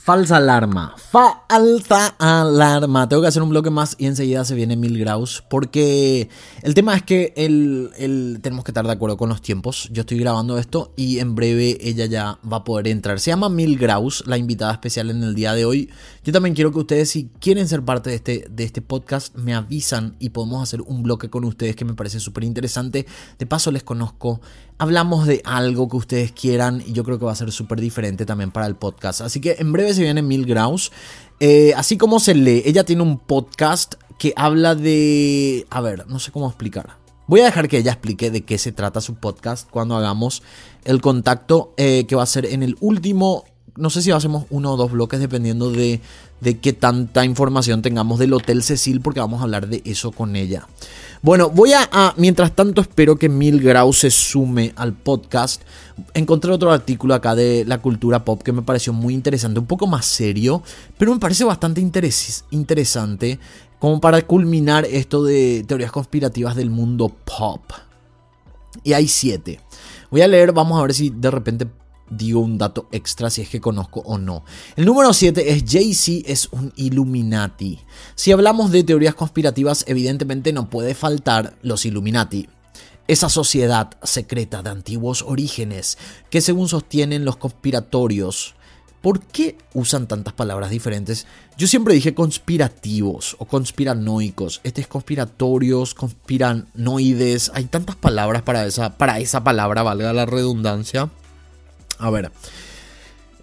Falsa 0.06 0.36
alarma. 0.36 0.94
Falsa 0.96 2.14
alarma. 2.20 3.08
Tengo 3.08 3.22
que 3.22 3.26
hacer 3.26 3.42
un 3.42 3.48
bloque 3.48 3.70
más 3.70 3.96
y 3.98 4.06
enseguida 4.06 4.44
se 4.44 4.54
viene 4.54 4.76
Mil 4.76 5.00
Graus. 5.00 5.42
Porque 5.50 6.28
el 6.62 6.74
tema 6.74 6.94
es 6.94 7.02
que 7.02 7.34
el, 7.36 8.38
tenemos 8.40 8.64
que 8.64 8.70
estar 8.70 8.86
de 8.86 8.92
acuerdo 8.92 9.16
con 9.16 9.28
los 9.28 9.42
tiempos. 9.42 9.88
Yo 9.90 10.02
estoy 10.02 10.20
grabando 10.20 10.58
esto 10.58 10.92
y 10.94 11.18
en 11.18 11.34
breve 11.34 11.78
ella 11.80 12.06
ya 12.06 12.38
va 12.48 12.58
a 12.58 12.62
poder 12.64 12.86
entrar. 12.86 13.18
Se 13.18 13.32
llama 13.32 13.48
Mil 13.48 13.76
Graus, 13.78 14.22
la 14.28 14.38
invitada 14.38 14.70
especial 14.70 15.10
en 15.10 15.24
el 15.24 15.34
día 15.34 15.54
de 15.54 15.64
hoy. 15.64 15.90
Yo 16.22 16.32
también 16.32 16.54
quiero 16.54 16.70
que 16.70 16.78
ustedes, 16.78 17.10
si 17.10 17.28
quieren 17.40 17.66
ser 17.66 17.82
parte 17.82 18.10
de 18.10 18.14
este, 18.14 18.46
de 18.48 18.62
este 18.62 18.82
podcast, 18.82 19.34
me 19.34 19.54
avisan 19.54 20.14
y 20.20 20.28
podemos 20.28 20.62
hacer 20.62 20.82
un 20.82 21.02
bloque 21.02 21.30
con 21.30 21.44
ustedes 21.44 21.74
que 21.74 21.84
me 21.84 21.94
parece 21.94 22.20
súper 22.20 22.44
interesante. 22.44 23.06
De 23.40 23.46
paso, 23.46 23.72
les 23.72 23.82
conozco. 23.82 24.40
Hablamos 24.78 25.26
de 25.26 25.40
algo 25.44 25.88
que 25.88 25.96
ustedes 25.96 26.32
quieran 26.32 26.82
y 26.86 26.92
yo 26.92 27.02
creo 27.02 27.18
que 27.18 27.24
va 27.24 27.32
a 27.32 27.36
ser 27.36 27.50
súper 27.50 27.80
diferente 27.80 28.26
también 28.26 28.50
para 28.50 28.66
el 28.66 28.76
podcast. 28.76 29.22
Así 29.22 29.40
que 29.40 29.56
en 29.58 29.72
breve 29.72 29.94
se 29.94 30.02
viene 30.02 30.20
Mil 30.20 30.44
Graus. 30.44 30.92
Eh, 31.40 31.72
así 31.76 31.96
como 31.96 32.20
se 32.20 32.34
lee, 32.34 32.62
ella 32.66 32.84
tiene 32.84 33.02
un 33.02 33.18
podcast 33.18 33.94
que 34.18 34.34
habla 34.36 34.74
de... 34.74 35.66
A 35.70 35.80
ver, 35.80 36.06
no 36.08 36.18
sé 36.18 36.30
cómo 36.30 36.46
explicar. 36.46 36.98
Voy 37.26 37.40
a 37.40 37.46
dejar 37.46 37.68
que 37.68 37.78
ella 37.78 37.92
explique 37.92 38.30
de 38.30 38.44
qué 38.44 38.58
se 38.58 38.70
trata 38.70 39.00
su 39.00 39.14
podcast 39.14 39.68
cuando 39.70 39.96
hagamos 39.96 40.42
el 40.84 41.00
contacto 41.00 41.72
eh, 41.78 42.04
que 42.06 42.14
va 42.14 42.22
a 42.22 42.26
ser 42.26 42.46
en 42.46 42.62
el 42.62 42.76
último... 42.80 43.44
No 43.76 43.90
sé 43.90 44.02
si 44.02 44.10
hacemos 44.10 44.46
uno 44.50 44.72
o 44.72 44.76
dos 44.76 44.92
bloques 44.92 45.20
dependiendo 45.20 45.70
de, 45.70 46.00
de 46.40 46.58
qué 46.58 46.72
tanta 46.72 47.24
información 47.24 47.82
tengamos 47.82 48.18
del 48.18 48.32
Hotel 48.32 48.62
Cecil 48.62 49.00
porque 49.00 49.20
vamos 49.20 49.40
a 49.40 49.44
hablar 49.44 49.68
de 49.68 49.82
eso 49.84 50.12
con 50.12 50.36
ella. 50.36 50.66
Bueno, 51.22 51.50
voy 51.50 51.72
a, 51.72 52.14
mientras 52.16 52.54
tanto 52.54 52.80
espero 52.80 53.16
que 53.16 53.28
Mil 53.28 53.60
Grau 53.60 53.92
se 53.92 54.10
sume 54.10 54.72
al 54.76 54.92
podcast. 54.92 55.62
Encontré 56.14 56.52
otro 56.52 56.70
artículo 56.70 57.14
acá 57.14 57.34
de 57.34 57.64
la 57.66 57.78
cultura 57.78 58.24
pop 58.24 58.42
que 58.42 58.52
me 58.52 58.62
pareció 58.62 58.92
muy 58.92 59.14
interesante, 59.14 59.58
un 59.58 59.66
poco 59.66 59.86
más 59.86 60.06
serio, 60.06 60.62
pero 60.98 61.12
me 61.12 61.18
parece 61.18 61.44
bastante 61.44 61.80
interes 61.80 62.44
interesante 62.50 63.38
como 63.78 64.00
para 64.00 64.22
culminar 64.22 64.84
esto 64.84 65.24
de 65.24 65.64
teorías 65.66 65.90
conspirativas 65.90 66.54
del 66.54 66.70
mundo 66.70 67.08
pop. 67.08 67.62
Y 68.84 68.92
hay 68.92 69.08
siete. 69.08 69.60
Voy 70.10 70.20
a 70.20 70.28
leer, 70.28 70.52
vamos 70.52 70.78
a 70.78 70.82
ver 70.82 70.94
si 70.94 71.10
de 71.10 71.30
repente 71.30 71.66
digo 72.10 72.40
un 72.40 72.58
dato 72.58 72.88
extra 72.92 73.30
si 73.30 73.42
es 73.42 73.48
que 73.48 73.60
conozco 73.60 74.00
o 74.00 74.18
no. 74.18 74.44
El 74.76 74.84
número 74.84 75.12
7 75.12 75.52
es 75.52 75.64
Jay-Z 75.66 76.30
es 76.30 76.48
un 76.52 76.72
Illuminati. 76.76 77.80
Si 78.14 78.32
hablamos 78.32 78.70
de 78.70 78.84
teorías 78.84 79.14
conspirativas, 79.14 79.84
evidentemente 79.86 80.52
no 80.52 80.70
puede 80.70 80.94
faltar 80.94 81.56
los 81.62 81.84
Illuminati. 81.86 82.48
Esa 83.08 83.28
sociedad 83.28 83.90
secreta 84.02 84.62
de 84.62 84.70
antiguos 84.70 85.22
orígenes 85.22 85.96
que 86.28 86.40
según 86.40 86.68
sostienen 86.68 87.24
los 87.24 87.36
conspiratorios 87.36 88.56
¿Por 89.06 89.20
qué 89.20 89.56
usan 89.72 90.08
tantas 90.08 90.34
palabras 90.34 90.70
diferentes? 90.70 91.28
Yo 91.56 91.68
siempre 91.68 91.94
dije 91.94 92.12
conspirativos 92.12 93.36
o 93.38 93.44
conspiranoicos. 93.44 94.60
Este 94.64 94.80
es 94.80 94.88
conspiratorios, 94.88 95.94
conspiranoides. 95.94 97.52
Hay 97.54 97.66
tantas 97.66 97.94
palabras 97.94 98.42
para 98.42 98.66
esa, 98.66 98.98
para 98.98 99.20
esa 99.20 99.44
palabra, 99.44 99.84
valga 99.84 100.12
la 100.12 100.26
redundancia. 100.26 101.08
A 101.98 102.10
ver. 102.10 102.30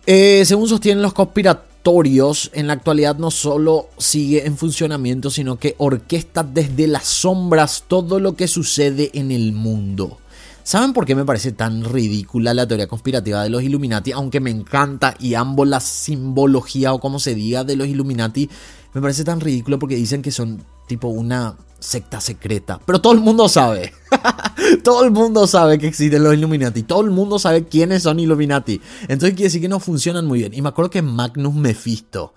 Eh, 0.06 0.44
según 0.46 0.68
sostienen 0.68 1.02
los 1.02 1.14
conspiratorios, 1.14 2.52
en 2.54 2.68
la 2.68 2.74
actualidad 2.74 3.18
no 3.18 3.32
solo 3.32 3.90
sigue 3.98 4.46
en 4.46 4.58
funcionamiento, 4.58 5.30
sino 5.30 5.58
que 5.58 5.76
orquesta 5.78 6.44
desde 6.44 6.88
las 6.88 7.06
sombras 7.06 7.86
todo 7.88 8.20
lo 8.20 8.36
que 8.36 8.48
sucede 8.48 9.12
en 9.14 9.32
el 9.32 9.54
mundo. 9.54 10.18
¿Saben 10.64 10.94
por 10.94 11.06
qué 11.06 11.14
me 11.14 11.26
parece 11.26 11.52
tan 11.52 11.84
ridícula 11.84 12.54
la 12.54 12.66
teoría 12.66 12.88
conspirativa 12.88 13.44
de 13.44 13.50
los 13.50 13.64
Illuminati? 13.64 14.14
Aunque 14.14 14.40
me 14.40 14.50
encanta 14.50 15.14
y 15.20 15.34
ambos 15.34 15.68
la 15.68 15.82
simbología 15.82 16.94
o 16.94 17.02
como 17.02 17.20
se 17.20 17.36
diga 17.36 17.66
de 17.66 17.76
los 17.76 17.88
Illuminati, 17.88 18.50
me 18.94 19.02
parece 19.02 19.26
tan 19.26 19.42
ridículo 19.42 19.78
porque 19.78 19.98
dicen 19.98 20.22
que 20.22 20.32
son 20.32 20.64
tipo 20.88 21.08
una 21.08 21.56
secta 21.80 22.22
secreta. 22.22 22.80
Pero 22.86 23.02
todo 23.02 23.14
el 23.14 23.20
mundo 23.20 23.50
sabe. 23.50 23.94
todo 24.84 25.04
el 25.04 25.12
mundo 25.12 25.48
sabe 25.48 25.78
que 25.78 25.88
existen 25.88 26.24
los 26.24 26.34
Illuminati. 26.34 26.84
Todo 26.84 27.02
el 27.02 27.12
mundo 27.12 27.40
sabe 27.40 27.66
quiénes 27.66 28.04
son 28.04 28.20
Illuminati. 28.20 28.82
Entonces 29.04 29.32
quiere 29.32 29.46
decir 29.46 29.62
que 29.62 29.68
no 29.68 29.80
funcionan 29.80 30.26
muy 30.26 30.40
bien. 30.40 30.54
Y 30.54 30.62
me 30.62 30.70
acuerdo 30.70 30.90
que 30.90 31.02
Magnus 31.02 31.54
Mephisto 31.54 32.34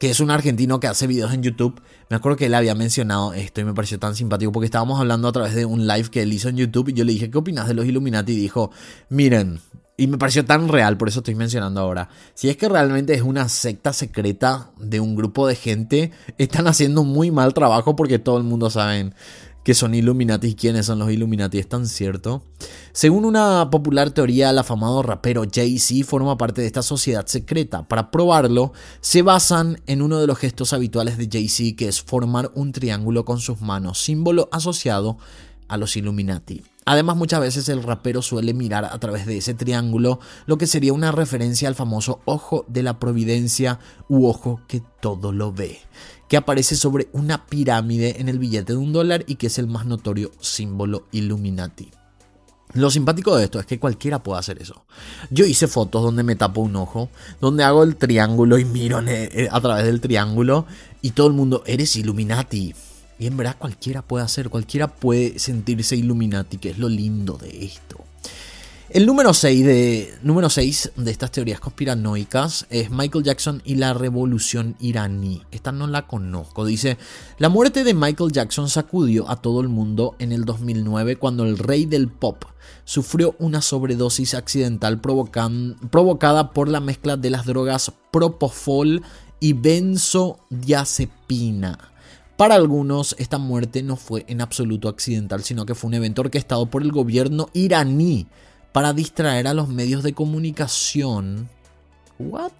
que 0.00 0.08
es 0.08 0.18
un 0.18 0.30
argentino 0.30 0.80
que 0.80 0.86
hace 0.86 1.06
videos 1.06 1.34
en 1.34 1.42
YouTube. 1.42 1.78
Me 2.08 2.16
acuerdo 2.16 2.38
que 2.38 2.46
él 2.46 2.54
había 2.54 2.74
mencionado 2.74 3.34
esto 3.34 3.60
y 3.60 3.64
me 3.64 3.74
pareció 3.74 3.98
tan 3.98 4.16
simpático 4.16 4.50
porque 4.50 4.64
estábamos 4.64 4.98
hablando 4.98 5.28
a 5.28 5.32
través 5.32 5.54
de 5.54 5.66
un 5.66 5.86
live 5.86 6.08
que 6.08 6.22
él 6.22 6.32
hizo 6.32 6.48
en 6.48 6.56
YouTube 6.56 6.88
y 6.88 6.94
yo 6.94 7.04
le 7.04 7.12
dije, 7.12 7.30
¿qué 7.30 7.36
opinas 7.36 7.68
de 7.68 7.74
los 7.74 7.84
Illuminati? 7.84 8.32
Y 8.32 8.36
dijo, 8.36 8.70
miren, 9.10 9.60
y 10.00 10.06
me 10.06 10.16
pareció 10.16 10.46
tan 10.46 10.68
real, 10.68 10.96
por 10.96 11.08
eso 11.08 11.18
estoy 11.18 11.34
mencionando 11.34 11.78
ahora. 11.78 12.08
Si 12.32 12.48
es 12.48 12.56
que 12.56 12.70
realmente 12.70 13.12
es 13.12 13.20
una 13.20 13.50
secta 13.50 13.92
secreta 13.92 14.70
de 14.78 14.98
un 14.98 15.14
grupo 15.14 15.46
de 15.46 15.54
gente, 15.54 16.10
están 16.38 16.66
haciendo 16.68 17.04
muy 17.04 17.30
mal 17.30 17.52
trabajo 17.52 17.96
porque 17.96 18.18
todo 18.18 18.38
el 18.38 18.44
mundo 18.44 18.70
sabe 18.70 19.12
que 19.62 19.74
son 19.74 19.94
Illuminati 19.94 20.46
y 20.48 20.54
quiénes 20.54 20.86
son 20.86 21.00
los 21.00 21.10
Illuminati, 21.10 21.58
es 21.58 21.68
tan 21.68 21.86
cierto. 21.86 22.42
Según 22.92 23.26
una 23.26 23.68
popular 23.70 24.10
teoría, 24.10 24.48
el 24.48 24.58
afamado 24.58 25.02
rapero 25.02 25.44
Jay-Z 25.52 26.06
forma 26.08 26.38
parte 26.38 26.62
de 26.62 26.66
esta 26.66 26.82
sociedad 26.82 27.26
secreta. 27.26 27.86
Para 27.86 28.10
probarlo, 28.10 28.72
se 29.02 29.20
basan 29.20 29.82
en 29.86 30.00
uno 30.00 30.18
de 30.18 30.26
los 30.26 30.38
gestos 30.38 30.72
habituales 30.72 31.18
de 31.18 31.28
Jay-Z, 31.30 31.76
que 31.76 31.88
es 31.88 32.00
formar 32.00 32.50
un 32.54 32.72
triángulo 32.72 33.26
con 33.26 33.38
sus 33.38 33.60
manos, 33.60 34.02
símbolo 34.02 34.48
asociado 34.50 35.18
a 35.68 35.76
los 35.76 35.94
Illuminati. 35.94 36.62
Además, 36.86 37.16
muchas 37.16 37.40
veces 37.40 37.68
el 37.68 37.82
rapero 37.82 38.22
suele 38.22 38.54
mirar 38.54 38.84
a 38.84 38.98
través 38.98 39.26
de 39.26 39.38
ese 39.38 39.54
triángulo, 39.54 40.18
lo 40.46 40.58
que 40.58 40.66
sería 40.66 40.92
una 40.92 41.12
referencia 41.12 41.68
al 41.68 41.74
famoso 41.74 42.20
ojo 42.24 42.64
de 42.68 42.82
la 42.82 42.98
providencia 42.98 43.78
u 44.08 44.26
ojo 44.26 44.60
que 44.66 44.82
todo 45.00 45.32
lo 45.32 45.52
ve 45.52 45.78
que 46.30 46.36
aparece 46.36 46.76
sobre 46.76 47.08
una 47.12 47.46
pirámide 47.46 48.20
en 48.20 48.28
el 48.28 48.38
billete 48.38 48.74
de 48.74 48.78
un 48.78 48.92
dólar 48.92 49.24
y 49.26 49.34
que 49.34 49.48
es 49.48 49.58
el 49.58 49.66
más 49.66 49.84
notorio 49.84 50.30
símbolo 50.38 51.08
Illuminati. 51.10 51.90
Lo 52.72 52.88
simpático 52.88 53.36
de 53.36 53.44
esto 53.44 53.58
es 53.58 53.66
que 53.66 53.80
cualquiera 53.80 54.22
puede 54.22 54.38
hacer 54.38 54.62
eso. 54.62 54.84
Yo 55.30 55.44
hice 55.44 55.66
fotos 55.66 56.04
donde 56.04 56.22
me 56.22 56.36
tapo 56.36 56.60
un 56.60 56.76
ojo, 56.76 57.08
donde 57.40 57.64
hago 57.64 57.82
el 57.82 57.96
triángulo 57.96 58.58
y 58.58 58.64
miro 58.64 59.00
eh, 59.08 59.48
a 59.50 59.60
través 59.60 59.84
del 59.84 60.00
triángulo 60.00 60.66
y 61.02 61.10
todo 61.10 61.26
el 61.26 61.32
mundo, 61.32 61.64
eres 61.66 61.96
Illuminati. 61.96 62.74
Y 63.20 63.26
en 63.26 63.36
verdad 63.36 63.56
cualquiera 63.58 64.00
puede 64.00 64.24
hacer, 64.24 64.48
cualquiera 64.48 64.88
puede 64.88 65.38
sentirse 65.38 65.94
Illuminati, 65.94 66.56
que 66.56 66.70
es 66.70 66.78
lo 66.78 66.88
lindo 66.88 67.36
de 67.36 67.66
esto. 67.66 68.02
El 68.88 69.04
número 69.06 69.34
6 69.34 69.66
de, 69.66 70.14
número 70.22 70.48
de 70.48 71.10
estas 71.10 71.30
teorías 71.30 71.60
conspiranoicas 71.60 72.66
es 72.70 72.90
Michael 72.90 73.22
Jackson 73.22 73.60
y 73.64 73.74
la 73.74 73.92
revolución 73.92 74.74
iraní. 74.80 75.42
Esta 75.52 75.70
no 75.70 75.86
la 75.86 76.06
conozco. 76.06 76.64
Dice, 76.64 76.96
la 77.38 77.50
muerte 77.50 77.84
de 77.84 77.92
Michael 77.92 78.32
Jackson 78.32 78.70
sacudió 78.70 79.28
a 79.30 79.36
todo 79.36 79.60
el 79.60 79.68
mundo 79.68 80.16
en 80.18 80.32
el 80.32 80.46
2009 80.46 81.16
cuando 81.16 81.44
el 81.44 81.58
rey 81.58 81.84
del 81.84 82.08
pop 82.08 82.46
sufrió 82.84 83.36
una 83.38 83.60
sobredosis 83.60 84.32
accidental 84.34 84.98
provocada 85.00 86.52
por 86.52 86.68
la 86.68 86.80
mezcla 86.80 87.18
de 87.18 87.30
las 87.30 87.44
drogas 87.44 87.92
Propofol 88.10 89.02
y 89.40 89.52
benzodiazepina. 89.52 91.89
Para 92.40 92.54
algunos, 92.54 93.14
esta 93.18 93.36
muerte 93.36 93.82
no 93.82 93.96
fue 93.96 94.24
en 94.26 94.40
absoluto 94.40 94.88
accidental, 94.88 95.44
sino 95.44 95.66
que 95.66 95.74
fue 95.74 95.88
un 95.88 95.94
evento 95.96 96.22
orquestado 96.22 96.64
por 96.64 96.80
el 96.80 96.90
gobierno 96.90 97.50
iraní 97.52 98.28
para 98.72 98.94
distraer 98.94 99.46
a 99.46 99.52
los 99.52 99.68
medios 99.68 100.02
de 100.02 100.14
comunicación 100.14 101.50
what? 102.18 102.50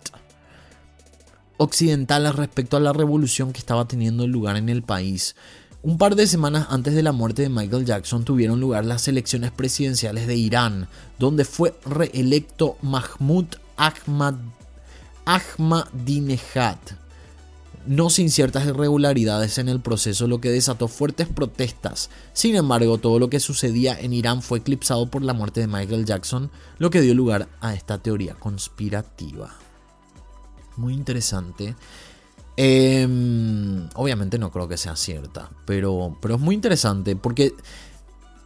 occidentales 1.56 2.34
respecto 2.34 2.76
a 2.76 2.80
la 2.80 2.92
revolución 2.92 3.54
que 3.54 3.60
estaba 3.60 3.88
teniendo 3.88 4.26
lugar 4.26 4.58
en 4.58 4.68
el 4.68 4.82
país. 4.82 5.34
Un 5.82 5.96
par 5.96 6.14
de 6.14 6.26
semanas 6.26 6.66
antes 6.68 6.94
de 6.94 7.02
la 7.02 7.12
muerte 7.12 7.40
de 7.40 7.48
Michael 7.48 7.86
Jackson 7.86 8.22
tuvieron 8.22 8.60
lugar 8.60 8.84
las 8.84 9.08
elecciones 9.08 9.50
presidenciales 9.50 10.26
de 10.26 10.36
Irán, 10.36 10.88
donde 11.18 11.46
fue 11.46 11.74
reelecto 11.86 12.76
Mahmoud 12.82 13.46
Ahmad, 13.78 14.34
Ahmadinejad 15.24 16.76
no 17.86 18.10
sin 18.10 18.30
ciertas 18.30 18.66
irregularidades 18.66 19.58
en 19.58 19.68
el 19.68 19.80
proceso, 19.80 20.26
lo 20.26 20.40
que 20.40 20.50
desató 20.50 20.88
fuertes 20.88 21.28
protestas. 21.28 22.10
Sin 22.32 22.56
embargo, 22.56 22.98
todo 22.98 23.18
lo 23.18 23.30
que 23.30 23.40
sucedía 23.40 23.98
en 23.98 24.12
Irán 24.12 24.42
fue 24.42 24.58
eclipsado 24.58 25.10
por 25.10 25.22
la 25.22 25.32
muerte 25.32 25.60
de 25.60 25.66
Michael 25.66 26.04
Jackson, 26.04 26.50
lo 26.78 26.90
que 26.90 27.00
dio 27.00 27.14
lugar 27.14 27.48
a 27.60 27.74
esta 27.74 27.98
teoría 27.98 28.34
conspirativa. 28.34 29.54
Muy 30.76 30.94
interesante. 30.94 31.74
Em, 32.56 33.88
obviamente 33.94 34.38
no 34.38 34.50
creo 34.50 34.68
que 34.68 34.76
sea 34.76 34.94
cierta, 34.96 35.50
pero, 35.64 36.18
pero 36.20 36.34
es 36.34 36.40
muy 36.40 36.54
interesante 36.54 37.16
porque 37.16 37.54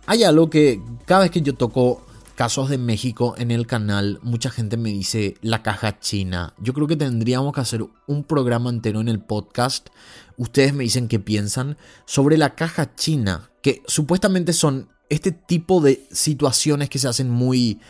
hay 0.07 0.22
algo 0.22 0.49
que 0.51 0.80
cada 1.05 1.22
vez 1.22 1.30
que 1.30 1.41
yo 1.41 1.55
toco 1.55 2.05
casos 2.35 2.68
de 2.68 2.78
México 2.78 3.35
en 3.39 3.51
el 3.51 3.66
canal, 3.66 4.18
mucha 4.22 4.51
gente 4.51 4.76
me 4.76 4.91
dice 4.91 5.37
la 5.41 5.62
caja 5.62 5.99
china. 6.01 6.55
Yo 6.59 6.74
creo 6.74 6.87
que 6.87 6.97
tendríamos 6.97 7.53
que 7.53 7.61
hacer 7.61 7.85
un 8.07 8.24
programa 8.24 8.70
entero 8.70 9.01
en 9.01 9.09
el 9.09 9.20
podcast. 9.20 9.89
Ustedes 10.37 10.74
me 10.74 10.85
dicen 10.85 11.09
qué 11.09 11.18
piensan 11.18 11.76
sobre 12.05 12.37
la 12.37 12.55
caja 12.55 12.95
china, 12.95 13.51
que 13.62 13.82
supuestamente 13.87 14.53
son 14.53 14.89
este 15.09 15.32
tipo 15.32 15.80
de 15.80 16.07
situaciones 16.11 16.91
que 16.91 16.99
se 16.99 17.09
hacen 17.09 17.30
muy 17.30 17.80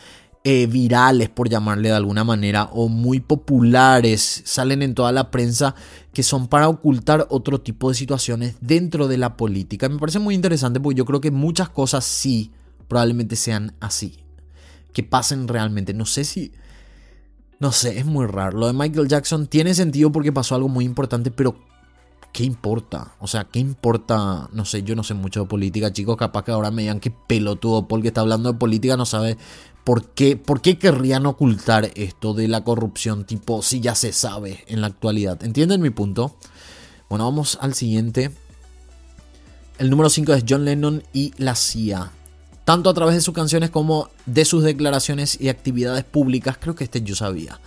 eh, 0.43 0.67
virales, 0.67 1.29
por 1.29 1.49
llamarle 1.49 1.89
de 1.89 1.95
alguna 1.95 2.23
manera, 2.23 2.65
o 2.71 2.87
muy 2.87 3.19
populares, 3.19 4.43
salen 4.45 4.83
en 4.83 4.93
toda 4.93 5.11
la 5.11 5.31
prensa, 5.31 5.73
que 6.13 6.21
son 6.21 6.47
para 6.47 6.69
ocultar 6.69 7.25
otro 7.31 7.61
tipo 7.61 7.89
de 7.89 7.95
situaciones 7.95 8.55
dentro 8.61 9.07
de 9.07 9.17
la 9.17 9.37
política. 9.37 9.89
Me 9.89 9.97
parece 9.97 10.19
muy 10.19 10.35
interesante 10.35 10.79
porque 10.79 10.99
yo 10.99 11.05
creo 11.05 11.19
que 11.19 11.31
muchas 11.31 11.69
cosas 11.69 12.05
sí 12.05 12.51
probablemente 12.87 13.35
sean 13.35 13.73
así 13.79 14.24
que 14.95 15.03
pasen 15.03 15.47
realmente. 15.47 15.93
No 15.93 16.05
sé 16.05 16.23
si... 16.23 16.53
No 17.59 17.71
sé, 17.71 17.99
es 17.99 18.05
muy 18.05 18.25
raro. 18.25 18.57
Lo 18.57 18.67
de 18.67 18.73
Michael 18.73 19.07
Jackson 19.07 19.47
tiene 19.47 19.73
sentido 19.73 20.11
porque 20.11 20.31
pasó 20.31 20.55
algo 20.55 20.69
muy 20.69 20.85
importante, 20.85 21.31
pero 21.31 21.55
¿qué 22.31 22.43
importa? 22.43 23.15
O 23.19 23.27
sea, 23.27 23.43
¿qué 23.43 23.59
importa? 23.59 24.49
No 24.53 24.63
sé, 24.65 24.83
yo 24.83 24.95
no 24.95 25.03
sé 25.03 25.13
mucho 25.13 25.41
de 25.41 25.47
política, 25.47 25.91
chicos. 25.91 26.15
Capaz 26.15 26.43
que 26.43 26.51
ahora 26.51 26.71
me 26.71 26.83
digan 26.83 27.01
que 27.01 27.11
pelotudo 27.11 27.87
Paul 27.87 28.01
que 28.01 28.07
está 28.07 28.21
hablando 28.21 28.51
de 28.51 28.57
política 28.57 28.95
no 28.95 29.05
sabe 29.05 29.37
por 29.83 30.11
qué, 30.11 30.37
por 30.37 30.61
qué 30.61 30.79
querrían 30.79 31.25
ocultar 31.25 31.91
esto 31.95 32.33
de 32.33 32.47
la 32.47 32.63
corrupción, 32.63 33.25
tipo, 33.25 33.61
si 33.61 33.81
ya 33.81 33.95
se 33.95 34.13
sabe 34.13 34.63
en 34.67 34.79
la 34.79 34.87
actualidad. 34.87 35.43
¿Entienden 35.43 35.81
mi 35.81 35.89
punto? 35.89 36.37
Bueno, 37.09 37.25
vamos 37.25 37.57
al 37.61 37.73
siguiente. 37.73 38.31
El 39.77 39.89
número 39.89 40.09
5 40.09 40.33
es 40.33 40.45
John 40.47 40.63
Lennon 40.63 41.03
y 41.11 41.33
la 41.37 41.55
CIA 41.55 42.11
tanto 42.65 42.89
a 42.89 42.93
través 42.93 43.15
de 43.15 43.21
sus 43.21 43.33
canciones 43.33 43.69
como 43.69 44.09
de 44.25 44.43
sus 44.43 44.63
declaraciones 44.63 45.39
y 45.39 45.49
actividades 45.49 46.03
públicas, 46.03 46.57
creo 46.59 46.75
que 46.75 46.83
este 46.83 47.01
yo 47.01 47.15
sabía. 47.15 47.59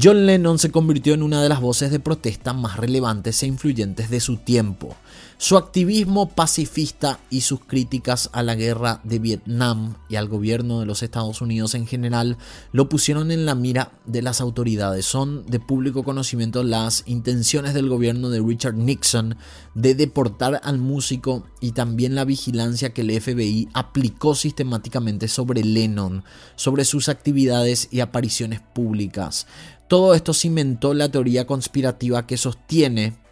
John 0.00 0.26
Lennon 0.26 0.58
se 0.58 0.70
convirtió 0.70 1.14
en 1.14 1.22
una 1.22 1.42
de 1.42 1.48
las 1.48 1.60
voces 1.60 1.90
de 1.90 2.00
protesta 2.00 2.52
más 2.52 2.76
relevantes 2.76 3.42
e 3.42 3.46
influyentes 3.46 4.10
de 4.10 4.20
su 4.20 4.36
tiempo. 4.36 4.96
Su 5.40 5.56
activismo 5.56 6.30
pacifista 6.30 7.20
y 7.30 7.42
sus 7.42 7.60
críticas 7.60 8.28
a 8.32 8.42
la 8.42 8.56
guerra 8.56 9.00
de 9.04 9.20
Vietnam 9.20 9.94
y 10.08 10.16
al 10.16 10.26
gobierno 10.26 10.80
de 10.80 10.86
los 10.86 11.04
Estados 11.04 11.40
Unidos 11.40 11.76
en 11.76 11.86
general 11.86 12.38
lo 12.72 12.88
pusieron 12.88 13.30
en 13.30 13.46
la 13.46 13.54
mira 13.54 13.92
de 14.04 14.20
las 14.20 14.40
autoridades. 14.40 15.06
Son 15.06 15.46
de 15.46 15.60
público 15.60 16.02
conocimiento 16.02 16.64
las 16.64 17.04
intenciones 17.06 17.72
del 17.72 17.88
gobierno 17.88 18.30
de 18.30 18.40
Richard 18.40 18.74
Nixon 18.74 19.36
de 19.76 19.94
deportar 19.94 20.60
al 20.64 20.78
músico 20.78 21.46
y 21.60 21.70
también 21.70 22.16
la 22.16 22.24
vigilancia 22.24 22.92
que 22.92 23.02
el 23.02 23.20
FBI 23.20 23.68
aplicó 23.74 24.34
sistemáticamente 24.34 25.28
sobre 25.28 25.62
Lennon 25.62 26.24
sobre 26.56 26.84
sus 26.84 27.08
actividades 27.08 27.86
y 27.92 28.00
apariciones 28.00 28.60
públicas. 28.74 29.46
Todo 29.86 30.14
esto 30.14 30.34
cimentó 30.34 30.94
la 30.94 31.12
teoría 31.12 31.46
conspirativa 31.46 32.26
que 32.26 32.36
sostiene 32.36 33.27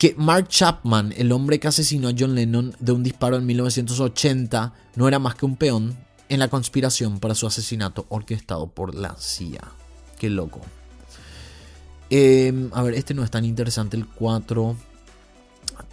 que 0.00 0.14
Mark 0.16 0.48
Chapman, 0.48 1.12
el 1.14 1.30
hombre 1.30 1.60
que 1.60 1.68
asesinó 1.68 2.08
a 2.08 2.14
John 2.18 2.34
Lennon 2.34 2.74
de 2.80 2.92
un 2.92 3.02
disparo 3.02 3.36
en 3.36 3.44
1980, 3.44 4.72
no 4.96 5.06
era 5.06 5.18
más 5.18 5.34
que 5.34 5.44
un 5.44 5.56
peón 5.56 5.94
en 6.30 6.38
la 6.38 6.48
conspiración 6.48 7.20
para 7.20 7.34
su 7.34 7.46
asesinato 7.46 8.06
orquestado 8.08 8.66
por 8.68 8.94
la 8.94 9.14
CIA. 9.18 9.60
Qué 10.18 10.30
loco. 10.30 10.62
Em, 12.08 12.70
a 12.72 12.82
ver, 12.82 12.94
este 12.94 13.12
no 13.12 13.22
es 13.22 13.30
tan 13.30 13.44
interesante, 13.44 13.98
el 13.98 14.06
4. 14.06 14.74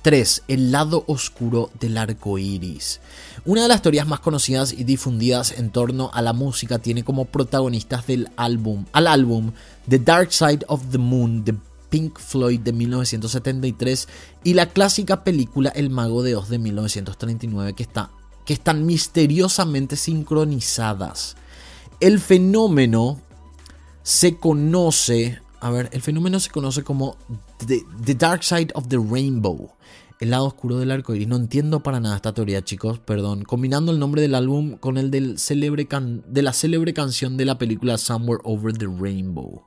3. 0.03 0.43
El 0.47 0.72
lado 0.72 1.03
oscuro 1.08 1.70
del 1.78 1.97
arco 1.97 2.38
iris. 2.38 3.01
Una 3.43 3.64
de 3.64 3.68
las 3.68 3.82
teorías 3.82 4.08
más 4.08 4.22
conocidas 4.22 4.72
y 4.72 4.86
difundidas 4.86 5.51
en 5.51 5.70
torno 5.70 6.12
a 6.14 6.22
la 6.22 6.32
música 6.32 6.80
tiene 6.80 7.03
como 7.03 7.26
protagonistas 7.26 8.08
del 8.08 8.30
álbum, 8.38 8.86
al 8.93 9.08
álbum 9.08 9.51
The 9.89 9.99
Dark 9.99 10.32
Side 10.32 10.64
of 10.70 10.91
the 10.91 10.97
Moon 10.97 11.43
Pink 11.90 12.20
Floyd 12.20 12.60
de 12.60 12.74
1973 12.74 14.08
y 14.44 14.54
la 14.54 14.70
clásica 14.70 15.24
película 15.24 15.70
El 15.70 15.90
Mago 15.90 16.24
de 16.24 16.36
Oz 16.36 16.50
de 16.50 16.60
1939 16.60 17.74
que, 17.74 17.84
está, 17.84 18.12
que 18.46 18.54
están 18.54 18.86
misteriosamente 18.86 19.96
sincronizadas. 19.96 21.36
El 22.00 22.20
fenómeno 22.20 23.20
se 24.04 24.38
conoce, 24.38 25.42
a 25.60 25.70
ver, 25.70 25.90
el 25.92 26.02
fenómeno 26.02 26.40
se 26.40 26.50
conoce 26.50 26.84
como 26.84 27.18
The, 27.66 28.16
Dark 28.16 28.44
Side 28.44 28.70
of 28.74 28.88
the 28.88 28.98
Rainbow, 28.98 29.72
el 30.20 30.30
lado 30.30 30.46
oscuro 30.46 30.78
del 30.78 30.92
arco 30.92 31.14
iris. 31.14 31.28
No 31.28 31.36
entiendo 31.36 31.82
para 31.82 32.00
nada 32.00 32.16
esta 32.16 32.34
teoría, 32.34 32.64
chicos, 32.64 33.00
perdón. 33.00 33.44
Combinando 33.44 33.92
el 33.92 34.00
nombre 34.00 34.22
del 34.22 34.36
álbum 34.36 34.78
con 34.78 34.98
el 34.98 35.12
de 35.12 35.22
la 35.22 36.54
célebre 36.54 36.94
canción 36.94 37.38
de 37.38 37.46
la 37.46 37.58
película 37.58 37.98
Somewhere 37.98 38.42
Over 38.44 38.78
the 38.78 38.88
Rainbow. 38.88 39.64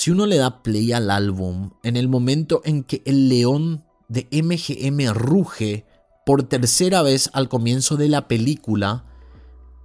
Si 0.00 0.10
uno 0.10 0.24
le 0.24 0.38
da 0.38 0.62
play 0.62 0.92
al 0.92 1.10
álbum, 1.10 1.72
en 1.82 1.94
el 1.94 2.08
momento 2.08 2.62
en 2.64 2.84
que 2.84 3.02
el 3.04 3.28
león 3.28 3.84
de 4.08 4.26
MGM 4.32 5.12
ruge 5.12 5.84
por 6.24 6.42
tercera 6.42 7.02
vez 7.02 7.28
al 7.34 7.50
comienzo 7.50 7.98
de 7.98 8.08
la 8.08 8.26
película, 8.26 9.04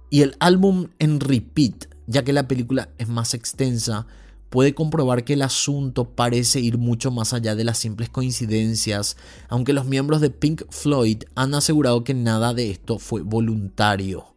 y 0.08 0.22
el 0.22 0.34
álbum 0.40 0.88
en 0.98 1.20
repeat, 1.20 1.90
ya 2.06 2.24
que 2.24 2.32
la 2.32 2.48
película 2.48 2.88
es 2.96 3.08
más 3.08 3.34
extensa, 3.34 4.06
puede 4.48 4.74
comprobar 4.74 5.22
que 5.22 5.34
el 5.34 5.42
asunto 5.42 6.14
parece 6.14 6.60
ir 6.60 6.78
mucho 6.78 7.10
más 7.10 7.34
allá 7.34 7.54
de 7.54 7.64
las 7.64 7.76
simples 7.76 8.08
coincidencias, 8.08 9.18
aunque 9.50 9.74
los 9.74 9.84
miembros 9.84 10.22
de 10.22 10.30
Pink 10.30 10.62
Floyd 10.70 11.24
han 11.34 11.54
asegurado 11.54 12.04
que 12.04 12.14
nada 12.14 12.54
de 12.54 12.70
esto 12.70 12.98
fue 12.98 13.20
voluntario. 13.20 14.34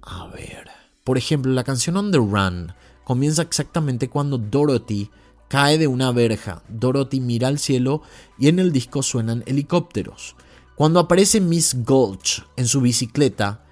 A 0.00 0.28
ver, 0.28 0.68
por 1.02 1.18
ejemplo, 1.18 1.52
la 1.52 1.64
canción 1.64 1.96
On 1.96 2.12
the 2.12 2.18
Run 2.18 2.77
comienza 3.08 3.40
exactamente 3.40 4.10
cuando 4.10 4.36
Dorothy 4.36 5.08
cae 5.48 5.78
de 5.78 5.86
una 5.86 6.12
verja. 6.12 6.62
Dorothy 6.68 7.20
mira 7.20 7.48
al 7.48 7.58
cielo 7.58 8.02
y 8.38 8.48
en 8.48 8.58
el 8.58 8.70
disco 8.70 9.02
suenan 9.02 9.42
helicópteros. 9.46 10.36
Cuando 10.74 11.00
aparece 11.00 11.40
Miss 11.40 11.74
Gulch 11.86 12.44
en 12.58 12.66
su 12.66 12.82
bicicleta, 12.82 13.64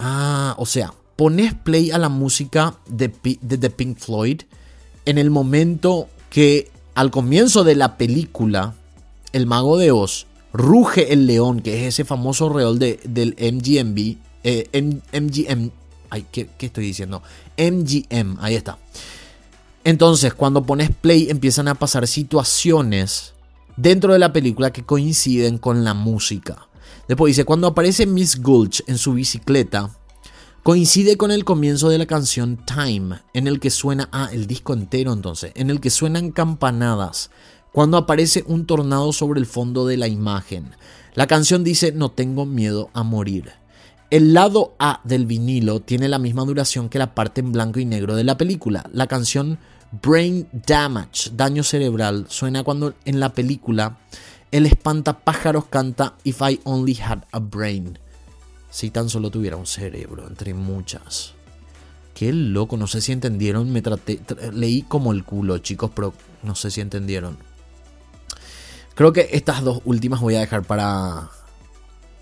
ah, 0.00 0.56
o 0.58 0.66
sea, 0.66 0.92
pones 1.14 1.54
play 1.54 1.92
a 1.92 1.98
la 1.98 2.08
música 2.08 2.74
de, 2.88 3.12
de, 3.40 3.70
Pink 3.70 3.98
Floyd 3.98 4.40
en 5.04 5.18
el 5.18 5.30
momento 5.30 6.08
que 6.28 6.68
al 6.96 7.12
comienzo 7.12 7.62
de 7.62 7.76
la 7.76 7.96
película, 7.96 8.74
El 9.32 9.46
Mago 9.46 9.78
de 9.78 9.92
Oz, 9.92 10.26
ruge 10.52 11.12
el 11.12 11.28
león, 11.28 11.60
que 11.60 11.78
es 11.78 11.94
ese 11.94 12.04
famoso 12.04 12.48
reol 12.48 12.80
de, 12.80 12.98
del 13.04 13.36
MGMB, 13.38 14.16
eh, 14.42 14.68
MGM, 15.12 15.70
¿qué, 16.30 16.48
estoy 16.58 16.86
diciendo? 16.86 17.22
MGM, 17.56 18.38
ahí 18.40 18.54
está. 18.54 18.78
Entonces, 19.84 20.32
cuando 20.32 20.64
pones 20.64 20.90
play, 20.90 21.28
empiezan 21.28 21.68
a 21.68 21.74
pasar 21.74 22.06
situaciones 22.06 23.34
dentro 23.76 24.12
de 24.12 24.18
la 24.18 24.32
película 24.32 24.72
que 24.72 24.84
coinciden 24.84 25.58
con 25.58 25.84
la 25.84 25.94
música. 25.94 26.68
Después 27.06 27.30
dice, 27.30 27.44
cuando 27.44 27.66
aparece 27.66 28.06
Miss 28.06 28.40
Gulch 28.40 28.82
en 28.86 28.96
su 28.96 29.12
bicicleta, 29.12 29.90
coincide 30.62 31.18
con 31.18 31.30
el 31.30 31.44
comienzo 31.44 31.90
de 31.90 31.98
la 31.98 32.06
canción 32.06 32.58
Time, 32.64 33.20
en 33.34 33.46
el 33.46 33.60
que 33.60 33.68
suena, 33.68 34.08
ah, 34.12 34.30
el 34.32 34.46
disco 34.46 34.72
entero 34.72 35.12
entonces, 35.12 35.52
en 35.54 35.68
el 35.68 35.80
que 35.80 35.90
suenan 35.90 36.30
campanadas, 36.30 37.30
cuando 37.72 37.98
aparece 37.98 38.44
un 38.46 38.64
tornado 38.64 39.12
sobre 39.12 39.40
el 39.40 39.46
fondo 39.46 39.86
de 39.86 39.98
la 39.98 40.08
imagen. 40.08 40.70
La 41.14 41.26
canción 41.26 41.62
dice, 41.62 41.92
no 41.92 42.10
tengo 42.10 42.46
miedo 42.46 42.88
a 42.94 43.02
morir. 43.02 43.52
El 44.14 44.32
lado 44.32 44.76
A 44.78 45.00
del 45.02 45.26
vinilo 45.26 45.80
tiene 45.80 46.08
la 46.08 46.20
misma 46.20 46.44
duración 46.44 46.88
que 46.88 47.00
la 47.00 47.16
parte 47.16 47.40
en 47.40 47.50
blanco 47.50 47.80
y 47.80 47.84
negro 47.84 48.14
de 48.14 48.22
la 48.22 48.38
película. 48.38 48.88
La 48.92 49.08
canción 49.08 49.58
Brain 49.90 50.46
Damage, 50.52 51.30
daño 51.34 51.64
cerebral, 51.64 52.26
suena 52.28 52.62
cuando 52.62 52.94
en 53.06 53.18
la 53.18 53.32
película 53.32 53.98
el 54.52 54.66
espantapájaros 54.66 55.64
canta 55.64 56.14
If 56.22 56.42
I 56.48 56.60
Only 56.62 56.96
Had 57.04 57.24
a 57.32 57.40
Brain. 57.40 57.98
Si 58.70 58.90
tan 58.90 59.08
solo 59.08 59.32
tuviera 59.32 59.56
un 59.56 59.66
cerebro, 59.66 60.28
entre 60.28 60.54
muchas. 60.54 61.32
Qué 62.14 62.32
loco, 62.32 62.76
no 62.76 62.86
sé 62.86 63.00
si 63.00 63.10
entendieron, 63.10 63.72
me 63.72 63.82
traté, 63.82 64.20
leí 64.52 64.82
como 64.82 65.10
el 65.10 65.24
culo, 65.24 65.58
chicos, 65.58 65.90
pero 65.92 66.14
no 66.44 66.54
sé 66.54 66.70
si 66.70 66.80
entendieron. 66.80 67.36
Creo 68.94 69.12
que 69.12 69.30
estas 69.32 69.64
dos 69.64 69.80
últimas 69.84 70.20
voy 70.20 70.36
a 70.36 70.40
dejar 70.40 70.62
para 70.62 71.30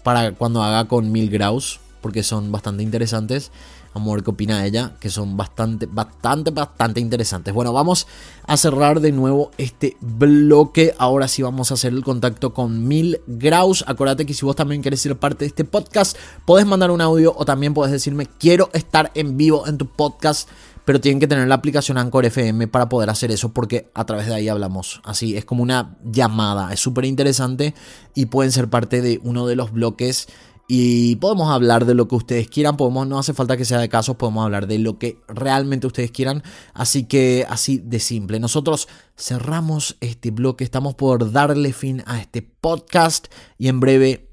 para 0.02 0.32
cuando 0.32 0.62
haga 0.62 0.88
con 0.88 1.12
Mil 1.12 1.30
Graus, 1.30 1.80
porque 2.02 2.22
son 2.22 2.52
bastante 2.52 2.82
interesantes. 2.82 3.50
Vamos 3.94 4.10
a 4.10 4.14
ver 4.16 4.24
qué 4.24 4.30
opina 4.30 4.66
ella, 4.66 4.96
que 5.00 5.08
son 5.10 5.36
bastante, 5.36 5.86
bastante, 5.86 6.50
bastante 6.50 7.00
interesantes. 7.00 7.54
Bueno, 7.54 7.72
vamos 7.72 8.06
a 8.46 8.56
cerrar 8.56 9.00
de 9.00 9.12
nuevo 9.12 9.50
este 9.56 9.96
bloque. 10.00 10.94
Ahora 10.98 11.28
sí 11.28 11.42
vamos 11.42 11.70
a 11.70 11.74
hacer 11.74 11.92
el 11.92 12.02
contacto 12.02 12.52
con 12.52 12.86
Mil 12.88 13.20
Graus. 13.26 13.84
Acuérdate 13.86 14.26
que 14.26 14.34
si 14.34 14.44
vos 14.44 14.56
también 14.56 14.82
quieres 14.82 15.00
ser 15.00 15.16
parte 15.16 15.44
de 15.44 15.48
este 15.48 15.64
podcast, 15.64 16.16
podés 16.44 16.66
mandar 16.66 16.90
un 16.90 17.00
audio 17.00 17.34
o 17.36 17.44
también 17.44 17.74
podés 17.74 17.92
decirme, 17.92 18.26
quiero 18.38 18.70
estar 18.72 19.10
en 19.14 19.36
vivo 19.36 19.66
en 19.66 19.78
tu 19.78 19.86
podcast 19.86 20.48
pero 20.84 21.00
tienen 21.00 21.20
que 21.20 21.26
tener 21.26 21.46
la 21.46 21.54
aplicación 21.54 21.98
Anchor 21.98 22.24
FM 22.26 22.68
para 22.68 22.88
poder 22.88 23.10
hacer 23.10 23.30
eso 23.30 23.52
porque 23.52 23.90
a 23.94 24.04
través 24.04 24.26
de 24.26 24.34
ahí 24.34 24.48
hablamos. 24.48 25.00
Así 25.04 25.36
es 25.36 25.44
como 25.44 25.62
una 25.62 25.96
llamada, 26.04 26.72
es 26.72 26.80
súper 26.80 27.04
interesante 27.04 27.74
y 28.14 28.26
pueden 28.26 28.52
ser 28.52 28.68
parte 28.68 29.00
de 29.00 29.20
uno 29.22 29.46
de 29.46 29.56
los 29.56 29.72
bloques 29.72 30.28
y 30.68 31.16
podemos 31.16 31.50
hablar 31.50 31.84
de 31.84 31.94
lo 31.94 32.08
que 32.08 32.14
ustedes 32.14 32.48
quieran, 32.48 32.76
podemos, 32.76 33.06
no 33.06 33.18
hace 33.18 33.34
falta 33.34 33.56
que 33.56 33.64
sea 33.64 33.78
de 33.78 33.88
casos, 33.88 34.16
podemos 34.16 34.44
hablar 34.44 34.66
de 34.66 34.78
lo 34.78 34.98
que 34.98 35.18
realmente 35.28 35.86
ustedes 35.86 36.10
quieran, 36.10 36.42
así 36.72 37.04
que 37.04 37.44
así 37.48 37.78
de 37.78 38.00
simple. 38.00 38.40
Nosotros 38.40 38.88
cerramos 39.16 39.96
este 40.00 40.30
bloque, 40.30 40.64
estamos 40.64 40.94
por 40.94 41.32
darle 41.32 41.72
fin 41.72 42.02
a 42.06 42.20
este 42.20 42.42
podcast 42.42 43.26
y 43.58 43.68
en 43.68 43.80
breve 43.80 44.30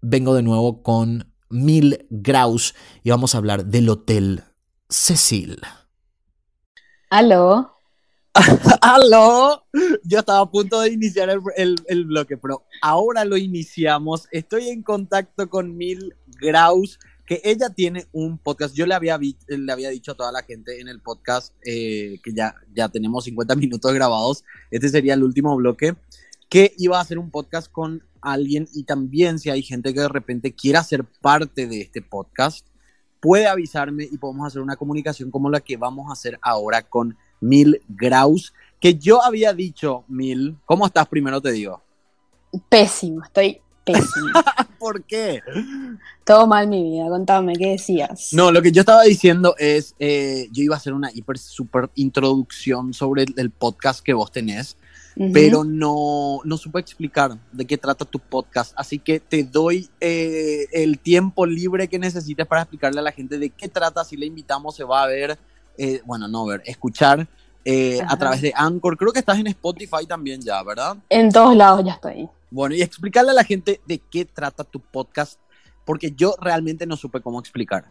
vengo 0.00 0.34
de 0.34 0.42
nuevo 0.42 0.82
con 0.82 1.32
Mil 1.50 2.06
Graus 2.10 2.74
y 3.02 3.10
vamos 3.10 3.34
a 3.34 3.38
hablar 3.38 3.66
del 3.66 3.88
Hotel 3.88 4.44
Cecil. 4.88 5.60
Aló. 7.10 7.73
Aló. 8.80 9.64
Yo 10.02 10.18
estaba 10.18 10.40
a 10.40 10.50
punto 10.50 10.80
de 10.80 10.92
iniciar 10.92 11.30
el, 11.56 12.04
bloque, 12.04 12.36
pero 12.36 12.64
ahora 12.82 13.24
lo 13.24 13.36
iniciamos. 13.36 14.28
Estoy 14.32 14.68
en 14.68 14.82
contacto 14.82 15.48
con 15.48 15.76
Mil 15.76 16.14
Graus, 16.40 16.98
que 17.26 17.40
ella 17.44 17.70
tiene 17.70 18.06
un 18.12 18.38
podcast. 18.38 18.74
Yo 18.74 18.86
le 18.86 18.94
había, 18.94 19.18
le 19.18 19.72
había 19.72 19.90
dicho 19.90 20.12
a 20.12 20.16
toda 20.16 20.32
la 20.32 20.42
gente 20.42 20.80
en 20.80 20.88
el 20.88 21.00
podcast 21.00 21.54
eh, 21.64 22.18
que 22.24 22.32
ya, 22.34 22.54
ya 22.74 22.88
tenemos 22.88 23.24
50 23.24 23.54
minutos 23.54 23.92
grabados. 23.92 24.44
Este 24.70 24.88
sería 24.88 25.14
el 25.14 25.22
último 25.22 25.54
bloque. 25.56 25.94
Que 26.48 26.74
iba 26.76 26.98
a 26.98 27.02
hacer 27.02 27.18
un 27.18 27.30
podcast 27.30 27.70
con 27.70 28.04
alguien 28.20 28.68
y 28.72 28.84
también 28.84 29.38
si 29.38 29.50
hay 29.50 29.62
gente 29.62 29.94
que 29.94 30.00
de 30.00 30.08
repente 30.08 30.54
quiera 30.54 30.82
ser 30.82 31.04
parte 31.04 31.66
de 31.66 31.82
este 31.82 32.00
podcast 32.00 32.66
puede 33.24 33.46
avisarme 33.46 34.04
y 34.04 34.18
podemos 34.18 34.46
hacer 34.46 34.60
una 34.60 34.76
comunicación 34.76 35.30
como 35.30 35.48
la 35.48 35.60
que 35.60 35.78
vamos 35.78 36.10
a 36.10 36.12
hacer 36.12 36.38
ahora 36.42 36.82
con 36.82 37.16
Mil 37.44 37.82
Graus, 37.88 38.54
que 38.80 38.94
yo 38.94 39.22
había 39.22 39.52
dicho, 39.52 40.04
Mil, 40.08 40.56
¿cómo 40.64 40.86
estás 40.86 41.06
primero 41.06 41.40
te 41.40 41.52
digo? 41.52 41.82
Pésimo, 42.68 43.22
estoy 43.22 43.60
pésimo. 43.84 44.28
¿Por 44.78 45.04
qué? 45.04 45.40
Todo 46.24 46.46
mal 46.46 46.68
mi 46.68 46.82
vida, 46.82 47.08
contame, 47.08 47.54
¿qué 47.56 47.70
decías? 47.70 48.32
No, 48.32 48.50
lo 48.50 48.62
que 48.62 48.72
yo 48.72 48.80
estaba 48.80 49.02
diciendo 49.02 49.54
es, 49.58 49.94
eh, 49.98 50.48
yo 50.52 50.62
iba 50.62 50.74
a 50.74 50.78
hacer 50.78 50.94
una 50.94 51.10
hiper 51.12 51.38
super 51.38 51.90
introducción 51.94 52.94
sobre 52.94 53.24
el 53.36 53.50
podcast 53.50 54.02
que 54.02 54.14
vos 54.14 54.32
tenés, 54.32 54.76
pero 55.32 55.62
no, 55.62 56.40
no 56.44 56.56
supe 56.56 56.80
explicar 56.80 57.38
de 57.52 57.64
qué 57.66 57.78
trata 57.78 58.04
tu 58.04 58.18
podcast. 58.18 58.72
Así 58.76 58.98
que 58.98 59.20
te 59.20 59.44
doy 59.44 59.88
eh, 60.00 60.66
el 60.72 60.98
tiempo 60.98 61.46
libre 61.46 61.88
que 61.88 62.00
necesites 62.00 62.46
para 62.46 62.62
explicarle 62.62 62.98
a 62.98 63.04
la 63.04 63.12
gente 63.12 63.38
de 63.38 63.50
qué 63.50 63.68
trata. 63.68 64.04
Si 64.04 64.16
le 64.16 64.26
invitamos, 64.26 64.74
se 64.74 64.82
va 64.82 65.04
a 65.04 65.06
ver, 65.06 65.38
eh, 65.78 66.00
bueno, 66.04 66.28
no 66.28 66.46
ver, 66.46 66.62
escuchar 66.66 67.26
eh, 67.64 68.00
a 68.06 68.16
través 68.16 68.42
de 68.42 68.52
Anchor. 68.54 68.96
Creo 68.96 69.12
que 69.12 69.18
estás 69.18 69.38
en 69.38 69.46
Spotify 69.48 70.06
también 70.06 70.40
ya, 70.40 70.62
¿verdad? 70.62 70.96
En 71.08 71.30
todos 71.32 71.56
lados 71.56 71.84
ya 71.84 71.92
estoy. 71.92 72.28
Bueno, 72.50 72.74
y 72.74 72.82
explicarle 72.82 73.30
a 73.30 73.34
la 73.34 73.44
gente 73.44 73.80
de 73.86 73.98
qué 73.98 74.24
trata 74.24 74.64
tu 74.64 74.80
podcast 74.80 75.40
porque 75.84 76.12
yo 76.12 76.34
realmente 76.40 76.86
no 76.86 76.96
supe 76.96 77.20
cómo 77.20 77.40
explicar. 77.40 77.84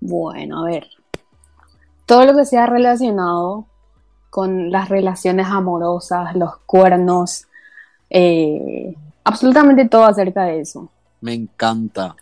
Bueno, 0.00 0.60
a 0.60 0.70
ver. 0.70 0.86
Todo 2.04 2.24
lo 2.24 2.36
que 2.36 2.44
sea 2.44 2.66
relacionado 2.66 3.66
con 4.30 4.70
las 4.70 4.88
relaciones 4.88 5.46
amorosas, 5.48 6.36
los 6.36 6.58
cuernos, 6.66 7.46
eh, 8.10 8.94
absolutamente 9.24 9.88
todo 9.88 10.04
acerca 10.04 10.44
de 10.44 10.60
eso. 10.60 10.90
Me 11.20 11.34
encanta. 11.34 12.14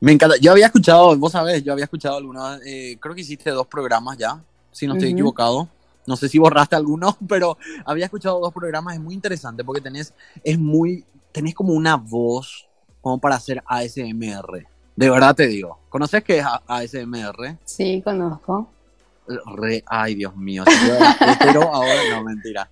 Me 0.00 0.12
encanta. 0.12 0.36
Yo 0.40 0.52
había 0.52 0.66
escuchado, 0.66 1.16
vos 1.16 1.32
sabés, 1.32 1.62
yo 1.64 1.72
había 1.72 1.84
escuchado 1.84 2.16
algunos, 2.16 2.60
eh, 2.64 2.96
creo 3.00 3.14
que 3.14 3.22
hiciste 3.22 3.50
dos 3.50 3.66
programas 3.66 4.16
ya, 4.16 4.40
si 4.70 4.86
no 4.86 4.92
estoy 4.94 5.08
Ujú. 5.08 5.14
equivocado. 5.14 5.68
No 6.06 6.16
sé 6.16 6.28
si 6.28 6.38
borraste 6.38 6.76
alguno, 6.76 7.16
pero 7.28 7.58
había 7.84 8.04
escuchado 8.06 8.40
dos 8.40 8.52
programas, 8.54 8.94
es 8.94 9.00
muy 9.00 9.14
interesante 9.14 9.64
porque 9.64 9.80
tenés, 9.80 10.14
es 10.42 10.58
muy, 10.58 11.04
tenés 11.32 11.54
como 11.54 11.72
una 11.72 11.96
voz 11.96 12.66
como 13.00 13.18
para 13.18 13.36
hacer 13.36 13.62
ASMR. 13.66 14.66
De 14.96 15.10
verdad 15.10 15.34
te 15.34 15.46
digo. 15.46 15.78
¿Conoces 15.88 16.24
qué 16.24 16.38
es 16.38 16.44
ASMR? 16.66 17.56
Sí, 17.64 18.02
conozco. 18.02 18.68
Re- 19.56 19.84
ay, 19.86 20.14
Dios 20.14 20.34
mío. 20.36 20.64
si 20.66 20.86
yo 20.86 21.32
hetero, 21.32 21.72
ahora 21.74 22.00
no, 22.10 22.22
mentira. 22.24 22.68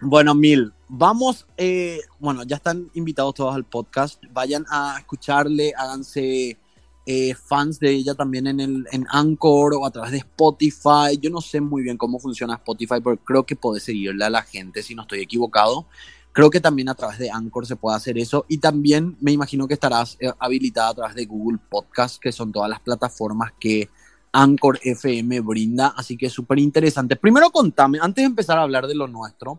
Bueno, 0.00 0.32
Mil, 0.32 0.72
vamos, 0.88 1.44
eh, 1.56 2.00
bueno, 2.20 2.44
ya 2.44 2.56
están 2.56 2.88
invitados 2.94 3.34
todos 3.34 3.54
al 3.54 3.64
podcast. 3.64 4.22
Vayan 4.30 4.64
a 4.70 4.96
escucharle, 4.96 5.72
háganse 5.76 6.56
eh, 7.04 7.34
fans 7.34 7.80
de 7.80 7.90
ella 7.90 8.14
también 8.14 8.46
en, 8.46 8.60
el, 8.60 8.86
en 8.92 9.06
Anchor 9.10 9.74
o 9.74 9.84
a 9.84 9.90
través 9.90 10.12
de 10.12 10.18
Spotify. 10.18 11.18
Yo 11.20 11.30
no 11.30 11.40
sé 11.40 11.60
muy 11.60 11.82
bien 11.82 11.96
cómo 11.96 12.20
funciona 12.20 12.54
Spotify, 12.54 13.00
pero 13.02 13.16
creo 13.16 13.42
que 13.44 13.56
podés 13.56 13.82
seguirle 13.82 14.24
a 14.24 14.30
la 14.30 14.42
gente 14.42 14.84
si 14.84 14.94
no 14.94 15.02
estoy 15.02 15.18
equivocado. 15.18 15.86
Creo 16.30 16.48
que 16.48 16.60
también 16.60 16.88
a 16.88 16.94
través 16.94 17.18
de 17.18 17.32
Anchor 17.32 17.66
se 17.66 17.74
puede 17.74 17.96
hacer 17.96 18.18
eso. 18.18 18.46
Y 18.46 18.58
también 18.58 19.16
me 19.20 19.32
imagino 19.32 19.66
que 19.66 19.74
estarás 19.74 20.16
eh, 20.20 20.30
habilitada 20.38 20.90
a 20.90 20.94
través 20.94 21.16
de 21.16 21.26
Google 21.26 21.58
Podcast, 21.68 22.22
que 22.22 22.30
son 22.30 22.52
todas 22.52 22.70
las 22.70 22.78
plataformas 22.78 23.52
que 23.58 23.88
Anchor 24.30 24.78
FM 24.80 25.40
brinda. 25.40 25.88
Así 25.96 26.16
que 26.16 26.26
es 26.26 26.32
súper 26.32 26.60
interesante. 26.60 27.16
Primero 27.16 27.50
contame, 27.50 27.98
antes 28.00 28.22
de 28.22 28.26
empezar 28.26 28.58
a 28.58 28.62
hablar 28.62 28.86
de 28.86 28.94
lo 28.94 29.08
nuestro, 29.08 29.58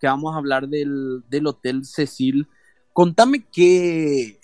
que 0.00 0.06
vamos 0.06 0.34
a 0.34 0.38
hablar 0.38 0.68
del, 0.68 1.22
del 1.28 1.46
Hotel 1.46 1.84
Cecil, 1.84 2.46
contame 2.92 3.44
qué, 3.52 4.38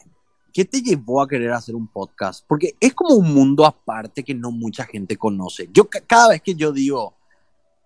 qué 0.52 0.64
te 0.64 0.80
llevó 0.82 1.22
a 1.22 1.28
querer 1.28 1.52
hacer 1.52 1.74
un 1.74 1.86
podcast. 1.88 2.44
Porque 2.46 2.74
es 2.80 2.94
como 2.94 3.14
un 3.14 3.32
mundo 3.34 3.64
aparte 3.66 4.22
que 4.24 4.34
no 4.34 4.50
mucha 4.50 4.84
gente 4.84 5.16
conoce. 5.16 5.68
Yo 5.72 5.88
ca- 5.88 6.00
cada 6.00 6.28
vez 6.30 6.42
que 6.42 6.54
yo 6.54 6.72
digo... 6.72 7.14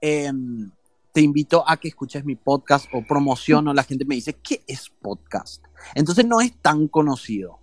em, 0.01 0.71
te 1.13 1.23
invito 1.23 1.65
a 1.67 1.79
que 1.79 1.89
escuches 1.89 2.27
mi 2.27 2.37
podcast 2.37 2.85
o 2.93 3.03
promociono, 3.03 3.73
la 3.73 3.83
gente 3.85 4.05
me 4.05 4.17
dice, 4.17 4.35
¿qué 4.35 4.63
es 4.67 4.91
podcast? 5.01 5.65
Entonces 5.95 6.27
no 6.27 6.43
es 6.43 6.53
tan 6.61 6.89
conocido, 6.89 7.59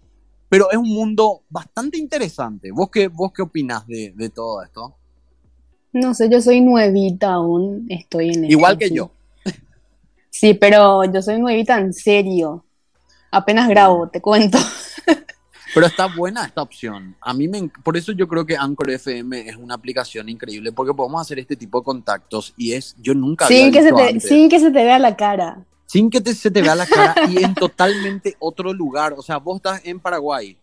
pero 0.50 0.72
es 0.72 0.78
un 0.78 0.90
mundo 0.90 1.44
bastante 1.52 2.00
interesante. 2.00 2.72
¿Vos 2.72 2.90
qué, 2.92 3.10
vos 3.10 3.32
qué 3.32 3.44
opinás 3.44 3.86
de, 3.86 4.12
de 4.16 4.30
todo 4.32 4.64
esto? 4.64 4.96
No 5.92 6.16
sé, 6.16 6.32
yo 6.32 6.42
soy 6.42 6.62
nuevita 6.62 7.34
aún, 7.34 7.86
estoy 7.90 8.30
en 8.30 8.46
esto, 8.46 8.52
Igual 8.54 8.80
que 8.80 8.90
yo. 8.90 9.12
Sí, 10.36 10.56
pero 10.56 11.04
yo 11.06 11.22
soy 11.22 11.40
nuevita 11.40 11.78
en 11.80 11.94
serio. 11.94 12.66
Apenas 13.30 13.70
grabo, 13.70 14.10
te 14.10 14.20
cuento. 14.20 14.58
Pero 15.76 15.86
está 15.86 16.08
buena 16.08 16.44
esta 16.46 16.62
opción. 16.64 17.16
A 17.22 17.34
mí 17.36 17.48
me, 17.48 17.70
por 17.84 17.96
eso 17.98 18.12
yo 18.14 18.28
creo 18.28 18.44
que 18.46 18.58
Anchor 18.58 18.90
FM 18.92 19.48
es 19.48 19.56
una 19.56 19.76
aplicación 19.76 20.30
increíble 20.30 20.72
porque 20.72 20.94
podemos 20.94 21.22
hacer 21.22 21.38
este 21.38 21.56
tipo 21.56 21.80
de 21.80 21.84
contactos 21.86 22.54
y 22.58 22.74
es, 22.74 22.96
yo 23.00 23.14
nunca 23.14 23.46
había 23.46 23.58
Sin 23.60 23.72
que, 23.72 23.80
se 23.80 23.86
visto 23.86 23.96
te, 23.98 24.08
antes. 24.10 24.28
sin 24.28 24.50
que 24.50 24.60
se 24.60 24.72
te 24.72 24.84
vea 24.84 24.98
la 25.00 25.16
cara. 25.16 25.64
Sin 25.86 26.10
que 26.10 26.20
te- 26.22 26.34
se 26.34 26.50
te 26.50 26.62
vea 26.64 26.76
la 26.76 26.88
cara 26.88 27.16
y 27.30 27.44
en 27.44 27.54
totalmente 27.56 28.36
otro 28.40 28.74
lugar. 28.74 29.14
O 29.16 29.22
sea, 29.22 29.38
vos 29.38 29.58
estás 29.58 29.82
en 29.86 30.00
Paraguay. 30.00 30.58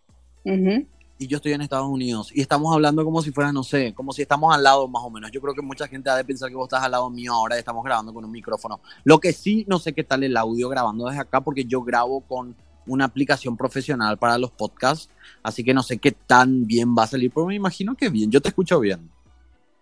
Y 1.20 1.26
yo 1.26 1.36
estoy 1.36 1.52
en 1.52 1.60
Estados 1.60 1.86
Unidos 1.86 2.32
y 2.34 2.40
estamos 2.40 2.74
hablando 2.74 3.04
como 3.04 3.20
si 3.20 3.30
fuera, 3.30 3.52
no 3.52 3.62
sé, 3.62 3.92
como 3.92 4.10
si 4.10 4.22
estamos 4.22 4.54
al 4.54 4.62
lado 4.62 4.88
más 4.88 5.02
o 5.04 5.10
menos. 5.10 5.30
Yo 5.30 5.42
creo 5.42 5.52
que 5.52 5.60
mucha 5.60 5.86
gente 5.86 6.08
ha 6.08 6.16
de 6.16 6.24
pensar 6.24 6.48
que 6.48 6.54
vos 6.54 6.64
estás 6.64 6.82
al 6.82 6.92
lado 6.92 7.10
mío 7.10 7.34
ahora 7.34 7.56
y 7.56 7.58
estamos 7.58 7.84
grabando 7.84 8.14
con 8.14 8.24
un 8.24 8.30
micrófono. 8.30 8.80
Lo 9.04 9.20
que 9.20 9.34
sí, 9.34 9.66
no 9.68 9.78
sé 9.78 9.92
qué 9.92 10.02
tal 10.02 10.24
el 10.24 10.34
audio 10.34 10.70
grabando 10.70 11.04
desde 11.04 11.20
acá 11.20 11.42
porque 11.42 11.66
yo 11.66 11.82
grabo 11.82 12.22
con 12.22 12.56
una 12.86 13.04
aplicación 13.04 13.54
profesional 13.54 14.16
para 14.16 14.38
los 14.38 14.50
podcasts, 14.50 15.10
así 15.42 15.62
que 15.62 15.74
no 15.74 15.82
sé 15.82 15.98
qué 15.98 16.12
tan 16.12 16.66
bien 16.66 16.96
va 16.96 17.02
a 17.02 17.08
salir, 17.08 17.30
pero 17.30 17.44
me 17.44 17.54
imagino 17.54 17.94
que 17.94 18.08
bien. 18.08 18.30
Yo 18.30 18.40
te 18.40 18.48
escucho 18.48 18.80
bien. 18.80 19.10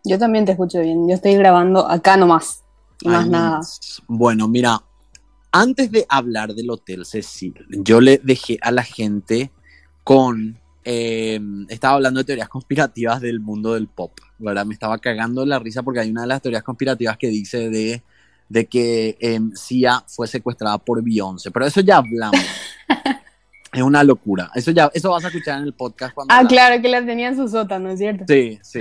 Yo 0.05 0.19
también 0.19 0.45
te 0.45 0.53
escucho 0.53 0.81
bien. 0.81 1.09
Yo 1.09 1.15
estoy 1.15 1.37
grabando 1.37 1.89
acá 1.89 2.17
nomás. 2.17 2.65
Y 3.01 3.09
más 3.09 3.25
Ay, 3.25 3.31
nada. 3.31 3.61
Bueno, 4.09 4.49
mira, 4.49 4.83
antes 5.53 5.93
de 5.93 6.05
hablar 6.09 6.53
del 6.53 6.69
Hotel 6.69 7.07
Cecil, 7.07 7.65
yo 7.69 8.01
le 8.01 8.19
dejé 8.25 8.59
a 8.61 8.73
la 8.73 8.83
gente 8.83 9.53
con. 10.03 10.59
Eh, 10.91 11.39
estaba 11.69 11.97
hablando 11.97 12.19
de 12.21 12.25
teorías 12.25 12.49
conspirativas 12.49 13.21
del 13.21 13.41
mundo 13.41 13.75
del 13.75 13.89
pop, 13.89 14.13
¿verdad? 14.39 14.65
Me 14.65 14.73
estaba 14.73 14.97
cagando 14.97 15.45
la 15.45 15.59
risa 15.59 15.83
porque 15.83 16.01
hay 16.01 16.11
una 16.11 16.23
de 16.23 16.29
las 16.29 16.41
teorías 16.41 16.63
conspirativas 16.63 17.19
que 17.19 17.29
dice 17.29 17.69
de, 17.69 18.03
de 18.49 18.65
que 18.67 19.19
eh, 19.21 19.39
Sia 19.55 20.03
fue 20.07 20.27
secuestrada 20.27 20.79
por 20.79 21.03
Beyoncé, 21.05 21.51
pero 21.51 21.67
eso 21.67 21.83
ya 21.83 21.99
hablamos. 21.99 22.41
es 23.73 23.83
una 23.83 24.03
locura. 24.03 24.51
Eso 24.55 24.71
ya, 24.71 24.91
eso 24.95 25.11
vas 25.11 25.25
a 25.25 25.29
escuchar 25.29 25.59
en 25.59 25.65
el 25.65 25.75
podcast 25.75 26.15
cuando. 26.15 26.33
Ah, 26.33 26.43
la- 26.43 26.49
claro, 26.49 26.81
que 26.81 26.89
la 26.89 27.05
tenía 27.05 27.29
en 27.29 27.37
su 27.37 27.49
sótano, 27.49 27.91
¿es 27.91 27.99
cierto? 27.99 28.25
Sí, 28.27 28.59
sí. 28.63 28.81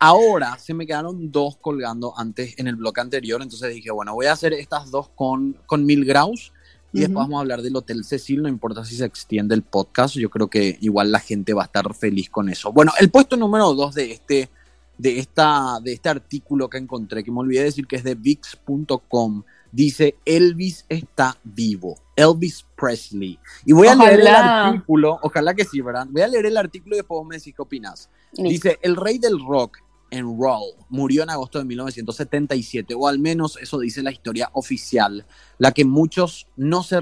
Ahora 0.00 0.58
se 0.58 0.74
me 0.74 0.88
quedaron 0.88 1.30
dos 1.30 1.56
colgando 1.58 2.18
antes 2.18 2.58
en 2.58 2.66
el 2.66 2.74
bloque 2.74 3.00
anterior, 3.00 3.40
entonces 3.42 3.72
dije, 3.72 3.92
bueno, 3.92 4.12
voy 4.14 4.26
a 4.26 4.32
hacer 4.32 4.52
estas 4.54 4.90
dos 4.90 5.08
con, 5.14 5.56
con 5.66 5.84
Mil 5.86 6.04
Graus 6.04 6.52
y 6.92 7.00
después 7.00 7.24
vamos 7.24 7.38
a 7.38 7.40
hablar 7.40 7.62
del 7.62 7.76
Hotel 7.76 8.04
Cecil, 8.04 8.42
no 8.42 8.48
importa 8.48 8.84
si 8.84 8.96
se 8.96 9.04
extiende 9.04 9.54
el 9.54 9.62
podcast, 9.62 10.16
yo 10.16 10.30
creo 10.30 10.48
que 10.48 10.78
igual 10.80 11.12
la 11.12 11.20
gente 11.20 11.52
va 11.52 11.62
a 11.62 11.66
estar 11.66 11.92
feliz 11.94 12.30
con 12.30 12.48
eso. 12.48 12.72
Bueno, 12.72 12.92
el 12.98 13.10
puesto 13.10 13.36
número 13.36 13.74
dos 13.74 13.94
de 13.94 14.12
este, 14.12 14.48
de 14.96 15.18
esta, 15.18 15.80
de 15.82 15.92
este 15.92 16.08
artículo 16.08 16.70
que 16.70 16.78
encontré, 16.78 17.22
que 17.22 17.30
me 17.30 17.40
olvidé 17.40 17.64
decir 17.64 17.86
que 17.86 17.96
es 17.96 18.04
de 18.04 18.14
VIX.com, 18.14 19.42
dice 19.70 20.16
Elvis 20.24 20.86
está 20.88 21.36
vivo, 21.44 21.96
Elvis 22.16 22.64
Presley. 22.74 23.38
Y 23.66 23.72
voy 23.74 23.88
a 23.88 23.94
leer 23.94 24.20
el 24.20 24.28
artículo, 24.28 25.18
ojalá 25.22 25.52
que 25.52 25.64
sí, 25.64 25.82
¿verdad? 25.82 26.06
Voy 26.10 26.22
a 26.22 26.28
leer 26.28 26.46
el 26.46 26.56
artículo 26.56 26.94
y 26.94 26.98
después 26.98 27.18
vos 27.18 27.26
me 27.26 27.36
decís 27.36 27.54
qué 27.54 27.62
opinas. 27.62 28.08
Dice, 28.32 28.78
el 28.82 28.96
rey 28.96 29.18
del 29.18 29.38
rock 29.46 29.78
en 30.10 30.24
Roll 30.38 30.74
murió 30.88 31.22
en 31.22 31.30
agosto 31.30 31.58
de 31.58 31.64
1977, 31.64 32.94
o 32.94 33.08
al 33.08 33.18
menos 33.18 33.58
eso 33.60 33.78
dice 33.78 34.02
la 34.02 34.10
historia 34.10 34.50
oficial, 34.52 35.26
la 35.58 35.72
que 35.72 35.84
muchos 35.84 36.46
no 36.56 36.82
se, 36.82 37.00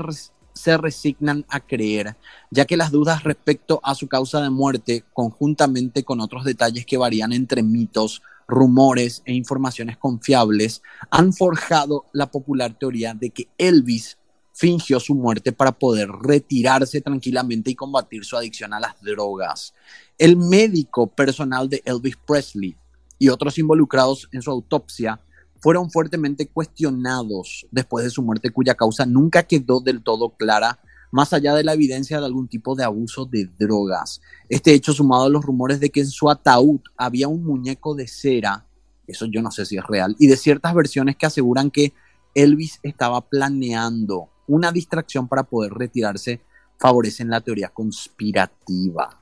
se 0.52 0.76
resignan 0.76 1.44
a 1.48 1.60
creer, 1.60 2.16
ya 2.50 2.64
que 2.64 2.76
las 2.76 2.90
dudas 2.90 3.24
respecto 3.24 3.80
a 3.82 3.94
su 3.94 4.08
causa 4.08 4.40
de 4.40 4.50
muerte, 4.50 5.04
conjuntamente 5.12 6.04
con 6.04 6.20
otros 6.20 6.44
detalles 6.44 6.86
que 6.86 6.96
varían 6.96 7.32
entre 7.32 7.62
mitos, 7.62 8.22
rumores 8.48 9.22
e 9.24 9.32
informaciones 9.34 9.96
confiables, 9.96 10.82
han 11.10 11.32
forjado 11.32 12.06
la 12.12 12.30
popular 12.30 12.74
teoría 12.78 13.12
de 13.14 13.30
que 13.30 13.48
Elvis 13.58 14.18
fingió 14.56 14.98
su 15.00 15.14
muerte 15.14 15.52
para 15.52 15.72
poder 15.72 16.08
retirarse 16.08 17.02
tranquilamente 17.02 17.70
y 17.70 17.74
combatir 17.74 18.24
su 18.24 18.38
adicción 18.38 18.72
a 18.72 18.80
las 18.80 19.00
drogas. 19.02 19.74
El 20.16 20.36
médico 20.38 21.08
personal 21.08 21.68
de 21.68 21.82
Elvis 21.84 22.16
Presley 22.16 22.74
y 23.18 23.28
otros 23.28 23.58
involucrados 23.58 24.28
en 24.32 24.42
su 24.42 24.50
autopsia 24.50 25.20
fueron 25.60 25.90
fuertemente 25.90 26.48
cuestionados 26.48 27.66
después 27.70 28.04
de 28.04 28.10
su 28.10 28.22
muerte 28.22 28.50
cuya 28.50 28.74
causa 28.74 29.06
nunca 29.06 29.42
quedó 29.42 29.80
del 29.80 30.02
todo 30.02 30.36
clara, 30.36 30.80
más 31.10 31.32
allá 31.32 31.54
de 31.54 31.64
la 31.64 31.72
evidencia 31.72 32.20
de 32.20 32.26
algún 32.26 32.48
tipo 32.48 32.74
de 32.74 32.84
abuso 32.84 33.24
de 33.24 33.50
drogas. 33.58 34.20
Este 34.48 34.74
hecho 34.74 34.92
sumado 34.92 35.24
a 35.24 35.28
los 35.30 35.44
rumores 35.44 35.80
de 35.80 35.90
que 35.90 36.00
en 36.00 36.08
su 36.08 36.30
ataúd 36.30 36.80
había 36.96 37.28
un 37.28 37.44
muñeco 37.44 37.94
de 37.94 38.06
cera, 38.06 38.66
eso 39.06 39.26
yo 39.26 39.40
no 39.40 39.50
sé 39.50 39.64
si 39.64 39.76
es 39.76 39.84
real, 39.84 40.14
y 40.18 40.26
de 40.26 40.36
ciertas 40.36 40.74
versiones 40.74 41.16
que 41.16 41.26
aseguran 41.26 41.70
que 41.70 41.94
Elvis 42.34 42.80
estaba 42.82 43.22
planeando 43.22 44.28
una 44.46 44.72
distracción 44.72 45.26
para 45.26 45.44
poder 45.44 45.72
retirarse, 45.72 46.42
favorecen 46.78 47.30
la 47.30 47.40
teoría 47.40 47.70
conspirativa. 47.70 49.20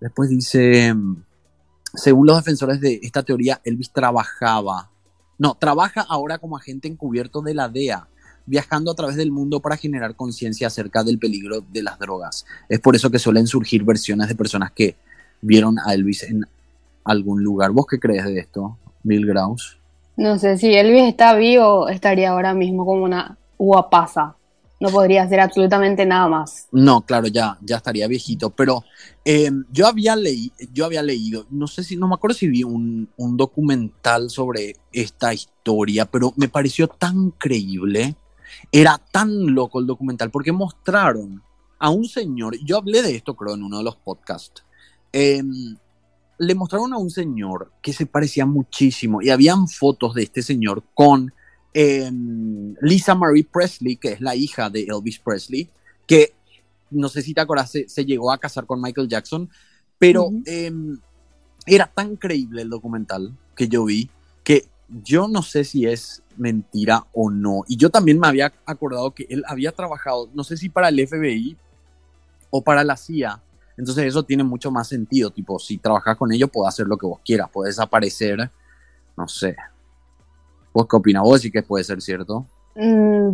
Después 0.00 0.28
dice, 0.28 0.94
según 1.94 2.26
los 2.26 2.36
defensores 2.36 2.80
de 2.80 3.00
esta 3.02 3.22
teoría, 3.22 3.60
Elvis 3.64 3.90
trabajaba, 3.90 4.90
no, 5.38 5.54
trabaja 5.54 6.02
ahora 6.08 6.38
como 6.38 6.56
agente 6.56 6.88
encubierto 6.88 7.42
de 7.42 7.54
la 7.54 7.68
DEA, 7.68 8.06
viajando 8.46 8.90
a 8.90 8.94
través 8.94 9.16
del 9.16 9.30
mundo 9.30 9.60
para 9.60 9.76
generar 9.76 10.16
conciencia 10.16 10.66
acerca 10.66 11.04
del 11.04 11.18
peligro 11.18 11.60
de 11.60 11.82
las 11.82 11.98
drogas. 11.98 12.44
Es 12.68 12.80
por 12.80 12.96
eso 12.96 13.10
que 13.10 13.18
suelen 13.18 13.46
surgir 13.46 13.84
versiones 13.84 14.28
de 14.28 14.34
personas 14.34 14.72
que 14.72 14.96
vieron 15.40 15.78
a 15.78 15.94
Elvis 15.94 16.24
en 16.24 16.46
algún 17.04 17.42
lugar. 17.42 17.70
¿Vos 17.72 17.86
qué 17.88 17.98
crees 17.98 18.24
de 18.24 18.38
esto, 18.38 18.76
Bill 19.02 19.26
Graus? 19.26 19.78
No 20.16 20.38
sé, 20.38 20.58
si 20.58 20.74
Elvis 20.74 21.04
está 21.04 21.34
vivo, 21.34 21.88
estaría 21.88 22.30
ahora 22.30 22.54
mismo 22.54 22.84
como 22.84 23.04
una 23.04 23.36
guapaza. 23.58 24.36
No 24.82 24.88
podría 24.90 25.22
hacer 25.22 25.38
absolutamente 25.38 26.04
nada 26.04 26.26
más. 26.26 26.66
No, 26.72 27.02
claro, 27.02 27.28
ya, 27.28 27.56
ya 27.60 27.76
estaría 27.76 28.08
viejito, 28.08 28.50
pero 28.50 28.82
eh, 29.24 29.48
yo, 29.70 29.86
había 29.86 30.16
leí, 30.16 30.50
yo 30.72 30.86
había 30.86 31.04
leído, 31.04 31.46
no 31.50 31.68
sé 31.68 31.84
si, 31.84 31.96
no 31.96 32.08
me 32.08 32.14
acuerdo 32.14 32.34
si 32.36 32.48
vi 32.48 32.64
un, 32.64 33.08
un 33.16 33.36
documental 33.36 34.28
sobre 34.28 34.74
esta 34.92 35.32
historia, 35.32 36.06
pero 36.06 36.32
me 36.36 36.48
pareció 36.48 36.88
tan 36.88 37.30
creíble, 37.30 38.16
era 38.72 39.00
tan 39.12 39.54
loco 39.54 39.78
el 39.78 39.86
documental, 39.86 40.32
porque 40.32 40.50
mostraron 40.50 41.40
a 41.78 41.90
un 41.90 42.04
señor, 42.06 42.56
yo 42.64 42.78
hablé 42.78 43.02
de 43.02 43.14
esto 43.14 43.36
creo 43.36 43.54
en 43.54 43.62
uno 43.62 43.78
de 43.78 43.84
los 43.84 43.94
podcasts, 43.94 44.64
em, 45.12 45.76
le 46.38 46.54
mostraron 46.56 46.92
a 46.92 46.96
un 46.96 47.10
señor 47.10 47.70
que 47.80 47.92
se 47.92 48.06
parecía 48.06 48.46
muchísimo 48.46 49.22
y 49.22 49.30
habían 49.30 49.68
fotos 49.68 50.14
de 50.14 50.24
este 50.24 50.42
señor 50.42 50.82
con 50.92 51.32
Lisa 51.74 53.14
Marie 53.14 53.44
Presley, 53.44 53.96
que 53.96 54.12
es 54.12 54.20
la 54.20 54.34
hija 54.34 54.68
de 54.68 54.82
Elvis 54.82 55.18
Presley, 55.18 55.68
que 56.06 56.34
no 56.90 57.08
sé 57.08 57.22
si 57.22 57.32
te 57.32 57.40
acuerdas, 57.40 57.70
se, 57.70 58.04
llegó 58.04 58.30
a 58.32 58.38
casar 58.38 58.66
con 58.66 58.80
Michael 58.80 59.08
Jackson, 59.08 59.48
pero 59.98 60.30
em, 60.44 60.98
era 61.66 61.86
tan 61.86 62.16
creíble 62.16 62.62
el 62.62 62.70
documental 62.70 63.36
que 63.56 63.68
yo 63.68 63.84
vi 63.84 64.10
que 64.44 64.66
yo 64.88 65.28
no 65.28 65.42
sé 65.42 65.64
si 65.64 65.86
es 65.86 66.22
mentira 66.36 67.06
o 67.12 67.30
no. 67.30 67.62
Y 67.68 67.76
yo 67.76 67.90
también 67.90 68.18
me 68.18 68.26
había 68.26 68.52
acordado 68.66 69.12
que 69.12 69.26
él 69.30 69.42
había 69.46 69.72
trabajado, 69.72 70.28
no 70.34 70.44
sé 70.44 70.56
si 70.56 70.68
para 70.68 70.88
el 70.88 71.06
FBI 71.06 71.56
o 72.50 72.62
para 72.62 72.84
la 72.84 72.96
CIA. 72.96 73.40
Entonces 73.76 74.04
eso 74.04 74.22
tiene 74.22 74.44
mucho 74.44 74.70
más 74.70 74.88
sentido. 74.88 75.30
Tipo, 75.30 75.58
si 75.58 75.78
trabajas 75.78 76.16
con 76.16 76.32
ellos, 76.32 76.50
puedes 76.52 76.74
hacer 76.74 76.86
lo 76.86 76.98
que 76.98 77.06
vos 77.06 77.20
quieras. 77.24 77.48
Puedes 77.50 77.78
aparecer, 77.78 78.50
no 79.16 79.28
sé. 79.28 79.56
¿Vos 80.72 80.86
qué 80.88 80.96
opinas? 80.96 81.22
¿Vos 81.22 81.40
decís 81.40 81.52
que 81.52 81.62
puede 81.62 81.84
ser 81.84 82.00
cierto? 82.00 82.46
Mm, 82.74 83.32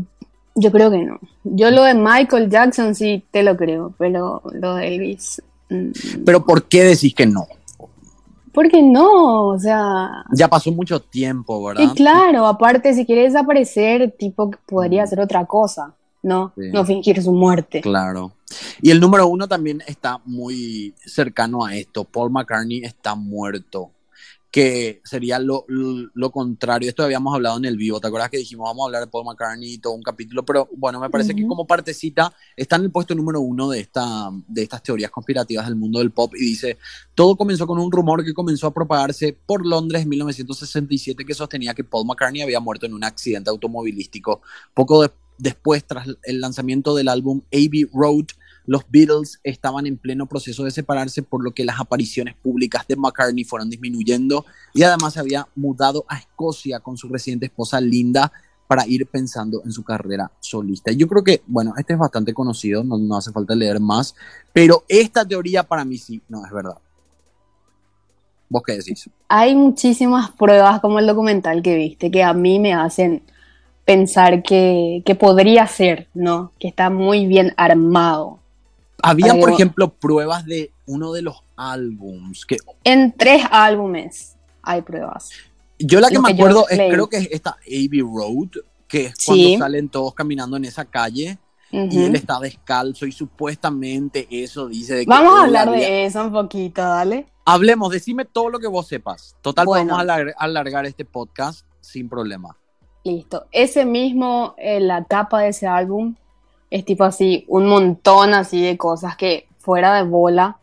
yo 0.57 0.73
creo 0.73 0.91
que 0.91 1.05
no. 1.05 1.19
Yo 1.45 1.71
lo 1.71 1.85
de 1.85 1.95
Michael 1.95 2.51
Jackson 2.51 2.95
sí 2.95 3.25
te 3.31 3.43
lo 3.43 3.57
creo, 3.57 3.95
pero 3.99 4.43
lo 4.53 4.75
de 4.75 4.89
Elvis... 4.89 5.43
Mm, 5.71 5.91
pero 6.25 6.45
¿por 6.45 6.65
qué 6.65 6.85
decís 6.85 7.15
que 7.15 7.27
no? 7.27 7.47
Porque 8.53 8.83
no, 8.83 9.49
o 9.49 9.59
sea... 9.59 10.25
Ya 10.33 10.49
pasó 10.49 10.73
mucho 10.73 11.01
tiempo, 11.01 11.63
¿verdad? 11.63 11.85
Y 11.85 11.95
claro, 11.95 12.47
aparte 12.47 12.93
si 12.93 13.07
quieres 13.07 13.33
desaparecer, 13.33 14.13
tipo, 14.19 14.51
podría 14.67 15.05
hacer 15.05 15.21
otra 15.21 15.47
cosa, 15.47 15.95
¿no? 16.23 16.53
No 16.57 16.85
fingir 16.85 17.23
su 17.23 17.33
muerte. 17.33 17.81
Claro. 17.81 18.33
Y 18.83 18.91
el 18.91 18.99
número 18.99 19.29
uno 19.29 19.47
también 19.47 19.83
está 19.87 20.21
muy 20.25 20.95
cercano 21.05 21.65
a 21.65 21.77
esto. 21.77 22.05
Paul 22.05 22.31
McCartney 22.31 22.83
está 22.83 23.15
muerto 23.15 23.91
que 24.51 25.03
sería 25.05 25.39
lo, 25.39 25.67
contrario. 26.33 26.89
Esto 26.89 27.03
habíamos 27.03 27.35
hablado 27.35 27.59
en 27.59 27.67
el 27.67 27.77
vivo, 27.77 28.01
¿te 28.01 28.07
acuerdas 28.07 28.31
que 28.31 28.39
dijimos 28.39 28.69
vamos 28.69 28.85
a 28.85 28.87
hablar 28.87 29.05
de 29.05 29.11
Paul 29.11 29.27
McCartney 29.27 29.75
y 29.75 29.79
todo 29.79 29.93
un 29.93 30.03
capítulo? 30.03 30.45
Pero 30.45 30.69
bueno, 30.77 31.01
me 31.01 31.11
parece 31.11 31.35
que 31.35 31.47
como 31.47 31.67
partecita 31.67 32.33
está 32.57 32.77
en 32.77 32.85
el 32.85 32.91
puesto 32.91 33.15
número 33.15 33.41
uno 33.41 33.69
de, 33.69 33.81
esta, 33.81 34.31
de 34.47 34.63
estas 34.63 34.83
teorías 34.83 35.11
conspirativas 35.11 35.67
del 35.67 35.77
mundo 35.77 35.99
del 35.99 36.13
pop 36.13 36.35
y 36.35 36.41
dice, 36.41 36.79
todo 37.15 37.37
comenzó 37.37 37.67
con 37.67 37.79
un 37.79 37.93
rumor 37.93 38.25
que 38.25 38.33
comenzó 38.33 38.69
a 38.69 38.75
propagarse 38.75 39.37
por 39.47 39.67
Londres 39.67 40.03
en 40.03 40.09
1967 40.09 41.25
que 41.25 41.35
sostenía 41.35 41.75
que 41.75 41.85
Paul 41.85 42.07
McCartney 42.07 42.41
había 42.41 42.61
muerto 42.61 42.87
en 42.87 42.95
un 42.95 43.05
accidente 43.05 43.51
automovilístico. 43.51 44.41
Poco 44.73 45.11
después, 45.37 45.85
tras 45.85 46.09
el 46.23 46.41
lanzamiento 46.41 46.95
del 46.95 47.09
álbum 47.09 47.43
Abbey 47.53 47.87
Road, 47.93 48.27
los 48.69 48.83
Beatles 48.91 49.41
estaban 49.43 49.87
en 49.87 49.97
pleno 49.97 50.27
proceso 50.27 50.63
de 50.63 50.71
separarse, 50.71 51.23
por 51.23 51.43
lo 51.43 51.53
que 51.53 51.65
las 51.65 51.81
apariciones 51.81 52.35
públicas 52.35 52.87
de 52.87 52.97
McCartney 52.97 53.45
fueron 53.45 53.71
disminuyendo 53.71 54.45
y 54.75 54.83
además 54.83 55.15
se 55.15 55.21
había 55.21 55.49
mudado 55.57 56.05
a 56.07 56.19
Escocia 56.19 56.79
con 56.81 56.99
su 56.99 57.09
reciente 57.09 57.47
esposa 57.47 57.81
Linda 57.81 58.31
para 58.67 58.87
ir 58.87 59.07
pensando 59.07 59.63
en 59.65 59.73
su 59.73 59.83
carrera 59.83 60.31
solista. 60.41 60.93
Yo 60.93 61.09
creo 61.09 61.25
que, 61.25 61.41
bueno, 61.47 61.73
este 61.79 61.95
es 61.95 61.99
bastante 61.99 62.35
conocido, 62.35 62.85
no, 62.85 63.17
hace 63.17 63.33
falta 63.33 63.55
leer 63.55 63.81
más, 63.81 64.15
pero 64.53 64.85
esta 64.87 65.27
teoría 65.27 65.63
para 65.63 65.87
mí 65.87 65.97
sí, 65.97 66.21
no 66.29 66.45
es 66.45 66.53
verdad. 66.53 66.77
¿Vos 68.51 68.63
qué 68.67 68.75
decís? 68.75 69.09
Hay 69.29 69.55
muchísimas 69.55 70.31
pruebas 70.33 70.81
como 70.81 70.99
el 70.99 71.07
documental 71.07 71.63
que 71.63 71.75
viste 71.75 72.11
que 72.11 72.23
a 72.23 72.35
mí 72.35 72.59
me 72.59 72.75
hacen 72.75 73.23
pensar 73.87 74.43
que 74.43 75.17
podría 75.19 75.67
ser, 75.67 76.09
¿no? 76.13 76.53
Que 76.59 76.69
está 76.69 76.91
muy 76.91 77.27
bien 77.27 77.55
armado. 77.57 78.41
Había, 79.03 79.35
por 79.35 79.51
ejemplo, 79.51 79.91
pruebas 79.91 80.45
de 80.45 80.73
uno 80.87 81.13
de 81.13 81.23
los 81.23 81.43
álbums 81.57 82.45
que... 82.45 82.57
En 82.85 83.13
tres 83.13 83.45
álbumes 83.51 84.37
hay 84.63 84.83
pruebas. 84.83 85.31
Yo 85.79 86.01
la 86.01 86.09
que 86.09 86.19
me 86.19 86.33
acuerdo 86.33 86.69
es, 86.69 86.77
creo 86.77 87.09
que 87.09 87.19
es 87.19 87.29
esta 87.31 87.57
Abbey 87.67 88.01
Road, 88.01 88.63
que 88.89 89.07
es 89.07 89.15
cuando 89.25 89.59
salen 89.59 89.89
todos 89.89 90.15
caminando 90.15 90.57
en 90.57 90.65
esa 90.65 90.85
calle 90.85 91.39
y 91.71 92.03
él 92.03 92.17
está 92.17 92.41
descalzo 92.41 93.07
y 93.07 93.13
supuestamente 93.13 94.27
eso 94.31 94.69
dice 94.69 94.95
de 94.95 95.05
que 95.05 95.11
Vamos 95.11 95.39
a 95.39 95.45
hablar 95.45 95.71
de 95.71 96.07
eso 96.07 96.25
un 96.25 96.33
poquito, 96.33 96.83
dale. 96.83 97.27
Hablemos, 97.45 97.93
decime 97.93 98.25
todo 98.25 98.51
lo 98.51 98.59
que 98.59 98.67
vos 98.67 98.87
sepas. 98.87 99.37
Total, 99.43 99.67
vamos 99.67 99.99
a 99.99 100.25
alargar, 100.39 100.87
este 100.87 101.05
podcast 101.05 101.67
sin 101.81 102.09
problema. 102.09 102.57
Listo. 103.05 103.47
Ese 103.53 103.85
mismo, 103.85 104.55
eh, 104.59 104.81
la 104.81 105.05
tapa 105.05 105.41
de 105.43 105.49
ese 105.49 105.67
álbum, 105.67 106.15
es 106.71 106.85
tipo 106.85 107.05
así, 107.05 107.45
un 107.49 107.67
montón 107.67 108.35
así 108.35 108.63
de 108.63 108.77
cosas 108.77 109.17
que 109.17 109.49
fuera 109.59 109.95
de 109.95 110.03
bola 110.03 110.59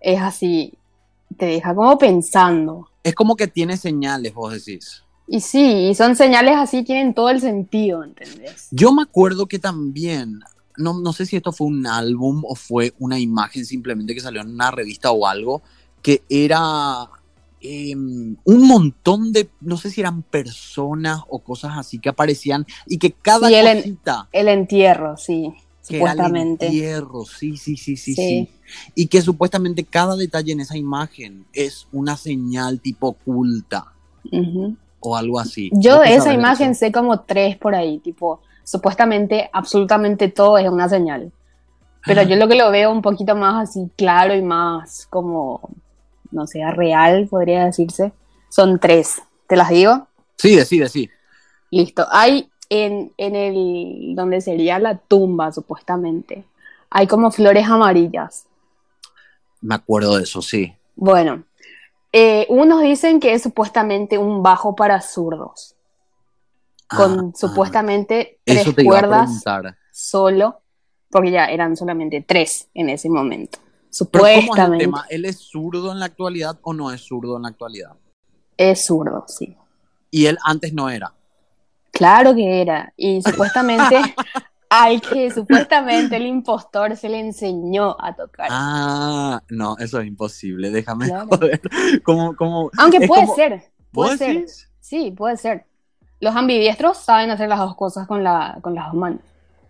es 0.00 0.20
así, 0.20 0.74
te 1.36 1.46
deja 1.46 1.74
como 1.74 1.96
pensando. 1.98 2.88
Es 3.02 3.14
como 3.14 3.36
que 3.36 3.46
tiene 3.46 3.76
señales, 3.76 4.34
vos 4.34 4.52
decís. 4.52 5.02
Y 5.26 5.40
sí, 5.40 5.88
y 5.90 5.94
son 5.94 6.16
señales 6.16 6.56
así, 6.56 6.82
tienen 6.82 7.14
todo 7.14 7.30
el 7.30 7.40
sentido, 7.40 8.02
¿entendés? 8.02 8.68
Yo 8.70 8.92
me 8.92 9.02
acuerdo 9.02 9.46
que 9.46 9.58
también, 9.58 10.40
no, 10.76 10.98
no 10.98 11.12
sé 11.12 11.24
si 11.24 11.36
esto 11.36 11.52
fue 11.52 11.68
un 11.68 11.86
álbum 11.86 12.42
o 12.44 12.54
fue 12.54 12.94
una 12.98 13.18
imagen 13.18 13.64
simplemente 13.64 14.14
que 14.14 14.20
salió 14.20 14.40
en 14.40 14.48
una 14.48 14.70
revista 14.70 15.12
o 15.12 15.26
algo, 15.26 15.62
que 16.02 16.22
era 16.28 17.08
Em, 17.62 18.36
un 18.44 18.66
montón 18.66 19.32
de, 19.32 19.50
no 19.60 19.76
sé 19.76 19.90
si 19.90 20.00
eran 20.00 20.22
personas 20.22 21.20
o 21.28 21.40
cosas 21.40 21.72
así 21.76 21.98
que 21.98 22.08
aparecían 22.08 22.66
y 22.86 22.98
que 22.98 23.12
cada 23.12 23.48
sí, 23.48 23.54
el, 23.54 23.66
entierro, 24.48 25.18
sí, 25.18 25.52
supuestamente. 25.82 26.66
el 26.66 26.72
entierro, 26.72 27.26
sí, 27.26 27.58
sí, 27.58 27.76
sí, 27.76 27.98
sí, 27.98 28.14
sí, 28.14 28.48
Y 28.94 29.08
que 29.08 29.20
supuestamente 29.20 29.84
cada 29.84 30.16
detalle 30.16 30.52
en 30.52 30.60
esa 30.60 30.78
imagen 30.78 31.44
es 31.52 31.86
una 31.92 32.16
señal 32.16 32.80
tipo 32.80 33.08
oculta 33.08 33.92
o 35.00 35.16
algo 35.16 35.38
así. 35.38 35.70
Yo 35.74 36.00
de 36.00 36.14
esa 36.14 36.32
imagen 36.32 36.74
sé 36.74 36.90
como 36.90 37.20
tres 37.20 37.58
por 37.58 37.74
ahí, 37.74 37.98
tipo, 37.98 38.40
supuestamente 38.64 39.50
absolutamente 39.52 40.28
todo 40.28 40.56
es 40.56 40.68
una 40.68 40.88
señal. 40.88 41.30
Pero 42.06 42.22
yo 42.22 42.36
lo 42.36 42.48
que 42.48 42.54
lo 42.54 42.70
veo 42.70 42.90
un 42.90 43.02
poquito 43.02 43.36
más 43.36 43.68
así 43.68 43.90
claro 43.96 44.34
y 44.34 44.40
más 44.40 45.06
como 45.10 45.60
no 46.30 46.46
sea 46.46 46.70
real, 46.70 47.26
podría 47.28 47.64
decirse, 47.64 48.12
son 48.48 48.78
tres. 48.78 49.22
¿Te 49.46 49.56
las 49.56 49.70
digo? 49.70 50.06
Sí, 50.36 50.56
decide, 50.56 50.88
sí. 50.88 51.10
Listo. 51.70 52.06
Hay 52.10 52.50
en, 52.68 53.12
en 53.16 53.36
el, 53.36 54.14
donde 54.14 54.40
sería 54.40 54.78
la 54.78 54.96
tumba, 54.96 55.52
supuestamente, 55.52 56.44
hay 56.88 57.06
como 57.06 57.30
flores 57.30 57.66
amarillas. 57.66 58.46
Me 59.60 59.74
acuerdo 59.74 60.16
de 60.16 60.22
eso, 60.22 60.40
sí. 60.40 60.74
Bueno, 60.96 61.44
eh, 62.12 62.46
unos 62.48 62.82
dicen 62.82 63.20
que 63.20 63.34
es 63.34 63.42
supuestamente 63.42 64.18
un 64.18 64.42
bajo 64.42 64.74
para 64.74 65.00
zurdos. 65.00 65.76
Con 66.88 67.18
ah, 67.18 67.22
ah. 67.28 67.32
supuestamente 67.36 68.38
tres 68.44 68.66
cuerdas 68.84 69.42
solo, 69.92 70.60
porque 71.08 71.30
ya 71.30 71.46
eran 71.46 71.76
solamente 71.76 72.20
tres 72.20 72.68
en 72.74 72.88
ese 72.88 73.08
momento. 73.08 73.58
Supuestamente. 73.90 74.84
¿cómo 74.84 74.98
es 74.98 75.10
el 75.10 75.16
¿Él 75.16 75.24
es 75.26 75.38
zurdo 75.38 75.92
en 75.92 75.98
la 75.98 76.06
actualidad 76.06 76.58
o 76.62 76.72
no 76.72 76.92
es 76.92 77.00
zurdo 77.00 77.36
en 77.36 77.42
la 77.42 77.48
actualidad? 77.48 77.92
Es 78.56 78.86
zurdo, 78.86 79.24
sí. 79.26 79.56
¿Y 80.10 80.26
él 80.26 80.38
antes 80.44 80.72
no 80.72 80.88
era? 80.88 81.12
Claro 81.90 82.34
que 82.34 82.60
era. 82.62 82.92
Y 82.96 83.20
supuestamente 83.26 83.96
al 84.70 85.00
que 85.00 85.30
supuestamente 85.32 86.16
el 86.16 86.26
impostor 86.26 86.96
se 86.96 87.08
le 87.08 87.18
enseñó 87.18 87.96
a 87.98 88.14
tocar. 88.14 88.48
Ah, 88.50 89.42
no, 89.48 89.76
eso 89.78 90.00
es 90.00 90.06
imposible. 90.06 90.70
Déjame 90.70 91.08
joder. 91.08 91.60
Como, 92.04 92.70
Aunque 92.78 93.06
puede 93.06 93.26
ser. 93.34 93.64
Puede 93.90 94.16
ser. 94.16 94.46
Sí, 94.78 95.10
puede 95.10 95.36
ser. 95.36 95.66
Los 96.20 96.36
ambidiestros 96.36 96.98
saben 96.98 97.30
hacer 97.30 97.48
las 97.48 97.58
dos 97.58 97.74
cosas 97.74 98.06
con, 98.06 98.22
la, 98.22 98.58
con 98.62 98.74
las 98.74 98.86
dos 98.86 98.94
manos. 98.94 99.20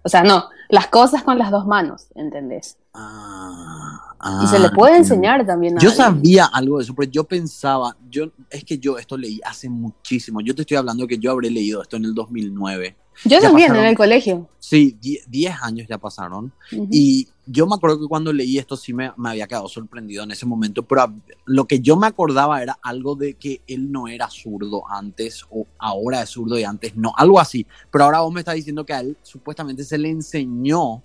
O 0.03 0.09
sea, 0.09 0.23
no, 0.23 0.49
las 0.69 0.89
cosas 0.89 1.23
con 1.23 1.39
las 1.39 1.51
dos 1.51 1.67
manos, 1.67 2.09
¿entendés? 2.15 2.77
Ah 2.93 4.11
y 4.43 4.47
se 4.49 4.59
le 4.59 4.67
ah, 4.67 4.73
puede 4.75 4.99
enseñar 4.99 5.47
también. 5.47 5.79
A 5.79 5.81
yo 5.81 5.91
sabía 5.91 6.45
algo 6.45 6.79
de 6.79 6.85
eso, 6.85 6.95
pero 6.95 7.11
yo 7.11 7.25
pensaba, 7.25 7.97
yo 8.11 8.31
es 8.51 8.65
que 8.65 8.79
yo 8.79 8.99
esto 8.99 9.17
leí 9.17 9.41
hace 9.45 9.69
muchísimo. 9.71 10.41
Yo 10.43 10.55
te 10.55 10.63
estoy 10.63 10.77
hablando 10.77 11.07
que 11.07 11.19
yo 11.19 11.31
habré 11.31 11.51
leído 11.51 11.81
esto 11.81 11.97
en 11.97 12.05
el 12.05 12.15
2009. 12.15 12.97
Yo 13.25 13.41
también, 13.41 13.75
en 13.75 13.85
el 13.85 13.97
colegio. 13.97 14.49
Sí, 14.59 14.97
10 15.01 15.55
años 15.63 15.87
ya 15.89 15.99
pasaron. 15.99 16.53
Y 16.91 17.29
yo 17.47 17.67
me 17.67 17.75
acuerdo 17.75 18.01
que 18.01 18.07
cuando 18.07 18.33
leí 18.33 18.59
esto 18.59 18.77
sí 18.77 18.95
me, 18.95 19.13
me, 19.17 19.31
había 19.31 19.47
quedado 19.47 19.69
sorprendido 19.69 20.25
en 20.25 20.31
ese 20.31 20.47
momento, 20.47 20.83
pero 20.83 21.13
lo 21.45 21.67
que 21.67 21.81
yo 21.81 21.97
me 21.97 22.07
acordaba 22.07 22.63
era 22.63 22.79
algo 22.83 23.17
de 23.17 23.35
que 23.35 23.63
él 23.67 23.91
no 23.91 24.09
era 24.09 24.29
zurdo 24.31 24.85
antes 24.89 25.45
o 25.51 25.67
ahora 25.79 26.23
es 26.23 26.31
zurdo 26.31 26.59
y 26.59 26.65
antes 26.65 26.95
no, 26.97 27.13
algo 27.17 27.41
así. 27.41 27.67
Pero 27.91 28.05
ahora 28.05 28.21
vos 28.21 28.33
me 28.33 28.41
estás 28.41 28.55
diciendo 28.55 28.87
que 28.87 28.93
a 28.93 29.01
él 29.01 29.17
supuestamente 29.23 29.85
se 29.85 29.99
le 29.99 30.09
enseñó 30.09 31.03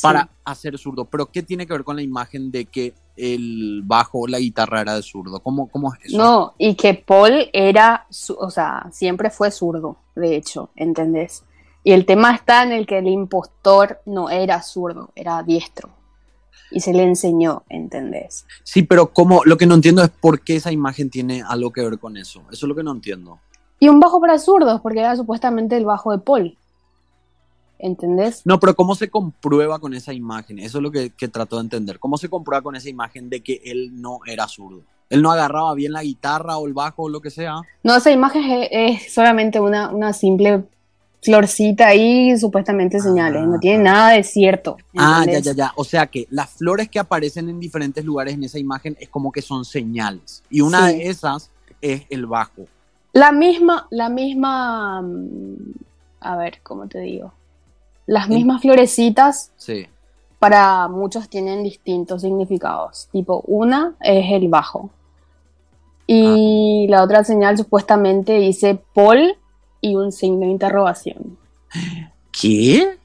para 0.00 0.28
hacer 0.44 0.78
zurdo. 0.78 1.04
Pero 1.04 1.26
¿qué 1.26 1.42
tiene 1.42 1.66
que 1.66 1.72
ver 1.72 1.84
con 1.84 1.96
la 1.96 2.02
imagen 2.02 2.50
de 2.50 2.66
que 2.66 2.94
el 3.16 3.82
bajo 3.84 4.20
o 4.20 4.26
la 4.26 4.38
guitarra 4.38 4.80
era 4.80 4.94
de 4.94 5.02
zurdo? 5.02 5.40
¿Cómo, 5.40 5.68
¿Cómo, 5.68 5.92
es 5.92 6.06
eso? 6.06 6.18
No, 6.18 6.54
y 6.58 6.74
que 6.74 6.94
Paul 6.94 7.48
era, 7.52 8.06
o 8.38 8.50
sea, 8.50 8.88
siempre 8.92 9.30
fue 9.30 9.50
zurdo, 9.50 9.96
de 10.14 10.36
hecho, 10.36 10.70
¿entendés? 10.76 11.44
Y 11.84 11.92
el 11.92 12.06
tema 12.06 12.34
está 12.34 12.62
en 12.62 12.72
el 12.72 12.86
que 12.86 12.98
el 12.98 13.08
impostor 13.08 14.00
no 14.06 14.30
era 14.30 14.62
zurdo, 14.62 15.10
era 15.16 15.42
diestro. 15.42 15.90
Y 16.70 16.80
se 16.80 16.94
le 16.94 17.02
enseñó, 17.02 17.64
¿entendés? 17.68 18.46
Sí, 18.62 18.82
pero 18.82 19.12
como 19.12 19.42
lo 19.44 19.58
que 19.58 19.66
no 19.66 19.74
entiendo 19.74 20.02
es 20.02 20.08
por 20.08 20.40
qué 20.40 20.56
esa 20.56 20.72
imagen 20.72 21.10
tiene 21.10 21.42
algo 21.46 21.70
que 21.70 21.82
ver 21.82 21.98
con 21.98 22.16
eso. 22.16 22.40
Eso 22.50 22.66
es 22.66 22.68
lo 22.68 22.74
que 22.74 22.82
no 22.82 22.92
entiendo. 22.92 23.40
Y 23.78 23.88
un 23.88 24.00
bajo 24.00 24.20
para 24.20 24.38
zurdos, 24.38 24.80
porque 24.80 25.00
era 25.00 25.16
supuestamente 25.16 25.76
el 25.76 25.84
bajo 25.84 26.12
de 26.12 26.18
Paul. 26.18 26.56
¿Entendés? 27.82 28.42
No, 28.44 28.58
pero 28.60 28.74
¿cómo 28.76 28.94
se 28.94 29.10
comprueba 29.10 29.78
con 29.80 29.92
esa 29.92 30.12
imagen? 30.14 30.58
Eso 30.60 30.78
es 30.78 30.82
lo 30.82 30.90
que, 30.90 31.10
que 31.10 31.28
trato 31.28 31.56
de 31.56 31.62
entender. 31.62 31.98
¿Cómo 31.98 32.16
se 32.16 32.28
comprueba 32.30 32.62
con 32.62 32.76
esa 32.76 32.88
imagen 32.88 33.28
de 33.28 33.42
que 33.42 33.60
él 33.64 34.00
no 34.00 34.20
era 34.26 34.46
zurdo? 34.48 34.82
Él 35.10 35.20
no 35.20 35.30
agarraba 35.32 35.74
bien 35.74 35.92
la 35.92 36.02
guitarra 36.02 36.56
o 36.56 36.66
el 36.66 36.72
bajo 36.72 37.02
o 37.02 37.08
lo 37.10 37.20
que 37.20 37.28
sea. 37.30 37.60
No, 37.82 37.96
esa 37.96 38.10
imagen 38.10 38.44
es, 38.44 38.68
es 38.70 39.12
solamente 39.12 39.60
una, 39.60 39.90
una 39.90 40.12
simple 40.12 40.62
florcita 41.22 41.88
ahí, 41.88 42.36
supuestamente 42.38 42.98
señales. 43.00 43.42
No 43.46 43.58
tiene 43.58 43.82
nada 43.84 44.10
de 44.12 44.22
cierto. 44.22 44.76
Ah, 44.96 45.24
ya, 45.26 45.40
ya, 45.40 45.52
ya. 45.52 45.72
O 45.76 45.84
sea 45.84 46.06
que 46.06 46.26
las 46.30 46.50
flores 46.50 46.88
que 46.88 46.98
aparecen 46.98 47.48
en 47.48 47.60
diferentes 47.60 48.04
lugares 48.04 48.34
en 48.34 48.44
esa 48.44 48.58
imagen 48.58 48.96
es 49.00 49.08
como 49.08 49.30
que 49.32 49.42
son 49.42 49.64
señales. 49.64 50.42
Y 50.50 50.60
una 50.62 50.88
Sí. 50.88 50.98
de 50.98 51.08
esas 51.10 51.50
es 51.80 52.02
el 52.10 52.26
bajo. 52.26 52.66
La 53.12 53.30
misma, 53.32 53.86
la 53.90 54.08
misma, 54.08 55.02
mm, 55.02 55.56
a 56.20 56.36
ver, 56.36 56.60
¿cómo 56.62 56.86
te 56.88 57.00
digo? 57.00 57.32
Las 58.06 58.28
mismas 58.28 58.60
florecitas 58.62 59.52
Sí. 59.56 59.86
para 60.38 60.88
muchos 60.88 61.28
tienen 61.28 61.62
distintos 61.62 62.22
significados. 62.22 63.08
Tipo, 63.12 63.42
una 63.46 63.94
es 64.00 64.24
el 64.32 64.48
bajo. 64.48 64.90
Y 66.06 66.86
la 66.88 67.02
otra 67.02 67.24
señal 67.24 67.56
supuestamente 67.56 68.38
dice 68.38 68.78
Paul 68.94 69.36
y 69.80 69.94
un 69.94 70.12
signo 70.12 70.40
de 70.40 70.46
interrogación. 70.52 71.38
¿Qué? 72.30 72.98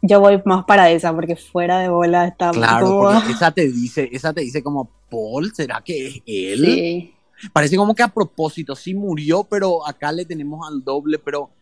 Yo 0.00 0.18
voy 0.20 0.40
más 0.44 0.64
para 0.64 0.90
esa 0.90 1.14
porque 1.14 1.36
fuera 1.36 1.78
de 1.78 1.88
bola 1.88 2.26
está 2.26 2.50
Claro, 2.50 2.86
como- 2.86 3.02
porque 3.12 3.32
esa 3.32 3.50
te 3.52 3.68
dice, 3.70 4.08
esa 4.12 4.32
te 4.32 4.40
dice 4.40 4.62
como 4.62 4.88
Paul, 5.10 5.52
¿será 5.54 5.80
que 5.84 6.08
es 6.08 6.22
él? 6.26 6.64
Sí. 6.64 7.14
Parece 7.52 7.76
como 7.76 7.94
que 7.94 8.02
a 8.02 8.08
propósito, 8.08 8.74
sí 8.74 8.94
murió, 8.94 9.44
pero 9.44 9.86
acá 9.86 10.10
le 10.10 10.24
tenemos 10.24 10.66
al 10.66 10.82
doble, 10.82 11.18
pero 11.18 11.50
ah, 11.50 11.61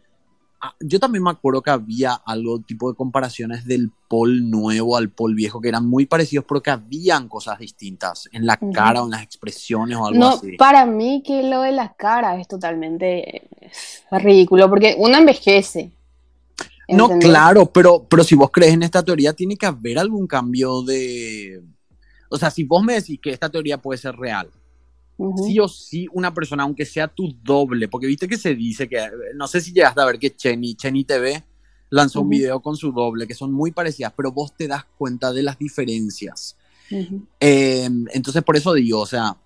yo 0.80 1.00
también 1.00 1.24
me 1.24 1.30
acuerdo 1.30 1.62
que 1.62 1.70
había 1.70 2.12
algo 2.12 2.60
tipo 2.60 2.90
de 2.90 2.96
comparaciones 2.96 3.64
del 3.64 3.90
Paul 4.08 4.50
nuevo 4.50 4.96
al 4.96 5.08
Paul 5.10 5.34
viejo 5.34 5.60
que 5.60 5.68
eran 5.68 5.86
muy 5.88 6.06
parecidos, 6.06 6.44
pero 6.48 6.62
que 6.62 6.70
habían 6.70 7.28
cosas 7.28 7.58
distintas 7.58 8.28
en 8.32 8.46
la 8.46 8.58
cara 8.58 9.02
o 9.02 9.06
en 9.06 9.12
las 9.12 9.22
expresiones 9.22 9.96
o 9.96 10.06
algo 10.06 10.18
No, 10.18 10.28
así. 10.30 10.56
para 10.56 10.84
mí 10.84 11.22
que 11.24 11.42
lo 11.44 11.62
de 11.62 11.72
la 11.72 11.94
cara 11.94 12.38
es 12.40 12.46
totalmente 12.48 13.48
ridículo 14.10 14.68
porque 14.68 14.96
uno 14.98 15.16
envejece. 15.16 15.92
No, 16.88 17.08
claro, 17.18 17.66
pero, 17.66 18.04
pero 18.08 18.24
si 18.24 18.34
vos 18.34 18.50
crees 18.50 18.74
en 18.74 18.82
esta 18.82 19.02
teoría, 19.02 19.32
tiene 19.32 19.56
que 19.56 19.66
haber 19.66 19.98
algún 19.98 20.26
cambio 20.26 20.82
de... 20.82 21.62
O 22.28 22.36
sea, 22.36 22.50
si 22.50 22.64
vos 22.64 22.82
me 22.82 22.94
decís 22.94 23.18
que 23.22 23.30
esta 23.30 23.48
teoría 23.48 23.78
puede 23.78 23.98
ser 23.98 24.16
real, 24.16 24.48
Sí 25.46 25.58
o 25.60 25.68
sí 25.68 26.06
una 26.12 26.32
persona, 26.32 26.62
aunque 26.62 26.86
sea 26.86 27.08
tu 27.08 27.34
doble, 27.42 27.88
porque 27.88 28.06
viste 28.06 28.26
que 28.28 28.38
se 28.38 28.54
dice 28.54 28.88
que, 28.88 28.98
no 29.34 29.46
sé 29.46 29.60
si 29.60 29.72
llegaste 29.72 30.00
a 30.00 30.06
ver 30.06 30.18
que 30.18 30.34
Chenny, 30.34 30.74
Chenny 30.74 31.04
TV 31.04 31.44
lanzó 31.90 32.20
un 32.22 32.28
video 32.28 32.60
con 32.60 32.76
su 32.76 32.92
doble, 32.92 33.26
que 33.26 33.34
son 33.34 33.52
muy 33.52 33.72
parecidas, 33.72 34.12
pero 34.16 34.32
vos 34.32 34.54
te 34.56 34.66
das 34.68 34.84
cuenta 34.96 35.32
de 35.32 35.42
las 35.42 35.58
diferencias. 35.58 36.56
Eh, 37.40 37.88
entonces, 38.12 38.42
por 38.42 38.56
eso 38.56 38.72
digo, 38.72 39.00
o 39.00 39.06
sea, 39.06 39.36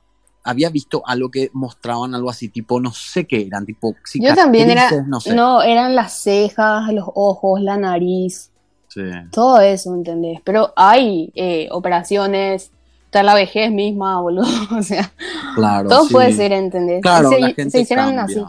había 0.45 0.69
visto 0.71 1.03
algo 1.07 1.31
que 1.31 1.51
mostraban 1.55 2.15
algo 2.15 2.31
así, 2.31 2.49
tipo, 2.49 2.81
no 2.81 2.93
sé 2.93 3.27
qué 3.27 3.47
eran, 3.47 3.65
tipo, 3.65 3.97
Yo 4.15 4.35
también 4.35 4.71
era, 4.71 4.91
no 5.07 5.21
sé. 5.21 5.35
no, 5.35 5.63
eran 5.63 5.95
las 5.95 6.13
cejas, 6.23 6.93
los 6.93 7.09
ojos, 7.15 7.61
la 7.61 7.77
nariz, 7.79 8.51
Sí. 8.89 9.01
todo 9.33 9.59
eso, 9.61 9.93
¿entendés? 9.95 10.41
Pero 10.45 10.73
hay 10.77 11.33
eh, 11.35 11.67
operaciones, 11.73 12.71
está 13.15 13.23
la 13.23 13.35
vejez 13.35 13.71
misma, 13.71 14.21
boludo, 14.21 14.45
o 14.77 14.83
sea, 14.83 15.13
Claro. 15.55 15.89
todo 15.89 16.07
sí. 16.07 16.13
puede 16.13 16.33
ser, 16.33 16.51
¿entendés? 16.53 17.01
Claro, 17.01 17.31
se, 17.31 17.39
la 17.39 17.49
se 17.49 17.55
gente 17.55 17.81
hicieron 17.81 18.17
cambia. 18.17 18.25
así. 18.25 18.45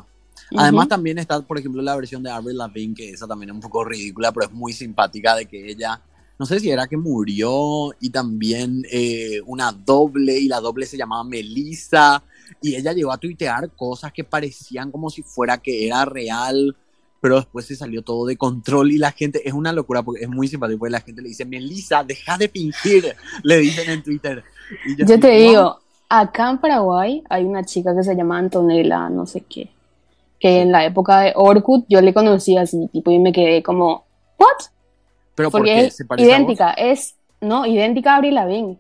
Además 0.57 0.86
Ujú. 0.86 0.89
también 0.89 1.18
está, 1.20 1.39
por 1.41 1.57
ejemplo, 1.59 1.82
la 1.84 1.95
versión 1.95 2.24
de 2.24 2.32
Avril 2.32 2.57
Lavigne, 2.57 2.95
que 2.95 3.09
esa 3.11 3.28
también 3.28 3.49
es 3.49 3.55
un 3.55 3.61
poco 3.61 3.84
ridícula, 3.84 4.32
pero 4.32 4.47
es 4.47 4.51
muy 4.51 4.74
simpática 4.74 5.36
de 5.36 5.45
que 5.45 5.70
ella, 5.72 6.01
no 6.39 6.45
sé 6.47 6.59
si 6.59 6.70
era 6.72 6.88
que 6.88 6.97
murió 6.97 7.91
y 7.99 8.09
también 8.09 8.84
eh, 8.91 9.39
una 9.45 9.72
doble, 9.72 10.38
y 10.39 10.47
la 10.47 10.59
doble 10.59 10.86
se 10.88 10.97
llamaba 10.97 11.24
Melissa, 11.24 12.24
y 12.61 12.76
ella 12.76 12.91
llegó 12.93 13.11
a 13.11 13.18
tuitear 13.18 13.70
cosas 13.72 14.11
que 14.11 14.24
parecían 14.24 14.91
como 14.91 15.09
si 15.11 15.22
fuera 15.22 15.57
que 15.59 15.86
era 15.88 16.05
real, 16.05 16.76
pero 17.22 17.38
después 17.38 17.66
se 17.66 17.76
salió 17.76 18.03
todo 18.03 18.28
de 18.28 18.38
control 18.38 18.91
y 18.91 18.99
la 18.99 19.11
gente, 19.11 19.41
es 19.47 19.53
una 19.53 19.74
locura 19.74 20.03
porque 20.03 20.24
es 20.26 20.30
muy 20.30 20.47
simpático, 20.47 20.78
porque 20.78 20.91
la 20.91 21.01
gente 21.01 21.24
le 21.24 21.30
dice, 21.30 21.43
Melissa, 21.43 22.03
deja 22.03 22.38
de 22.38 22.49
fingir, 22.49 23.16
le 23.43 23.57
dicen 23.57 23.89
en 23.89 24.03
Twitter. 24.03 24.43
Yo 24.97 25.05
así, 25.05 25.18
te 25.20 25.30
digo, 25.32 25.80
acá 26.09 26.49
en 26.49 26.57
Paraguay 26.59 27.24
hay 27.30 27.43
una 27.45 27.63
chica 27.63 27.95
que 27.95 28.03
se 28.03 28.16
llama 28.16 28.38
Antonella, 28.38 29.09
no 29.09 29.26
sé 29.26 29.41
qué, 29.41 29.72
que 30.39 30.61
en 30.61 30.72
la 30.72 30.86
época 30.86 31.22
de 31.22 31.34
Orkut 31.36 31.86
yo 31.89 32.01
le 32.01 32.13
conocí 32.13 32.57
así, 32.57 32.88
tipo, 32.91 33.11
y 33.11 33.20
me 33.20 33.32
quedé 33.32 33.61
como, 33.63 34.05
¿what? 34.39 34.47
pero 35.36 35.51
¿por 35.51 35.61
Porque 35.61 35.74
qué? 35.76 35.86
es 35.88 35.95
¿Se 35.97 36.03
vos? 36.03 36.18
idéntica, 36.20 36.72
es, 36.72 37.16
no, 37.41 37.66
idéntica 37.66 38.13
a 38.13 38.16
Avril 38.18 38.36
Lavigne, 38.36 38.78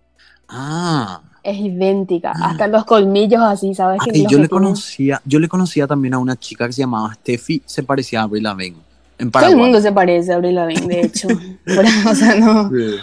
Ah. 0.47 1.21
es 1.43 1.57
idéntica, 1.57 2.31
hasta 2.31 2.67
los 2.67 2.85
colmillos 2.85 3.41
así, 3.41 3.73
¿sabes? 3.75 3.99
que 4.03 4.11
Ay, 4.13 4.23
los 4.23 4.31
yo 4.31 4.37
que 4.37 4.43
le 4.43 4.49
conocía, 4.49 5.21
yo 5.25 5.39
le 5.39 5.47
conocía 5.47 5.87
también 5.87 6.13
a 6.13 6.17
una 6.19 6.35
chica 6.35 6.67
que 6.67 6.73
se 6.73 6.81
llamaba 6.81 7.13
Steffi, 7.15 7.61
se 7.65 7.83
parecía 7.83 8.21
a 8.21 8.23
Avril 8.23 8.43
Lavigne 8.43 8.77
en 9.17 9.31
Todo 9.31 9.47
el 9.47 9.55
mundo 9.55 9.79
se 9.79 9.91
parece 9.93 10.33
a 10.33 10.35
Avril 10.35 10.55
Lavigne, 10.55 10.87
de 10.87 11.01
hecho, 11.01 11.27
Pero, 11.63 11.87
o 12.11 12.15
sea, 12.15 12.35
no. 12.35 12.69
Sí. 12.69 12.97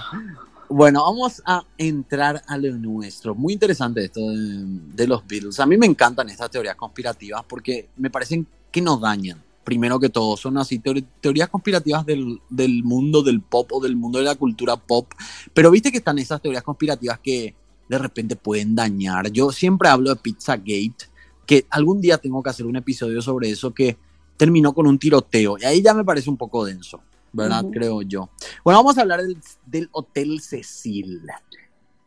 Bueno, 0.74 1.02
vamos 1.02 1.42
a 1.44 1.66
entrar 1.76 2.42
a 2.46 2.56
lo 2.56 2.72
nuestro. 2.78 3.34
Muy 3.34 3.52
interesante 3.52 4.06
esto 4.06 4.22
de, 4.22 5.06
los 5.06 5.26
Beatles. 5.26 5.60
A 5.60 5.66
mí 5.66 5.76
me 5.76 5.84
encantan 5.84 6.30
estas 6.30 6.50
teorías 6.50 6.76
conspirativas 6.76 7.44
porque 7.46 7.90
me 7.98 8.08
parecen 8.08 8.46
que 8.70 8.80
nos 8.80 8.98
dañan. 8.98 9.42
Primero 9.64 10.00
que 10.00 10.08
todo, 10.08 10.34
son 10.38 10.56
así 10.56 10.80
teorías 11.20 11.50
conspirativas 11.50 12.06
del, 12.06 12.40
del 12.48 12.82
mundo 12.84 13.22
del 13.22 13.42
pop 13.42 13.70
o 13.70 13.80
del 13.80 13.96
mundo 13.96 14.18
de 14.18 14.24
la 14.24 14.34
cultura 14.34 14.78
pop. 14.78 15.12
Pero 15.52 15.70
viste 15.70 15.92
que 15.92 15.98
están 15.98 16.18
esas 16.18 16.40
teorías 16.40 16.62
conspirativas 16.62 17.20
que 17.20 17.54
de 17.86 17.98
repente 17.98 18.34
pueden 18.34 18.74
dañar. 18.74 19.30
Yo 19.30 19.52
siempre 19.52 19.90
hablo 19.90 20.08
de 20.08 20.16
Pizzagate, 20.16 21.04
que 21.44 21.66
algún 21.68 22.00
día 22.00 22.16
tengo 22.16 22.42
que 22.42 22.48
hacer 22.48 22.64
un 22.64 22.76
episodio 22.76 23.20
sobre 23.20 23.50
eso 23.50 23.74
que 23.74 23.98
terminó 24.38 24.72
con 24.72 24.86
un 24.86 24.98
tiroteo. 24.98 25.58
Y 25.60 25.64
ahí 25.64 25.82
ya 25.82 25.92
me 25.92 26.02
parece 26.02 26.30
un 26.30 26.38
poco 26.38 26.64
denso, 26.64 27.02
¿verdad? 27.32 27.64
Creo 27.72 28.02
yo. 28.02 28.30
Bueno, 28.64 28.78
vamos 28.78 28.98
a 28.98 29.02
hablar 29.02 29.22
del, 29.22 29.36
del 29.66 29.88
Hotel 29.92 30.40
Cecil. 30.40 31.22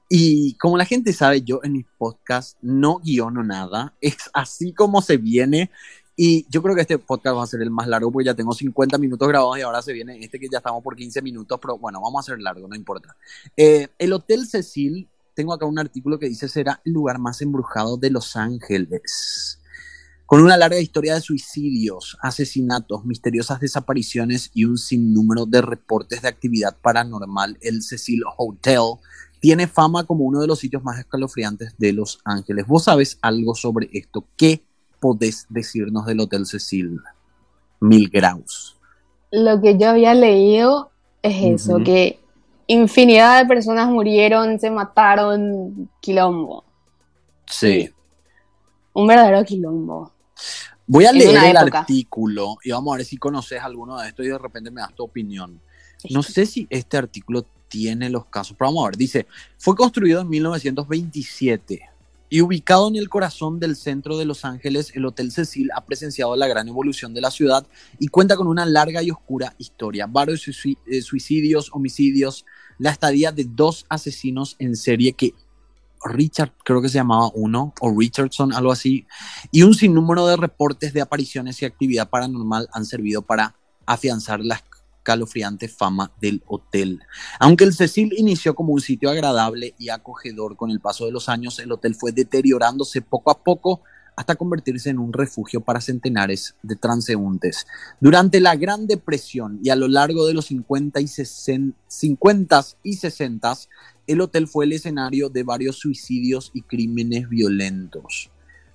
Y 0.10 0.54
como 0.56 0.78
la 0.78 0.86
gente 0.86 1.14
sabe, 1.14 1.42
yo 1.42 1.62
en 1.64 1.74
mis 1.74 1.86
podcasts 1.98 2.58
no 2.62 3.00
guiono 3.00 3.44
nada, 3.44 3.94
es 4.02 4.18
así 4.34 4.74
como 4.74 5.02
se 5.02 5.18
viene. 5.18 5.72
Y 6.18 6.46
yo 6.50 6.62
creo 6.62 6.76
que 6.76 6.82
este 6.82 6.98
podcast 6.98 7.36
va 7.36 7.44
a 7.44 7.48
ser 7.48 7.62
el 7.62 7.72
más 7.72 7.88
largo 7.88 8.12
porque 8.12 8.28
ya 8.28 8.34
tengo 8.34 8.54
50 8.54 8.98
minutos 8.98 9.28
grabados 9.28 9.58
y 9.58 9.62
ahora 9.62 9.82
se 9.82 9.92
viene 9.92 10.18
este 10.24 10.40
que 10.40 10.48
ya 10.50 10.60
estamos 10.60 10.82
por 10.82 10.96
15 10.96 11.22
minutos, 11.22 11.60
pero 11.62 11.78
bueno, 11.78 12.00
vamos 12.00 12.20
a 12.20 12.32
hacer 12.32 12.42
largo, 12.42 12.68
no 12.68 12.76
importa. 12.76 13.18
Eh, 13.58 13.90
el 13.98 14.14
Hotel 14.14 14.48
Cecil, 14.48 15.10
tengo 15.34 15.54
acá 15.54 15.66
un 15.66 15.78
artículo 15.78 16.18
que 16.18 16.30
dice 16.30 16.48
será 16.48 16.82
el 16.86 16.94
lugar 16.94 17.20
más 17.20 17.42
embrujado 17.42 17.98
de 17.98 18.12
Los 18.12 18.38
Ángeles. 18.38 19.60
Con 20.26 20.42
una 20.42 20.58
larga 20.58 20.80
historia 20.80 21.14
de 21.14 21.22
suicidios, 21.22 22.18
asesinatos, 22.20 23.06
misteriosas 23.06 23.60
desapariciones 23.60 24.50
y 24.56 24.66
un 24.66 24.78
sinnúmero 24.78 25.46
de 25.46 25.62
reportes 25.62 26.24
de 26.24 26.28
actividad 26.28 26.76
paranormal, 26.82 27.60
el 27.62 27.84
Cecil 27.84 28.24
Hotel 28.38 28.82
tiene 29.40 29.68
fama 29.68 30.04
como 30.04 30.26
uno 30.26 30.42
de 30.42 30.48
los 30.48 30.58
sitios 30.58 30.84
más 30.84 30.98
escalofriantes 30.98 31.76
de 31.78 31.94
Los 31.94 32.20
Ángeles. 32.26 32.66
¿Vos 32.66 32.86
sabes 32.86 33.20
algo 33.22 33.54
sobre 33.54 33.88
esto? 33.94 34.26
¿Qué 34.36 34.64
podés 35.00 35.46
decirnos 35.50 36.08
del 36.08 36.22
Hotel 36.22 36.48
Cecil? 36.48 37.00
Mil 37.80 38.10
graus. 38.10 38.80
Lo 39.30 39.62
que 39.62 39.78
yo 39.78 39.90
había 39.90 40.16
leído 40.16 40.90
es 41.22 41.62
eso, 41.62 41.78
que 41.84 42.20
infinidad 42.66 43.44
de 43.44 43.48
personas 43.48 43.88
murieron, 43.90 44.60
se 44.60 44.72
mataron, 44.72 45.88
quilombo. 46.00 46.64
Sí. 47.46 47.92
Un 48.94 49.06
verdadero 49.06 49.44
quilombo. 49.44 50.15
Voy 50.88 51.06
a 51.06 51.12
leer 51.12 51.30
el 51.30 51.58
época. 51.58 51.80
artículo 51.80 52.58
y 52.64 52.72
vamos 52.72 52.94
a 52.94 52.98
ver 52.98 53.06
si 53.06 53.18
conoces 53.18 53.62
alguno 53.62 54.00
de 54.00 54.10
estos 54.10 54.26
y 54.26 54.30
de 54.30 54.38
repente 54.38 54.72
me 54.72 54.82
das 54.82 54.94
tu 54.94 55.04
opinión. 55.04 55.60
No 56.10 56.22
sé 56.22 56.46
si 56.46 56.68
este 56.70 56.98
artículo 56.98 57.46
tiene 57.68 58.10
los 58.10 58.26
casos, 58.28 58.56
pero 58.58 58.70
vamos 58.70 58.84
a 58.84 58.90
ver. 58.90 58.98
Dice, 58.98 59.26
fue 59.58 59.76
construido 59.76 60.22
en 60.22 60.30
1927 60.30 61.90
y 62.30 62.42
ubicado 62.42 62.88
en 62.88 62.96
el 62.96 63.08
corazón 63.08 63.60
del 63.60 63.76
centro 63.76 64.18
de 64.18 64.26
Los 64.26 64.46
Ángeles, 64.46 64.92
el 64.96 65.06
Hotel 65.06 65.32
Cecil 65.32 65.70
ha 65.76 65.86
presenciado 65.86 66.36
la 66.36 66.48
gran 66.48 66.68
evolución 66.68 67.14
de 67.14 67.22
la 67.22 67.30
ciudad 67.30 67.66
y 68.00 68.08
cuenta 68.08 68.36
con 68.36 68.48
una 68.48 68.66
larga 68.66 69.04
y 69.04 69.12
oscura 69.12 69.54
historia. 69.58 70.08
Varios 70.08 70.48
eh, 70.48 71.02
suicidios, 71.02 71.70
homicidios, 71.72 72.46
la 72.80 72.90
estadía 72.90 73.32
de 73.32 73.46
dos 73.48 73.86
asesinos 73.90 74.56
en 74.60 74.76
serie 74.76 75.14
que 75.14 75.34
Richard 76.06 76.54
creo 76.64 76.82
que 76.82 76.90
se 76.90 76.96
llamaba 76.96 77.32
uno, 77.34 77.74
o 77.82 77.94
Richardson, 77.98 78.54
algo 78.54 78.72
así, 78.72 79.08
y 79.52 79.64
un 79.64 79.74
sinnúmero 79.74 80.28
de 80.28 80.38
reportes 80.38 80.94
de 80.94 81.02
apariciones 81.02 81.62
y 81.62 81.66
actividad 81.66 82.10
paranormal 82.10 82.70
han 82.72 82.86
servido 82.86 83.22
para 83.22 83.56
afianzar 83.86 84.40
la 84.40 84.62
escalofriante 85.06 85.68
fama 85.68 86.12
del 86.20 86.42
hotel. 86.48 87.02
Aunque 87.40 87.64
el 87.64 87.74
Cecil 87.74 88.14
inició 88.18 88.56
como 88.56 88.74
un 88.74 88.82
sitio 88.82 89.10
agradable 89.10 89.76
y 89.78 89.90
acogedor 89.90 90.56
con 90.56 90.72
el 90.72 90.80
paso 90.80 91.06
de 91.06 91.12
los 91.12 91.30
años, 91.30 91.60
el 91.60 91.72
hotel 91.72 91.94
fue 91.94 92.12
deteriorándose 92.12 93.02
poco 93.02 93.30
a 93.30 93.44
poco 93.44 93.82
hasta 94.16 94.36
convertirse 94.36 94.90
en 94.90 95.00
un 95.00 95.14
refugio 95.14 95.62
para 95.62 95.82
centenares 95.82 96.56
de 96.64 96.76
transeúntes. 96.76 97.68
Durante 98.00 98.40
la 98.40 98.56
Gran 98.56 98.88
Depresión 98.88 99.60
y 99.62 99.70
a 99.70 99.76
lo 99.76 99.88
largo 99.88 100.26
de 100.26 100.34
los 100.34 100.46
50 100.46 101.02
y 101.02 101.08
60, 101.08 101.78
50 101.88 102.66
y 102.84 102.94
60, 102.94 103.58
el 104.08 104.22
hotel 104.22 104.48
fue 104.48 104.66
el 104.66 104.74
escenario 104.74 105.30
de 105.30 105.44
varios 105.44 105.78
suicidios 105.78 106.52
y 106.54 106.62
crímenes 106.62 107.28
violentos. 107.28 108.30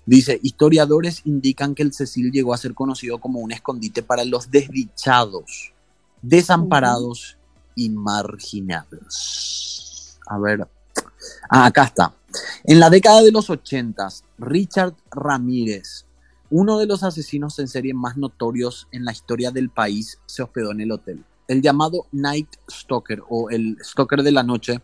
Dice, 0.07 0.41
historiadores 0.43 1.23
indican 1.25 1.75
que 1.75 1.83
el 1.83 1.93
Cecil 1.93 2.33
llegó 2.33 2.53
a 2.53 2.59
ser 2.59 2.75
conocido 2.75 3.19
como 3.19 3.39
un 3.41 3.53
escondite 3.53 4.03
para 4.03 4.25
los 4.25 4.51
desdichados, 4.51 5.73
desamparados 6.21 7.37
y 7.77 7.91
marginados. 7.91 8.91
A 10.27 10.39
ver, 10.39 10.67
ah, 11.49 11.67
acá 11.67 11.85
está. 11.85 12.13
En 12.65 12.79
la 12.79 12.91
década 12.91 13.23
de 13.23 13.33
los 13.33 13.51
80, 13.51 14.09
Richard 14.39 14.95
Ramírez, 15.11 16.07
uno 16.51 16.79
de 16.79 16.87
los 16.87 17.03
asesinos 17.03 17.59
en 17.59 17.69
serie 17.69 17.95
más 17.95 18.17
notorios 18.17 18.89
en 18.93 19.05
la 19.05 19.13
historia 19.13 19.51
del 19.51 19.71
país, 19.71 20.19
se 20.27 20.43
hospedó 20.43 20.73
en 20.73 20.81
el 20.81 20.93
hotel. 20.93 21.25
El 21.49 21.63
llamado 21.63 22.07
Night 22.13 22.49
Stalker 22.71 23.23
o 23.29 23.51
el 23.51 23.77
Stalker 23.83 24.23
de 24.23 24.33
la 24.33 24.43
noche 24.43 24.81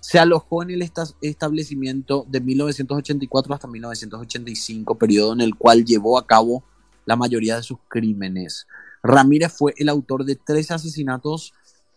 se 0.00 0.18
alojó 0.18 0.62
en 0.62 0.70
el 0.70 0.90
establecimiento 1.22 2.26
de 2.28 2.40
1984 2.40 3.54
hasta 3.54 3.66
1985, 3.66 4.96
periodo 4.96 5.32
en 5.32 5.40
el 5.40 5.54
cual 5.54 5.84
llevó 5.84 6.18
a 6.18 6.26
cabo 6.26 6.62
la 7.06 7.16
mayoría 7.16 7.56
de 7.56 7.62
sus 7.62 7.78
crímenes. 7.88 8.66
Ramírez 9.02 9.52
fue 9.52 9.74
el 9.76 9.88
autor 9.88 10.24
de 10.24 10.36
tres 10.36 10.70
asesinatos 10.70 11.52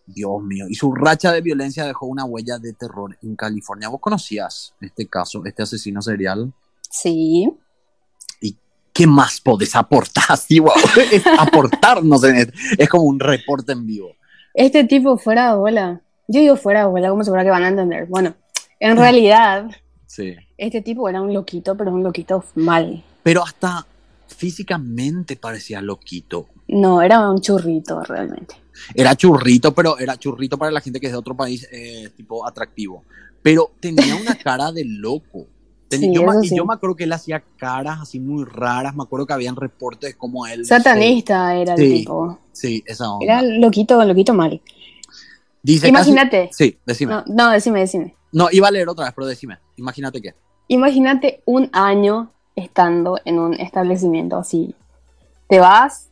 Dios 0.07 0.41
mío. 0.41 0.65
Y 0.69 0.75
su 0.75 0.93
racha 0.93 1.31
de 1.31 1.41
violencia 1.41 1.85
dejó 1.85 2.05
una 2.05 2.25
huella 2.25 2.57
de 2.57 2.73
terror 2.73 3.17
en 3.21 3.35
California. 3.35 3.89
¿Vos 3.89 3.99
conocías 3.99 4.73
este 4.81 5.07
caso, 5.07 5.45
este 5.45 5.63
asesino 5.63 6.01
serial? 6.01 6.51
Sí. 6.89 7.51
¿Y 8.41 8.55
qué 8.93 9.05
más 9.05 9.41
podés 9.41 9.75
aportar? 9.75 10.23
Sí, 10.37 10.61
es 11.11 11.23
aportarnos 11.27 12.23
en 12.23 12.51
Es 12.77 12.89
como 12.89 13.03
un 13.03 13.19
reporte 13.19 13.73
en 13.73 13.85
vivo. 13.85 14.11
Este 14.53 14.83
tipo 14.85 15.17
fuera 15.17 15.43
de 15.43 15.49
abuela. 15.49 16.01
Yo 16.27 16.41
digo 16.41 16.55
fuera 16.55 16.81
de 16.81 16.85
abuela, 16.85 17.09
¿cómo 17.09 17.23
seguro 17.23 17.43
que 17.43 17.49
van 17.49 17.63
a 17.63 17.67
entender? 17.69 18.05
Bueno, 18.07 18.35
en 18.79 18.97
realidad, 18.97 19.69
sí. 20.05 20.35
este 20.57 20.81
tipo 20.81 21.07
era 21.07 21.21
un 21.21 21.33
loquito, 21.33 21.77
pero 21.77 21.91
un 21.91 22.03
loquito 22.03 22.43
mal. 22.55 23.03
Pero 23.23 23.43
hasta 23.43 23.85
físicamente 24.27 25.35
parecía 25.35 25.81
loquito. 25.81 26.47
No, 26.67 27.01
era 27.01 27.29
un 27.29 27.39
churrito 27.39 28.01
realmente. 28.03 28.55
Era 28.93 29.15
churrito, 29.15 29.73
pero 29.73 29.97
era 29.97 30.17
churrito 30.17 30.57
para 30.57 30.71
la 30.71 30.81
gente 30.81 30.99
que 30.99 31.07
es 31.07 31.11
de 31.11 31.17
otro 31.17 31.35
país, 31.35 31.67
eh, 31.71 32.09
tipo 32.15 32.45
atractivo. 32.47 33.03
Pero 33.41 33.71
tenía 33.79 34.15
una 34.15 34.35
cara 34.43 34.71
de 34.71 34.83
loco. 34.85 35.47
yo, 35.89 36.23
me, 36.23 36.47
yo, 36.47 36.65
me 36.65 36.73
acuerdo 36.73 36.95
que 36.95 37.03
él 37.05 37.13
hacía 37.13 37.43
caras 37.57 37.99
así 38.01 38.19
muy 38.19 38.43
raras. 38.45 38.95
Me 38.95 39.03
acuerdo 39.03 39.25
que 39.25 39.33
habían 39.33 39.55
reportes 39.55 40.15
como 40.15 40.45
él. 40.47 40.65
Satanista 40.65 41.55
era 41.55 41.73
el 41.75 41.93
tipo. 41.93 42.39
Sí, 42.51 42.83
esa 42.85 43.11
onda. 43.11 43.25
Era 43.25 43.41
loquito, 43.41 44.03
loquito 44.03 44.33
mal. 44.33 44.61
Dice 45.63 45.87
Imagínate. 45.89 46.49
sí, 46.51 46.77
decime. 46.85 47.13
No, 47.13 47.23
no, 47.27 47.49
decime, 47.51 47.81
decime. 47.81 48.15
No, 48.31 48.47
iba 48.51 48.67
a 48.67 48.71
leer 48.71 48.87
otra 48.89 49.05
vez, 49.05 49.13
pero 49.15 49.27
decime. 49.27 49.57
Imagínate 49.77 50.21
qué. 50.21 50.33
Imagínate 50.67 51.41
un 51.45 51.69
año 51.71 52.31
estando 52.55 53.19
en 53.25 53.39
un 53.39 53.53
establecimiento 53.53 54.37
así. 54.37 54.75
Te 55.47 55.59
vas, 55.59 56.06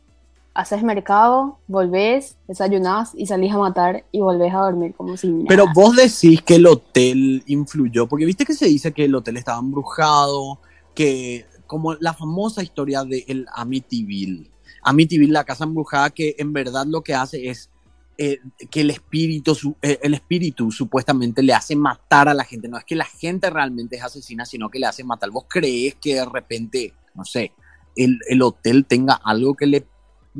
haces 0.56 0.82
mercado, 0.82 1.58
volvés, 1.68 2.38
desayunás 2.48 3.12
y 3.14 3.26
salís 3.26 3.52
a 3.52 3.58
matar 3.58 4.04
y 4.10 4.20
volvés 4.20 4.54
a 4.54 4.58
dormir 4.58 4.94
como 4.96 5.16
si 5.18 5.28
nada. 5.28 5.44
Pero 5.48 5.66
vos 5.74 5.94
decís 5.94 6.40
que 6.40 6.54
el 6.54 6.66
hotel 6.66 7.42
influyó, 7.46 8.06
porque 8.08 8.24
viste 8.24 8.46
que 8.46 8.54
se 8.54 8.66
dice 8.66 8.92
que 8.92 9.04
el 9.04 9.14
hotel 9.14 9.36
estaba 9.36 9.58
embrujado, 9.58 10.58
que 10.94 11.44
como 11.66 11.94
la 11.94 12.14
famosa 12.14 12.62
historia 12.62 13.04
de 13.04 13.24
el 13.28 13.46
Amityville. 13.52 14.50
Amityville, 14.82 15.32
la 15.32 15.44
casa 15.44 15.64
embrujada, 15.64 16.08
que 16.10 16.34
en 16.38 16.54
verdad 16.54 16.86
lo 16.86 17.02
que 17.02 17.14
hace 17.14 17.50
es 17.50 17.68
eh, 18.16 18.38
que 18.70 18.80
el 18.80 18.90
espíritu, 18.90 19.76
eh, 19.82 19.98
el 20.02 20.14
espíritu 20.14 20.70
supuestamente 20.72 21.42
le 21.42 21.52
hace 21.52 21.76
matar 21.76 22.30
a 22.30 22.34
la 22.34 22.44
gente. 22.44 22.66
No 22.66 22.78
es 22.78 22.84
que 22.84 22.96
la 22.96 23.04
gente 23.04 23.50
realmente 23.50 23.96
es 23.96 24.02
asesina, 24.02 24.46
sino 24.46 24.70
que 24.70 24.78
le 24.78 24.86
hace 24.86 25.04
matar. 25.04 25.30
¿Vos 25.30 25.44
crees 25.48 25.96
que 25.96 26.14
de 26.14 26.24
repente, 26.24 26.94
no 27.14 27.26
sé, 27.26 27.52
el, 27.94 28.20
el 28.26 28.40
hotel 28.40 28.86
tenga 28.86 29.20
algo 29.22 29.54
que 29.54 29.66
le 29.66 29.86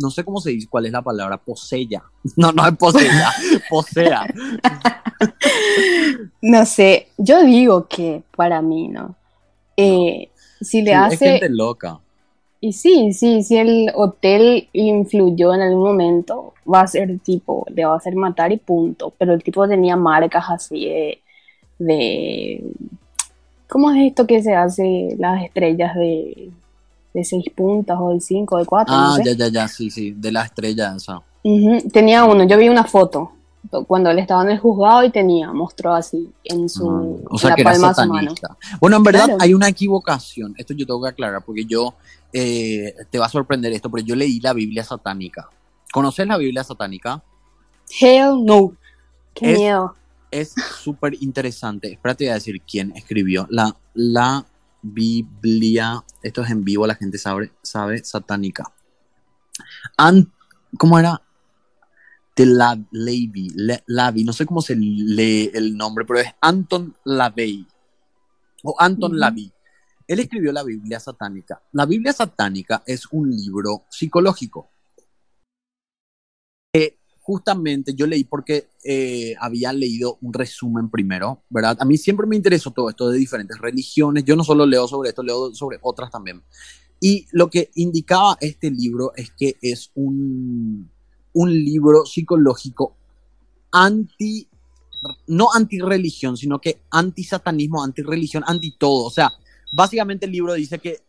no 0.00 0.10
sé 0.10 0.24
cómo 0.24 0.40
se 0.40 0.50
dice, 0.50 0.68
cuál 0.68 0.86
es 0.86 0.92
la 0.92 1.02
palabra, 1.02 1.38
posella. 1.38 2.02
No, 2.36 2.52
no 2.52 2.66
es 2.66 2.76
posella, 2.76 3.30
posea. 3.70 4.26
no 6.42 6.66
sé, 6.66 7.08
yo 7.16 7.42
digo 7.44 7.86
que 7.86 8.22
para 8.36 8.60
mí, 8.60 8.88
¿no? 8.88 9.14
Eh, 9.76 10.30
si 10.60 10.82
le 10.82 10.94
hace... 10.94 11.14
Es 11.14 11.40
gente 11.40 11.48
loca. 11.48 12.00
Y 12.60 12.72
sí, 12.72 13.12
sí, 13.12 13.42
si 13.42 13.56
el 13.56 13.90
hotel 13.94 14.68
influyó 14.72 15.54
en 15.54 15.60
algún 15.60 15.84
momento, 15.84 16.54
va 16.72 16.80
a 16.80 16.86
ser 16.86 17.18
tipo, 17.20 17.66
le 17.70 17.84
va 17.84 17.94
a 17.94 17.96
hacer 17.98 18.16
matar 18.16 18.50
y 18.52 18.56
punto. 18.56 19.12
Pero 19.18 19.34
el 19.34 19.42
tipo 19.42 19.68
tenía 19.68 19.96
marcas 19.96 20.46
así 20.48 20.86
de, 20.86 21.22
de 21.78 22.64
¿Cómo 23.68 23.90
es 23.90 24.06
esto 24.06 24.26
que 24.26 24.42
se 24.42 24.54
hace 24.54 25.16
las 25.18 25.42
estrellas 25.44 25.94
de, 25.96 26.50
de 27.16 27.24
seis 27.24 27.46
puntas 27.54 27.96
o 27.98 28.10
de 28.10 28.20
cinco, 28.20 28.58
de 28.58 28.66
cuatro. 28.66 28.94
Ah, 28.94 29.16
ya, 29.24 29.32
ya, 29.32 29.48
ya, 29.48 29.66
sí, 29.68 29.90
sí, 29.90 30.12
de 30.12 30.30
la 30.30 30.42
estrella 30.42 30.94
esa. 30.94 31.22
Tenía 31.90 32.26
uno, 32.26 32.44
yo 32.44 32.58
vi 32.58 32.68
una 32.68 32.84
foto 32.84 33.32
cuando 33.86 34.10
él 34.10 34.18
estaba 34.18 34.42
en 34.42 34.50
el 34.50 34.58
juzgado 34.58 35.02
y 35.02 35.10
tenía, 35.10 35.50
mostró 35.50 35.94
así 35.94 36.30
en 36.44 36.68
su 36.68 36.88
ah, 37.24 37.28
o 37.30 37.38
sea, 37.38 37.54
que 37.54 37.64
palma 37.64 37.94
era 37.96 38.06
mano. 38.06 38.34
Bueno, 38.80 38.98
en 38.98 39.02
verdad 39.02 39.28
hay 39.40 39.54
una 39.54 39.68
equivocación, 39.68 40.54
esto 40.58 40.74
yo 40.74 40.84
tengo 40.84 41.02
que 41.02 41.08
aclarar 41.08 41.42
porque 41.42 41.64
yo, 41.64 41.94
eh, 42.34 42.94
te 43.10 43.18
va 43.18 43.26
a 43.26 43.30
sorprender 43.30 43.72
esto, 43.72 43.90
pero 43.90 44.04
yo 44.04 44.14
leí 44.14 44.38
la 44.40 44.52
Biblia 44.52 44.84
satánica. 44.84 45.48
¿Conoces 45.90 46.26
la 46.26 46.36
Biblia 46.36 46.64
satánica? 46.64 47.22
Hell 47.98 48.44
no. 48.44 48.74
Qué 49.32 49.54
miedo. 49.54 49.94
Es 50.30 50.54
súper 50.82 51.14
interesante. 51.22 51.92
Espérate, 51.92 52.24
voy 52.24 52.32
a 52.32 52.34
decir 52.34 52.60
quién 52.60 52.92
escribió. 52.94 53.46
La, 53.48 53.74
la 53.94 54.44
Biblia, 54.92 56.04
esto 56.22 56.42
es 56.42 56.50
en 56.50 56.64
vivo, 56.64 56.86
la 56.86 56.94
gente 56.94 57.18
sabe, 57.18 57.52
sabe 57.62 58.04
satánica. 58.04 58.72
¿Cómo 60.78 60.98
era? 60.98 61.22
De 62.34 62.46
la 62.46 62.78
Lavi, 63.86 64.24
no 64.24 64.32
sé 64.32 64.44
cómo 64.46 64.60
se 64.60 64.76
lee 64.76 65.50
el 65.54 65.76
nombre, 65.76 66.04
pero 66.04 66.20
es 66.20 66.28
Anton 66.40 66.94
Lavey 67.04 67.66
o 68.62 68.76
Anton 68.78 69.18
Lavey. 69.18 69.52
Él 70.06 70.20
escribió 70.20 70.52
la 70.52 70.62
Biblia 70.62 71.00
satánica. 71.00 71.62
La 71.72 71.86
Biblia 71.86 72.12
satánica 72.12 72.82
es 72.86 73.06
un 73.10 73.30
libro 73.30 73.86
psicológico 73.88 74.70
justamente 77.26 77.92
yo 77.92 78.06
leí 78.06 78.22
porque 78.22 78.68
eh, 78.84 79.34
había 79.40 79.72
leído 79.72 80.16
un 80.20 80.32
resumen 80.32 80.88
primero, 80.88 81.42
¿verdad? 81.50 81.76
A 81.80 81.84
mí 81.84 81.98
siempre 81.98 82.24
me 82.24 82.36
interesó 82.36 82.70
todo 82.70 82.88
esto 82.88 83.08
de 83.08 83.18
diferentes 83.18 83.58
religiones. 83.58 84.24
Yo 84.24 84.36
no 84.36 84.44
solo 84.44 84.64
leo 84.64 84.86
sobre 84.86 85.08
esto, 85.08 85.24
leo 85.24 85.52
sobre 85.52 85.80
otras 85.82 86.08
también. 86.08 86.40
Y 87.00 87.26
lo 87.32 87.50
que 87.50 87.70
indicaba 87.74 88.38
este 88.40 88.70
libro 88.70 89.10
es 89.16 89.32
que 89.32 89.56
es 89.60 89.90
un, 89.96 90.88
un 91.32 91.52
libro 91.52 92.06
psicológico 92.06 92.94
anti, 93.72 94.46
no 95.26 95.48
anti-religión, 95.52 96.36
sino 96.36 96.60
que 96.60 96.82
anti-satanismo, 96.92 97.82
anti-religión, 97.82 98.44
anti-todo. 98.46 99.04
O 99.04 99.10
sea, 99.10 99.32
básicamente 99.72 100.26
el 100.26 100.32
libro 100.32 100.54
dice 100.54 100.78
que 100.78 101.00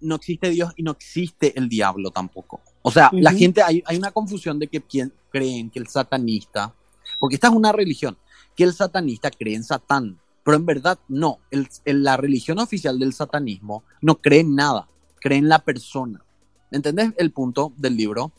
no 0.00 0.14
existe 0.14 0.48
Dios 0.48 0.72
y 0.76 0.82
no 0.82 0.92
existe 0.92 1.58
el 1.58 1.68
diablo 1.68 2.10
tampoco. 2.10 2.62
O 2.88 2.90
sea, 2.90 3.10
la 3.12 3.32
gente, 3.32 3.62
hay, 3.62 3.82
hay, 3.84 3.98
una 3.98 4.10
confusión 4.10 4.58
de 4.58 4.66
que 4.66 4.82
creen 5.30 5.68
que 5.68 5.78
el 5.78 5.88
satanista, 5.88 6.72
porque 7.18 7.34
esta 7.34 7.48
es 7.48 7.52
una 7.52 7.70
religión, 7.70 8.16
que 8.56 8.64
el 8.64 8.72
satanista 8.72 9.30
cree 9.30 9.54
en 9.54 9.62
Satán, 9.62 10.18
pero 10.42 10.56
en 10.56 10.64
verdad 10.64 10.98
no. 11.08 11.38
El, 11.50 11.68
la 11.84 12.16
religión 12.16 12.58
oficial 12.58 12.98
del 12.98 13.12
satanismo 13.12 13.84
no 14.00 14.16
cree 14.16 14.40
en 14.40 14.54
nada, 14.54 14.88
cree 15.20 15.36
en 15.36 15.50
la 15.50 15.58
persona. 15.58 16.22
¿Entendés 16.70 17.12
el 17.18 17.30
punto 17.30 17.74
del 17.76 17.96
libro? 17.96 18.32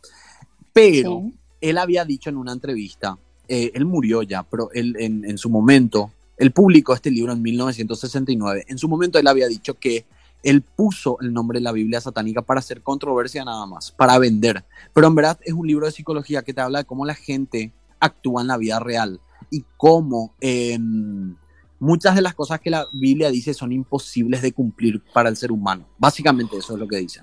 Pero 0.74 1.32
él 1.62 1.78
había 1.78 2.06
dicho 2.06 2.32
en 2.32 2.38
una 2.38 2.54
entrevista, 2.54 3.18
eh, 3.48 3.72
él 3.76 3.86
murió 3.86 4.24
ya, 4.24 4.42
pero 4.42 4.72
él 4.74 4.96
en, 5.00 5.24
en 5.24 5.38
su 5.38 5.52
momento, 5.52 6.12
él 6.38 6.52
publicó 6.52 6.96
este 6.96 7.12
libro 7.12 7.32
en 7.32 7.44
1969, 7.44 8.66
en 8.68 8.78
su 8.80 8.90
momento 8.90 9.20
él 9.20 9.28
había 9.28 9.48
dicho 9.48 9.76
que 9.76 10.06
él 10.44 10.62
puso 10.62 11.18
el 11.22 11.34
nombre 11.34 11.60
de 11.60 11.64
la 11.64 11.72
Biblia 11.72 12.02
satánica 12.02 12.42
para 12.42 12.60
hacer 12.60 12.82
controversia 12.82 13.44
nada 13.44 13.66
más, 13.66 13.92
para 13.92 14.18
vender. 14.18 14.64
Pero 14.94 15.08
en 15.08 15.16
verdad 15.16 15.40
es 15.44 15.54
un 15.54 15.68
libro 15.68 15.86
de 15.86 15.92
psicología 15.92 16.44
que 16.44 16.54
te 16.54 16.62
habla 16.62 16.80
de 16.80 16.86
cómo 16.86 17.06
la 17.06 17.16
gente 17.16 17.74
actúa 18.00 18.42
en 18.42 18.48
la 18.48 18.58
vida 18.58 18.80
real 18.80 19.20
y 19.50 19.66
cómo 19.78 20.34
em, 20.40 21.36
muchas 21.80 22.16
de 22.16 22.22
las 22.22 22.36
cosas 22.36 22.60
que 22.60 22.70
la 22.70 22.86
Biblia 22.94 23.30
dice 23.30 23.54
son 23.54 23.72
imposibles 23.72 24.42
de 24.42 24.54
cumplir 24.54 25.04
para 25.14 25.30
el 25.30 25.36
ser 25.36 25.52
humano. 25.52 25.86
Básicamente 25.98 26.58
eso 26.58 26.74
es 26.74 26.80
lo 26.80 26.88
que 26.88 26.98
dice. 26.98 27.22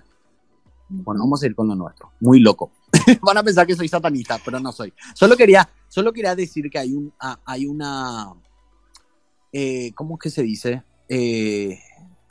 Bueno, 0.89 1.21
vamos 1.21 1.43
a 1.43 1.47
ir 1.47 1.55
con 1.55 1.67
lo 1.67 1.75
nuestro. 1.75 2.13
Muy 2.21 2.39
loco. 2.39 2.71
Van 3.23 3.39
a 3.39 3.43
pensar 3.43 3.67
que 3.67 3.75
soy 3.75 3.89
satanista, 3.89 4.39
pero 4.45 4.61
no 4.61 4.71
soy. 4.73 4.93
Solo 5.15 5.37
quería, 5.37 5.69
solo 5.89 6.13
quería 6.13 6.35
decir 6.35 6.71
que 6.71 6.79
hay, 6.79 6.95
un, 6.95 7.13
ah, 7.19 7.41
hay 7.45 7.67
una... 7.67 8.33
Eh, 9.53 9.93
¿Cómo 9.95 10.15
es 10.15 10.21
que 10.21 10.31
se 10.31 10.43
dice? 10.43 10.85
Eh, 11.09 11.79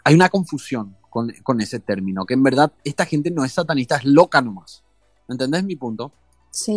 hay 0.05 0.13
una 0.13 0.29
confusión 0.29 0.95
con, 1.09 1.33
con 1.43 1.59
ese 1.59 1.79
término, 1.79 2.25
que 2.25 2.35
en 2.35 2.43
verdad 2.43 2.71
esta 2.83 3.05
gente 3.05 3.31
no 3.31 3.43
es 3.43 3.51
satanista, 3.51 3.97
es 3.97 4.05
loca 4.05 4.39
nomás. 4.41 4.83
¿Entendés 5.27 5.63
mi 5.63 5.75
punto? 5.75 6.13
Sí. 6.51 6.73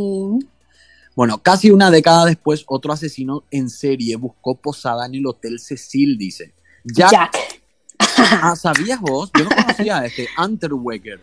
Bueno, 1.15 1.43
casi 1.43 1.71
una 1.71 1.91
década 1.91 2.25
después, 2.25 2.65
otro 2.67 2.93
asesino 2.93 3.45
en 3.51 3.69
serie 3.69 4.17
buscó 4.17 4.55
posada 4.55 5.05
en 5.07 5.17
el 5.17 5.27
Hotel 5.27 5.61
Cecil, 5.61 6.17
dice. 6.17 6.55
Jack. 6.85 7.11
Jack. 7.11 7.37
Ah, 8.43 8.57
¿sabías 8.57 9.01
vos? 9.01 9.31
Yo 9.39 9.45
no 9.45 9.51
conocía 9.51 9.99
a 9.99 10.07
este, 10.07 10.27
Unterweger. 10.43 11.21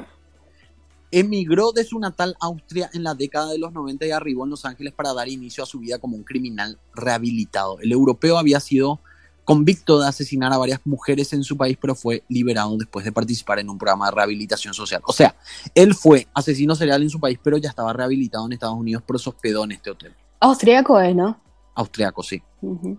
Emigró 1.11 1.71
de 1.71 1.83
su 1.83 1.99
natal 1.99 2.35
Austria 2.39 2.89
en 2.93 3.03
la 3.03 3.15
década 3.15 3.51
de 3.51 3.57
los 3.57 3.73
90 3.73 4.05
y 4.05 4.11
arribó 4.11 4.45
en 4.45 4.51
Los 4.51 4.63
Ángeles 4.63 4.93
para 4.93 5.13
dar 5.13 5.27
inicio 5.27 5.63
a 5.63 5.67
su 5.67 5.79
vida 5.79 5.99
como 5.99 6.15
un 6.15 6.23
criminal 6.23 6.79
rehabilitado. 6.93 7.79
El 7.79 7.91
europeo 7.91 8.37
había 8.37 8.59
sido 8.59 9.01
convicto 9.45 9.99
de 9.99 10.07
asesinar 10.07 10.51
a 10.51 10.57
varias 10.57 10.81
mujeres 10.85 11.31
en 11.31 11.43
su 11.43 11.55
país, 11.55 11.77
pero 11.79 11.95
fue 11.95 12.23
liberado 12.27 12.75
después 12.77 13.05
de 13.05 13.11
participar 13.11 13.59
en 13.59 13.69
un 13.69 13.77
programa 13.77 14.07
de 14.07 14.11
rehabilitación 14.15 14.73
social. 14.73 15.01
O 15.05 15.13
sea, 15.13 15.35
él 15.73 15.93
fue 15.93 16.27
asesino 16.33 16.75
serial 16.75 17.01
en 17.03 17.09
su 17.09 17.19
país, 17.19 17.39
pero 17.41 17.57
ya 17.57 17.69
estaba 17.69 17.93
rehabilitado 17.93 18.45
en 18.47 18.53
Estados 18.53 18.75
Unidos, 18.75 19.03
pero 19.07 19.17
se 19.19 19.29
hospedó 19.29 19.63
en 19.63 19.71
este 19.73 19.91
hotel. 19.91 20.13
Austríaco 20.41 20.99
es, 20.99 21.15
¿no? 21.15 21.39
Austriaco, 21.75 22.21
sí. 22.23 22.41
Ujú. 22.61 22.97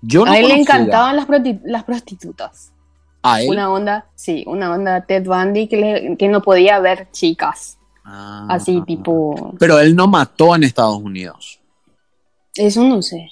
Yo 0.00 0.24
no 0.24 0.30
a 0.32 0.38
él 0.38 0.48
le 0.48 0.54
encantaban 0.60 1.16
las, 1.16 1.26
las 1.64 1.84
prostitutas. 1.84 2.72
a 3.22 3.42
él. 3.42 3.50
Una 3.50 3.70
onda, 3.72 4.06
sí, 4.14 4.44
una 4.46 4.72
onda 4.72 5.04
Ted 5.04 5.24
Bundy 5.24 5.66
que, 5.68 5.76
le- 5.76 6.16
que 6.16 6.28
no 6.28 6.42
podía 6.42 6.78
ver 6.78 7.08
chicas. 7.10 7.76
Ah, 8.04 8.46
Así, 8.50 8.76
ah, 8.76 8.80
ah. 8.82 8.86
tipo. 8.86 9.54
Pero 9.58 9.80
él 9.80 9.96
no 9.96 10.06
mató 10.06 10.54
en 10.54 10.62
Estados 10.62 10.98
Unidos. 10.98 11.58
Eso 12.54 12.84
no 12.84 13.02
sé. 13.02 13.28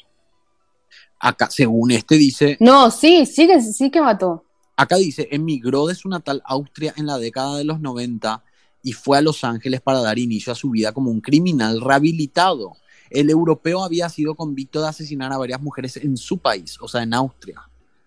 Acá, 1.27 1.49
según 1.51 1.91
este 1.91 2.17
dice, 2.17 2.59
No, 2.61 2.91
sí, 2.91 3.25
sí 3.25 3.47
que, 3.47 3.61
sí 3.63 3.91
que 3.91 4.03
mató. 4.03 4.45
acá 4.77 4.97
dice, 4.97 5.27
emigró 5.31 5.87
de 5.87 5.95
su 5.95 6.09
natal 6.11 6.43
Austria 6.45 6.93
en 6.99 7.07
la 7.07 7.17
década 7.17 7.57
de 7.57 7.65
los 7.65 7.81
90 7.81 8.43
y 8.83 8.93
fue 8.93 9.17
a 9.17 9.23
Los 9.23 9.43
Ángeles 9.43 9.81
para 9.81 10.01
dar 10.03 10.19
inicio 10.19 10.53
a 10.53 10.57
su 10.57 10.69
vida 10.71 10.93
como 10.93 11.11
un 11.11 11.23
criminal 11.23 11.81
rehabilitado. 11.81 12.73
El 13.09 13.31
europeo 13.31 13.83
había 13.83 14.09
sido 14.11 14.35
convicto 14.35 14.83
de 14.83 14.89
asesinar 14.89 15.33
a 15.33 15.39
varias 15.39 15.63
mujeres 15.63 15.97
en 15.97 16.17
su 16.19 16.37
país, 16.39 16.77
o 16.83 16.89
sea, 16.89 17.03
en 17.03 17.15
Austria, 17.15 17.63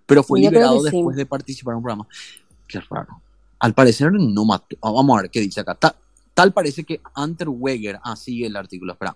pero 0.05 0.21
fue 0.21 0.39
Yo 0.41 0.49
liberado 0.51 0.83
que 0.83 0.91
sí. 0.91 0.95
después 0.97 1.15
de 1.17 1.25
participar 1.25 1.71
en 1.71 1.77
un 1.77 1.83
programa. 1.83 2.07
Qué 2.67 2.79
raro. 2.81 3.21
Al 3.59 3.73
parecer 3.73 4.11
no 4.11 4.45
mató. 4.45 4.75
Ah, 4.81 4.91
Vamos 4.91 5.17
a 5.17 5.21
ver 5.23 5.31
qué 5.31 5.39
dice 5.39 5.61
acá. 5.61 5.73
Ta- 5.73 5.95
tal 6.35 6.53
parece 6.53 6.83
que 6.83 7.01
Unterweger, 7.15 7.97
ah, 8.03 8.15
sigue 8.15 8.45
el 8.45 8.55
artículo, 8.55 8.93
espera. 8.93 9.15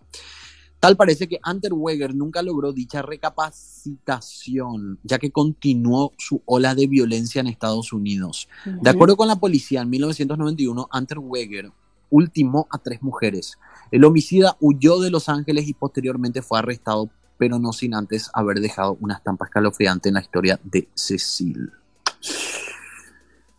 Tal 0.81 0.97
parece 0.97 1.29
que 1.29 1.39
Unterweger 1.47 2.15
nunca 2.15 2.41
logró 2.41 2.73
dicha 2.73 3.03
recapacitación, 3.03 4.97
ya 5.03 5.19
que 5.19 5.29
continuó 5.29 6.11
su 6.17 6.41
ola 6.45 6.73
de 6.73 6.87
violencia 6.87 7.39
en 7.39 7.45
Estados 7.45 7.93
Unidos. 7.93 8.49
De 8.65 8.89
acuerdo 8.89 9.15
con 9.15 9.27
la 9.27 9.35
policía, 9.35 9.83
en 9.83 9.91
1991, 9.91 10.89
Unterweger 10.91 11.71
ultimó 12.09 12.67
a 12.71 12.79
tres 12.79 13.03
mujeres. 13.03 13.59
El 13.91 14.05
homicida 14.05 14.57
huyó 14.59 14.99
de 14.99 15.11
Los 15.11 15.29
Ángeles 15.29 15.67
y 15.67 15.75
posteriormente 15.75 16.41
fue 16.41 16.57
arrestado, 16.57 17.11
pero 17.37 17.59
no 17.59 17.73
sin 17.73 17.93
antes 17.93 18.31
haber 18.33 18.59
dejado 18.59 18.97
una 19.01 19.13
estampa 19.13 19.45
escalofriante 19.45 20.09
en 20.09 20.15
la 20.15 20.21
historia 20.21 20.59
de 20.63 20.87
Cecil. 20.95 21.71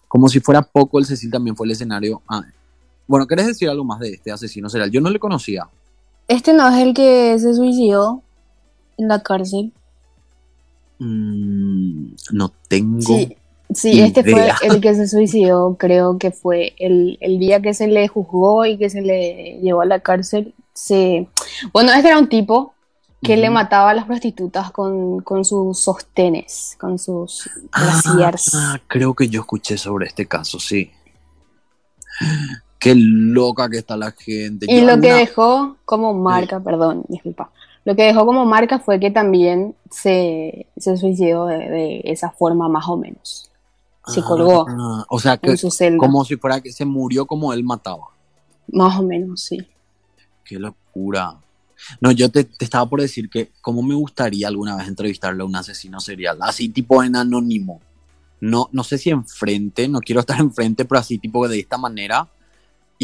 Como 0.08 0.28
si 0.28 0.40
fuera 0.40 0.62
poco, 0.62 0.98
el 0.98 1.06
Cecil 1.06 1.30
también 1.30 1.54
fue 1.54 1.68
el 1.68 1.70
escenario. 1.70 2.20
ah, 2.28 2.42
bueno, 3.06 3.28
¿querés 3.28 3.46
decir 3.46 3.68
algo 3.68 3.84
más 3.84 4.00
de 4.00 4.14
este 4.14 4.32
asesino 4.32 4.68
serial? 4.68 4.90
Yo 4.90 5.00
no 5.00 5.08
le 5.08 5.20
conocía. 5.20 5.68
Este 6.32 6.54
no 6.54 6.66
es 6.66 6.82
el 6.82 6.94
que 6.94 7.38
se 7.38 7.54
suicidó 7.54 8.22
en 8.96 9.08
la 9.08 9.22
cárcel. 9.22 9.70
Mm, 10.98 12.14
no 12.32 12.50
tengo. 12.68 13.02
Sí, 13.02 13.36
sí, 13.74 14.00
este 14.00 14.24
fue 14.24 14.50
el 14.62 14.80
que 14.80 14.94
se 14.94 15.08
suicidó, 15.14 15.76
creo 15.78 16.16
que 16.16 16.30
fue 16.30 16.72
el, 16.78 17.18
el 17.20 17.38
día 17.38 17.60
que 17.60 17.74
se 17.74 17.86
le 17.86 18.08
juzgó 18.08 18.64
y 18.64 18.78
que 18.78 18.88
se 18.88 19.02
le 19.02 19.58
llevó 19.60 19.82
a 19.82 19.84
la 19.84 20.00
cárcel. 20.00 20.54
Se... 20.72 21.28
Bueno, 21.70 21.92
este 21.92 22.08
era 22.08 22.18
un 22.18 22.30
tipo 22.30 22.72
que 23.22 23.36
le 23.36 23.50
mataba 23.50 23.90
a 23.90 23.94
las 23.94 24.06
prostitutas 24.06 24.70
con, 24.70 25.20
con 25.20 25.44
sus 25.44 25.78
sostenes, 25.78 26.76
con 26.80 26.98
sus. 26.98 27.50
Ah, 27.72 28.80
creo 28.88 29.12
que 29.12 29.28
yo 29.28 29.42
escuché 29.42 29.76
sobre 29.76 30.06
este 30.06 30.26
caso, 30.26 30.58
sí. 30.58 30.90
Qué 32.82 32.96
loca 32.96 33.70
que 33.70 33.78
está 33.78 33.96
la 33.96 34.10
gente. 34.10 34.66
Y 34.68 34.80
Yo 34.80 34.86
lo 34.86 35.00
que 35.00 35.12
dejó 35.12 35.76
como 35.84 36.12
marca, 36.14 36.58
perdón, 36.58 37.04
disculpa, 37.08 37.52
lo 37.84 37.94
que 37.94 38.02
dejó 38.02 38.26
como 38.26 38.44
marca 38.44 38.80
fue 38.80 38.98
que 38.98 39.12
también 39.12 39.76
se, 39.88 40.66
se 40.76 40.96
suicidó 40.96 41.46
de, 41.46 41.58
de 41.58 42.02
esa 42.06 42.30
forma 42.32 42.68
más 42.68 42.88
o 42.88 42.96
menos. 42.96 43.50
Se 44.08 44.20
colgó 44.20 44.66
Ah, 44.68 45.04
o 45.08 45.20
sea, 45.20 45.36
que 45.36 45.54
como 45.96 46.24
si 46.24 46.36
fuera 46.36 46.60
que 46.60 46.72
se 46.72 46.84
murió 46.84 47.24
como 47.24 47.52
él 47.52 47.62
mataba. 47.62 48.08
más 48.72 48.98
o 48.98 49.04
menos, 49.04 49.42
sí. 49.44 49.64
Qué 50.44 50.58
locura. 50.58 51.36
No, 52.00 52.10
yo 52.10 52.28
te, 52.30 52.42
te 52.42 52.64
estaba 52.64 52.88
por 52.90 53.00
decir 53.00 53.30
que 53.30 53.52
cómo 53.60 53.80
me 53.84 53.94
gustaría 53.94 54.48
alguna 54.48 54.74
vez 54.74 54.88
entrevistarle 54.88 55.42
a 55.42 55.46
un 55.46 55.54
asesino 55.54 56.00
serial, 56.00 56.38
así 56.40 56.68
tipo 56.68 57.00
en 57.04 57.14
anónimo. 57.14 57.80
No, 58.40 58.68
no 58.72 58.82
sé 58.82 58.98
si 58.98 59.10
enfrente, 59.10 59.86
no 59.86 60.00
quiero 60.00 60.20
estar 60.20 60.40
enfrente, 60.40 60.84
pero 60.84 60.98
así 60.98 61.18
tipo 61.18 61.46
de 61.46 61.60
esta 61.60 61.78
manera 61.78 62.28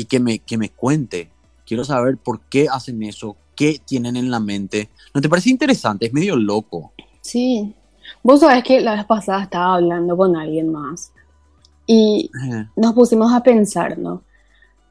y 0.01 0.05
que 0.05 0.21
me, 0.21 0.39
que 0.39 0.57
me 0.57 0.71
cuente. 0.71 1.31
Quiero 1.67 1.85
saber 1.85 2.17
por 2.17 2.41
qué 2.43 2.67
hacen 2.71 3.03
eso, 3.03 3.37
qué 3.57 3.81
tienen 3.85 4.17
en 4.17 4.31
la 4.31 4.41
mente. 4.41 4.89
¿No 5.15 5.21
te 5.21 5.29
parece 5.29 5.51
interesante? 5.51 6.07
Es 6.07 6.13
medio 6.13 6.37
loco. 6.37 6.93
Sí. 7.21 7.75
Vos 8.23 8.41
sabés 8.41 8.63
que 8.65 8.81
la 8.81 8.95
vez 8.95 9.05
pasada 9.05 9.43
estaba 9.43 9.75
hablando 9.75 10.17
con 10.17 10.37
alguien 10.37 10.71
más 10.73 11.13
y 11.87 12.31
Eh, 12.51 12.67
nos 12.77 12.95
pusimos 12.95 13.33
a 13.33 13.43
pensar, 13.43 13.99
¿no? 13.99 14.23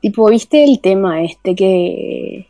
Tipo, 0.02 0.30
¿viste 0.30 0.64
el 0.64 0.80
tema 0.80 1.24
este 1.24 1.56
que, 1.56 2.48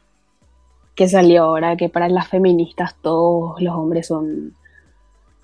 que 0.95 1.07
salió 1.07 1.43
ahora? 1.43 1.77
Que 1.77 1.87
para 1.89 2.09
las 2.09 2.27
feministas 2.27 2.95
todos 3.01 3.61
los 3.61 3.73
hombres 3.75 4.07
son 4.07 4.55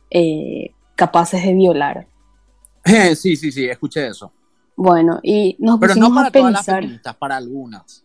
eh, 0.10 0.72
capaces 0.96 1.44
de 1.44 1.54
violar. 1.54 2.08
eh, 2.86 3.16
sí, 3.22 3.36
sí, 3.36 3.52
sí, 3.52 3.66
escuché 3.66 4.08
eso. 4.08 4.32
Bueno, 4.76 5.20
y 5.24 5.56
nos 5.60 5.80
Pero 5.80 5.94
pusimos 5.94 6.10
no 6.10 6.16
para 6.16 6.28
a 6.28 6.32
todas 6.32 6.52
las 6.52 6.62
pensar, 6.62 6.82
feministas, 6.82 7.16
para 7.16 7.38
algunas. 7.38 8.04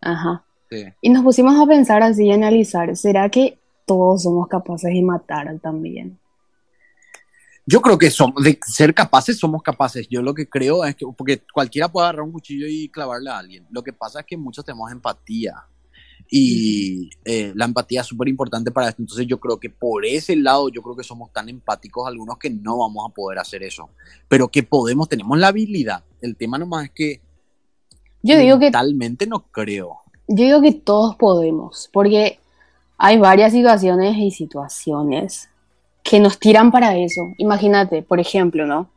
ajá, 0.00 0.44
Sí. 0.70 0.84
y 1.02 1.10
nos 1.10 1.22
pusimos 1.22 1.54
a 1.60 1.66
pensar 1.66 2.02
así 2.02 2.26
y 2.26 2.32
analizar, 2.32 2.96
¿será 2.96 3.28
que 3.28 3.58
todos 3.86 4.22
somos 4.22 4.48
capaces 4.48 4.92
de 4.92 5.02
matar 5.02 5.58
también? 5.60 6.18
Yo 7.66 7.80
creo 7.80 7.96
que 7.96 8.10
somos, 8.10 8.42
de 8.42 8.58
ser 8.66 8.92
capaces, 8.92 9.38
somos 9.38 9.62
capaces. 9.62 10.06
Yo 10.08 10.20
lo 10.20 10.34
que 10.34 10.48
creo 10.48 10.84
es 10.84 10.94
que, 10.96 11.06
porque 11.16 11.42
cualquiera 11.52 11.88
puede 11.88 12.06
agarrar 12.06 12.22
un 12.22 12.32
cuchillo 12.32 12.66
y 12.68 12.88
clavarle 12.90 13.30
a 13.30 13.38
alguien. 13.38 13.66
Lo 13.70 13.82
que 13.82 13.92
pasa 13.92 14.20
es 14.20 14.26
que 14.26 14.36
muchos 14.36 14.64
tenemos 14.66 14.90
empatía. 14.92 15.64
Y 16.30 17.10
eh, 17.24 17.52
la 17.54 17.66
empatía 17.66 18.00
es 18.00 18.06
súper 18.06 18.28
importante 18.28 18.70
para 18.70 18.88
esto. 18.88 19.02
Entonces 19.02 19.26
yo 19.26 19.38
creo 19.38 19.58
que 19.58 19.70
por 19.70 20.04
ese 20.04 20.34
lado, 20.36 20.68
yo 20.68 20.82
creo 20.82 20.96
que 20.96 21.04
somos 21.04 21.32
tan 21.32 21.48
empáticos 21.48 22.06
algunos 22.08 22.38
que 22.38 22.50
no 22.50 22.78
vamos 22.78 23.06
a 23.08 23.14
poder 23.14 23.38
hacer 23.38 23.62
eso. 23.62 23.90
Pero 24.28 24.48
que 24.48 24.62
podemos, 24.62 25.08
tenemos 25.08 25.38
la 25.38 25.48
habilidad. 25.48 26.02
El 26.20 26.36
tema 26.36 26.58
nomás 26.58 26.86
es 26.86 26.90
que 26.90 27.20
Yo 28.22 28.38
digo 28.38 28.58
que 28.58 28.66
mentalmente 28.66 29.26
no 29.26 29.44
creo. 29.50 29.98
Yo 30.26 30.44
digo 30.44 30.62
que 30.62 30.72
todos 30.72 31.16
podemos, 31.16 31.90
porque 31.92 32.38
hay 32.96 33.18
varias 33.18 33.52
situaciones 33.52 34.16
y 34.16 34.30
situaciones 34.30 35.48
que 36.02 36.20
nos 36.20 36.38
tiran 36.38 36.70
para 36.70 36.96
eso. 36.96 37.20
Imagínate, 37.38 38.02
por 38.02 38.18
ejemplo, 38.20 38.66
¿no? 38.66 38.88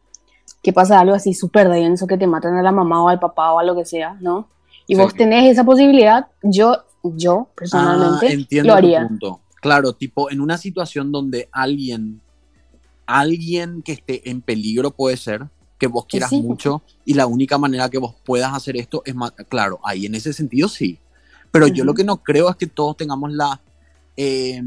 Que 0.63 0.71
pasa 0.73 0.99
algo 0.99 1.13
así 1.15 1.33
súper 1.33 1.69
denso, 1.69 2.07
que 2.07 2.17
te 2.17 2.27
matan 2.27 2.55
a 2.55 2.63
la 2.63 2.71
mamá 2.71 3.03
o 3.03 3.09
al 3.09 3.19
papá 3.19 3.51
o 3.51 3.59
a 3.59 3.63
lo 3.63 3.75
que 3.75 3.85
sea, 3.85 4.17
¿no? 4.21 4.47
Y 4.87 4.95
Sí. 4.95 5.01
vos 5.01 5.13
tenés 5.13 5.51
esa 5.51 5.65
posibilidad, 5.65 6.27
yo, 6.43 6.77
yo 7.15 7.49
personalmente 7.55 8.27
Ah, 8.27 8.31
entiendo 8.31 8.67
lo 8.69 8.73
tu 8.73 8.77
haría. 8.77 9.07
punto. 9.07 9.41
Claro, 9.61 9.93
tipo, 9.93 10.29
en 10.31 10.41
una 10.41 10.57
situación 10.57 11.11
donde 11.11 11.49
alguien, 11.51 12.21
alguien 13.05 13.81
que 13.81 13.93
esté 13.93 14.29
en 14.29 14.41
peligro 14.41 14.91
puede 14.91 15.17
ser, 15.17 15.47
que 15.77 15.87
vos 15.87 16.05
quieras 16.07 16.29
sí. 16.31 16.41
mucho, 16.41 16.81
y 17.05 17.13
la 17.13 17.27
única 17.27 17.57
manera 17.57 17.89
que 17.89 17.97
vos 17.97 18.15
puedas 18.25 18.53
hacer 18.53 18.77
esto 18.77 19.01
es 19.05 19.15
más, 19.15 19.31
claro, 19.49 19.79
ahí 19.83 20.05
en 20.05 20.15
ese 20.15 20.33
sentido 20.33 20.67
sí. 20.67 20.99
Pero 21.51 21.67
yo 21.67 21.85
lo 21.85 21.93
que 21.93 22.03
no 22.03 22.17
creo 22.17 22.49
es 22.49 22.55
que 22.55 22.67
todos 22.67 22.97
tengamos 22.97 23.31
la, 23.31 23.61
eh, 24.15 24.61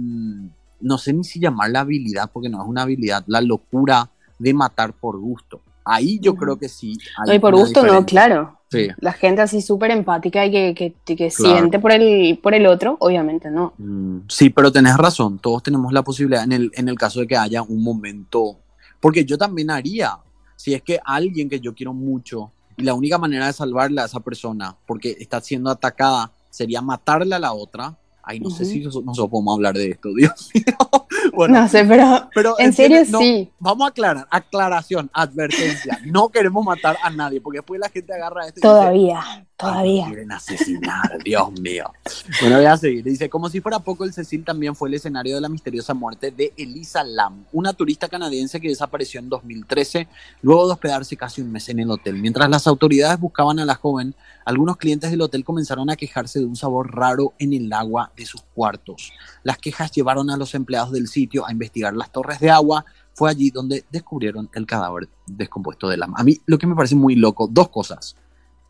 no 0.81 0.99
sé 0.99 1.13
ni 1.13 1.25
si 1.25 1.39
llamar 1.39 1.71
la 1.71 1.81
habilidad, 1.81 2.31
porque 2.33 2.49
no 2.49 2.63
es 2.63 2.69
una 2.69 2.83
habilidad, 2.83 3.25
la 3.27 3.41
locura 3.41 4.11
de 4.39 4.55
matar 4.55 4.93
por 4.95 5.19
gusto. 5.19 5.61
Ahí 5.85 6.19
yo 6.21 6.35
creo 6.37 6.59
que 6.59 6.69
sí. 6.69 6.97
hay 7.19 7.29
No, 7.29 7.35
y 7.35 7.39
por 7.39 7.55
gusto 7.55 7.83
no, 7.85 8.05
claro. 8.07 8.60
Sí. 8.71 8.89
La 8.99 9.13
gente 9.13 9.43
así 9.43 9.61
súper 9.63 9.91
empática 9.91 10.47
y 10.47 10.51
que, 10.51 10.75
que, 10.75 11.17
que 11.17 11.29
Claro. 11.31 11.57
siente 11.59 11.79
por 11.81 11.91
el, 11.93 12.39
por 12.41 12.55
el 12.55 12.67
otro, 12.67 12.97
obviamente 13.01 13.51
no. 13.51 13.75
Mm, 13.79 14.21
Sí, 14.29 14.51
pero 14.51 14.71
tenés 14.71 14.97
razón, 14.97 15.39
todos 15.41 15.63
tenemos 15.63 15.93
la 15.93 16.03
posibilidad 16.03 16.45
en 16.45 16.53
el, 16.53 16.71
en 16.75 16.89
el 16.89 16.97
caso 16.97 17.21
de 17.21 17.27
que 17.27 17.37
haya 17.37 17.63
un 17.63 17.83
momento, 17.83 18.59
porque 19.01 19.25
yo 19.25 19.37
también 19.37 19.71
haría, 19.71 20.17
si 20.57 20.73
es 20.75 20.83
que 20.83 21.01
alguien 21.05 21.49
que 21.49 21.59
yo 21.59 21.75
quiero 21.75 21.93
mucho 21.93 22.53
y 22.77 22.83
la 22.85 22.95
única 22.95 23.19
manera 23.19 23.47
de 23.47 23.53
salvarle 23.53 24.03
a 24.03 24.05
esa 24.05 24.21
persona, 24.21 24.77
porque 24.87 25.17
está 25.19 25.41
siendo 25.41 25.69
atacada, 25.71 26.31
sería 26.49 26.81
matarle 26.81 27.35
a 27.35 27.39
la 27.39 27.53
otra. 27.53 27.97
Ay, 28.31 28.39
no 28.39 28.49
sé 28.49 28.65
si 28.65 28.79
nosotros 28.79 29.29
podemos 29.29 29.57
hablar 29.57 29.75
de 29.75 29.91
esto, 29.91 30.11
Dios 30.15 30.51
mío. 30.55 31.49
no 31.49 31.69
sé, 31.69 31.85
pero, 32.33 32.55
en 32.61 32.73
serio 32.73 33.05
sí. 33.05 33.51
Vamos 33.59 33.87
a 33.87 33.89
aclarar, 33.89 34.29
aclaración, 34.31 35.11
advertencia. 35.13 35.99
No 36.07 36.29
queremos 36.29 36.65
matar 36.65 36.97
a 37.03 37.11
nadie, 37.11 37.41
porque 37.41 37.59
después 37.59 37.81
la 37.81 37.89
gente 37.89 38.15
agarra 38.15 38.47
esto. 38.47 38.61
todavía, 38.61 39.21
todavía. 39.61 40.07
Quieren 40.07 40.33
asesinar, 40.33 41.19
Dios 41.25 41.53
mío. 41.61 41.93
Bueno, 42.41 42.57
voy 42.57 42.67
a 42.67 42.77
seguir. 42.77 43.05
Dice, 43.05 43.29
como 43.29 43.49
si 43.49 43.61
fuera 43.61 43.79
poco, 43.79 44.05
el 44.05 44.13
Cecil 44.13 44.45
también 44.45 44.75
fue 44.75 44.89
el 44.89 44.95
escenario 44.95 45.35
de 45.35 45.41
la 45.41 45.49
misteriosa 45.49 45.95
muerte 45.95 46.31
de 46.31 46.53
Elisa 46.57 47.05
Lam, 47.05 47.45
una 47.53 47.73
turista 47.73 48.09
canadiense 48.09 48.61
que 48.61 48.69
desapareció 48.69 49.21
en 49.21 49.29
2013, 49.29 50.09
luego 50.43 50.67
de 50.67 50.73
hospedarse 50.73 51.17
casi 51.17 51.43
un 51.43 51.53
mes 51.53 51.69
en 51.69 51.81
el 51.81 51.91
hotel. 51.91 52.17
Mientras 52.17 52.49
las 52.49 52.67
autoridades 52.67 53.19
buscaban 53.21 53.59
a 53.59 53.65
la 53.65 53.75
joven, 53.75 54.15
algunos 54.45 54.77
clientes 54.77 55.11
del 55.11 55.21
hotel 55.21 55.45
comenzaron 55.45 55.91
a 55.91 55.97
quejarse 55.97 56.41
de 56.41 56.47
un 56.47 56.57
sabor 56.57 56.95
raro 56.95 57.35
en 57.39 57.53
el 57.53 57.73
agua 57.73 58.11
de 58.17 58.27
sus 58.27 58.43
cuartos. 58.43 59.13
Las 59.43 59.59
quejas 59.59 59.91
llevaron 59.93 60.31
a 60.31 60.37
los 60.37 60.55
empleados 60.55 60.93
del 60.93 61.09
sitio 61.09 61.47
a 61.47 61.53
investigar 61.53 61.95
las 61.95 62.11
torres 62.11 62.41
de 62.41 62.51
agua. 62.51 62.85
Fue 63.13 63.31
allí 63.31 63.51
donde 63.51 63.85
descubrieron 63.91 64.49
el 64.55 64.67
cadáver 64.67 65.09
descompuesto 65.27 65.89
de 65.89 65.97
Lam. 65.97 66.15
A 66.17 66.25
mí 66.25 66.39
lo 66.47 66.59
que 66.59 66.67
me 66.67 66.75
parece 66.75 66.95
muy 66.95 67.17
loco, 67.17 67.49
dos 67.51 67.69
cosas. 67.69 68.17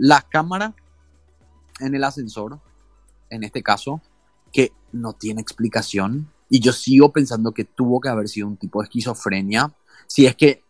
La 0.00 0.22
cámara 0.22 0.74
en 1.80 1.94
el 1.94 2.04
ascensor, 2.04 2.60
en 3.28 3.44
este 3.44 3.62
caso, 3.62 4.00
que 4.52 4.72
no 4.92 5.12
tiene 5.12 5.40
explicación. 5.40 6.30
Y 6.48 6.60
yo 6.60 6.72
sigo 6.72 7.12
pensando 7.12 7.52
que 7.52 7.64
tuvo 7.64 8.00
que 8.00 8.08
haber 8.08 8.28
sido 8.28 8.48
un 8.48 8.56
tipo 8.56 8.80
de 8.80 8.86
esquizofrenia. 8.86 9.72
Si 10.06 10.26
es 10.26 10.34
que 10.34 10.62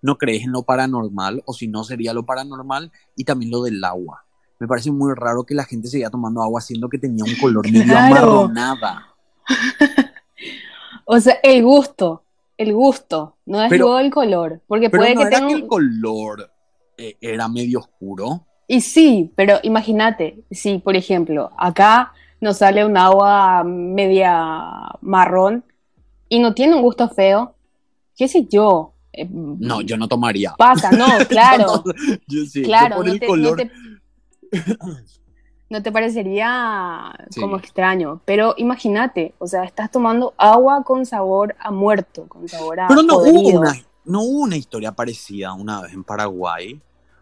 no 0.00 0.16
crees 0.16 0.44
en 0.44 0.52
lo 0.52 0.62
paranormal 0.62 1.42
o 1.44 1.52
si 1.52 1.68
no 1.68 1.84
sería 1.84 2.12
lo 2.12 2.24
paranormal. 2.24 2.90
Y 3.14 3.24
también 3.24 3.50
lo 3.50 3.62
del 3.62 3.84
agua 3.84 4.24
me 4.58 4.66
parece 4.66 4.90
muy 4.90 5.14
raro 5.14 5.44
que 5.44 5.54
la 5.54 5.64
gente 5.64 5.88
seguía 5.88 6.10
tomando 6.10 6.42
agua 6.42 6.60
siendo 6.60 6.88
que 6.88 6.98
tenía 6.98 7.24
un 7.24 7.34
color 7.36 7.70
medio 7.70 7.96
amarronada. 7.96 9.14
o 11.04 11.20
sea, 11.20 11.38
el 11.42 11.62
gusto, 11.62 12.24
el 12.56 12.72
gusto, 12.74 13.36
no 13.46 13.62
es 13.62 13.70
luego 13.70 13.98
el 14.00 14.10
color, 14.10 14.60
porque 14.66 14.90
puede 14.90 15.14
que 15.14 15.22
era 15.22 15.46
que 15.46 15.52
el 15.52 15.66
color 15.66 16.50
eh, 16.96 17.16
era 17.20 17.48
medio 17.48 17.80
oscuro. 17.80 18.46
Y 18.70 18.82
sí, 18.82 19.32
pero 19.34 19.58
imagínate, 19.62 20.44
si 20.50 20.78
por 20.78 20.94
ejemplo, 20.94 21.50
acá 21.56 22.12
nos 22.38 22.58
sale 22.58 22.84
un 22.84 22.98
agua 22.98 23.64
media 23.64 24.90
marrón 25.00 25.64
y 26.28 26.38
no 26.38 26.52
tiene 26.52 26.74
un 26.74 26.82
gusto 26.82 27.08
feo, 27.08 27.54
qué 28.14 28.28
sé 28.28 28.44
yo. 28.44 28.92
Eh, 29.10 29.26
no, 29.30 29.80
yo 29.80 29.96
no 29.96 30.06
tomaría. 30.06 30.54
Pasa, 30.58 30.90
no, 30.92 31.06
claro. 31.28 31.82
yo 32.26 32.44
sí, 32.44 32.62
claro, 32.62 33.02
el 33.02 33.18
color 33.18 33.70
no 35.70 35.82
te 35.82 35.90
parecería 35.90 37.14
como 37.40 37.56
extraño. 37.56 38.20
Pero 38.26 38.52
imagínate, 38.58 39.34
o 39.38 39.46
sea, 39.46 39.64
estás 39.64 39.90
tomando 39.90 40.34
agua 40.36 40.84
con 40.84 41.06
sabor 41.06 41.56
a 41.58 41.70
muerto, 41.70 42.26
con 42.28 42.46
sabor 42.46 42.80
a. 42.80 42.88
Pero 42.88 43.02
no 43.02 43.16
hubo, 43.16 43.60
una, 43.60 43.72
no 44.04 44.20
hubo 44.20 44.42
una 44.42 44.58
historia 44.58 44.92
parecida 44.92 45.54
una 45.54 45.80
vez 45.80 45.94
en 45.94 46.04
Paraguay 46.04 46.78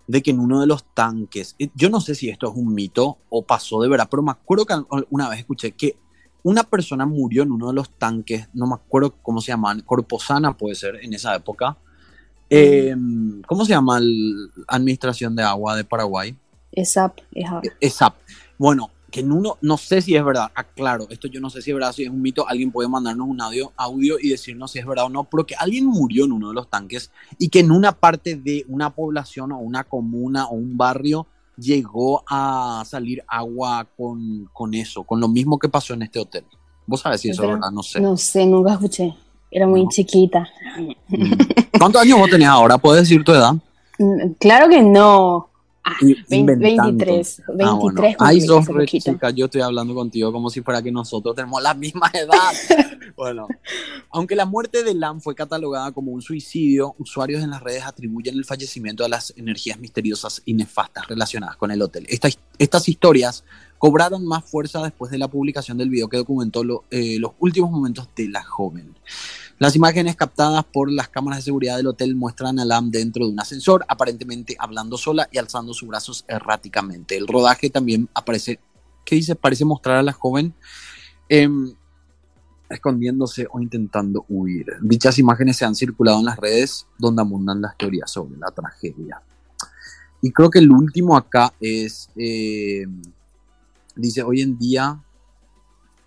de 0.07 0.23
que 0.23 0.31
en 0.31 0.41
uno 0.41 0.61
de 0.61 0.67
los 0.67 0.85
tanques, 0.95 1.57
yo 1.75 1.91
no 1.91 2.01
sé 2.01 2.15
si 2.15 2.29
esto 2.29 2.49
es 2.49 2.57
un 2.57 2.73
mito 2.73 3.19
o 3.29 3.43
pasó 3.43 3.81
de 3.83 3.89
verdad, 3.89 4.09
pero 4.11 4.23
me 4.23 4.31
acuerdo 4.31 4.65
que 4.67 4.75
una 5.11 5.29
vez 5.29 5.41
escuché 5.41 5.73
que 5.73 5.97
una 6.43 6.63
persona 6.63 7.07
murió 7.07 7.43
en 7.43 7.51
uno 7.51 7.69
de 7.69 7.73
los 7.75 7.91
tanques, 7.91 8.49
no 8.55 8.67
me 8.67 8.75
acuerdo 8.75 9.15
cómo 9.21 9.41
se 9.41 9.49
llaman, 9.49 9.81
Corposana 9.81 10.57
puede 10.57 10.77
ser 10.77 10.97
en 11.03 11.13
esa 11.13 11.35
época. 11.35 11.77
Em, 12.49 13.43
¿Cómo 13.43 13.65
se 13.65 13.73
llama 13.73 13.99
la 13.99 14.49
Administración 14.69 15.35
de 15.35 15.43
Agua 15.43 15.75
de 15.75 15.83
Paraguay? 15.83 16.37
ESAP. 16.71 17.19
ESAP. 17.81 18.15
Bueno, 18.59 18.91
que 19.11 19.21
en 19.21 19.33
uno, 19.33 19.57
no 19.61 19.77
sé 19.77 20.03
si 20.03 20.17
es 20.17 20.25
verdad, 20.25 20.51
aclaro, 20.55 21.05
ah, 21.05 21.13
esto 21.13 21.29
yo 21.29 21.41
no 21.41 21.51
sé 21.51 21.63
si 21.63 21.71
es 21.71 21.75
verdad, 21.75 21.93
si 21.93 22.05
es 22.05 22.11
un 22.11 22.21
mito, 22.21 22.49
alguien 22.49 22.73
puede 22.73 22.89
mandarnos 22.89 23.29
un 23.29 23.41
audio, 23.41 23.73
audio 23.77 24.17
y 24.21 24.31
decirnos 24.31 24.73
si 24.73 24.79
es 24.79 24.87
verdad 24.87 25.07
o 25.07 25.09
no, 25.09 25.25
pero 25.25 25.47
que 25.47 25.55
alguien 25.55 25.87
murió 25.87 26.25
en 26.25 26.33
uno 26.33 26.49
de 26.49 26.55
los 26.55 26.69
tanques 26.69 27.11
y 27.39 27.49
que 27.49 27.61
en 27.61 27.71
una 27.71 27.93
parte 27.93 28.37
de 28.37 28.65
una 28.69 28.91
población 28.91 29.53
o 29.53 29.59
una 29.59 29.85
comuna 29.85 30.47
o 30.47 30.55
un 30.55 30.77
barrio 30.77 31.27
llegó 31.57 32.25
a 32.29 32.83
salir 32.87 33.25
agua 33.29 33.87
con, 33.97 34.49
con 34.53 34.75
eso, 34.75 35.05
con 35.05 35.21
lo 35.21 35.29
mismo 35.29 35.59
que 35.59 35.69
pasó 35.69 35.95
en 35.95 36.03
este 36.03 36.19
hotel. 36.19 36.45
¿Vos 36.87 37.01
sabés 37.01 37.21
si 37.21 37.31
eso 37.31 37.43
es 37.43 37.49
verdad? 37.51 37.71
No 37.71 37.83
sé. 37.83 38.01
No 38.01 38.17
sé, 38.17 38.47
nunca 38.47 38.75
escuché. 38.75 39.15
Era 39.51 39.67
muy 39.67 39.89
chiquita. 39.89 40.49
Mm. 41.09 41.33
¿Cuántos 41.79 42.03
años 42.03 42.19
vos 42.19 42.31
tenés 42.31 42.49
ahora? 42.49 42.79
¿Puedes 42.79 43.03
decir 43.03 43.25
tu 43.25 43.33
edad? 43.33 43.55
Mm, 43.99 44.33
claro 44.39 44.69
que 44.69 44.83
no. 44.83 45.49
23, 46.29 47.43
23 47.55 48.17
Ay, 48.19 48.41
sos 48.41 48.67
re 48.67 48.87
chica, 48.87 49.31
yo 49.31 49.45
estoy 49.45 49.61
hablando 49.61 49.95
contigo 49.95 50.33
como 50.33 50.51
si 50.51 50.61
fuera 50.61 50.83
que 50.83 50.91
nosotros 50.91 51.35
tenemos 51.35 51.63
la 51.63 51.75
misma 51.75 52.11
edad. 52.15 52.53
bueno, 53.17 53.47
aunque 54.11 54.35
la 54.35 54.47
muerte 54.47 54.83
de 54.83 54.95
Lam 54.95 55.21
fue 55.21 55.35
catalogada 55.35 55.93
como 55.93 56.13
un 56.13 56.23
suicidio, 56.23 56.95
usuarios 56.99 57.43
en 57.43 57.51
las 57.51 57.63
redes 57.63 57.85
atribuyen 57.85 58.37
el 58.37 58.45
fallecimiento 58.45 59.05
a 59.05 59.09
las 59.09 59.33
energías 59.37 59.79
misteriosas 59.79 60.43
y 60.45 60.55
nefastas 60.55 61.07
relacionadas 61.07 61.57
con 61.57 61.71
el 61.71 61.81
hotel. 61.81 62.07
estas 62.59 62.89
historias 62.89 63.45
cobraron 63.79 64.27
más 64.27 64.45
fuerza 64.45 64.83
después 64.83 65.11
de 65.11 65.19
la 65.19 65.29
publicación 65.29 65.79
del 65.79 65.91
video 65.91 66.09
que 66.09 66.17
documentó 66.17 66.63
eh, 66.91 67.19
los 67.19 67.33
últimos 67.39 67.71
momentos 67.71 68.09
de 68.17 68.29
la 68.29 68.43
joven. 68.43 68.95
Las 69.59 69.75
imágenes 69.75 70.17
captadas 70.17 70.65
por 70.67 70.93
las 70.93 71.09
cámaras 71.09 71.39
de 71.39 71.45
seguridad 71.45 71.79
del 71.79 71.87
hotel 71.87 72.15
muestran 72.15 72.59
a 72.59 72.65
Lam 72.67 72.91
dentro 72.91 73.25
de 73.25 73.33
un 73.33 73.41
ascensor, 73.41 73.87
aparentemente 73.89 74.55
hablando 74.59 74.99
sola 74.99 75.29
y 75.33 75.39
alzando 75.39 75.73
sus 75.73 75.89
brazos 75.89 76.27
erráticamente. 76.29 77.17
El 77.17 77.27
rodaje 77.27 77.71
también 77.71 78.07
aparece, 78.13 78.61
¿qué 79.05 79.17
dice? 79.17 79.35
Parece 79.35 79.65
mostrar 79.65 79.97
a 79.97 80.03
la 80.03 80.13
joven 80.13 80.53
em, 81.31 81.73
escondiéndose 82.69 83.47
o 83.51 83.59
intentando 83.63 84.27
huir. 84.29 84.67
Dichas 84.83 85.19
imágenes 85.19 85.57
se 85.57 85.65
han 85.65 85.75
circulado 85.75 86.19
en 86.19 86.27
las 86.27 86.37
redes 86.37 86.87
donde 86.99 87.23
abundan 87.23 87.63
las 87.63 87.79
teorías 87.79 88.11
sobre 88.11 88.37
la 88.37 88.51
tragedia. 88.51 89.23
Y 90.21 90.33
creo 90.33 90.51
que 90.51 90.59
el 90.59 90.71
último 90.71 91.17
acá 91.17 91.55
es, 91.61 92.11
em, 92.15 93.01
dice, 93.95 94.23
hoy 94.23 94.43
en 94.43 94.59
día 94.59 95.03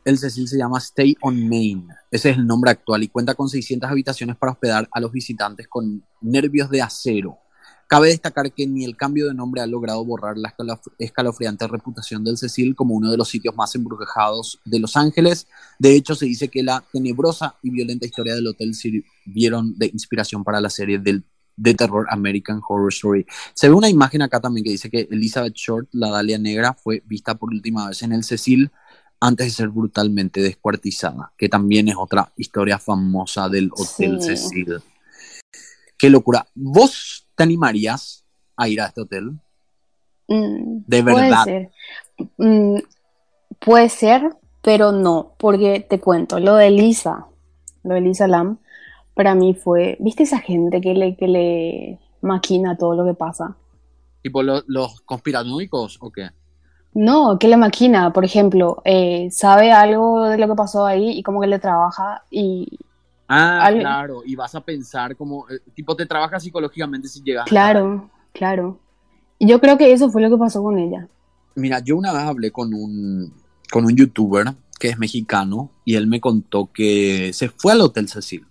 el 0.10 0.18
Cecil 0.18 0.48
se 0.48 0.58
llama 0.58 0.80
Stay 0.80 1.16
on 1.22 1.48
Main. 1.48 1.88
Ese 2.12 2.32
es 2.32 2.38
el 2.38 2.46
nombre 2.46 2.72
actual 2.72 3.04
y 3.04 3.08
cuenta 3.08 3.36
con 3.36 3.48
600 3.48 3.90
habitaciones 3.90 4.36
para 4.36 4.52
hospedar 4.52 4.90
a 4.92 5.00
los 5.00 5.12
visitantes 5.12 5.68
con 5.68 6.04
nervios 6.22 6.70
de 6.70 6.82
acero. 6.82 7.38
Cabe 7.88 8.10
destacar 8.10 8.52
que 8.52 8.68
ni 8.68 8.86
el 8.86 8.96
cambio 8.96 9.28
de 9.28 9.34
nombre 9.34 9.62
ha 9.62 9.66
logrado 9.66 10.06
borrar 10.06 10.38
la 10.38 10.54
escalofriante 11.00 11.68
reputación 11.68 12.24
del 12.24 12.38
Cecil 12.38 12.76
como 12.76 12.94
uno 12.94 13.10
de 13.10 13.18
los 13.18 13.30
sitios 13.30 13.56
más 13.56 13.74
embrujados 13.74 14.60
de 14.64 14.80
Los 14.80 14.96
Ángeles. 14.96 15.48
De 15.80 15.96
hecho, 15.96 16.14
se 16.14 16.28
dice 16.28 16.50
que 16.50 16.62
la 16.62 16.84
tenebrosa 16.94 17.56
y 17.64 17.72
violenta 17.72 18.06
historia 18.06 18.36
del 18.36 18.46
hotel 18.46 18.76
sirvieron 18.76 19.76
de 19.76 19.88
inspiración 19.88 20.44
para 20.44 20.62
la 20.62 20.70
serie 20.70 21.00
del, 21.00 21.24
de 21.58 21.74
terror 21.74 22.06
American 22.12 22.62
Horror 22.68 22.94
Story. 22.94 23.26
Se 23.56 23.68
ve 23.68 23.74
una 23.74 23.90
imagen 23.90 24.22
acá 24.22 24.40
también 24.40 24.64
que 24.64 24.72
dice 24.72 24.92
que 24.92 25.08
Elizabeth 25.10 25.56
Short, 25.56 25.90
la 25.92 26.12
Dalia 26.12 26.38
Negra, 26.38 26.76
fue 26.76 27.02
vista 27.08 27.36
por 27.36 27.50
última 27.50 27.88
vez 27.88 28.04
en 28.04 28.12
el 28.12 28.24
Cecil 28.24 28.72
antes 29.20 29.48
de 29.48 29.52
ser 29.52 29.70
brutalmente 29.70 30.42
descuartizada, 30.42 31.34
que 31.38 31.50
también 31.50 31.90
es 31.90 31.96
otra 31.98 32.32
historia 32.38 32.80
famosa 32.80 33.50
del 33.50 33.70
Hotel 33.72 34.22
Cecil. 34.22 34.82
Qué 35.98 36.10
locura. 36.10 36.48
¿Vos 36.56 37.28
te 37.36 37.44
animarías 37.44 38.24
a 38.56 38.70
ir 38.70 38.82
a 38.82 38.88
este 38.88 39.02
hotel? 39.02 39.32
Mm, 40.28 40.84
de 40.88 41.02
verdad. 41.02 41.44
Puede 41.44 41.44
ser. 41.44 41.72
Mm, 42.38 42.78
puede 43.60 43.90
ser, 43.90 44.36
pero 44.62 44.92
no, 44.92 45.34
porque 45.38 45.82
te 45.82 46.00
cuento, 46.00 46.40
lo 46.40 46.56
de 46.56 46.68
Elisa, 46.68 47.28
lo 47.84 47.94
de 47.94 48.00
Elisa 48.00 48.28
Lam, 48.28 48.60
para 49.14 49.36
mí 49.36 49.54
fue, 49.54 49.98
¿viste 50.00 50.24
esa 50.24 50.40
gente 50.40 50.80
que 50.80 50.94
le, 50.94 51.18
que 51.18 51.28
le 51.28 52.00
maquina 52.22 52.78
todo 52.78 52.96
lo 52.96 53.06
que 53.06 53.14
pasa? 53.14 53.58
¿Tipo 54.22 54.44
los, 54.44 54.64
los 54.68 55.02
conspiranoicos 55.02 55.98
o 56.00 56.12
qué? 56.12 56.30
No, 56.94 57.38
que 57.40 57.48
le 57.48 57.58
maquina, 57.58 58.12
por 58.12 58.26
ejemplo, 58.26 58.82
eh, 58.84 59.30
sabe 59.32 59.72
algo 59.72 60.26
de 60.26 60.38
lo 60.38 60.48
que 60.48 60.56
pasó 60.56 60.86
ahí 60.86 61.20
y 61.20 61.24
como 61.24 61.42
que 61.42 61.48
le 61.48 61.60
trabaja 61.60 62.24
y... 62.30 62.80
Ah, 63.28 63.70
claro, 63.72 64.24
y 64.26 64.36
vas 64.36 64.56
a 64.56 64.62
pensar 64.62 65.16
como, 65.16 65.48
eh, 65.50 65.60
tipo, 65.76 65.96
te 65.96 66.08
trabaja 66.08 66.40
psicológicamente 66.40 67.08
si 67.08 67.22
llegas. 67.22 67.46
Claro, 67.46 68.10
claro. 68.34 68.80
Y 69.38 69.48
yo 69.48 69.62
creo 69.62 69.78
que 69.78 69.94
eso 69.94 70.10
fue 70.10 70.24
lo 70.24 70.32
que 70.32 70.38
pasó 70.38 70.64
con 70.64 70.80
ella. 70.80 71.08
Mira, 71.54 71.80
yo 71.80 71.96
una 71.96 72.12
vez 72.12 72.24
hablé 72.24 72.52
con 72.52 72.74
un, 72.74 73.32
con 73.72 73.86
un 73.86 73.96
youtuber 73.96 74.48
que 74.80 74.90
es 74.90 74.98
mexicano 74.98 75.70
y 75.86 75.96
él 75.96 76.08
me 76.08 76.20
contó 76.20 76.72
que 76.74 77.32
se 77.34 77.50
fue 77.50 77.74
al 77.74 77.82
Hotel 77.82 78.08
Cecil 78.08 78.46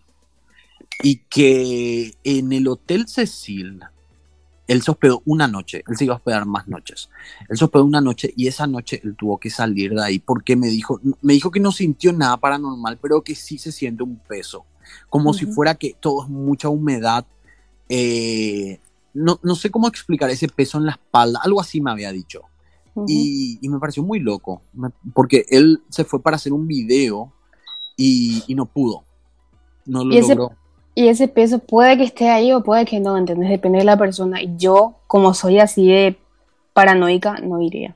y 1.02 1.16
que 1.28 2.14
en 2.22 2.52
el 2.52 2.68
Hotel 2.68 3.08
Cecil 3.08 3.80
él 4.68 4.82
se 4.82 4.90
hospedó 4.92 5.22
una 5.24 5.48
noche, 5.48 5.82
él 5.88 5.96
se 5.96 6.04
iba 6.04 6.14
a 6.14 6.18
hospedar 6.18 6.44
más 6.46 6.68
noches. 6.68 7.08
Él 7.48 7.56
se 7.58 7.64
hospedó 7.64 7.84
una 7.84 8.00
noche 8.00 8.32
y 8.36 8.46
esa 8.46 8.66
noche 8.66 9.00
él 9.02 9.16
tuvo 9.16 9.38
que 9.38 9.50
salir 9.50 9.92
de 9.94 10.02
ahí 10.04 10.18
porque 10.20 10.54
me 10.56 10.68
dijo, 10.68 11.00
me 11.22 11.32
dijo 11.32 11.50
que 11.50 11.58
no 11.58 11.72
sintió 11.72 12.12
nada 12.12 12.36
paranormal, 12.36 12.98
pero 12.98 13.22
que 13.22 13.34
sí 13.34 13.58
se 13.58 13.72
siente 13.72 14.02
un 14.04 14.18
peso, 14.18 14.64
como 15.10 15.32
si 15.34 15.46
fuera 15.46 15.74
que 15.74 15.96
todo 15.98 16.22
es 16.22 16.28
mucha 16.28 16.68
humedad. 16.68 17.26
Eh, 17.88 18.78
no, 19.14 19.40
no, 19.42 19.54
sé 19.56 19.70
cómo 19.70 19.88
explicar 19.88 20.30
ese 20.30 20.48
peso 20.48 20.78
en 20.78 20.84
la 20.86 20.92
espalda, 20.92 21.40
algo 21.42 21.60
así 21.60 21.80
me 21.80 21.90
había 21.90 22.12
dicho. 22.12 22.42
y, 23.06 23.58
y 23.62 23.68
me 23.68 23.78
pareció 23.78 24.02
muy 24.02 24.18
loco, 24.20 24.60
porque 25.14 25.46
él 25.48 25.82
se 25.88 26.04
fue 26.04 26.20
para 26.20 26.36
hacer 26.36 26.52
un 26.52 26.66
video 26.66 27.32
y, 27.96 28.42
y 28.46 28.54
no 28.54 28.66
pudo, 28.66 29.04
no 29.86 30.04
lo 30.04 30.14
Y 30.14 30.18
ese- 30.18 30.34
logró. 30.34 30.56
Y 30.98 31.06
ese 31.06 31.28
peso 31.28 31.60
puede 31.60 31.96
que 31.96 32.02
esté 32.02 32.28
ahí 32.28 32.50
o 32.50 32.64
puede 32.64 32.84
que 32.84 32.98
no, 32.98 33.16
¿entendés? 33.16 33.50
Depende 33.50 33.78
de 33.78 33.84
la 33.84 33.96
persona. 33.96 34.42
Y 34.42 34.56
yo, 34.56 34.96
como 35.06 35.32
soy 35.32 35.60
así 35.60 35.86
de 35.86 36.18
paranoica, 36.72 37.38
no 37.38 37.62
iría. 37.62 37.94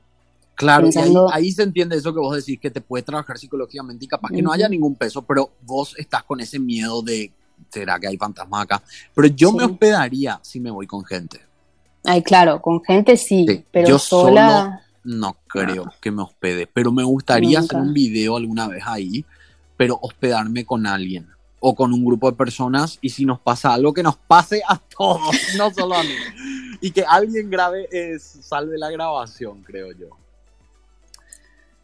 Claro, 0.55 0.87
y 0.89 0.97
ahí, 0.97 1.13
ahí 1.33 1.51
se 1.51 1.63
entiende 1.63 1.97
eso 1.97 2.13
que 2.13 2.21
vos 2.21 2.33
decís, 2.33 2.57
que 2.61 2.71
te 2.71 2.79
puede 2.79 3.03
trabajar 3.03 3.37
psicológicamente 3.37 4.05
y 4.05 4.07
capaz 4.07 4.29
que 4.29 4.41
no 4.41 4.53
haya 4.53 4.69
ningún 4.69 4.95
peso, 4.95 5.21
pero 5.21 5.51
vos 5.63 5.95
estás 5.97 6.23
con 6.23 6.39
ese 6.39 6.59
miedo 6.59 7.01
de, 7.01 7.29
¿será 7.69 7.99
que 7.99 8.07
hay 8.07 8.15
fantasmas 8.15 8.63
acá? 8.63 8.81
Pero 9.13 9.27
yo 9.27 9.51
me 9.51 9.65
hospedaría 9.65 10.39
si 10.41 10.61
me 10.61 10.71
voy 10.71 10.87
con 10.87 11.03
gente. 11.03 11.41
Ay, 12.05 12.23
claro, 12.23 12.61
con 12.61 12.81
gente 12.85 13.17
sí, 13.17 13.45
Sí, 13.45 13.65
pero 13.69 13.89
yo 13.89 13.99
sola. 13.99 14.81
No 15.03 15.35
creo 15.45 15.91
que 15.99 16.09
me 16.09 16.21
hospede, 16.21 16.67
pero 16.67 16.93
me 16.93 17.03
gustaría 17.03 17.59
hacer 17.59 17.77
un 17.77 17.93
video 17.93 18.37
alguna 18.37 18.69
vez 18.69 18.83
ahí, 18.85 19.25
pero 19.75 19.99
hospedarme 20.01 20.63
con 20.63 20.87
alguien 20.87 21.33
o 21.65 21.73
con 21.73 21.93
un 21.93 22.03
grupo 22.03 22.29
de 22.29 22.35
personas 22.35 22.99
y 23.01 23.09
si 23.09 23.23
nos 23.23 23.39
pasa 23.39 23.73
algo, 23.73 23.93
que 23.93 24.03
nos 24.03 24.17
pase 24.17 24.61
a 24.67 24.77
todos, 24.77 25.33
no 25.57 25.73
solo 25.73 25.95
a 25.95 26.03
mí. 26.03 26.09
Y 26.81 26.91
que 26.91 27.05
alguien 27.07 27.49
grabe, 27.49 27.87
es, 27.89 28.21
salve 28.41 28.77
la 28.77 28.91
grabación, 28.91 29.63
creo 29.63 29.93
yo. 29.93 30.09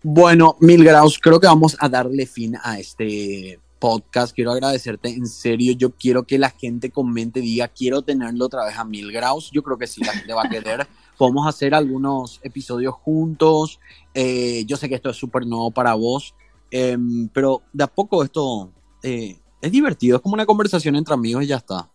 Bueno, 0.04 0.58
Mil 0.60 0.84
Graus, 0.84 1.18
creo 1.18 1.40
que 1.40 1.48
vamos 1.48 1.78
a 1.80 1.88
darle 1.88 2.26
fin 2.26 2.58
a 2.62 2.78
este 2.78 3.58
podcast. 3.80 4.36
Quiero 4.36 4.52
agradecerte 4.52 5.08
en 5.08 5.26
serio. 5.26 5.72
Yo 5.72 5.92
quiero 5.92 6.24
que 6.24 6.38
la 6.38 6.50
gente 6.50 6.92
comente, 6.92 7.40
diga, 7.40 7.70
quiero 7.70 8.02
tenerlo 8.02 8.48
otra 8.48 8.66
vez 8.66 8.78
a 8.78 8.84
Mil 8.84 9.14
Graus. 9.14 9.50
Yo 9.50 9.64
creo 9.64 9.78
que 9.78 9.88
sí, 9.88 10.04
la 10.04 10.12
gente 10.12 10.34
va 10.34 10.44
a 10.44 10.50
querer. 10.50 10.88
Podemos 11.18 11.48
hacer 11.48 11.74
algunos 11.74 12.42
episodios 12.44 12.96
juntos. 12.96 13.80
Eh, 14.14 14.66
yo 14.68 14.76
sé 14.76 14.90
que 14.90 14.96
esto 14.96 15.10
es 15.10 15.16
súper 15.16 15.48
nuevo 15.48 15.72
para 15.72 15.94
vos, 15.94 16.34
em, 16.70 17.30
pero 17.30 17.62
de 17.72 17.86
a 17.86 17.88
poco 17.88 18.24
esto 18.24 18.72
eh, 19.04 19.38
es 19.62 19.72
divertido. 19.72 20.18
Es 20.18 20.22
como 20.22 20.34
una 20.36 20.46
conversación 20.46 20.96
entre 20.96 21.14
amigos 21.14 21.44
y 21.44 21.48
ya 21.48 21.58
está. 21.58 21.90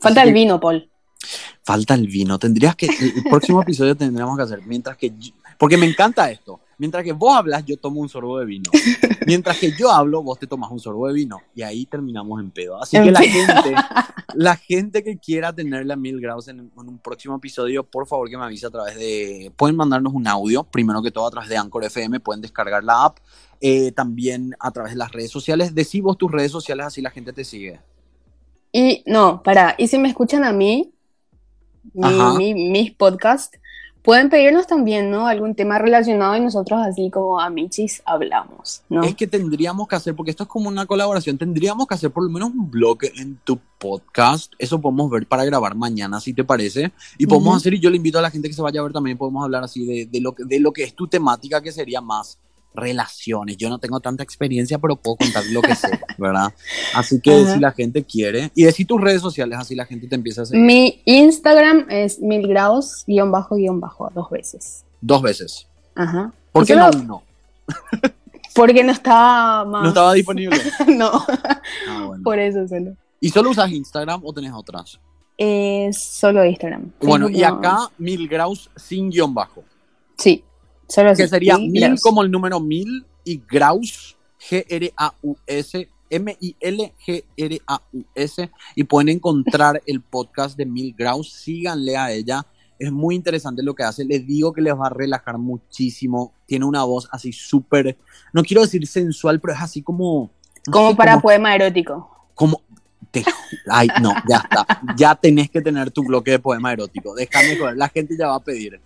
Falta 0.00 0.20
Así 0.20 0.28
el 0.28 0.34
que- 0.34 0.40
vino, 0.40 0.60
Paul. 0.60 0.88
Falta 1.62 1.94
el 1.94 2.06
vino. 2.08 2.38
Tendrías 2.38 2.76
que. 2.76 2.86
El 2.86 3.12
el 3.16 3.24
próximo 3.30 3.62
episodio 3.62 3.96
tendríamos 3.96 4.36
que 4.36 4.42
hacer. 4.42 4.62
Mientras 4.66 4.96
que. 4.96 5.10
yo- 5.18 5.32
porque 5.58 5.76
me 5.76 5.86
encanta 5.86 6.30
esto. 6.30 6.60
Mientras 6.78 7.04
que 7.04 7.12
vos 7.12 7.36
hablas, 7.36 7.64
yo 7.64 7.76
tomo 7.76 8.00
un 8.00 8.08
sorbo 8.08 8.38
de 8.38 8.44
vino. 8.46 8.70
Mientras 9.26 9.58
que 9.58 9.72
yo 9.78 9.90
hablo, 9.90 10.22
vos 10.22 10.38
te 10.38 10.46
tomas 10.46 10.70
un 10.70 10.80
sorbo 10.80 11.06
de 11.08 11.14
vino. 11.14 11.40
Y 11.54 11.62
ahí 11.62 11.86
terminamos 11.86 12.40
en 12.40 12.50
pedo. 12.50 12.80
Así 12.82 12.96
que 13.04 13.10
la 13.12 13.20
gente, 13.20 13.74
la 14.34 14.56
gente 14.56 15.02
que 15.04 15.16
quiera 15.18 15.52
tenerle 15.52 15.92
a 15.92 15.96
mil 15.96 16.20
grados 16.20 16.48
en, 16.48 16.58
en 16.60 16.70
un 16.88 16.98
próximo 16.98 17.36
episodio, 17.36 17.84
por 17.84 18.06
favor 18.06 18.28
que 18.28 18.36
me 18.36 18.44
avise 18.44 18.66
a 18.66 18.70
través 18.70 18.96
de. 18.96 19.52
Pueden 19.56 19.76
mandarnos 19.76 20.12
un 20.12 20.26
audio, 20.26 20.64
primero 20.64 21.02
que 21.02 21.10
todo 21.10 21.26
a 21.26 21.30
través 21.30 21.48
de 21.48 21.56
Anchor 21.56 21.84
FM, 21.84 22.20
pueden 22.20 22.42
descargar 22.42 22.82
la 22.84 23.04
app. 23.04 23.18
eh, 23.60 23.92
también 23.92 24.54
a 24.60 24.70
través 24.72 24.92
de 24.92 24.98
las 24.98 25.10
redes 25.12 25.30
sociales. 25.30 25.74
Decí 25.74 26.00
vos 26.00 26.18
tus 26.18 26.30
redes 26.30 26.50
sociales, 26.52 26.86
así 26.86 27.00
la 27.00 27.10
gente 27.10 27.32
te 27.32 27.44
sigue. 27.44 27.80
Y 28.72 29.02
no, 29.06 29.42
para, 29.42 29.74
y 29.78 29.86
si 29.86 29.98
me 29.98 30.08
escuchan 30.08 30.42
a 30.44 30.52
mí, 30.52 30.90
mi- 31.92 32.54
mi- 32.54 32.54
mis 32.70 32.92
podcasts, 32.92 33.58
pueden 34.04 34.28
pedirnos 34.28 34.66
también, 34.66 35.10
¿no? 35.10 35.26
Algún 35.26 35.54
tema 35.54 35.78
relacionado 35.78 36.36
y 36.36 36.40
nosotros 36.40 36.78
así 36.86 37.10
como 37.10 37.40
amichis 37.40 38.02
hablamos, 38.04 38.82
¿no? 38.90 39.02
Es 39.02 39.14
que 39.14 39.26
tendríamos 39.26 39.88
que 39.88 39.96
hacer, 39.96 40.14
porque 40.14 40.30
esto 40.30 40.42
es 40.42 40.48
como 40.48 40.68
una 40.68 40.84
colaboración, 40.84 41.38
tendríamos 41.38 41.86
que 41.86 41.94
hacer 41.94 42.10
por 42.10 42.22
lo 42.22 42.28
menos 42.28 42.50
un 42.50 42.70
blog 42.70 42.98
en 43.16 43.38
tu 43.44 43.58
podcast. 43.78 44.52
Eso 44.58 44.78
podemos 44.78 45.10
ver 45.10 45.26
para 45.26 45.44
grabar 45.46 45.74
mañana, 45.74 46.20
si 46.20 46.34
te 46.34 46.44
parece. 46.44 46.92
Y 47.16 47.26
podemos 47.26 47.56
hacer, 47.56 47.72
y 47.72 47.80
yo 47.80 47.88
le 47.88 47.96
invito 47.96 48.18
a 48.18 48.22
la 48.22 48.30
gente 48.30 48.46
que 48.48 48.54
se 48.54 48.60
vaya 48.62 48.80
a 48.80 48.82
ver 48.82 48.92
también, 48.92 49.16
podemos 49.16 49.42
hablar 49.42 49.64
así 49.64 49.86
de, 49.86 50.04
de 50.06 50.20
lo, 50.20 50.34
que- 50.34 50.44
de 50.44 50.60
lo 50.60 50.72
que 50.72 50.82
es 50.84 50.94
tu 50.94 51.06
temática, 51.08 51.62
que 51.62 51.72
sería 51.72 52.02
más 52.02 52.38
relaciones. 52.74 53.56
Yo 53.56 53.68
no 53.68 53.78
tengo 53.78 54.00
tanta 54.00 54.22
experiencia, 54.22 54.78
pero 54.78 54.96
puedo 54.96 55.16
contar 55.16 55.44
lo 55.52 55.62
que 55.62 55.74
sé, 55.74 55.88
¿verdad? 56.18 56.52
Así 56.94 57.20
que 57.20 57.32
Ajá. 57.42 57.54
si 57.54 57.60
la 57.60 57.72
gente 57.72 58.04
quiere, 58.04 58.50
y 58.54 58.64
decir 58.64 58.86
tus 58.86 59.00
redes 59.00 59.22
sociales, 59.22 59.58
así 59.58 59.74
la 59.74 59.86
gente 59.86 60.06
te 60.08 60.14
empieza 60.16 60.40
a 60.40 60.44
hacer 60.44 60.58
Mi 60.58 61.00
Instagram 61.04 61.86
es 61.88 62.20
mil 62.20 62.46
grados 62.48 63.04
guion 63.06 63.30
bajo 63.30 63.56
guion 63.56 63.80
bajo 63.80 64.10
dos 64.14 64.28
veces. 64.30 64.84
dos 65.00 65.22
veces. 65.22 65.66
Ajá. 65.94 66.32
¿Por 66.52 66.66
qué 66.66 66.74
no 66.76 66.90
uno? 66.94 67.22
Porque 68.54 68.84
no 68.84 68.92
estaba 68.92 69.64
más. 69.64 69.82
No 69.82 69.88
estaba 69.88 70.12
disponible. 70.12 70.56
no, 70.88 71.10
Ah, 71.88 72.04
bueno. 72.06 72.22
por 72.22 72.38
eso 72.38 72.66
solo. 72.68 72.96
¿Y 73.20 73.30
solo 73.30 73.50
usas 73.50 73.70
Instagram 73.70 74.20
o 74.24 74.32
tenés 74.32 74.52
otras? 74.54 75.00
Es 75.36 76.00
solo 76.00 76.44
Instagram. 76.44 76.92
Bueno, 77.00 77.28
y 77.28 77.40
Facebook 77.40 77.62
no. 77.62 77.68
acá 77.68 77.92
mil 77.98 78.28
graus 78.28 78.70
sin 78.76 79.10
guion 79.10 79.34
bajo. 79.34 79.64
Sí, 80.16 80.44
solo. 80.94 81.14
Que 81.14 81.28
sería 81.28 81.58
Mil 81.58 81.98
como 82.00 82.22
el 82.22 82.30
número 82.30 82.60
mil 82.60 83.04
y 83.24 83.40
graus, 83.48 84.16
G-R-A-U-S, 84.48 85.88
M-I-L-G-R-A-U-S. 87.36 88.50
Y 88.74 88.84
pueden 88.84 89.08
encontrar 89.08 89.82
el 89.86 90.00
podcast 90.00 90.56
de 90.56 90.66
Mil 90.66 90.94
Graus. 90.96 91.32
Síganle 91.32 91.96
a 91.96 92.12
ella. 92.12 92.46
Es 92.78 92.90
muy 92.92 93.14
interesante 93.14 93.62
lo 93.62 93.74
que 93.74 93.82
hace. 93.84 94.04
Les 94.04 94.26
digo 94.26 94.52
que 94.52 94.60
les 94.60 94.74
va 94.74 94.86
a 94.86 94.90
relajar 94.90 95.38
muchísimo. 95.38 96.32
Tiene 96.46 96.64
una 96.64 96.84
voz 96.84 97.08
así 97.12 97.32
súper, 97.32 97.96
no 98.32 98.42
quiero 98.42 98.62
decir 98.62 98.86
sensual, 98.86 99.40
pero 99.40 99.54
es 99.54 99.60
así 99.60 99.80
como... 99.82 100.30
no 100.66 100.72
Como 100.72 100.90
sé, 100.90 100.96
para 100.96 101.12
como- 101.12 101.22
poema 101.22 101.54
erótico. 101.54 102.10
como 102.34 102.60
te 103.10 103.22
ay 103.70 103.86
no 104.02 104.12
ya 104.28 104.38
está 104.38 104.66
ya 104.96 105.14
tenés 105.14 105.48
que 105.48 105.60
tener 105.60 105.90
tu 105.92 106.02
bloque 106.02 106.32
de 106.32 106.38
poema 106.40 106.72
erótico 106.72 107.14
déjame 107.14 107.56
joder 107.56 107.76
la 107.76 107.88
gente 107.88 108.16
ya 108.18 108.26
va 108.28 108.36
a 108.36 108.40
pedir 108.42 108.80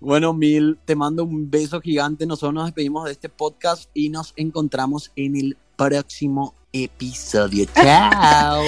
bueno 0.00 0.32
Mil 0.32 0.78
te 0.84 0.94
mando 0.94 1.24
un 1.24 1.50
beso 1.50 1.80
gigante. 1.80 2.26
Nosotros 2.26 2.54
nos 2.54 2.64
despedimos 2.66 3.04
de 3.04 3.12
este 3.12 3.28
podcast 3.28 3.90
y 3.94 4.08
nos 4.08 4.32
encontramos 4.36 5.10
en 5.16 5.36
el 5.36 5.56
próximo 5.76 6.54
episodio. 6.72 7.66
Chao. 7.74 8.62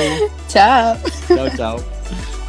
Chao. 0.49 0.97
chao 1.29 1.49
chao 1.57 2.40